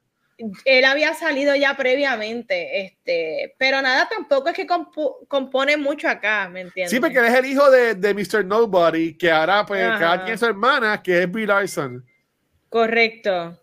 él 0.65 0.85
había 0.85 1.13
salido 1.15 1.55
ya 1.55 1.75
previamente, 1.75 2.85
este, 2.85 3.55
pero 3.57 3.81
nada, 3.81 4.07
tampoco 4.07 4.49
es 4.49 4.55
que 4.55 4.67
compone 5.27 5.77
mucho 5.77 6.07
acá, 6.07 6.47
¿me 6.47 6.61
entiendes? 6.61 6.91
Sí, 6.91 6.99
porque 6.99 7.17
él 7.17 7.25
es 7.25 7.33
el 7.33 7.45
hijo 7.45 7.71
de, 7.71 7.95
de 7.95 8.13
Mr. 8.13 8.45
Nobody, 8.45 9.17
que 9.17 9.31
ahora 9.31 9.65
pues 9.65 9.81
cada 9.81 10.25
quien 10.25 10.37
su 10.37 10.45
hermana, 10.45 11.01
que 11.01 11.23
es 11.23 11.31
Bill 11.31 11.47
Larson. 11.47 12.05
Correcto. 12.69 13.59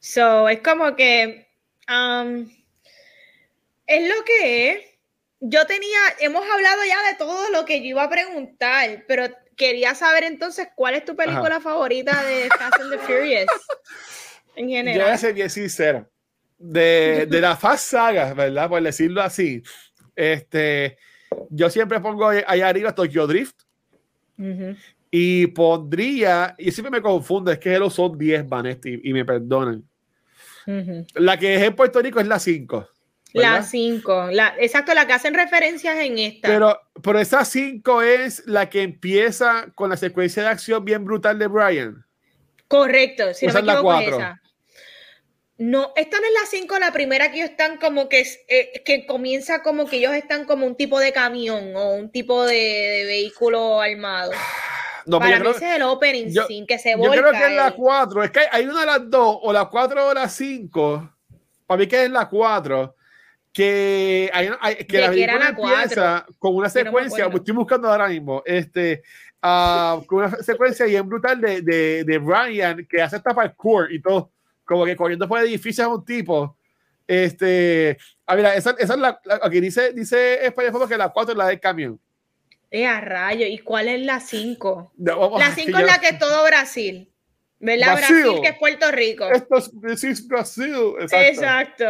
So, 0.00 0.48
es 0.48 0.60
como 0.60 0.96
que 0.96 1.48
um, 1.88 2.50
es 3.86 4.08
lo 4.08 4.24
que 4.24 4.70
es. 4.70 4.78
Yo 5.38 5.64
tenía, 5.66 5.98
hemos 6.20 6.42
hablado 6.48 6.82
ya 6.84 7.08
de 7.08 7.14
todo 7.18 7.50
lo 7.50 7.64
que 7.64 7.80
yo 7.80 7.88
iba 7.88 8.02
a 8.02 8.10
preguntar, 8.10 9.04
pero 9.06 9.28
quería 9.54 9.94
saber 9.94 10.24
entonces 10.24 10.68
cuál 10.74 10.94
es 10.94 11.04
tu 11.04 11.14
película 11.14 11.60
favorita 11.60 12.24
de 12.24 12.48
Fast 12.48 12.80
and 12.80 12.90
the 12.90 12.98
Furious. 12.98 13.46
En 14.58 14.70
general. 14.70 14.98
Yo 14.98 15.04
voy 15.04 15.12
a 15.12 15.18
ser 15.18 15.34
bien 15.34 15.50
sincero 15.50 16.10
de, 16.58 17.26
de 17.26 17.40
la 17.40 17.56
Fast 17.56 17.90
Saga, 17.90 18.34
¿verdad? 18.34 18.68
Por 18.68 18.82
decirlo 18.82 19.22
así. 19.22 19.62
Este, 20.14 20.96
yo 21.50 21.70
siempre 21.70 22.00
pongo 22.00 22.28
ahí 22.28 22.60
arriba 22.60 22.94
Tokyo 22.94 23.26
Drift. 23.26 23.56
Y 25.10 25.46
pondría, 25.48 26.54
y 26.58 26.70
siempre 26.72 26.90
me 26.90 27.00
confundo, 27.00 27.50
es 27.50 27.58
que 27.58 27.78
los 27.78 27.94
son 27.94 28.18
10 28.18 28.48
Vanetti, 28.48 29.00
y 29.04 29.12
me 29.12 29.24
perdonan. 29.24 29.82
La 31.14 31.38
que 31.38 31.54
es 31.54 31.62
en 31.62 31.74
Puerto 31.74 32.02
Rico 32.02 32.20
es 32.20 32.26
la 32.26 32.38
5. 32.38 32.88
La 33.32 33.62
5, 33.62 34.30
exacto, 34.58 34.94
la 34.94 35.06
que 35.06 35.12
hacen 35.12 35.34
referencias 35.34 35.98
en 35.98 36.18
esta. 36.18 36.48
Pero, 36.48 36.78
pero 37.02 37.18
esa 37.18 37.44
5 37.44 38.02
es 38.02 38.46
la 38.46 38.68
que 38.68 38.82
empieza 38.82 39.66
con 39.74 39.90
la 39.90 39.96
secuencia 39.96 40.42
de 40.42 40.48
acción 40.48 40.84
bien 40.84 41.04
brutal 41.04 41.38
de 41.38 41.46
Brian. 41.46 42.04
Correcto, 42.68 43.32
si 43.32 43.46
no 43.46 43.52
me 43.54 43.60
equivoco, 43.60 44.00
es 44.00 44.08
esa. 44.08 44.42
No, 45.58 45.92
esta 45.96 46.18
no 46.20 46.26
es 46.26 46.32
la 46.34 46.46
5, 46.46 46.78
la 46.78 46.92
primera 46.92 47.30
que 47.30 47.38
ellos 47.38 47.50
están 47.50 47.78
como 47.78 48.10
que, 48.10 48.26
eh, 48.48 48.82
que 48.84 49.06
comienza 49.06 49.62
como 49.62 49.86
que 49.86 49.96
ellos 49.96 50.12
están 50.12 50.44
como 50.44 50.66
un 50.66 50.76
tipo 50.76 50.98
de 50.98 51.14
camión 51.14 51.74
o 51.74 51.94
un 51.94 52.10
tipo 52.10 52.44
de, 52.44 53.04
vehículo 53.06 53.80
armado. 53.80 54.32
No, 55.08 55.20
Para 55.20 55.38
mí 55.38 55.46
ese 55.50 55.70
es 55.70 55.76
el 55.76 55.82
opening 55.82 56.34
sin 56.48 56.66
que 56.66 56.80
se 56.80 56.96
volca. 56.96 57.14
Yo 57.14 57.22
creo 57.22 57.32
que 57.32 57.46
es 57.46 57.52
la 57.52 57.70
4, 57.70 58.24
es 58.24 58.30
que 58.32 58.40
hay 58.50 58.66
una 58.66 58.80
de 58.80 58.86
las 58.86 59.08
dos, 59.08 59.38
o 59.40 59.52
la 59.52 59.66
4 59.66 60.08
o 60.08 60.12
la 60.12 60.28
5, 60.28 61.12
para 61.64 61.78
mí 61.78 61.86
que 61.86 62.02
es 62.02 62.10
la 62.10 62.28
4, 62.28 62.96
que, 63.52 64.28
hay, 64.32 64.48
que 64.84 64.98
la 64.98 65.10
película 65.10 65.48
empieza 65.48 66.26
con 66.40 66.56
una 66.56 66.68
secuencia, 66.68 67.26
estoy 67.32 67.54
buscando 67.54 67.88
ahora 67.88 68.08
mismo, 68.08 68.42
este, 68.44 69.04
uh, 69.44 70.04
con 70.06 70.24
una 70.24 70.30
secuencia 70.38 70.86
bien 70.86 71.08
brutal 71.08 71.40
de, 71.40 71.62
de, 71.62 72.02
de 72.02 72.18
Brian 72.18 72.84
que 72.90 73.00
hace 73.00 73.18
esta 73.18 73.32
parkour 73.32 73.92
y 73.92 74.02
todo 74.02 74.32
como 74.66 74.84
que 74.84 74.96
corriendo 74.96 75.26
por 75.26 75.40
edificios 75.40 75.86
a 75.86 75.88
un 75.88 76.04
tipo. 76.04 76.56
Este, 77.06 77.96
a 78.26 78.34
ver, 78.34 78.46
esa, 78.56 78.74
esa 78.78 78.94
es 78.94 78.98
la, 78.98 79.20
aquí 79.40 79.60
dice, 79.60 79.92
dice 79.92 80.44
España 80.44 80.72
que 80.88 80.98
la 80.98 81.08
4 81.08 81.32
es 81.32 81.38
la 81.38 81.46
del 81.46 81.60
camión. 81.60 82.00
Eh, 82.70 82.84
a 82.84 83.00
rayo, 83.00 83.46
¿y 83.46 83.58
cuál 83.58 83.88
es 83.88 84.04
la 84.04 84.20
5? 84.20 84.92
la 84.98 85.54
5 85.54 85.78
es 85.78 85.86
la 85.86 86.00
que 86.00 86.08
es 86.08 86.18
todo 86.18 86.44
Brasil. 86.44 87.10
¿Verdad? 87.58 87.96
Brasil, 87.96 88.40
que 88.42 88.48
es 88.48 88.58
Puerto 88.58 88.90
Rico. 88.90 89.30
Esto 89.30 89.56
es, 89.56 90.28
Brasil. 90.28 90.74
Exacto. 91.00 91.26
Exacto. 91.26 91.84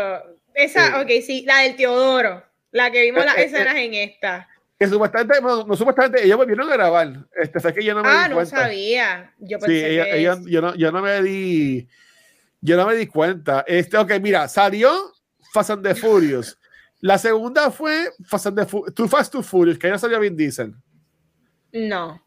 Esa, 0.55 1.01
ok, 1.01 1.09
sí, 1.27 1.45
la 1.47 1.63
del 1.63 1.77
Teodoro. 1.77 2.45
La 2.71 2.91
que 2.91 3.03
vimos 3.03 3.25
las 3.25 3.37
eh, 3.37 3.43
eh, 3.43 3.45
escenas 3.47 3.77
en 3.77 3.95
esta. 3.95 4.49
Que 4.79 4.87
supuestamente, 4.87 5.41
no, 5.41 5.65
no 5.65 5.77
supuestamente, 5.77 6.25
ellos 6.25 6.37
volvieron 6.37 6.71
a 6.71 6.73
grabar. 6.75 7.27
Este, 7.35 7.59
sé 7.59 7.73
que 7.73 7.83
yo 7.83 7.95
no 7.95 8.03
me 8.03 8.09
ah, 8.09 8.29
no 8.29 8.45
sabía. 8.45 9.33
Yo 9.39 9.59
pensé 9.59 9.81
sí, 9.81 9.85
ella, 9.87 10.09
ella, 10.09 10.39
yo, 10.47 10.61
no, 10.61 10.75
yo 10.75 10.93
no 10.93 11.03
me 11.03 11.23
di 11.23 11.89
yo 12.61 12.77
no 12.77 12.87
me 12.87 12.95
di 12.95 13.07
cuenta. 13.07 13.65
Este, 13.67 13.97
ok, 13.97 14.13
mira, 14.21 14.49
salió 14.49 15.13
Fast 15.53 15.71
and 15.71 15.83
the 15.83 15.95
Furious. 15.95 16.59
La 17.01 17.19
segunda 17.19 17.71
fue 17.71 18.11
Fast 18.25 18.47
and 18.47 18.59
the 18.59 18.67
Furious, 18.67 18.95
Too 18.95 19.09
Fast, 19.09 19.33
Too 19.33 19.43
Furious, 19.43 19.79
que 19.79 19.89
ya 19.89 19.99
salió 19.99 20.19
Vin 20.21 20.37
Diesel. 20.37 20.75
No. 21.73 22.23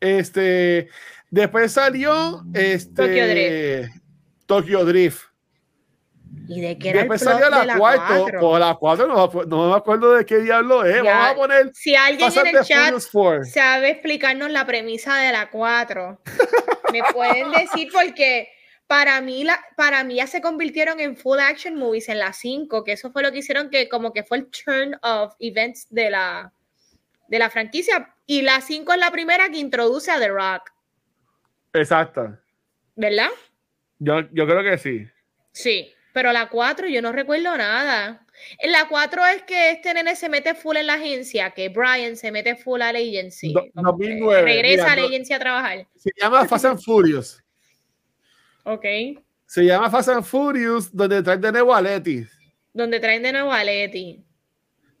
Este, 0.00 0.88
después 1.30 1.72
salió 1.72 2.44
este, 2.52 2.94
Tokyo 2.94 3.26
Drift. 3.26 3.90
Tokyo 4.46 4.84
Drift. 4.84 5.22
¿Y 6.48 6.60
de 6.60 6.78
qué 6.78 6.90
era 6.90 7.00
Después 7.00 7.20
salió 7.22 7.50
la, 7.50 7.64
la 7.64 7.78
cuarta. 7.78 8.38
Por 8.38 8.60
la 8.60 8.74
cuatro 8.74 9.06
no, 9.06 9.44
no, 9.46 9.70
me 9.70 9.76
acuerdo 9.76 10.14
de 10.14 10.24
qué 10.24 10.38
diablo 10.38 10.84
es. 10.84 11.02
Vamos 11.02 11.30
a 11.30 11.34
poner. 11.34 11.70
Si 11.74 11.94
alguien 11.94 12.30
en 12.32 12.56
el 12.56 12.64
chat 12.64 12.94
sabe 13.52 13.90
explicarnos 13.90 14.50
la 14.50 14.66
premisa 14.66 15.16
de 15.16 15.32
la 15.32 15.50
4. 15.50 16.20
Me 16.92 17.00
pueden 17.12 17.50
decir 17.52 17.88
porque 17.92 18.48
para 18.86 19.20
mí, 19.20 19.42
la, 19.44 19.58
para 19.76 20.04
mí 20.04 20.16
ya 20.16 20.26
se 20.26 20.40
convirtieron 20.40 21.00
en 21.00 21.16
full 21.16 21.38
action 21.40 21.74
movies 21.76 22.08
en 22.08 22.18
las 22.18 22.38
5, 22.38 22.84
que 22.84 22.92
eso 22.92 23.10
fue 23.10 23.22
lo 23.22 23.32
que 23.32 23.38
hicieron 23.38 23.68
que 23.70 23.88
como 23.88 24.12
que 24.12 24.22
fue 24.22 24.38
el 24.38 24.46
turn 24.46 24.96
of 25.02 25.34
events 25.40 25.86
de 25.90 26.10
la, 26.10 26.52
de 27.28 27.38
la 27.38 27.50
franquicia. 27.50 28.14
Y 28.26 28.42
la 28.42 28.60
5 28.60 28.92
es 28.92 28.98
la 28.98 29.10
primera 29.10 29.48
que 29.48 29.58
introduce 29.58 30.10
a 30.10 30.18
The 30.20 30.28
Rock. 30.28 30.70
Exacto. 31.72 32.38
¿Verdad? 32.94 33.28
Yo, 33.98 34.20
yo 34.32 34.46
creo 34.46 34.62
que 34.62 34.78
sí. 34.78 35.06
Sí, 35.52 35.92
pero 36.12 36.32
la 36.32 36.48
4 36.48 36.88
yo 36.88 37.02
no 37.02 37.12
recuerdo 37.12 37.56
nada. 37.56 38.24
En 38.58 38.70
la 38.70 38.86
4 38.88 39.26
es 39.26 39.42
que 39.42 39.70
este 39.70 39.94
nene 39.94 40.14
se 40.14 40.28
mete 40.28 40.54
full 40.54 40.76
en 40.76 40.86
la 40.86 40.94
agencia, 40.94 41.50
que 41.50 41.70
Brian 41.70 42.16
se 42.16 42.30
mete 42.30 42.54
full 42.56 42.82
a 42.82 42.92
la 42.92 42.98
agency. 42.98 43.52
Do- 43.52 43.66
como 43.74 43.92
2009, 43.92 44.40
que 44.40 44.44
regresa 44.44 44.82
mira, 44.82 44.92
a 44.92 44.96
la 44.96 45.02
no- 45.02 45.08
agencia 45.08 45.36
a 45.36 45.38
trabajar. 45.38 45.86
Se 45.96 46.10
llama 46.20 46.44
Fast 46.46 46.64
and 46.66 46.80
Furious. 46.80 47.42
Ok. 48.66 48.84
Se 49.46 49.62
llama 49.64 49.88
Fast 49.90 50.08
and 50.08 50.24
Furious, 50.24 50.94
donde 50.94 51.22
traen 51.22 51.40
de 51.40 51.52
nuevo 51.52 51.72
a 51.74 51.80
Letty. 51.80 52.26
Donde 52.72 52.98
traen 53.00 53.22
de 53.22 53.32
nuevo 53.32 53.52
a 53.52 53.62
Leti. 53.64 54.22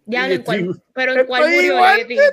Ya, 0.08 0.30
¿en 0.30 0.42
cuál- 0.42 0.80
pero 0.94 1.12
en 1.14 1.26
cuál 1.26 1.42
Estoy 1.42 1.56
murió 1.56 1.74
igual, 1.74 1.96
Leti. 1.98 2.12
estoy 2.14 2.26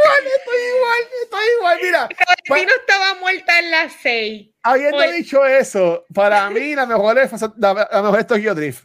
igual, 0.00 0.32
estoy 0.38 0.60
igual, 0.76 1.00
estoy 1.22 1.44
igual. 1.58 1.78
Mira, 1.82 2.08
Leti 2.48 2.66
no 2.66 2.72
estaba 2.80 3.14
muerta 3.20 3.58
en 3.58 3.70
las 3.70 3.92
6. 4.00 4.48
habiendo 4.62 4.96
Oye. 4.96 5.12
dicho 5.12 5.44
eso, 5.44 6.06
para 6.14 6.48
mí 6.48 6.74
la 6.74 6.86
mejor 6.86 7.18
es, 7.18 7.30
la, 7.58 7.88
la 7.92 8.02
mejor 8.02 8.18
es 8.20 8.26
Tokyo 8.26 8.54
Drift. 8.54 8.84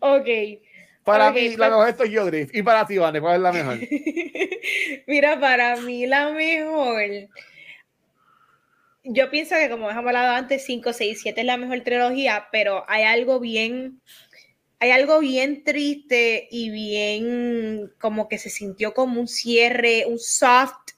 Ok. 0.00 0.28
Para 1.02 1.32
mí, 1.32 1.48
la 1.48 1.56
pues- 1.56 1.70
mejor 1.70 1.88
es 1.88 1.96
Tokyo 1.96 2.24
Drift. 2.26 2.54
Y 2.54 2.62
para 2.62 2.86
ti, 2.86 2.98
Vane, 2.98 3.20
¿cuál 3.22 3.36
es 3.36 3.40
la 3.40 3.52
mejor? 3.52 3.78
Mira, 5.06 5.40
para 5.40 5.76
mí 5.76 6.06
la 6.06 6.28
mejor. 6.30 7.00
Yo 9.04 9.30
pienso 9.30 9.56
que, 9.56 9.68
como 9.68 9.90
hemos 9.90 10.04
hablado 10.04 10.34
antes, 10.34 10.64
5, 10.64 10.92
6, 10.92 11.20
7 11.22 11.40
es 11.40 11.46
la 11.46 11.56
mejor 11.56 11.80
trilogía, 11.80 12.48
pero 12.52 12.84
hay 12.88 13.02
algo 13.04 13.40
bien. 13.40 14.00
Hay 14.78 14.90
algo 14.90 15.20
bien 15.20 15.62
triste 15.62 16.48
y 16.50 16.70
bien 16.70 17.92
como 18.00 18.28
que 18.28 18.38
se 18.38 18.50
sintió 18.50 18.94
como 18.94 19.20
un 19.20 19.28
cierre, 19.28 20.06
un 20.06 20.18
soft 20.18 20.92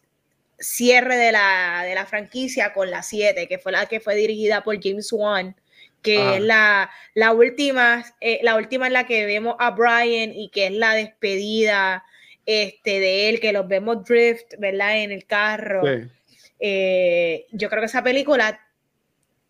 cierre 0.59 1.17
de 1.17 1.33
la, 1.33 1.83
de 1.85 1.95
la 1.95 2.07
franquicia 2.07 2.73
con 2.73 2.91
la 2.91 3.03
7, 3.03 3.47
que 3.47 3.59
fue 3.59 3.73
la 3.73 3.87
que 3.87 4.01
fue 4.01 4.15
dirigida 4.15 4.63
por 4.65 4.83
James 4.83 5.13
Wan, 5.13 5.55
que 6.01 6.37
es 6.37 6.41
la, 6.41 6.91
la 7.13 7.33
última, 7.33 8.05
eh, 8.21 8.41
la 8.43 8.57
última 8.57 8.87
en 8.87 8.95
la 8.95 9.07
que 9.07 9.27
vemos 9.27 9.57
a 9.59 9.73
Brian 9.73 10.33
y 10.35 10.49
que 10.49 10.67
es 10.67 10.73
la 10.73 10.95
despedida 10.95 12.05
este, 12.47 13.01
de 13.01 13.29
él, 13.29 13.41
que 13.41 13.53
los 13.53 13.69
vemos 13.69 14.03
drift, 14.05 14.55
¿verdad? 14.59 15.03
En 15.03 15.13
el 15.13 15.27
carro. 15.27 15.83
Sí. 15.85 16.09
Eh, 16.61 17.47
yo 17.53 17.69
creo 17.69 17.81
que 17.81 17.87
esa 17.87 18.03
película 18.03 18.61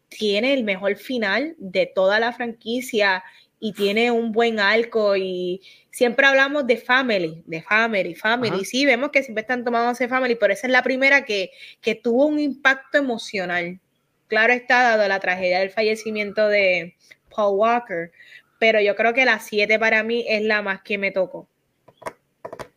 tiene 0.09 0.55
el 0.55 0.65
mejor 0.65 0.97
final 0.97 1.55
de 1.59 1.87
toda 1.87 2.21
la 2.21 2.33
franquicia 2.33 3.25
y 3.61 3.73
tiene 3.73 4.11
un 4.11 4.33
buen 4.33 4.61
arco 4.61 5.17
y 5.17 5.63
siempre 5.91 6.27
hablamos 6.27 6.67
de 6.67 6.77
family, 6.77 7.43
de 7.47 7.63
family, 7.63 8.15
family. 8.15 8.57
Ajá. 8.57 8.65
Sí, 8.65 8.85
vemos 8.85 9.11
que 9.11 9.23
siempre 9.23 9.43
están 9.43 9.65
tomándose 9.65 10.09
family, 10.09 10.35
pero 10.35 10.53
esa 10.53 10.67
es 10.67 10.73
la 10.73 10.83
primera 10.83 11.25
que, 11.25 11.51
que 11.81 11.95
tuvo 11.95 12.27
un 12.27 12.39
impacto 12.39 12.99
emocional. 12.99 13.81
Claro 14.27 14.53
está, 14.53 14.83
dado 14.83 15.09
la 15.09 15.21
tragedia 15.21 15.61
del 15.61 15.71
fallecimiento 15.71 16.49
de 16.49 16.97
Paul 17.35 17.57
Walker, 17.59 18.13
pero 18.59 18.81
yo 18.81 18.97
creo 18.97 19.15
que 19.15 19.25
la 19.25 19.39
7 19.39 19.79
para 19.79 20.03
mí 20.03 20.25
es 20.29 20.43
la 20.43 20.63
más 20.63 20.83
que 20.83 20.99
me 20.99 21.11
tocó. 21.11 21.49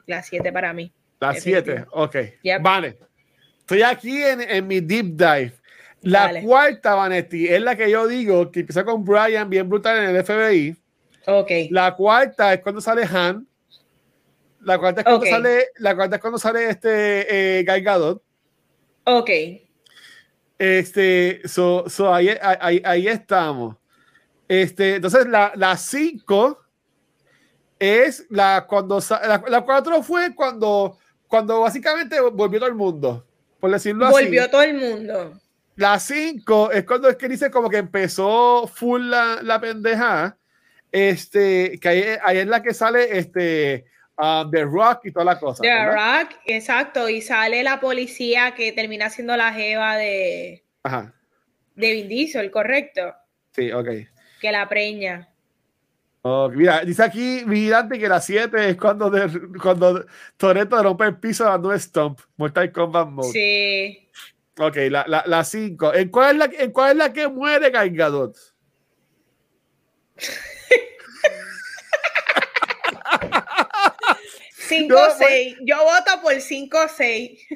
La 0.06 0.24
7 0.24 0.52
para 0.52 0.74
mí. 0.74 0.92
La 1.20 1.34
Definitivo. 1.34 1.76
7, 1.76 1.86
ok. 1.92 2.16
Yep. 2.44 2.62
Vale. 2.62 2.98
Estoy 3.68 3.82
aquí 3.82 4.24
en, 4.24 4.40
en 4.40 4.66
mi 4.66 4.80
deep 4.80 5.08
dive. 5.18 5.52
La 6.04 6.28
Dale. 6.28 6.42
cuarta, 6.42 6.96
Vanetti, 6.96 7.50
es 7.50 7.62
la 7.62 7.76
que 7.76 7.92
yo 7.92 8.08
digo 8.08 8.50
que 8.50 8.62
empieza 8.62 8.86
con 8.86 9.04
Brian 9.04 9.50
bien 9.50 9.68
brutal 9.68 9.98
en 9.98 10.16
el 10.16 10.24
FBI. 10.24 10.74
Ok. 11.26 11.52
La 11.72 11.94
cuarta 11.94 12.54
es 12.54 12.62
cuando 12.62 12.80
sale 12.80 13.04
Han. 13.04 13.46
La 14.62 14.80
cuarta 14.80 15.02
es 15.02 15.06
cuando 15.06 15.26
sale, 15.26 15.66
la 15.80 15.96
cuarta 15.98 16.16
es 16.16 16.22
cuando 16.22 16.40
sale 16.40 16.70
este 16.70 17.60
eh, 17.60 17.64
Gal 17.66 17.82
Gadot. 17.82 18.24
Ok. 19.04 19.30
Este, 20.58 21.42
so, 21.44 21.90
so 21.90 22.14
ahí, 22.14 22.30
ahí, 22.42 22.82
ahí 22.86 23.08
estamos. 23.10 23.76
Este, 24.48 24.96
entonces 24.96 25.28
la, 25.28 25.52
la 25.56 25.76
cinco 25.76 26.64
es 27.78 28.28
la 28.30 28.66
cuando 28.66 29.02
la, 29.10 29.44
la 29.46 29.62
cuatro 29.66 30.02
fue 30.02 30.34
cuando 30.34 30.98
cuando 31.28 31.60
básicamente 31.60 32.22
volvió 32.22 32.60
todo 32.60 32.70
el 32.70 32.76
mundo, 32.76 33.27
por 33.60 33.72
decirlo 33.72 34.10
Volvió 34.10 34.42
así. 34.44 34.52
todo 34.52 34.62
el 34.62 34.74
mundo. 34.76 35.40
La 35.76 36.00
5 36.00 36.72
es 36.72 36.86
cuando 36.86 37.10
es 37.10 37.16
que 37.18 37.28
dice 37.30 37.52
como 37.52 37.70
que 37.70 37.78
empezó 37.78 38.68
full 38.68 39.10
la, 39.10 39.40
la 39.44 39.60
pendeja. 39.62 40.38
Este, 40.92 41.78
que 41.80 41.88
ahí, 41.88 42.04
ahí 42.24 42.38
es 42.40 42.48
la 42.48 42.64
que 42.64 42.74
sale 42.74 43.18
este 43.18 43.86
um, 44.18 44.50
The 44.50 44.64
Rock 44.64 45.02
y 45.06 45.12
toda 45.12 45.26
la 45.26 45.40
cosa. 45.40 45.62
The 45.62 45.68
¿verdad? 45.70 46.22
Rock, 46.24 46.32
exacto. 46.46 47.10
Y 47.10 47.22
sale 47.22 47.62
la 47.64 47.80
policía 47.80 48.56
que 48.56 48.72
termina 48.72 49.10
siendo 49.10 49.36
la 49.38 49.54
jeva 49.54 49.98
de, 49.98 50.64
Ajá. 50.84 51.14
de 51.76 51.92
Vin 51.92 52.08
Diesel, 52.08 52.50
correcto. 52.52 53.14
Sí, 53.52 53.72
ok. 53.72 53.88
Que 54.42 54.52
la 54.52 54.68
preña. 54.70 55.30
Ok, 56.30 56.54
Mira, 56.56 56.82
dice 56.82 57.04
aquí 57.04 57.44
vigilante 57.46 57.98
que 57.98 58.10
la 58.10 58.20
7 58.20 58.70
es 58.72 58.76
cuando, 58.78 59.10
de, 59.10 59.30
cuando 59.62 60.06
Toretto 60.36 60.82
rompe 60.84 61.06
el 61.06 61.18
piso 61.20 61.46
dando 61.46 61.70
un 61.70 61.80
stomp. 61.80 62.20
Mortal 62.36 62.72
Kombat 62.72 63.08
Mode. 63.08 63.32
Sí. 63.32 64.10
Ok, 64.60 64.76
la 64.90 65.44
5. 65.44 65.94
¿En, 65.94 66.10
cuál 66.10 66.32
es 66.32 66.38
la, 66.50 66.64
¿En 66.64 66.72
cuál 66.72 66.92
es 66.92 66.98
la 66.98 67.14
que 67.14 67.28
muere 67.28 67.70
Gal 67.70 67.92
Gadot? 67.92 68.36
Cinco 74.68 74.96
Yo 74.96 75.16
voy- 75.20 75.28
6. 75.28 75.58
Yo 75.62 75.78
voto 75.78 76.22
por 76.22 76.40
5 76.42 76.78
6. 76.98 77.40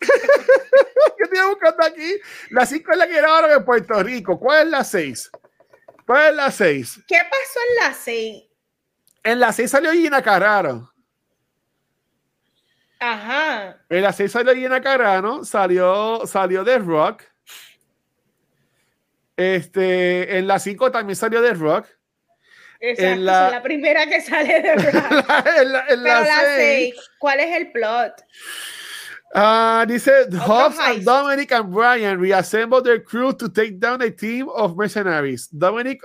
Yo 0.00 1.24
estoy 1.24 1.48
buscando 1.48 1.84
aquí. 1.84 2.14
La 2.50 2.66
5 2.66 2.92
es 2.92 2.98
la 2.98 3.06
que 3.06 3.16
grabaron 3.16 3.50
en 3.52 3.64
Puerto 3.64 4.02
Rico. 4.02 4.38
¿Cuál 4.38 4.66
es 4.66 4.70
la 4.70 4.84
6? 4.84 5.30
¿Cuál 6.06 6.30
es 6.30 6.34
la 6.36 6.50
6? 6.50 7.00
¿Qué 7.08 7.16
pasó 7.18 7.58
en 7.68 7.84
la 7.88 7.94
6? 7.94 8.42
En 9.24 9.40
la 9.40 9.52
6 9.52 9.70
salió 9.70 9.92
Gina 9.92 10.22
Carraro. 10.22 10.92
Ajá. 12.98 13.78
En 13.88 14.02
la 14.02 14.12
6 14.12 14.30
salió 14.32 14.54
Gina 14.54 14.80
Carrano. 14.80 15.44
Salió, 15.44 16.22
salió 16.26 16.64
The 16.64 16.78
Rock. 16.78 17.22
Este, 19.36 20.38
en 20.38 20.46
la 20.46 20.58
5 20.58 20.90
también 20.90 21.16
salió 21.16 21.42
The 21.42 21.54
Rock. 21.54 21.88
Exacto. 22.78 23.20
la- 23.22 23.32
esa 23.32 23.46
es 23.46 23.52
la 23.52 23.62
primera 23.62 24.06
que 24.06 24.20
sale 24.20 24.62
de 24.62 24.74
Rock. 24.76 25.46
en 25.56 25.72
la, 25.72 25.80
en 25.80 25.86
Pero 25.86 26.02
la 26.02 26.20
la 26.20 26.40
seis, 26.56 26.94
6, 26.96 27.10
¿cuál 27.18 27.40
es 27.40 27.56
el 27.56 27.72
plot? 27.72 28.12
Ah, 29.36 29.84
dice 29.86 30.26
Hobbs 30.32 30.78
and. 30.78 31.04
Dominic 31.04 31.52
and 31.52 31.70
Brian 31.72 32.18
reassemble 32.18 32.82
their 32.82 33.02
crew 33.02 33.32
to 33.32 33.48
take 33.48 33.78
down 33.78 34.02
a 34.02 34.10
team 34.10 34.48
of 34.48 34.76
mercenaries. 34.76 35.48
Dominic 35.52 36.00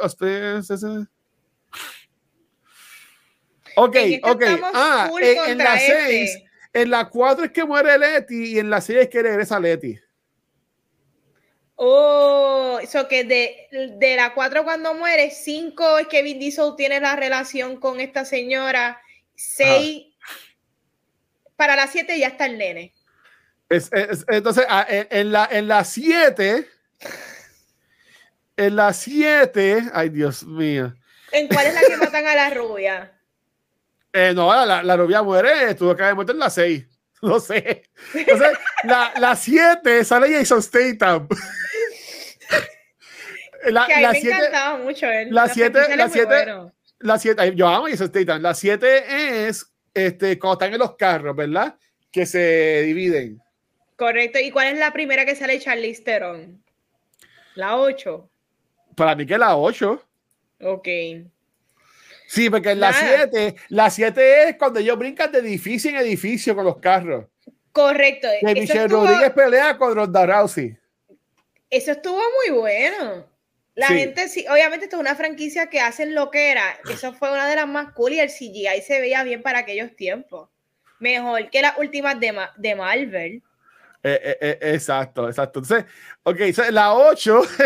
Ok, 3.76 3.98
ok. 4.24 4.44
Ah, 4.74 5.10
en, 5.22 5.52
en 5.52 5.58
la 5.58 5.76
este. 5.76 6.28
6, 6.28 6.44
en 6.74 6.90
la 6.90 7.10
4 7.10 7.45
es 7.45 7.52
que 7.52 7.66
muere 7.66 7.98
Leti 7.98 8.53
y 8.53 8.60
en 8.60 8.70
la 8.70 8.82
6 8.82 8.99
es 8.99 9.10
que 9.10 9.22
regresa 9.22 9.60
Leti. 9.60 9.98
Oh, 11.76 12.80
eso 12.82 13.08
que 13.08 13.24
de, 13.24 13.68
de 13.98 14.16
la 14.16 14.34
4 14.34 14.64
cuando 14.64 14.94
muere, 14.94 15.32
5 15.32 15.99
es 15.99 16.08
que 16.08 16.22
Vin 16.22 16.38
Diesel 16.38 16.74
tiene 16.78 16.99
la 16.99 17.16
relación 17.16 17.78
con 17.78 17.99
esta 17.99 18.24
señora, 18.24 19.02
6 19.36 20.06
para 21.56 21.76
la 21.76 21.88
7 21.88 22.18
ya 22.20 22.28
está 22.28 22.45
el 22.45 22.58
nene. 22.58 22.94
Es- 23.72 23.89
es- 23.93 24.26
entonces, 24.27 24.65
ah, 24.69 24.85
en, 24.89 25.31
la 25.31 25.48
en 25.52 25.68
la 25.68 25.84
7, 25.84 26.68
en 28.57 28.76
la 28.76 28.93
7, 28.93 29.84
ay 29.93 30.10
Dios 30.10 30.43
mío. 30.43 30.93
¿En 31.31 31.48
cuál 31.48 31.68
es 31.68 31.73
la 31.73 31.81
que 31.81 31.98
matan 31.98 32.27
a 32.27 32.35
la 32.35 32.49
rubia? 32.49 33.11
Eh, 34.14 34.34
no, 34.35 34.53
la, 34.65 34.84
la 34.84 34.98
rubia 34.98 35.23
muere, 35.23 35.73
tuvo 35.76 35.95
que 35.95 36.03
haber 36.03 36.15
muerto 36.15 36.34
en 36.34 36.39
la 36.39 36.49
6. 36.49 36.85
No 37.23 37.39
sé. 37.39 37.84
Entonces, 38.15 38.57
la, 38.84 39.14
la 39.19 39.35
7 39.35 40.03
sale 40.03 40.34
Jason 40.34 40.60
Statham. 40.61 41.27
La, 43.65 43.85
Que 43.85 43.93
a 43.93 43.98
mí 43.98 44.02
la 44.03 44.11
me 44.11 44.19
7, 44.22 44.35
encantaba 44.38 44.77
mucho 44.80 45.06
él. 45.06 45.27
la 45.31 45.48
siete- 45.48 45.72
franquicia 45.85 45.95
la 45.98 46.03
es 46.06 46.10
muy 46.10 46.14
siete- 46.19 46.34
bueno. 46.45 46.73
la 46.99 47.19
7, 47.19 47.56
yo 47.56 47.68
amo 47.68 47.88
Jason 47.88 48.07
Statham. 48.07 48.41
La 48.41 48.53
7 48.56 49.48
es 49.48 49.65
este, 49.93 50.39
cuando 50.39 50.53
están 50.53 50.73
en 50.73 50.80
los 50.80 50.95
carros, 50.95 51.35
¿verdad? 51.35 51.76
Que 52.11 52.26
se 52.26 52.81
dividen. 52.85 53.40
Correcto. 54.02 54.40
¿Y 54.40 54.49
cuál 54.49 54.65
es 54.73 54.80
la 54.80 54.91
primera 54.91 55.26
que 55.28 55.36
sale 55.36 55.60
Charlize 55.60 56.02
Theron? 56.02 56.60
La 57.53 57.78
8. 57.78 58.28
Para 58.95 59.14
mí 59.14 59.28
que 59.28 59.38
la 59.38 59.56
8. 59.56 60.03
Ok. 60.61 60.88
Sí, 62.28 62.49
porque 62.49 62.72
en 62.72 62.80
la 62.80 62.90
Nada. 62.90 63.28
7, 63.30 63.56
la 63.69 63.91
7 63.91 64.49
es 64.49 64.56
cuando 64.56 64.80
ellos 64.80 64.98
brincan 64.98 65.32
de 65.32 65.38
edificio 65.38 65.91
en 65.91 65.98
edificio 65.98 66.56
con 66.56 66.65
los 66.65 66.78
carros. 66.80 67.28
Correcto. 67.72 68.28
Que 68.40 68.56
Michelle 68.56 68.86
estuvo- 68.86 69.06
Rodríguez 69.06 69.30
pelea 69.34 69.78
con 69.78 69.94
Ronda 69.94 70.26
Rousey. 70.26 70.76
Eso 71.69 71.91
estuvo 71.91 72.18
muy 72.18 72.57
bueno. 72.60 73.28
La 73.76 73.86
gente 73.86 74.30
sí, 74.30 74.48
obviamente 74.49 74.86
esto 74.86 74.95
es 74.95 75.02
una 75.02 75.14
franquicia 75.14 75.69
que 75.69 75.80
hacen 75.80 76.15
lo 76.15 76.32
que 76.32 76.49
era. 76.49 76.76
Eso 76.91 77.14
fue 77.14 77.32
una 77.32 77.48
de 77.48 77.56
las 77.56 77.68
más 77.68 77.94
cool 77.94 78.14
y 78.14 78.19
el 78.19 78.30
CGI 78.32 78.82
se 78.82 78.99
veía 78.99 79.22
bien 79.23 79.44
para 79.44 79.60
aquellos 79.60 79.95
tiempos. 79.95 80.49
Mejor 80.99 81.52
que 81.52 81.61
las 81.61 81.78
últimas 81.78 82.19
de, 82.19 82.36
de 82.57 82.73
Marvel. 82.76 83.44
Eh, 84.03 84.19
eh, 84.23 84.38
eh, 84.41 84.73
exacto, 84.73 85.28
exacto. 85.28 85.60
Entonces, 85.60 85.86
ok, 86.23 86.40
la 86.72 86.94
8, 86.94 87.41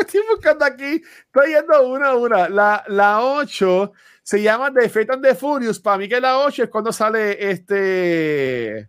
estoy 0.00 0.20
buscando 0.30 0.64
aquí, 0.64 1.02
estoy 1.26 1.54
yendo 1.54 1.88
una 1.88 2.08
a 2.08 2.16
una. 2.16 2.48
La, 2.48 2.84
la 2.88 3.22
8 3.22 3.92
se 4.22 4.40
llama 4.40 4.72
The 4.72 4.88
Fate 4.88 5.12
and 5.12 5.24
the 5.24 5.34
Furious. 5.34 5.78
Para 5.78 5.98
mí 5.98 6.08
que 6.08 6.20
la 6.20 6.38
8 6.38 6.64
es 6.64 6.70
cuando 6.70 6.92
sale 6.92 7.50
este... 7.50 8.88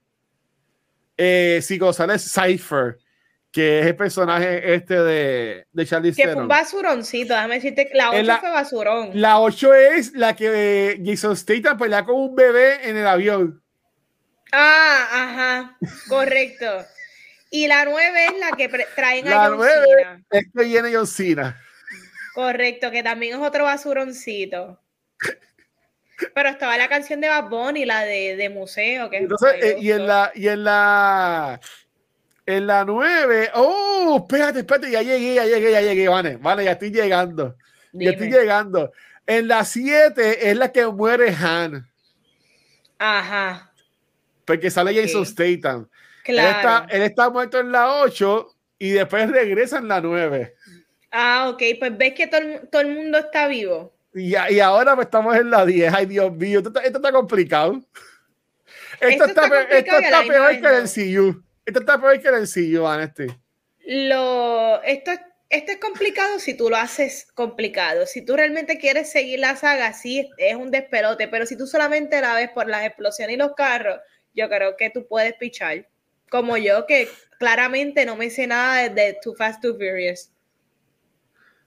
Eh, 1.18 1.60
sí, 1.62 1.78
cuando 1.78 1.94
sale 1.94 2.18
Cypher, 2.18 2.98
que 3.52 3.82
es 3.82 3.86
el 3.88 3.96
personaje 3.96 4.74
este 4.74 4.96
de, 5.00 5.68
de 5.72 5.86
Charlie 5.86 6.14
Que 6.14 6.24
fue 6.24 6.42
un 6.42 6.48
basuroncito, 6.48 7.34
déjame 7.34 7.56
decirte 7.56 7.90
la 7.94 8.12
8 8.12 8.38
fue 8.40 8.52
basurón. 8.52 9.10
La 9.14 9.40
8 9.40 9.74
es 9.74 10.14
la 10.14 10.36
que 10.36 11.02
Jason 11.04 11.36
Statham 11.36 11.78
pelea 11.78 12.04
con 12.06 12.16
un 12.16 12.36
bebé 12.36 12.90
en 12.90 12.98
el 12.98 13.06
avión. 13.06 13.63
Ah, 14.56 15.08
ajá, 15.12 15.78
correcto. 16.08 16.86
Y 17.50 17.68
la 17.68 17.86
9 17.86 18.26
es 18.26 18.40
la 18.40 18.52
que 18.56 18.70
traen 18.96 19.28
a 19.28 19.48
John 19.48 19.60
Cena. 19.60 20.24
Es 20.30 20.46
que 20.56 20.64
viene 20.64 20.94
John 20.94 21.08
Cena. 21.08 21.60
Correcto, 22.36 22.92
que 22.92 23.02
también 23.02 23.34
es 23.34 23.42
otro 23.42 23.64
basuroncito. 23.64 24.80
Pero 26.36 26.50
estaba 26.50 26.78
la 26.78 26.88
canción 26.88 27.20
de 27.20 27.30
Bad 27.30 27.50
Bunny, 27.50 27.86
la 27.86 28.06
de, 28.06 28.36
de 28.36 28.50
museo. 28.50 29.10
Que 29.10 29.18
Entonces, 29.18 29.56
eh, 29.60 29.78
y 29.80 29.92
en 29.92 30.06
la, 30.06 30.32
y 30.36 30.48
en 30.48 30.64
la, 30.64 31.60
en 32.46 32.68
la 32.68 32.86
9, 32.86 33.52
oh, 33.56 34.18
espérate, 34.22 34.60
espérate, 34.60 34.92
ya 34.92 35.02
llegué, 35.02 35.34
ya 35.34 35.46
llegué, 35.46 35.72
ya 35.72 35.82
llegué, 35.82 36.08
vale, 36.08 36.38
vale, 36.38 36.64
ya 36.64 36.74
estoy 36.74 36.92
llegando. 36.92 37.56
Ya 37.92 38.12
estoy 38.12 38.30
llegando. 38.32 38.92
En 39.26 39.48
la 39.48 39.66
7 39.66 40.50
es 40.50 40.58
la 40.58 40.72
que 40.72 40.86
muere 40.86 41.30
Han. 41.30 41.90
Ajá. 43.00 43.73
Porque 44.46 44.72
sale 44.72 44.94
Jason 44.94 45.26
Statham. 45.26 45.88
Claro. 46.24 46.50
Él 46.50 46.56
está, 46.56 46.88
él 46.90 47.02
está 47.02 47.30
muerto 47.30 47.60
en 47.60 47.72
la 47.72 48.02
8 48.02 48.56
y 48.80 48.90
después 48.92 49.30
regresa 49.30 49.78
en 49.78 49.88
la 49.88 50.02
9. 50.02 50.56
Ah, 51.12 51.50
ok, 51.50 51.62
pues 51.80 51.98
ves 51.98 52.14
que 52.14 52.28
todo, 52.28 52.42
todo 52.72 52.82
el 52.82 52.96
mundo 52.96 53.18
está 53.18 53.48
vivo. 53.48 53.94
Y, 54.14 54.36
y 54.36 54.60
ahora 54.60 54.96
pues 54.96 55.08
estamos 55.08 55.36
en 55.36 55.50
la 55.50 55.66
10. 55.66 55.94
Ay, 55.94 56.06
Dios 56.06 56.32
mío, 56.34 56.60
esto, 56.60 56.80
esto 56.80 56.98
está 56.98 57.12
complicado. 57.12 57.82
Esto, 59.00 59.26
está, 59.26 59.46
esto 59.70 59.98
está 59.98 60.24
peor 60.24 60.62
que 60.62 60.68
el 60.68 60.84
CU. 60.84 61.44
Esto 61.66 61.80
está 61.80 62.00
peor 62.00 62.22
que 62.22 62.28
el 62.30 62.48
CU, 62.48 62.88
Anesti. 62.88 63.28
Lo, 63.86 64.82
esto, 64.84 65.12
esto 65.50 65.72
es 65.72 65.78
complicado 65.78 66.40
si 66.40 66.56
tú 66.56 66.70
lo 66.70 66.78
haces 66.78 67.28
complicado. 67.34 68.06
Si 68.06 68.24
tú 68.24 68.36
realmente 68.36 68.78
quieres 68.78 69.12
seguir 69.12 69.40
la 69.40 69.56
saga, 69.56 69.94
sí, 69.94 70.30
es 70.38 70.56
un 70.56 70.72
despelote. 70.72 71.28
Pero 71.28 71.46
si 71.46 71.58
tú 71.58 71.68
solamente 71.68 72.22
la 72.22 72.36
ves 72.36 72.50
por 72.50 72.68
las 72.68 72.86
explosiones 72.86 73.36
y 73.36 73.38
los 73.38 73.54
carros, 73.56 74.00
yo 74.34 74.50
creo 74.50 74.76
que 74.78 74.90
tú 74.90 75.08
puedes 75.08 75.34
pichar. 75.36 75.88
Como 76.30 76.58
yo, 76.58 76.86
que 76.86 77.08
claramente 77.38 78.06
no 78.06 78.16
me 78.16 78.30
sé 78.30 78.48
nada 78.48 78.90
de 78.90 79.18
Too 79.22 79.36
Fast, 79.36 79.62
Too 79.62 79.74
Furious. 79.74 80.32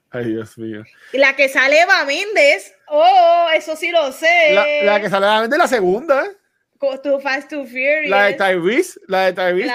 Ay, 0.09 0.25
Dios 0.25 0.57
mío. 0.57 0.83
Y 1.13 1.17
la 1.17 1.35
que 1.35 1.49
sale 1.49 1.81
Eva 1.81 2.05
Méndez, 2.05 2.73
oh, 2.87 3.47
eso 3.55 3.75
sí 3.75 3.91
lo 3.91 4.11
sé. 4.11 4.53
La, 4.83 5.01
que 5.01 5.09
sale 5.09 5.25
Eva 5.25 5.41
Méndez, 5.41 5.59
la 5.59 5.67
segunda. 5.67 6.25
Too 6.79 7.19
Fast, 7.19 7.49
Too 7.49 7.65
Furious. 7.65 8.09
La 8.09 8.25
de 8.25 8.33
Tyrese, 8.33 8.99
la 9.07 9.25
de 9.25 9.33
Tyrese, 9.33 9.73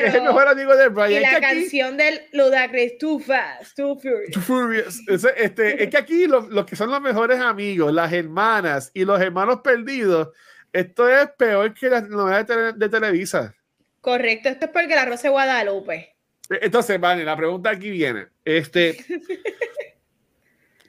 que, 0.00 0.06
es 0.06 0.14
el 0.14 0.22
mejor 0.22 0.48
amigo 0.48 0.76
de 0.76 0.88
Brian. 0.88 1.22
Y 1.22 1.24
la 1.24 1.40
canción 1.40 1.96
del 1.96 2.20
Ludacris, 2.32 2.98
Too 2.98 3.20
Fast, 3.20 3.76
Too 3.76 3.96
Furious. 3.96 4.30
Too 4.32 4.40
Furious. 4.40 5.00
Es, 5.08 5.24
este, 5.36 5.84
es 5.84 5.90
que 5.90 5.96
aquí 5.96 6.26
los 6.26 6.66
que 6.66 6.76
son 6.76 6.90
los 6.90 7.00
mejores 7.00 7.38
amigos, 7.40 7.92
las 7.92 8.12
hermanas 8.12 8.90
y 8.94 9.04
los 9.04 9.20
hermanos 9.20 9.60
perdidos, 9.62 10.28
esto 10.72 11.08
es 11.08 11.28
peor 11.38 11.74
que 11.74 11.88
las 11.88 12.08
novelas 12.08 12.46
de, 12.46 12.72
de 12.72 12.88
Televisa. 12.88 13.54
Correcto, 14.00 14.48
esto 14.48 14.66
es 14.66 14.70
porque 14.70 14.94
la 14.94 15.04
Rosa 15.04 15.24
de 15.24 15.28
Guadalupe. 15.30 16.16
Entonces, 16.48 17.00
vale, 17.00 17.24
la 17.24 17.36
pregunta 17.36 17.70
aquí 17.70 17.90
viene. 17.90 18.26
Este, 18.44 18.96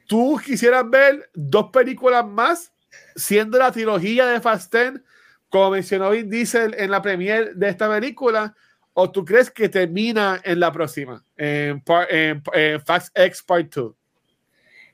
¿Tú 0.07 0.39
quisieras 0.43 0.89
ver 0.89 1.29
dos 1.33 1.69
películas 1.71 2.25
más 2.25 2.73
siendo 3.15 3.57
la 3.57 3.71
trilogía 3.71 4.25
de 4.25 4.41
Fast 4.41 4.71
Ten, 4.71 5.03
como 5.49 5.71
mencionó 5.71 6.09
Vin 6.09 6.29
Diesel 6.29 6.73
en 6.77 6.91
la 6.91 7.01
premiere 7.01 7.53
de 7.53 7.69
esta 7.69 7.89
película? 7.89 8.55
¿O 8.93 9.11
tú 9.11 9.23
crees 9.23 9.51
que 9.51 9.69
termina 9.69 10.41
en 10.43 10.59
la 10.59 10.71
próxima, 10.71 11.23
en, 11.37 11.81
Fast 12.85 13.17
X 13.17 13.43
Part 13.43 13.73
2? 13.73 13.95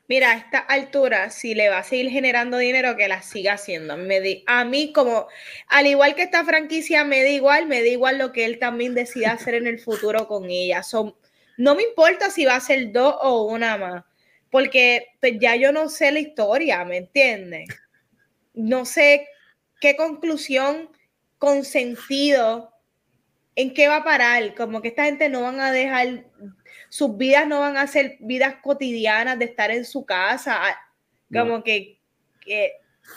Mira, 0.08 0.32
esta 0.32 0.58
altura, 0.58 1.28
si 1.28 1.54
le 1.54 1.68
va 1.68 1.78
a 1.78 1.84
seguir 1.84 2.10
generando 2.10 2.56
dinero, 2.56 2.96
que 2.96 3.08
la 3.08 3.20
siga 3.20 3.52
haciendo. 3.52 3.94
Me 3.98 4.42
a 4.46 4.64
mí, 4.64 4.90
como, 4.90 5.28
al 5.68 5.86
igual 5.86 6.14
que 6.14 6.22
esta 6.22 6.46
franquicia 6.46 7.04
me 7.04 7.22
da 7.22 7.28
igual, 7.28 7.66
me 7.66 7.82
da 7.82 7.88
igual 7.88 8.16
lo 8.16 8.32
que 8.32 8.46
él 8.46 8.58
también 8.58 8.94
decida 8.94 9.32
hacer 9.32 9.54
en 9.54 9.66
el 9.66 9.78
futuro 9.78 10.26
con 10.26 10.46
ella. 10.46 10.82
Son, 10.82 11.14
no 11.58 11.74
me 11.74 11.82
importa 11.82 12.30
si 12.30 12.46
va 12.46 12.56
a 12.56 12.60
ser 12.60 12.90
dos 12.90 13.16
o 13.20 13.44
una 13.52 13.76
más, 13.76 14.04
porque 14.50 15.08
pues, 15.20 15.34
ya 15.38 15.56
yo 15.56 15.72
no 15.72 15.90
sé 15.90 16.10
la 16.10 16.20
historia, 16.20 16.86
¿me 16.86 16.96
entiendes? 16.96 17.68
No 18.54 18.86
sé 18.86 19.28
qué 19.78 19.94
conclusión 19.94 20.88
con 21.36 21.66
sentido, 21.66 22.72
en 23.56 23.74
qué 23.74 23.88
va 23.88 23.96
a 23.96 24.04
parar, 24.04 24.54
como 24.54 24.80
que 24.80 24.88
esta 24.88 25.04
gente 25.04 25.28
no 25.28 25.42
van 25.42 25.60
a 25.60 25.70
dejar 25.70 26.24
sus 26.88 27.16
vidas 27.16 27.46
no 27.46 27.60
van 27.60 27.76
a 27.76 27.86
ser 27.86 28.16
vidas 28.20 28.56
cotidianas 28.62 29.38
de 29.38 29.46
estar 29.46 29.70
en 29.70 29.84
su 29.84 30.04
casa, 30.04 30.60
como 31.32 31.62
que, 31.62 31.98
que, 32.40 32.72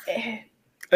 eh, 0.08 0.48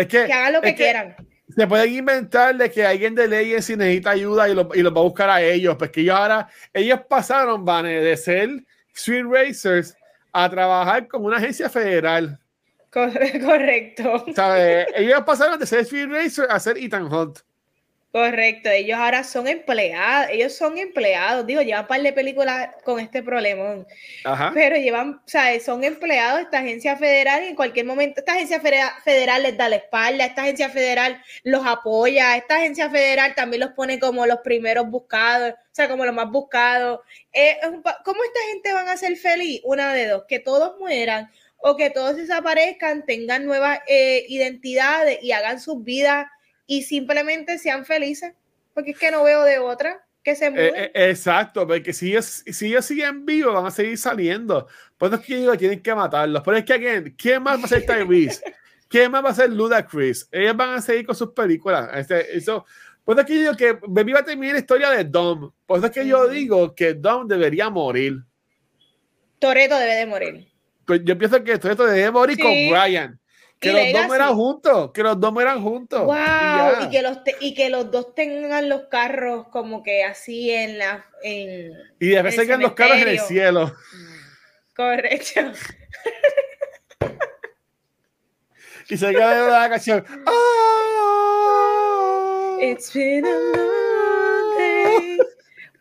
que, 0.08 0.24
hagan 0.24 0.54
lo 0.54 0.62
que, 0.62 0.76
quieran. 0.76 1.16
Se 1.56 1.68
pueden 1.68 1.94
inventar 1.94 2.56
de 2.56 2.70
que 2.70 2.86
alguien 2.86 3.16
de 3.16 3.28
leyes 3.28 3.66
si 3.66 3.76
necesita 3.76 4.12
ayuda 4.12 4.50
y 4.50 4.54
los 4.54 4.76
lo 4.76 4.94
va 4.94 5.02
a 5.02 5.04
buscar 5.04 5.30
a 5.30 5.42
ellos, 5.42 5.76
porque 5.78 6.02
ellos 6.02 6.16
ahora, 6.16 6.50
ellos 6.74 7.00
pasaron, 7.08 7.64
van 7.64 7.86
de 7.86 8.18
ser 8.18 8.50
Street 8.94 9.26
Racers 9.28 9.96
a 10.32 10.50
trabajar 10.50 11.08
con 11.08 11.24
una 11.24 11.38
agencia 11.38 11.70
federal. 11.70 12.40
Correcto. 12.92 14.26
Ellos 14.96 15.24
pasaron 15.26 15.60
de 15.60 15.66
ser 15.66 15.82
Street 15.82 16.08
Racers 16.10 16.48
a 16.50 16.60
ser 16.60 16.78
Ethan 16.78 17.12
Hunt. 17.12 17.40
Correcto, 18.16 18.70
ellos 18.70 18.98
ahora 18.98 19.26
son 19.26 19.46
empleados, 19.46 20.30
ellos 20.32 20.56
son 20.56 20.78
empleados, 20.78 21.46
digo, 21.46 21.62
llevan 21.62 21.82
un 21.82 21.88
par 21.90 22.02
de 22.02 22.14
películas 22.14 22.70
con 22.86 22.98
este 23.02 23.22
problema, 23.22 23.86
pero 24.54 24.78
llevan, 24.78 25.16
o 25.16 25.28
sea, 25.28 25.60
son 25.60 25.84
empleados 25.84 26.38
de 26.38 26.44
esta 26.44 26.60
agencia 26.60 26.96
federal 26.96 27.44
y 27.44 27.48
en 27.48 27.56
cualquier 27.58 27.86
momento 27.86 28.22
esta 28.22 28.36
agencia 28.36 28.62
federal 28.62 29.44
les 29.44 29.58
da 29.58 29.68
la 29.68 29.76
espalda, 29.76 30.24
esta 30.24 30.44
agencia 30.44 30.70
federal 30.70 31.22
los 31.44 31.68
apoya, 31.68 32.38
esta 32.38 32.56
agencia 32.56 32.90
federal 32.90 33.36
también 33.36 33.60
los 33.60 33.72
pone 33.72 34.00
como 34.00 34.26
los 34.26 34.40
primeros 34.40 34.90
buscados, 34.90 35.52
o 35.52 35.76
sea, 35.76 35.90
como 35.90 36.06
los 36.06 36.16
más 36.16 36.32
buscados. 36.32 37.02
Eh, 37.34 37.58
¿Cómo 38.06 38.24
esta 38.24 38.40
gente 38.50 38.72
van 38.72 38.88
a 38.88 38.96
ser 38.96 39.18
feliz? 39.18 39.60
Una 39.66 39.92
de 39.94 40.08
dos, 40.08 40.24
que 40.26 40.40
todos 40.40 40.80
mueran 40.80 41.30
o 41.58 41.76
que 41.76 41.90
todos 41.90 42.16
desaparezcan, 42.16 43.06
tengan 43.06 43.46
nuevas 43.46 43.80
eh, 43.90 44.24
identidades 44.30 45.22
y 45.22 45.34
hagan 45.34 45.60
sus 45.60 45.84
vidas 45.84 46.28
y 46.68 46.84
simplemente 46.84 47.58
sean 47.58 47.86
felices, 47.86 48.34
porque 48.74 48.92
es 48.92 49.00
que 49.00 49.12
no 49.12 49.24
veo 49.24 49.44
de 49.44 49.60
otra 49.60 50.06
que 50.24 50.36
se 50.36 50.50
mueva. 50.50 50.78
Eh, 50.78 50.92
eh, 50.94 51.10
exacto, 51.10 51.68
porque 51.68 51.94
si 51.94 52.10
ellos, 52.10 52.44
si 52.46 52.68
ellos 52.68 52.86
siguen 52.86 53.26
vivos 53.26 53.54
van 53.54 53.68
a 53.68 53.72
seguir 53.72 53.98
saliendo. 53.98 54.68
Pues 54.98 55.12
no 55.12 55.18
es 55.18 55.26
que 55.26 55.38
digo 55.38 55.56
tienen 55.56 55.82
que 55.82 55.94
matarlos, 55.94 56.42
pero 56.44 56.58
es 56.58 56.66
que 56.66 57.14
¿quién 57.16 57.44
más 57.44 57.60
va 57.60 57.66
a 57.66 57.68
ser 57.68 57.86
Tyrese? 57.86 58.42
¿Quién 58.88 59.12
más 59.12 59.24
va 59.24 59.30
a 59.30 59.36
ser 59.36 59.52
Ludacris? 59.52 60.28
Ellos 60.32 60.56
van 60.56 60.76
a 60.76 60.82
seguir 60.82 61.06
con 61.06 61.16
sus 61.16 61.32
películas. 61.32 61.90
Este, 61.94 62.38
eso, 62.38 62.66
pues 63.04 63.18
es 63.18 63.26
que 63.26 63.34
yo 63.34 63.40
digo 63.40 63.56
que 63.56 63.80
Baby 63.88 64.14
va 64.14 64.20
a 64.20 64.26
terminar 64.26 64.54
la 64.54 64.60
historia 64.60 64.90
de 64.92 65.04
Dom. 65.04 65.52
Pues 65.66 65.84
es 65.84 65.92
que 65.92 66.08
yo 66.08 66.28
digo 66.28 66.74
que 66.74 66.94
Dom 66.94 67.28
debería 67.28 67.70
morir. 67.70 68.24
Toreto 69.40 69.78
debe 69.78 69.96
de 69.96 70.06
morir. 70.06 70.48
Pues 70.86 71.02
yo 71.04 71.18
pienso 71.18 71.44
que 71.44 71.58
Toreto 71.58 71.86
debe 71.86 72.12
morir 72.12 72.38
con 72.40 72.52
Brian. 72.52 73.20
Que 73.60 73.72
los 73.72 73.94
dos 73.94 74.16
eran 74.16 74.36
juntos, 74.36 74.92
que 74.92 75.02
los 75.02 75.20
dos 75.20 75.34
eran 75.42 75.64
juntos. 75.64 76.06
Wow, 76.06 76.84
y, 76.84 76.90
que 76.90 77.02
los 77.02 77.20
y 77.40 77.54
que 77.54 77.70
los 77.70 77.90
dos 77.90 78.14
tengan 78.14 78.70
los 78.70 78.84
carros 78.90 79.48
como 79.48 79.82
que 79.82 80.04
así 80.04 80.52
en 80.52 80.78
la 80.78 81.06
en 81.24 81.72
Y 82.00 82.10
después 82.10 82.36
tengan 82.36 82.62
los 82.62 82.74
carros 82.74 82.98
en 82.98 83.08
el 83.08 83.20
cielo. 83.20 83.74
Correcto. 84.76 85.40
y 88.90 88.98
se 88.98 89.12
queda 89.12 89.48
la 89.48 89.70
canción. 89.70 90.04
Oh, 90.28 90.56
It's 92.62 92.94
been 92.94 93.26
a 93.26 93.30
long 93.30 94.58
day 94.58 95.18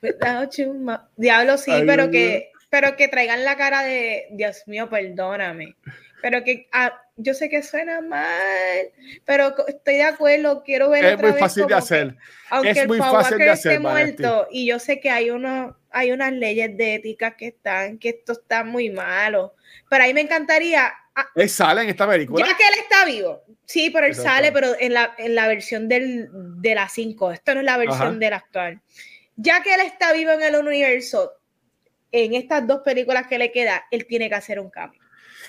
without 0.03 0.57
you. 0.57 0.87
Diablo 1.17 1.59
sí, 1.59 1.73
pero 1.87 2.11
que 2.11 2.51
pero 2.71 2.97
que 2.97 3.09
traigan 3.09 3.45
la 3.45 3.57
cara 3.57 3.83
de 3.83 4.27
Dios 4.33 4.65
mío, 4.67 4.91
perdóname 4.91 5.77
Pero 6.21 6.43
que 6.43 6.67
ah, 6.73 7.04
yo 7.17 7.35
sé 7.35 7.49
que 7.49 7.63
suena 7.63 8.01
mal, 8.01 8.91
pero 9.25 9.55
estoy 9.69 9.95
de 9.95 10.03
acuerdo, 10.03 10.63
quiero 10.65 10.91
ver. 10.91 11.05
Es 11.05 11.21
muy 11.21 11.33
fácil 11.33 11.67
de 11.67 11.75
hacer. 11.75 12.17
aunque 12.51 12.71
es 12.71 12.77
el 12.79 12.89
muy 12.89 12.99
fácil 12.99 13.39
de 13.39 13.45
Walker 13.45 13.51
hacer, 13.51 13.73
esté 13.73 13.79
muerto, 13.79 14.49
y 14.51 14.67
yo 14.67 14.79
sé 14.79 15.01
que 15.01 15.11
hay 15.11 15.31
unos, 15.31 15.75
hay 15.91 16.11
unas 16.11 16.33
leyes 16.33 16.77
de 16.77 16.97
ética 16.97 17.37
que 17.37 17.49
están, 17.49 17.99
que 17.99 18.11
esto 18.11 18.33
está 18.33 18.65
muy 18.65 18.91
malo. 18.91 19.55
Pero 19.89 20.05
ahí 20.05 20.15
me 20.15 20.23
encantaría, 20.23 20.93
ah, 21.15 21.27
Él 21.37 21.49
sale 21.49 21.83
en 21.83 21.91
esta 21.91 22.09
película. 22.09 22.45
ya 22.45 22.57
que 22.57 22.65
él 22.65 22.75
está 22.81 23.05
vivo, 23.05 23.45
sí, 23.65 23.91
pero 23.91 24.07
él 24.07 24.15
sale, 24.15 24.51
pero 24.51 24.75
en 24.79 24.95
la, 24.95 25.15
en 25.17 25.35
la 25.37 25.47
versión 25.47 25.89
del, 25.89 26.29
de 26.33 26.75
la 26.75 26.89
5, 26.89 27.33
esto 27.33 27.55
no 27.55 27.61
es 27.61 27.67
la 27.67 27.77
versión 27.77 28.09
Ajá. 28.09 28.19
del 28.19 28.33
actual. 28.33 28.81
Ya 29.37 29.63
que 29.63 29.75
él 29.75 29.83
está 29.83 30.13
vivo 30.13 30.33
en 30.33 30.43
el 30.43 30.57
universo, 30.57 31.33
en 32.11 32.35
estas 32.35 32.67
dos 32.67 32.83
películas 32.85 33.27
que 33.29 33.39
le 33.39 33.53
queda, 33.53 33.85
él 33.91 34.07
tiene 34.07 34.29
que 34.29 34.35
hacer 34.35 34.59
un 34.59 34.71
cambio. 34.71 35.04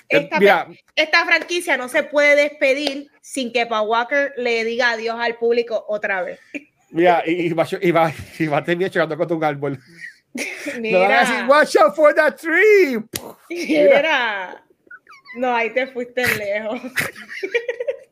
Esta, 0.08 0.66
Eh, 0.70 0.80
esta 0.94 1.24
franquicia 1.24 1.76
no 1.76 1.88
se 1.88 2.02
puede 2.04 2.36
despedir 2.36 3.10
sin 3.20 3.52
que 3.52 3.66
Paul 3.66 3.88
Walker 3.88 4.32
le 4.36 4.64
diga 4.64 4.90
adiós 4.92 5.16
al 5.18 5.36
público 5.36 5.84
otra 5.88 6.22
vez. 6.22 6.38
mira, 6.90 7.22
y, 7.26 7.46
y 7.46 7.52
va, 7.52 7.66
y 7.80 7.90
va, 7.90 8.12
y 8.38 8.46
va 8.46 8.58
a 8.58 8.64
terminar 8.64 8.90
chocando 8.90 9.16
contra 9.16 9.36
un 9.36 9.44
árbol. 9.44 9.78
Le 10.80 10.92
van 10.98 11.12
a 11.12 11.20
decir, 11.20 11.34
Mira, 11.36 11.48
watch 11.48 11.76
out 11.76 11.94
for 11.96 12.14
that 12.14 12.36
tree. 12.36 12.98
mira. 13.48 14.62
No, 15.36 15.54
ahí 15.54 15.70
te 15.70 15.86
fuiste 15.86 16.24
lejos. 16.36 16.80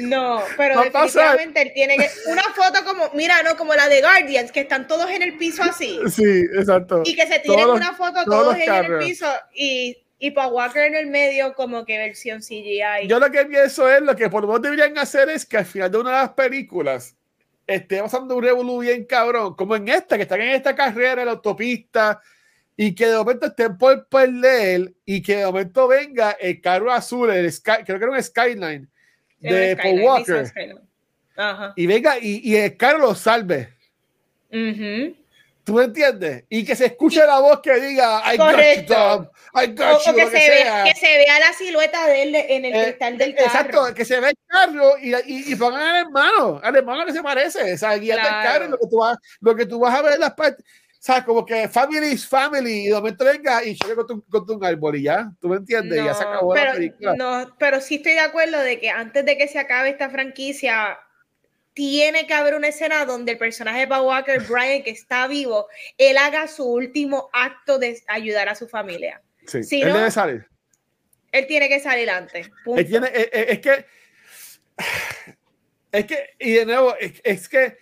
No, 0.00 0.42
pero 0.56 0.76
Va 0.76 0.90
pasar. 0.90 1.36
definitivamente 1.38 1.62
él 1.62 1.72
tiene 1.74 1.96
que. 1.96 2.08
Una 2.26 2.42
foto 2.42 2.84
como, 2.84 3.10
mira, 3.14 3.42
no, 3.42 3.56
como 3.56 3.74
la 3.74 3.88
de 3.88 4.00
Guardians, 4.00 4.50
que 4.50 4.60
están 4.60 4.86
todos 4.86 5.08
en 5.10 5.22
el 5.22 5.36
piso 5.36 5.62
así. 5.62 6.00
Sí, 6.10 6.40
exacto. 6.52 7.02
Y 7.04 7.14
que 7.14 7.26
se 7.26 7.38
tiren 7.38 7.60
Todos 7.60 7.76
una 7.76 7.94
foto 7.94 8.24
todos 8.24 8.56
en 8.56 8.72
el 8.72 8.98
piso 8.98 9.26
y, 9.54 9.96
y 10.18 10.30
Paul 10.32 10.52
Walker 10.52 10.82
en 10.82 10.96
el 10.96 11.06
medio, 11.06 11.54
como 11.54 11.84
que 11.84 11.98
versión 11.98 12.40
CGI. 12.40 13.06
Yo 13.06 13.20
lo 13.20 13.30
que 13.30 13.44
pienso 13.46 13.88
es 13.88 14.02
lo 14.02 14.16
que 14.16 14.28
por 14.28 14.42
lo 14.42 14.48
menos 14.48 14.62
deberían 14.62 14.98
hacer 14.98 15.30
es 15.30 15.46
que 15.46 15.58
al 15.58 15.66
final 15.66 15.90
de 15.90 15.98
una 15.98 16.10
de 16.10 16.16
las 16.16 16.30
películas 16.30 17.14
esté 17.66 18.02
pasando 18.02 18.36
un 18.36 18.42
revolú 18.42 18.80
bien 18.80 19.04
cabrón, 19.04 19.54
como 19.54 19.76
en 19.76 19.88
esta, 19.88 20.16
que 20.16 20.22
están 20.22 20.40
en 20.40 20.50
esta 20.50 20.74
carrera 20.74 21.22
en 21.22 21.26
la 21.26 21.32
autopista 21.32 22.20
y 22.76 22.94
que 22.94 23.06
de 23.06 23.16
momento 23.16 23.46
estén 23.46 23.76
por 23.78 24.06
perder 24.08 24.92
y 25.04 25.22
que 25.22 25.36
de 25.36 25.46
momento 25.46 25.86
venga 25.88 26.32
el 26.32 26.60
carro 26.60 26.92
azul, 26.92 27.30
el 27.30 27.50
Sky, 27.52 27.84
creo 27.84 27.98
que 27.98 28.04
era 28.04 28.12
un 28.12 28.22
Skyline 28.22 28.88
de 29.38 29.70
el 29.72 29.76
Paul 29.76 29.86
Skyline, 29.98 30.04
Walker. 30.04 30.52
Ajá. 31.36 31.72
y 31.76 31.86
venga 31.86 32.18
y, 32.18 32.40
y 32.42 32.56
el 32.56 32.76
carro 32.76 32.98
lo 32.98 33.14
salve. 33.14 33.68
Ujú. 34.50 35.16
¿Tú 35.64 35.72
me 35.72 35.84
entiendes? 35.84 36.44
Y 36.50 36.62
que 36.64 36.76
se 36.76 36.84
escuche 36.86 37.24
la 37.24 37.38
voz 37.40 37.60
que 37.60 37.72
diga 37.80 38.22
I 38.32 38.36
got 38.36 38.46
you, 38.46 38.52
Correcto. 38.52 39.30
I 39.54 39.64
O, 39.64 39.74
got 39.74 39.80
o 39.80 40.04
you, 40.10 40.14
que, 40.14 40.22
lo 40.24 40.30
se 40.30 40.36
que 40.38 40.50
vea, 40.50 40.84
que 40.84 40.94
se 40.94 41.06
vea 41.06 41.40
la 41.40 41.52
silueta 41.54 42.06
de 42.06 42.22
él 42.22 42.34
en 42.34 42.64
el 42.66 42.74
Eh, 42.74 42.82
cristal 42.84 43.16
del 43.18 43.34
carro. 43.34 43.46
Exacto, 43.46 43.94
que 43.94 44.04
se 44.04 44.20
ve 44.20 44.28
el 44.30 44.36
carro 44.46 44.98
y, 44.98 45.14
y, 45.14 45.52
y 45.52 45.56
pongan 45.56 45.80
al 45.82 45.96
hermano, 46.06 46.60
al 46.62 46.76
hermano 46.76 47.06
que 47.06 47.12
se 47.14 47.22
parece, 47.22 47.72
o 47.72 47.78
sea, 47.78 47.96
guiando 47.96 48.28
Claro. 48.28 48.36
el 48.42 48.52
carro, 48.52 48.64
y 48.66 48.68
lo 48.72 48.78
que 48.78 48.86
tú 48.90 48.98
vas, 48.98 49.18
lo 49.40 49.56
que 49.56 49.66
tú 49.66 49.78
vas 49.80 49.94
a 49.94 50.02
ver 50.02 50.14
en 50.14 50.20
las 50.20 50.34
partes, 50.34 50.64
sea, 51.04 51.22
como 51.24 51.44
que 51.44 51.68
family 51.68 52.06
is 52.12 52.26
family, 52.26 52.84
y 52.84 52.88
de 52.88 52.94
momento 52.94 53.24
venga 53.26 53.62
y 53.62 53.76
choque 53.76 53.94
contra, 53.94 54.16
un- 54.16 54.22
contra 54.22 54.56
un 54.56 54.64
árbol 54.64 54.96
y 54.96 55.02
ya, 55.02 55.30
¿tú 55.40 55.48
me 55.48 55.56
entiendes? 55.56 56.00
y 56.00 56.04
ya 56.04 56.14
se 56.14 56.24
No, 56.24 56.30
acabó 56.30 56.54
la 56.54 56.60
pero, 56.62 56.72
película. 56.74 57.14
no, 57.16 57.56
pero 57.58 57.80
sí 57.82 57.96
estoy 57.96 58.12
de 58.12 58.20
acuerdo 58.20 58.58
de 58.60 58.80
que 58.80 58.88
antes 58.88 59.24
de 59.24 59.36
que 59.36 59.46
se 59.48 59.58
acabe 59.58 59.90
esta 59.90 60.08
franquicia, 60.08 60.98
tiene 61.74 62.26
que 62.26 62.32
haber 62.34 62.54
una 62.54 62.68
escena 62.68 63.04
donde 63.04 63.32
el 63.32 63.38
personaje 63.38 63.80
de 63.80 63.86
Paul 63.88 64.06
Walker, 64.06 64.40
Brian, 64.48 64.82
que 64.82 64.90
está 64.92 65.26
vivo, 65.26 65.66
él 65.98 66.16
haga 66.16 66.48
su 66.48 66.64
último 66.64 67.28
acto 67.32 67.78
de 67.78 68.00
ayudar 68.06 68.48
a 68.48 68.54
su 68.54 68.66
familia. 68.68 69.20
Sí, 69.46 69.62
si 69.62 69.82
él 69.82 69.88
no- 69.88 69.98
debe 69.98 70.10
salir. 70.10 70.46
Él 71.32 71.46
tiene 71.48 71.68
que 71.68 71.80
salir 71.80 72.08
antes. 72.08 72.48
Él 72.76 72.86
tiene- 72.86 73.08
es, 73.12 73.28
es- 73.32 73.46
es 73.50 73.58
que, 73.58 73.86
es 75.92 76.04
que, 76.06 76.30
y 76.38 76.52
de 76.52 76.66
nuevo, 76.66 76.94
es, 76.96 77.20
es 77.24 77.48
que, 77.48 77.76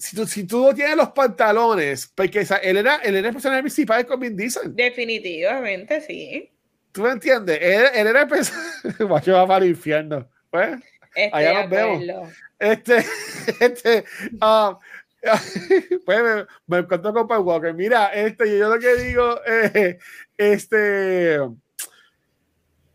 si 0.00 0.16
tú, 0.16 0.26
si 0.26 0.44
tú 0.44 0.64
no 0.66 0.74
tienes 0.74 0.96
los 0.96 1.10
pantalones, 1.10 2.10
porque 2.14 2.40
o 2.40 2.46
sea, 2.46 2.56
él, 2.56 2.78
era, 2.78 2.96
él 2.96 3.16
era 3.16 3.28
el 3.28 3.34
personaje 3.34 3.60
principal 3.60 4.06
con 4.06 4.18
Vin 4.18 4.34
Diesel. 4.34 4.74
Definitivamente, 4.74 6.00
sí. 6.00 6.50
¿Tú 6.90 7.02
me 7.02 7.10
entiendes? 7.10 7.58
Él, 7.60 7.82
él 7.94 8.06
era 8.06 8.22
el 8.22 8.28
personaje. 8.28 9.04
Guacho 9.04 9.34
va 9.34 9.46
para 9.46 9.64
el 9.64 9.72
infierno. 9.72 10.26
Pues, 10.48 10.80
Estoy 11.14 11.30
Allá 11.32 11.60
nos 11.62 11.70
vemos. 11.70 12.30
este, 12.58 13.04
este, 13.60 14.04
ah, 14.40 14.78
pues 16.06 16.46
me, 16.66 16.82
me 16.82 16.86
con 16.86 17.28
Paul 17.28 17.44
Walker. 17.44 17.74
Mira, 17.74 18.06
este, 18.06 18.58
yo 18.58 18.74
lo 18.74 18.80
que 18.80 18.94
digo, 18.94 19.38
eh, 19.46 19.98
este, 20.38 21.34
él 21.34 21.58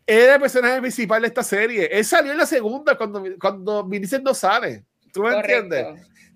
era 0.06 0.34
el 0.34 0.40
personaje 0.40 0.80
principal 0.80 1.22
de 1.22 1.28
esta 1.28 1.44
serie. 1.44 1.88
Él 1.92 2.04
salió 2.04 2.32
en 2.32 2.38
la 2.38 2.46
segunda 2.46 2.96
cuando, 2.96 3.22
cuando 3.40 3.84
Vincent 3.84 4.24
no 4.24 4.34
sale. 4.34 4.84
¿Tú 5.12 5.22
me 5.22 5.36
entiendes? 5.36 5.86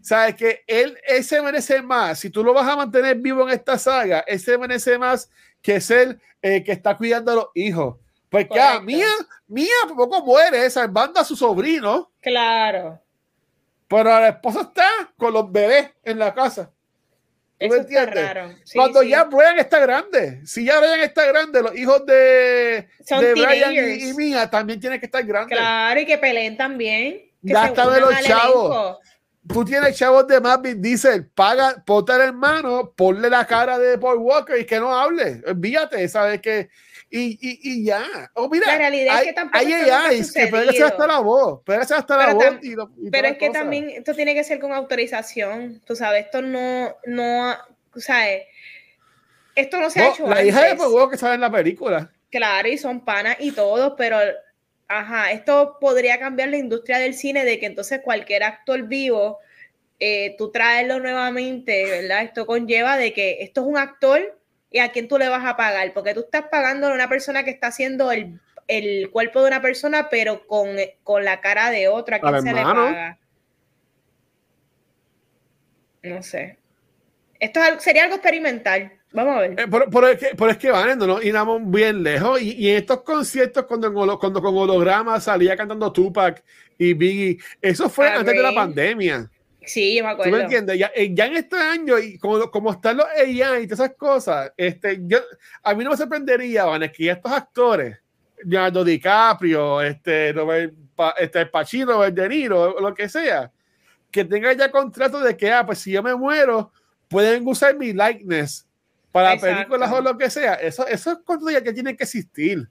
Sabes 0.02 0.34
que 0.34 0.62
él, 0.66 0.98
él 1.06 1.22
se 1.24 1.42
merece 1.42 1.82
más. 1.82 2.18
Si 2.18 2.30
tú 2.30 2.42
lo 2.42 2.54
vas 2.54 2.66
a 2.68 2.76
mantener 2.76 3.16
vivo 3.16 3.42
en 3.42 3.54
esta 3.54 3.78
saga, 3.78 4.20
él 4.26 4.40
se 4.40 4.56
merece 4.56 4.96
más 4.98 5.30
que 5.62 5.80
ser 5.80 6.18
el 6.40 6.64
que 6.64 6.72
está 6.72 6.96
cuidando 6.96 7.32
a 7.32 7.34
los 7.34 7.46
hijos. 7.54 7.96
Porque 8.30 8.58
ah, 8.60 8.78
Correcto. 8.80 8.84
Mía, 8.86 9.06
Mía 9.48 9.94
poco 9.94 10.24
muere 10.24 10.70
salvando 10.70 11.20
a 11.20 11.24
su 11.24 11.34
sobrino, 11.36 12.10
Claro. 12.20 13.00
pero 13.88 14.04
la 14.10 14.28
esposa 14.28 14.60
está 14.62 14.88
con 15.16 15.32
los 15.32 15.50
bebés 15.50 15.90
en 16.04 16.18
la 16.18 16.32
casa. 16.32 16.70
¿Tú 17.58 17.66
Eso 17.66 17.74
me 17.74 17.80
está 17.80 18.02
entiendes? 18.04 18.34
raro. 18.34 18.54
Sí, 18.64 18.78
Cuando 18.78 19.02
sí. 19.02 19.08
ya 19.10 19.24
Brian 19.24 19.58
está 19.58 19.80
grande, 19.80 20.40
si 20.46 20.64
ya 20.64 20.78
Brian 20.80 21.00
está 21.00 21.26
grande, 21.26 21.60
los 21.62 21.76
hijos 21.76 22.06
de, 22.06 22.88
Son 23.06 23.20
de 23.20 23.32
Brian 23.34 23.72
y, 23.74 24.08
y 24.08 24.14
Mía 24.14 24.48
también 24.48 24.80
tienen 24.80 24.98
que 24.98 25.06
estar 25.06 25.22
grandes. 25.24 25.58
Claro, 25.58 26.00
y 26.00 26.06
que 26.06 26.16
peleen 26.16 26.56
también. 26.56 27.18
Que 27.44 27.52
Ya 27.52 27.62
se 27.64 27.68
está 27.68 27.82
de 27.90 27.98
unan 27.98 28.00
los 28.14 28.20
chavos. 28.22 28.64
elenco. 28.64 29.00
Tú 29.52 29.64
tienes 29.64 29.96
chavos 29.96 30.26
de 30.26 30.40
Marvin 30.40 30.80
Diesel, 30.80 31.26
paga, 31.28 31.82
ponte 31.84 32.12
al 32.12 32.20
hermano, 32.22 32.92
ponle 32.96 33.28
la 33.30 33.46
cara 33.46 33.78
de 33.78 33.98
Paul 33.98 34.18
Walker 34.18 34.58
y 34.58 34.64
que 34.64 34.78
no 34.78 34.96
hable, 34.96 35.42
envíate, 35.46 36.08
¿sabes 36.08 36.40
qué? 36.40 36.68
Y, 37.12 37.30
y, 37.40 37.58
y 37.62 37.84
ya. 37.84 38.04
Oh, 38.34 38.48
mira, 38.48 38.68
La 38.68 38.78
realidad 38.78 39.18
es 39.20 39.26
que 39.28 39.32
tampoco 39.32 39.58
hay 39.58 39.72
AIs 39.72 40.32
que 40.32 40.82
hasta 40.84 41.06
la 41.08 41.18
voz, 41.18 41.60
puede 41.64 41.84
ser 41.84 41.96
hasta 41.98 42.16
la 42.16 42.32
voz. 42.34 42.44
y 42.62 42.74
lo- 42.76 42.90
y 43.02 43.10
Pero 43.10 43.26
es 43.28 43.36
que 43.38 43.48
cosas. 43.48 43.62
también 43.62 43.90
esto 43.90 44.14
tiene 44.14 44.32
que 44.34 44.44
ser 44.44 44.60
con 44.60 44.72
autorización. 44.72 45.80
Tú 45.84 45.96
sabes, 45.96 46.26
esto 46.26 46.40
no, 46.40 46.94
no, 47.06 47.50
o 47.94 47.98
sea, 48.00 48.26
esto 49.56 49.80
no 49.80 49.90
se 49.90 50.00
ha 50.00 50.08
hecho 50.10 50.26
la 50.28 50.44
hija 50.44 50.62
de. 50.62 50.76
Paul 50.76 50.92
Walker 50.92 51.18
sale 51.18 51.34
en 51.34 51.40
la 51.40 51.50
película. 51.50 52.10
Claro, 52.30 52.68
y 52.68 52.78
son 52.78 53.04
panas 53.04 53.36
y 53.40 53.50
todo, 53.50 53.96
pero 53.96 54.16
ajá, 54.90 55.30
esto 55.30 55.78
podría 55.80 56.18
cambiar 56.18 56.48
la 56.48 56.56
industria 56.56 56.98
del 56.98 57.14
cine 57.14 57.44
de 57.44 57.60
que 57.60 57.66
entonces 57.66 58.00
cualquier 58.02 58.42
actor 58.42 58.88
vivo, 58.88 59.38
eh, 60.00 60.34
tú 60.36 60.50
traerlo 60.50 60.98
nuevamente, 60.98 61.84
¿verdad? 61.84 62.24
Esto 62.24 62.44
conlleva 62.44 62.96
de 62.96 63.12
que 63.12 63.38
esto 63.40 63.60
es 63.60 63.66
un 63.68 63.78
actor 63.78 64.36
y 64.68 64.80
a 64.80 64.90
quién 64.90 65.06
tú 65.06 65.16
le 65.16 65.28
vas 65.28 65.46
a 65.46 65.56
pagar, 65.56 65.92
porque 65.94 66.12
tú 66.12 66.20
estás 66.20 66.46
pagando 66.50 66.88
a 66.88 66.94
una 66.94 67.08
persona 67.08 67.44
que 67.44 67.50
está 67.50 67.68
haciendo 67.68 68.10
el, 68.10 68.40
el 68.66 69.10
cuerpo 69.12 69.40
de 69.42 69.46
una 69.46 69.62
persona, 69.62 70.08
pero 70.10 70.44
con, 70.48 70.70
con 71.04 71.24
la 71.24 71.40
cara 71.40 71.70
de 71.70 71.86
otra, 71.86 72.16
¿a 72.16 72.20
quién 72.20 72.42
se 72.42 72.52
le 72.52 72.62
paga? 72.62 73.18
No 76.02 76.20
sé. 76.24 76.58
Esto 77.38 77.62
es 77.62 77.80
sería 77.80 78.02
algo 78.02 78.16
experimental. 78.16 78.99
Vamos 79.12 79.36
a 79.36 79.40
ver. 79.40 79.52
Eh, 79.58 79.66
pero, 79.70 79.90
pero 79.90 80.08
es 80.08 80.18
que, 80.18 80.28
pero 80.36 80.50
es 80.50 80.56
que 80.56 80.70
van, 80.70 80.98
no, 80.98 81.06
no 81.06 81.22
iramos 81.22 81.60
bien 81.68 82.02
lejos. 82.02 82.40
Y, 82.40 82.52
y 82.52 82.70
en 82.70 82.76
estos 82.76 83.02
conciertos, 83.02 83.64
cuando, 83.64 83.88
en 83.88 83.94
holo- 83.94 84.18
cuando 84.18 84.40
con 84.40 84.56
holograma 84.56 85.18
salía 85.20 85.56
cantando 85.56 85.92
Tupac 85.92 86.42
y 86.78 86.94
Biggie, 86.94 87.38
eso 87.60 87.88
fue 87.88 88.08
Ah, 88.08 88.16
antes 88.18 88.34
de 88.34 88.40
la 88.42 88.48
Ray. 88.48 88.54
pandemia. 88.56 89.30
Sí, 89.66 89.96
yo 89.96 90.04
me 90.04 90.10
¿Tú 90.10 90.14
acuerdo. 90.14 90.36
me 90.36 90.42
entiendes? 90.44 90.78
Ya, 90.78 90.90
eh, 90.94 91.10
ya 91.12 91.26
en 91.26 91.36
este 91.36 91.56
año, 91.56 91.98
y 91.98 92.18
como, 92.18 92.50
como 92.50 92.70
están 92.72 92.96
los 92.96 93.06
AI 93.06 93.62
y 93.62 93.66
todas 93.66 93.80
esas 93.80 93.96
cosas, 93.96 94.52
este, 94.56 95.00
yo, 95.02 95.18
a 95.62 95.74
mí 95.74 95.84
no 95.84 95.90
me 95.90 95.96
sorprendería, 95.96 96.64
Van, 96.64 96.82
es 96.84 96.92
que 96.92 97.10
estos 97.10 97.30
actores, 97.32 97.98
Leonardo 98.44 98.82
DiCaprio, 98.84 99.82
este, 99.82 100.32
Robert, 100.32 100.72
este, 101.18 101.46
Pacino, 101.46 101.92
Robert 101.92 102.14
De 102.14 102.28
Niro, 102.28 102.80
lo 102.80 102.94
que 102.94 103.08
sea, 103.08 103.50
que 104.10 104.24
tengan 104.24 104.56
ya 104.56 104.70
contrato 104.70 105.20
de 105.20 105.36
que, 105.36 105.52
ah, 105.52 105.66
pues 105.66 105.78
si 105.80 105.90
yo 105.92 106.02
me 106.02 106.14
muero, 106.14 106.72
pueden 107.08 107.46
usar 107.46 107.76
mi 107.76 107.92
likeness 107.92 108.66
para 109.12 109.34
Exacto. 109.34 109.56
películas 109.56 109.92
o 109.92 110.00
lo 110.00 110.16
que 110.18 110.30
sea. 110.30 110.54
Eso, 110.54 110.86
eso 110.86 111.12
es 111.12 111.18
cosas 111.24 111.52
ya 111.52 111.62
que 111.62 111.72
tienen 111.72 111.96
que 111.96 112.04
existir. 112.04 112.68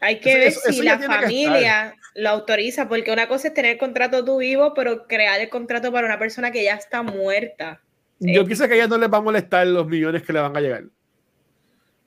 Hay 0.00 0.20
que 0.20 0.30
Eso- 0.30 0.38
ver 0.38 0.48
eso- 0.48 0.60
si 0.64 0.74
eso 0.74 0.82
la 0.84 0.98
tiene 0.98 1.14
familia 1.14 1.96
lo 2.14 2.28
autoriza, 2.30 2.88
porque 2.88 3.12
una 3.12 3.28
cosa 3.28 3.48
es 3.48 3.54
tener 3.54 3.72
el 3.72 3.78
contrato 3.78 4.24
tú 4.24 4.38
vivo, 4.38 4.74
pero 4.74 5.06
crear 5.06 5.40
el 5.40 5.48
contrato 5.48 5.90
para 5.92 6.06
una 6.06 6.18
persona 6.18 6.50
que 6.50 6.64
ya 6.64 6.74
está 6.74 7.02
muerta. 7.02 7.80
Yo 8.20 8.44
pienso 8.44 8.66
que 8.66 8.74
a 8.74 8.76
ella 8.76 8.86
no 8.88 8.98
les 8.98 9.12
va 9.12 9.18
a 9.18 9.22
molestar 9.22 9.66
los 9.66 9.86
millones 9.86 10.22
que 10.24 10.32
le 10.32 10.40
van 10.40 10.56
a 10.56 10.60
llegar. 10.60 10.84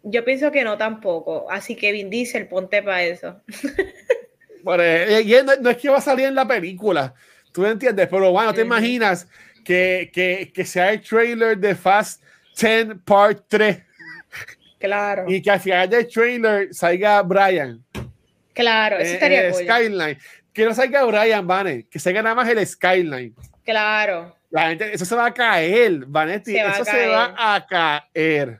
Yo 0.03 0.25
pienso 0.25 0.51
que 0.51 0.63
no 0.63 0.77
tampoco. 0.77 1.49
Así 1.49 1.75
que 1.75 1.91
Vin 1.91 2.09
Diesel, 2.09 2.47
ponte 2.47 2.81
para 2.83 3.03
eso. 3.03 3.41
Bueno, 4.63 4.83
eh, 4.83 5.21
él 5.21 5.43
no, 5.45 5.55
no 5.55 5.69
es 5.71 5.77
que 5.77 5.89
va 5.89 5.97
a 5.97 6.01
salir 6.01 6.27
en 6.27 6.35
la 6.35 6.47
película, 6.47 7.15
tú 7.51 7.65
entiendes, 7.65 8.07
pero 8.07 8.31
bueno, 8.31 8.53
te 8.53 8.61
imaginas 8.61 9.27
que, 9.65 10.11
que, 10.13 10.51
que 10.53 10.65
sea 10.65 10.91
el 10.91 11.01
trailer 11.01 11.57
de 11.57 11.73
Fast 11.73 12.23
10 12.55 13.03
Part 13.05 13.45
3 13.47 13.83
Claro. 14.81 15.25
Y 15.27 15.41
que 15.41 15.51
al 15.51 15.59
final 15.59 15.89
del 15.89 16.07
trailer 16.07 16.73
salga 16.73 17.21
Brian. 17.21 17.83
Claro, 18.53 18.97
eso 18.97 19.13
estaría 19.13 19.47
eh, 19.47 19.53
Skyline. 19.53 20.17
Que 20.51 20.65
no 20.65 20.73
salga 20.73 21.03
Brian, 21.05 21.45
Vane, 21.45 21.87
que 21.87 21.99
salga 21.99 22.21
nada 22.21 22.35
más 22.35 22.49
el 22.49 22.65
Skyline. 22.65 23.35
Claro. 23.63 24.35
La 24.49 24.69
gente, 24.69 24.93
eso 24.93 25.05
se 25.05 25.15
va 25.15 25.27
a 25.27 25.33
caer, 25.33 26.05
Vanetti. 26.07 26.57
Eso 26.57 26.83
se 26.83 27.07
va 27.07 27.33
a 27.37 27.65
caer. 27.65 28.59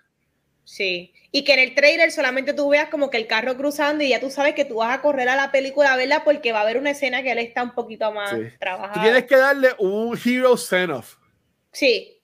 Sí. 0.64 1.14
Y 1.34 1.44
que 1.44 1.54
en 1.54 1.60
el 1.60 1.76
trailer 1.76 2.12
solamente 2.12 2.54
tú 2.54 2.70
veas 2.70 2.90
como 2.90 3.10
que 3.10 3.18
el 3.18 3.28
carro 3.28 3.58
cruzando 3.58 4.04
y 4.04 4.10
ya 4.10 4.20
tú 4.20 4.30
sabes 4.30 4.54
que 4.54 4.64
tú 4.64 4.76
vas 4.76 4.98
a 4.98 5.02
correr 5.02 5.28
a 5.28 5.36
la 5.36 5.52
película 5.52 5.94
a 5.94 5.98
verla 5.98 6.24
porque 6.24 6.52
va 6.52 6.60
a 6.60 6.62
haber 6.62 6.78
una 6.78 6.92
escena 6.92 7.24
que 7.24 7.32
él 7.32 7.40
está 7.40 7.64
un 7.64 7.74
poquito 7.74 8.12
más 8.12 8.34
trabajado. 8.60 8.94
Tú 8.94 9.02
tienes 9.02 9.26
que 9.26 9.38
darle 9.38 9.70
un 9.80 10.18
hero 10.24 10.56
send-off. 10.56 11.16
Sí, 11.72 12.22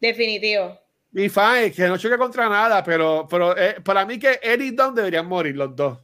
definitivo. 0.00 0.81
Y 1.14 1.28
fine, 1.28 1.72
que 1.72 1.86
no 1.88 1.98
choque 1.98 2.16
contra 2.16 2.48
nada, 2.48 2.82
pero, 2.82 3.26
pero 3.28 3.56
eh, 3.56 3.76
para 3.84 4.06
mí 4.06 4.18
que 4.18 4.40
Eddie 4.42 4.68
y 4.68 4.70
Don 4.70 4.94
deberían 4.94 5.26
morir 5.26 5.56
los 5.56 5.76
dos. 5.76 5.98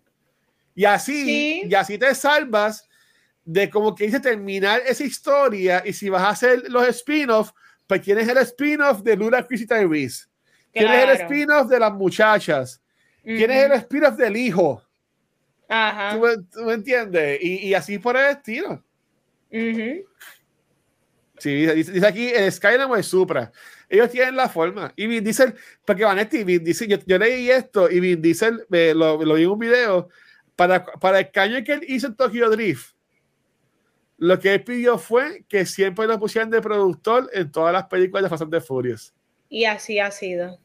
Y 0.75 0.85
así, 0.85 1.63
y 1.69 1.75
así 1.75 1.99
te 1.99 2.15
salvas 2.15 2.89
de 3.45 3.71
como 3.71 3.95
que 3.95 4.05
dice 4.05 4.21
terminar 4.21 4.83
esa 4.87 5.03
historia 5.03 5.83
y 5.85 5.95
si 5.95 6.11
vas 6.11 6.23
a 6.23 6.29
hacer 6.29 6.65
los 6.69 6.87
spin-offs, 6.89 7.55
pues 7.87 8.03
tienes 8.03 8.29
el 8.29 8.37
spin-off 8.39 9.03
de 9.03 9.17
Lula 9.17 9.47
Chris 9.47 9.63
y 9.63 9.67
Tyrese. 9.67 10.27
Tienes 10.71 11.05
el 11.05 11.11
spin-off 11.23 11.69
de 11.69 11.81
las 11.81 11.93
muchachas. 11.93 12.83
Tienes 13.25 13.65
el 13.65 13.73
spin-off 13.73 14.17
del 14.17 14.37
hijo. 14.37 14.83
Ajá. 15.69 16.19
¿Tú, 16.53 16.63
me 16.65 16.75
entiendes? 16.75 17.39
Y, 17.43 17.69
y, 17.69 17.75
así 17.75 17.99
por 17.99 18.17
el 18.17 18.27
estilo. 18.27 18.85
Sí, 21.39 21.67
dice, 21.67 22.07
aquí 22.07 22.29
el 22.29 22.53
Skyrim 22.53 22.95
es 22.97 23.07
Supra. 23.07 23.51
Ellos 23.89 24.11
tienen 24.11 24.37
la 24.37 24.49
forma. 24.49 24.93
Y 24.97 25.07
Vin 25.07 25.25
Diesel, 25.25 25.55
porque 25.85 26.05
Vanetti, 26.05 26.45
Vin 26.45 26.63
Diesel, 26.63 26.89
yo, 26.89 26.99
yo 27.07 27.19
leí 27.19 27.51
esto 27.51 27.91
y 27.91 28.01
Vin 28.01 28.21
Diesel 28.21 28.67
eh, 28.71 28.93
lo, 28.95 29.23
lo, 29.25 29.35
vi 29.35 29.45
en 29.45 29.51
un 29.51 29.59
video. 29.59 30.09
Para, 30.57 30.85
para 30.85 31.21
el 31.21 31.31
caño 31.31 31.63
que 31.65 31.75
él 31.75 31.85
hizo 31.87 32.09
en 32.09 32.17
Tokyo 32.17 32.51
Drift, 32.51 32.95
lo 34.19 34.39
que 34.41 34.55
él 34.55 34.65
pidió 34.65 34.99
fue 34.99 35.45
que 35.49 35.65
siempre 35.65 36.07
lo 36.07 36.19
pusieran 36.19 36.51
de 36.51 36.61
productor 36.61 37.31
en 37.33 37.51
todas 37.53 37.73
las 37.73 37.87
películas 37.87 38.25
de 38.25 38.29
Fast 38.29 38.43
and 38.43 38.61
Furious. 38.61 39.15
Y 39.49 39.65
así 39.65 40.01
ha 40.01 40.11
sido. 40.11 40.59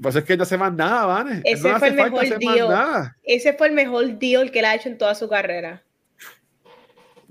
Pues 0.00 0.16
es 0.16 0.24
que 0.24 0.36
no 0.36 0.42
hace 0.42 0.56
más 0.56 0.72
nada. 0.72 1.40
Ese 1.44 1.68
no 1.68 1.78
fue 1.78 1.88
el 1.88 1.94
mejor 1.94 2.38
deal. 2.38 3.12
Ese 3.22 3.52
fue 3.52 3.68
el 3.68 3.74
mejor 3.74 4.18
deal 4.18 4.50
que 4.50 4.58
él 4.60 4.64
ha 4.64 4.74
hecho 4.74 4.88
en 4.88 4.98
toda 4.98 5.14
su 5.14 5.28
carrera. 5.28 5.82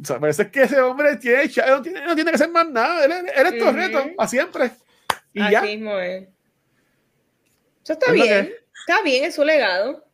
O 0.02 0.06
sea, 0.06 0.20
parece 0.20 0.50
que 0.50 0.64
ese 0.64 0.80
hombre 0.80 1.18
tiene, 1.18 1.44
no, 1.68 1.82
tiene, 1.82 2.06
no 2.06 2.16
tiene 2.16 2.32
que 2.32 2.36
hacer 2.36 2.50
más 2.50 2.70
nada. 2.70 3.04
Él, 3.04 3.12
él 3.12 3.48
es 3.48 3.62
uh 3.62 3.72
reto, 3.72 4.04
a 4.18 4.28
siempre. 4.28 4.72
Y 5.34 5.42
Así 5.42 5.52
ya. 5.52 5.62
mismo 5.62 5.98
es. 6.00 6.28
Eso 7.84 7.94
está 7.94 8.12
bien. 8.12 8.54
Está 8.80 9.02
bien, 9.04 9.26
es 9.26 9.36
su 9.36 9.44
legado. 9.44 10.06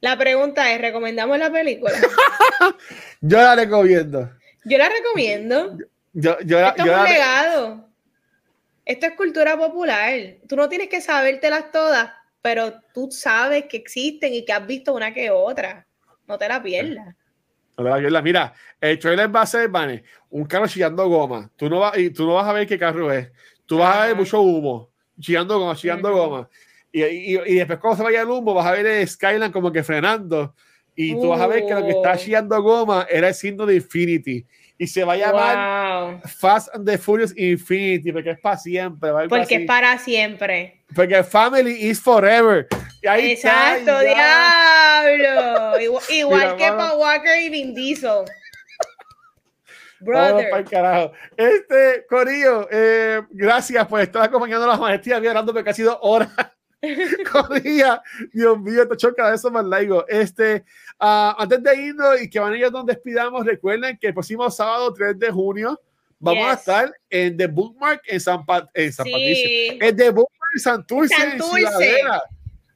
La 0.00 0.18
pregunta 0.18 0.70
es, 0.70 0.80
¿recomendamos 0.80 1.38
la 1.38 1.50
película? 1.50 1.94
yo 3.22 3.38
la 3.38 3.56
recomiendo. 3.56 4.30
Yo 4.64 4.78
la 4.78 4.88
recomiendo. 4.88 5.78
Yo, 6.12 6.38
yo, 6.44 6.60
Esto 6.60 6.84
es 6.84 6.90
un 6.90 7.04
legado. 7.04 7.88
Esto 8.84 9.06
es 9.06 9.12
cultura 9.14 9.56
popular. 9.56 10.12
Tú 10.46 10.56
no 10.56 10.68
tienes 10.68 10.88
que 10.88 11.00
sabértelas 11.00 11.72
todas, 11.72 12.12
pero 12.42 12.74
tú 12.92 13.10
sabes 13.10 13.64
que 13.64 13.78
existen 13.78 14.34
y 14.34 14.44
que 14.44 14.52
has 14.52 14.66
visto 14.66 14.92
una 14.92 15.14
que 15.14 15.30
otra. 15.30 15.86
No 16.26 16.36
te 16.36 16.48
la 16.48 16.62
pierdas. 16.62 17.14
Mira, 18.22 18.54
el 18.80 18.98
trailer 18.98 19.34
va 19.34 19.42
a 19.42 19.46
ser, 19.46 19.70
un 20.30 20.44
carro 20.44 20.66
chillando 20.66 21.08
goma. 21.08 21.50
Tú 21.56 21.68
no, 21.68 21.80
vas, 21.80 21.98
y 21.98 22.10
tú 22.10 22.26
no 22.26 22.34
vas 22.34 22.46
a 22.46 22.52
ver 22.52 22.66
qué 22.66 22.78
carro 22.78 23.12
es. 23.12 23.30
Tú 23.66 23.78
vas 23.78 23.96
a 23.96 24.06
ver 24.06 24.16
mucho 24.16 24.40
humo, 24.40 24.90
chillando 25.18 25.58
goma, 25.58 25.74
chillando 25.74 26.12
goma. 26.12 26.48
Y, 26.92 27.02
y, 27.02 27.40
y, 27.46 27.54
después 27.56 27.78
cuando 27.80 27.96
se 27.96 28.02
vaya 28.04 28.22
el 28.22 28.28
humo 28.28 28.54
vas 28.54 28.66
a 28.66 28.72
ver 28.72 28.86
el 28.86 29.08
Skyline 29.08 29.50
como 29.50 29.72
que 29.72 29.82
frenando 29.82 30.54
y 30.94 31.12
tú 31.14 31.28
vas 31.28 31.40
a 31.40 31.48
ver 31.48 31.66
que 31.66 31.74
lo 31.74 31.84
que 31.84 31.90
está 31.90 32.16
chillando 32.16 32.62
goma 32.62 33.04
era 33.10 33.28
el 33.28 33.34
signo 33.34 33.66
de 33.66 33.74
Infinity 33.74 34.46
y 34.78 34.86
se 34.86 35.04
va 35.04 35.14
a 35.14 35.16
llamar 35.16 36.20
Fast 36.38 36.68
and 36.74 36.86
the 36.86 36.98
Furious 36.98 37.36
Infinity 37.36 38.12
porque 38.12 38.30
es 38.30 38.40
para 38.40 38.56
siempre. 38.56 39.10
Porque 39.28 39.54
es 39.56 39.66
para 39.66 39.98
siempre. 39.98 40.82
Porque 40.94 41.22
Family 41.22 41.72
is 41.72 42.00
forever. 42.00 42.66
Ahí 43.06 43.32
Exacto, 43.32 44.00
diablo. 44.00 45.80
Igual, 45.80 46.04
igual 46.10 46.56
que 46.56 46.68
Paul 46.68 46.98
Walker 46.98 47.40
y 47.42 47.50
Vin 47.50 47.74
Diesel. 47.74 48.24
Brother. 50.00 50.50
Para 50.50 50.62
el 50.62 50.68
carajo. 50.68 51.12
Este, 51.36 52.06
Corillo, 52.08 52.68
eh, 52.70 53.22
gracias 53.30 53.86
por 53.86 54.00
estar 54.00 54.22
acompañando 54.22 54.64
a 54.64 54.68
las 54.68 54.80
maestrías, 54.80 55.18
hablando 55.18 55.52
porque 55.52 55.70
ha 55.70 55.74
sido 55.74 55.98
horas. 56.00 56.30
Corría, 57.32 58.02
Dios 58.32 58.58
mío, 58.60 58.82
esto 58.82 58.94
choca 58.94 59.30
de 59.30 59.36
eso 59.36 59.50
más 59.50 59.64
largo. 59.64 60.06
Este, 60.08 60.64
uh, 61.00 61.32
antes 61.38 61.62
de 61.62 61.76
irnos 61.76 62.22
y 62.22 62.28
que 62.28 62.38
van 62.38 62.52
a 62.52 62.56
ir 62.58 62.70
donde 62.70 62.94
despidamos, 62.94 63.44
recuerden 63.44 63.98
que 63.98 64.08
el 64.08 64.14
próximo 64.14 64.50
sábado 64.50 64.92
3 64.92 65.18
de 65.18 65.30
junio 65.30 65.80
vamos 66.18 66.44
yes. 66.44 66.50
a 66.50 66.54
estar 66.54 66.94
en 67.10 67.36
The 67.36 67.46
Bookmark 67.46 68.02
en 68.06 68.20
San, 68.20 68.44
Pat 68.44 68.68
en 68.74 68.92
San 68.92 69.06
sí. 69.06 69.12
Patricio, 69.12 69.88
en 69.88 69.96
The 69.96 70.10
Bookmark 70.10 70.50
en 70.54 70.60
Santurce, 70.60 71.14
Santurce. 71.14 72.00
En 72.00 72.06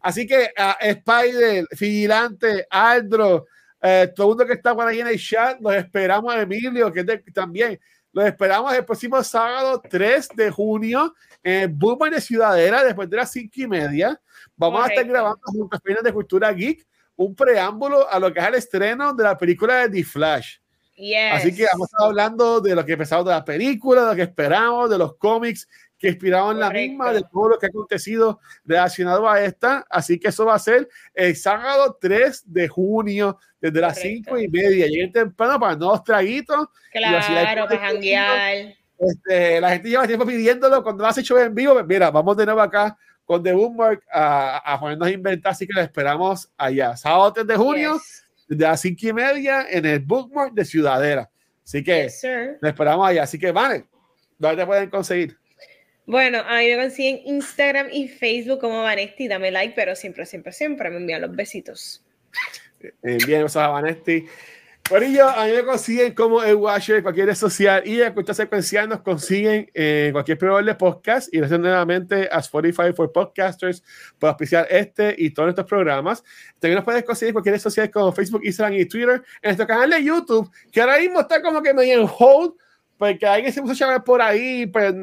Así 0.01 0.27
que 0.27 0.51
uh, 0.57 0.75
Spider, 0.81 1.65
Vigilante, 1.79 2.67
Aldro, 2.71 3.47
eh, 3.81 4.13
todo 4.15 4.27
el 4.27 4.29
mundo 4.31 4.47
que 4.47 4.55
está 4.55 4.75
por 4.75 4.87
ahí 4.87 5.01
en 5.01 5.07
el 5.07 5.19
chat, 5.19 5.61
los 5.61 5.75
esperamos 5.75 6.35
a 6.35 6.41
Emilio, 6.41 6.93
que 6.93 7.01
es 7.01 7.07
de, 7.07 7.19
también. 7.33 7.79
Los 8.13 8.27
esperamos 8.27 8.73
el 8.75 8.85
próximo 8.85 9.23
sábado 9.23 9.81
3 9.89 10.29
de 10.35 10.51
junio 10.51 11.15
en 11.43 11.63
el 11.63 11.69
Bookmark 11.69 12.15
de 12.15 12.21
Ciudadela, 12.21 12.83
después 12.83 13.09
de 13.09 13.17
las 13.17 13.31
5 13.31 13.51
y 13.55 13.67
media. 13.67 14.21
Vamos 14.57 14.81
Correcto. 14.81 15.01
a 15.01 15.03
estar 15.03 15.13
grabando 15.13 15.43
junto 15.45 15.77
a 15.77 16.03
de 16.03 16.13
Cultura 16.13 16.53
Geek 16.53 16.87
un 17.17 17.35
preámbulo 17.35 18.09
a 18.09 18.19
lo 18.19 18.33
que 18.33 18.41
es 18.41 18.47
el 18.47 18.55
estreno 18.55 19.13
de 19.13 19.25
la 19.25 19.37
película 19.37 19.77
de 19.77 19.91
The 19.91 20.05
Flash. 20.05 20.59
Yes. 20.95 21.33
Así 21.33 21.55
que 21.55 21.67
vamos 21.71 21.87
a 21.87 21.91
estar 21.97 22.07
hablando 22.09 22.61
de 22.61 22.75
lo 22.75 22.85
que 22.85 22.97
pensamos 22.97 23.25
de 23.25 23.33
la 23.33 23.45
película, 23.45 24.03
de 24.03 24.07
lo 24.09 24.17
que 24.17 24.23
esperamos, 24.23 24.91
de 24.91 24.99
los 24.99 25.17
cómics 25.17 25.69
que 25.99 26.09
inspiraron 26.09 26.61
la 26.61 26.71
misma, 26.71 27.13
de 27.13 27.23
todo 27.23 27.49
lo 27.49 27.59
que 27.59 27.67
ha 27.67 27.69
acontecido 27.69 28.39
relacionado 28.65 29.29
a 29.29 29.43
esta. 29.43 29.85
Así 29.91 30.19
que 30.19 30.29
eso 30.29 30.47
va 30.47 30.55
a 30.55 30.59
ser 30.59 30.89
el 31.13 31.35
sábado 31.35 31.99
3 32.01 32.45
de 32.47 32.69
junio, 32.69 33.39
desde 33.61 33.81
las 33.81 33.99
5 33.99 34.39
y 34.39 34.49
media. 34.49 34.87
Lleguen 34.87 35.13
temprano 35.13 35.59
para 35.59 35.75
nuevos 35.75 36.05
traguitos. 36.05 36.69
Claro, 36.93 37.67
para 37.67 37.79
janguear. 37.79 38.75
Este, 38.99 39.61
la 39.61 39.71
gente 39.71 39.89
lleva 39.89 40.07
tiempo 40.07 40.25
pidiéndolo. 40.25 40.83
Cuando 40.83 41.03
lo 41.03 41.09
has 41.09 41.19
hecho 41.19 41.39
en 41.39 41.55
vivo, 41.55 41.83
mira, 41.85 42.11
vamos 42.11 42.37
de 42.37 42.47
nuevo 42.47 42.61
acá 42.61 42.97
con 43.25 43.43
The 43.43 43.53
Boomwork 43.53 44.05
a, 44.13 44.59
a 44.59 44.81
ponernos 44.81 45.09
a 45.09 45.11
inventar. 45.11 45.53
Así 45.53 45.67
que 45.67 45.73
lo 45.75 45.81
esperamos 45.81 46.49
allá. 46.57 46.97
Sábado 46.97 47.33
3 47.33 47.47
de 47.47 47.57
junio, 47.57 47.95
yes. 47.95 48.25
desde 48.47 48.63
las 48.65 48.81
5 48.81 49.07
y 49.09 49.13
media, 49.13 49.67
en 49.69 49.85
el 49.85 49.99
Bookmark 49.99 50.53
de 50.53 50.65
Ciudadela. 50.65 51.29
Así 51.65 51.83
que 51.83 52.05
yes, 52.05 52.23
lo 52.61 52.69
esperamos 52.69 53.09
allá. 53.09 53.25
Así 53.25 53.37
que, 53.37 53.51
vale, 53.51 53.87
¿dónde 54.39 54.63
te 54.63 54.67
pueden 54.67 54.91
conseguir? 54.91 55.37
Bueno, 56.09 56.39
a 56.39 56.61
mí 56.61 56.69
me 56.69 56.77
consiguen 56.79 57.21
Instagram 57.27 57.89
y 57.93 58.09
Facebook 58.09 58.61
como 58.61 58.83
Vanesti. 58.83 59.29
Dame 59.29 59.51
like, 59.51 59.75
pero 59.77 59.95
siempre, 59.95 60.25
siempre, 60.25 60.55
siempre 60.55 60.89
me 60.89 60.97
envían 60.97 61.21
los 61.21 61.37
besitos. 61.37 62.03
Eh, 63.03 63.19
bien, 63.27 63.43
o 63.43 63.49
sea, 63.51 63.69
Vanesti. 63.69 64.25
Por 64.89 65.03
ello, 65.03 65.29
a 65.29 65.45
mí 65.45 65.53
me 65.53 65.65
consiguen 65.65 66.15
como 66.15 66.43
el 66.43 66.55
Watcher, 66.55 67.03
cualquier 67.03 67.27
red 67.27 67.35
social 67.35 67.83
y 67.87 68.01
en 68.01 68.15
Cultura 68.15 68.33
Secuencial 68.33 68.89
nos 68.89 69.03
consiguen 69.03 69.71
en 69.75 70.13
cualquier 70.13 70.39
proveedor 70.39 70.65
de 70.65 70.75
podcast 70.77 71.29
y 71.31 71.41
gracias 71.41 71.61
nuevamente 71.61 72.27
a 72.33 72.39
Spotify 72.39 72.95
for 72.97 73.13
Podcasters 73.13 73.85
por 74.19 74.31
auspiciar 74.31 74.67
este 74.71 75.15
y 75.19 75.29
todos 75.29 75.51
estos 75.51 75.67
programas. 75.67 76.25
También 76.59 76.77
nos 76.77 76.85
puedes 76.87 77.05
conseguir 77.05 77.29
en 77.29 77.35
cualquier 77.35 77.57
red 77.57 77.61
social 77.61 77.91
como 77.91 78.13
Facebook, 78.13 78.41
Instagram 78.45 78.81
y 78.81 78.87
Twitter, 78.87 79.23
en 79.43 79.49
nuestro 79.51 79.67
canal 79.67 79.91
de 79.91 80.03
YouTube, 80.03 80.51
que 80.73 80.81
ahora 80.81 80.99
mismo 80.99 81.21
está 81.21 81.43
como 81.43 81.61
que 81.61 81.75
medio 81.75 82.01
en 82.01 82.09
hold, 82.19 82.55
porque 82.97 83.27
alguien 83.27 83.53
se 83.53 83.61
puso 83.61 83.73
a 83.75 83.89
llamar 83.89 84.05
por 84.05 84.23
ahí, 84.23 84.65
pues 84.65 84.95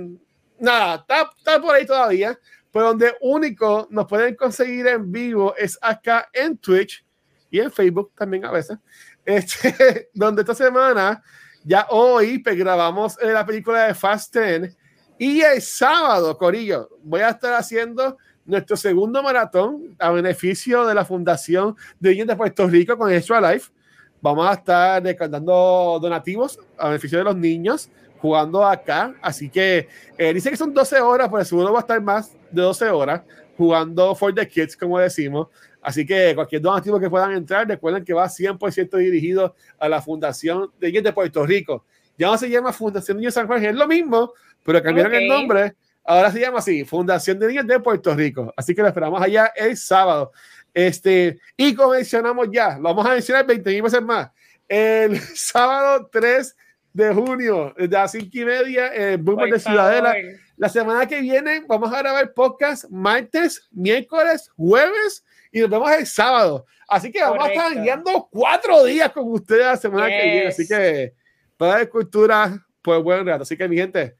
nada, 0.59 0.95
está, 0.95 1.29
está 1.37 1.61
por 1.61 1.75
ahí 1.75 1.85
todavía, 1.85 2.37
pero 2.71 2.87
donde 2.87 3.15
único 3.21 3.87
nos 3.89 4.05
pueden 4.05 4.35
conseguir 4.35 4.87
en 4.87 5.11
vivo 5.11 5.55
es 5.57 5.77
acá 5.81 6.29
en 6.33 6.57
Twitch 6.57 7.05
y 7.49 7.59
en 7.59 7.71
Facebook 7.71 8.11
también 8.15 8.45
a 8.45 8.51
veces. 8.51 8.77
Este, 9.23 10.09
donde 10.13 10.41
esta 10.41 10.53
semana, 10.53 11.23
ya 11.63 11.87
hoy, 11.89 12.39
pues, 12.39 12.57
grabamos 12.57 13.17
eh, 13.21 13.31
la 13.31 13.45
película 13.45 13.85
de 13.85 13.93
Fast 13.93 14.35
10 14.35 14.77
y 15.17 15.41
el 15.41 15.61
sábado, 15.61 16.37
Corillo, 16.37 16.89
voy 17.01 17.21
a 17.21 17.29
estar 17.29 17.53
haciendo 17.53 18.17
nuestro 18.45 18.75
segundo 18.75 19.23
maratón 19.23 19.95
a 19.97 20.11
beneficio 20.11 20.85
de 20.85 20.93
la 20.93 21.05
Fundación 21.05 21.75
de 21.99 22.11
Niños 22.11 22.27
de 22.27 22.35
Puerto 22.35 22.67
Rico 22.67 22.97
con 22.97 23.11
Extra 23.11 23.39
Life. 23.39 23.71
Vamos 24.21 24.47
a 24.49 24.53
estar 24.53 25.01
dando 25.29 25.97
donativos 26.01 26.59
a 26.77 26.89
beneficio 26.89 27.17
de 27.19 27.23
los 27.23 27.35
niños 27.35 27.89
jugando 28.25 28.65
acá. 28.65 29.13
Así 29.21 29.49
que 29.49 29.87
eh, 30.17 30.33
dice 30.33 30.49
que 30.49 30.57
son 30.57 30.73
12 30.73 30.99
horas, 30.99 31.29
pero 31.31 31.45
seguro 31.45 31.71
va 31.71 31.79
a 31.79 31.81
estar 31.81 32.01
más 32.01 32.33
de 32.49 32.61
12 32.63 32.89
horas 32.89 33.21
jugando 33.55 34.15
for 34.15 34.33
the 34.33 34.47
kids, 34.47 34.75
como 34.75 34.97
decimos. 34.97 35.47
Así 35.79 36.03
que 36.05 36.33
cualquier 36.33 36.63
donativo 36.63 36.99
que 36.99 37.07
puedan 37.07 37.33
entrar, 37.33 37.67
recuerden 37.67 38.03
que 38.03 38.13
va 38.13 38.25
100% 38.27 38.97
dirigido 38.97 39.53
a 39.77 39.87
la 39.87 40.01
Fundación 40.01 40.71
de 40.79 40.87
Niños 40.87 41.03
de 41.03 41.13
Puerto 41.13 41.45
Rico. 41.45 41.85
Ya 42.17 42.27
no 42.27 42.37
se 42.37 42.49
llama 42.49 42.73
Fundación 42.73 43.17
Niños 43.17 43.35
San 43.35 43.45
Juan, 43.45 43.63
es 43.63 43.75
lo 43.75 43.87
mismo, 43.87 44.33
pero 44.63 44.81
cambiaron 44.81 45.11
okay. 45.11 45.23
el 45.23 45.29
nombre 45.29 45.75
Ahora 46.03 46.31
se 46.31 46.39
llama 46.39 46.59
así, 46.59 46.83
Fundación 46.83 47.37
de 47.37 47.47
Niños 47.47 47.67
de 47.67 47.79
Puerto 47.79 48.15
Rico. 48.15 48.51
Así 48.57 48.73
que 48.73 48.81
lo 48.81 48.87
esperamos 48.87 49.21
allá 49.21 49.51
el 49.55 49.77
sábado. 49.77 50.31
Este, 50.73 51.39
y 51.55 51.75
como 51.75 51.91
mencionamos 51.91 52.47
ya, 52.51 52.77
lo 52.77 52.83
vamos 52.83 53.05
a 53.05 53.11
mencionar 53.11 53.45
20 53.45 53.69
mil 53.69 53.81
veces 53.83 54.01
más. 54.01 54.31
El 54.67 55.19
sábado 55.35 56.09
3 56.11 56.55
de 56.95 57.13
junio, 57.13 57.73
de 57.77 57.89
las 57.89 58.13
5 58.13 58.29
y 58.31 58.45
media, 58.45 58.93
en 58.93 59.23
Boomer 59.23 59.51
de 59.51 59.59
Ciudadela. 59.59 60.15
La 60.55 60.69
semana 60.69 61.05
que 61.05 61.19
viene 61.19 61.61
vamos 61.67 61.93
a 61.93 61.99
grabar 61.99 62.33
podcast 62.33 62.85
martes, 62.89 63.67
miércoles, 63.71 64.49
jueves 64.55 65.25
y 65.51 65.59
nos 65.59 65.69
vemos 65.69 65.91
el 65.91 66.07
sábado. 66.07 66.65
Así 66.87 67.11
que 67.11 67.21
vamos 67.21 67.45
a 67.45 67.51
estar 67.51 67.73
guiando 67.73 68.29
cuatro 68.31 68.85
días 68.85 69.11
con 69.11 69.29
ustedes 69.29 69.65
la 69.65 69.75
semana 69.75 70.07
que 70.07 70.23
viene. 70.23 70.47
Así 70.47 70.65
que 70.65 71.13
para 71.57 71.79
la 71.79 71.85
cultura, 71.87 72.65
pues 72.81 73.03
buen 73.03 73.25
rato. 73.25 73.43
Así 73.43 73.57
que 73.57 73.67
mi 73.67 73.75
gente, 73.75 74.15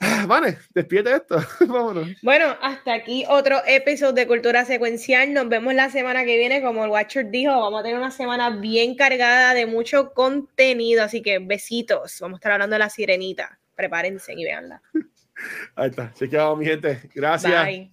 Vale, 0.26 0.58
despide 0.74 1.16
esto. 1.16 1.36
Vámonos. 1.66 2.08
Bueno, 2.22 2.56
hasta 2.60 2.94
aquí 2.94 3.24
otro 3.28 3.60
episodio 3.66 4.12
de 4.12 4.26
Cultura 4.26 4.64
Secuencial. 4.64 5.32
Nos 5.32 5.48
vemos 5.48 5.74
la 5.74 5.90
semana 5.90 6.24
que 6.24 6.36
viene. 6.36 6.62
Como 6.62 6.84
el 6.84 6.90
Watcher 6.90 7.30
dijo, 7.30 7.52
vamos 7.52 7.80
a 7.80 7.82
tener 7.82 7.98
una 7.98 8.10
semana 8.10 8.50
bien 8.50 8.94
cargada 8.96 9.54
de 9.54 9.66
mucho 9.66 10.12
contenido. 10.12 11.02
Así 11.02 11.22
que 11.22 11.38
besitos. 11.38 12.18
Vamos 12.20 12.36
a 12.36 12.38
estar 12.38 12.52
hablando 12.52 12.74
de 12.74 12.80
la 12.80 12.90
sirenita. 12.90 13.58
Prepárense 13.74 14.34
y 14.34 14.44
véanla. 14.44 14.82
Ahí 15.76 15.90
está. 15.90 16.12
Chequeado, 16.14 16.56
mi 16.56 16.66
gente. 16.66 17.10
Gracias. 17.14 17.64
Bye. 17.64 17.90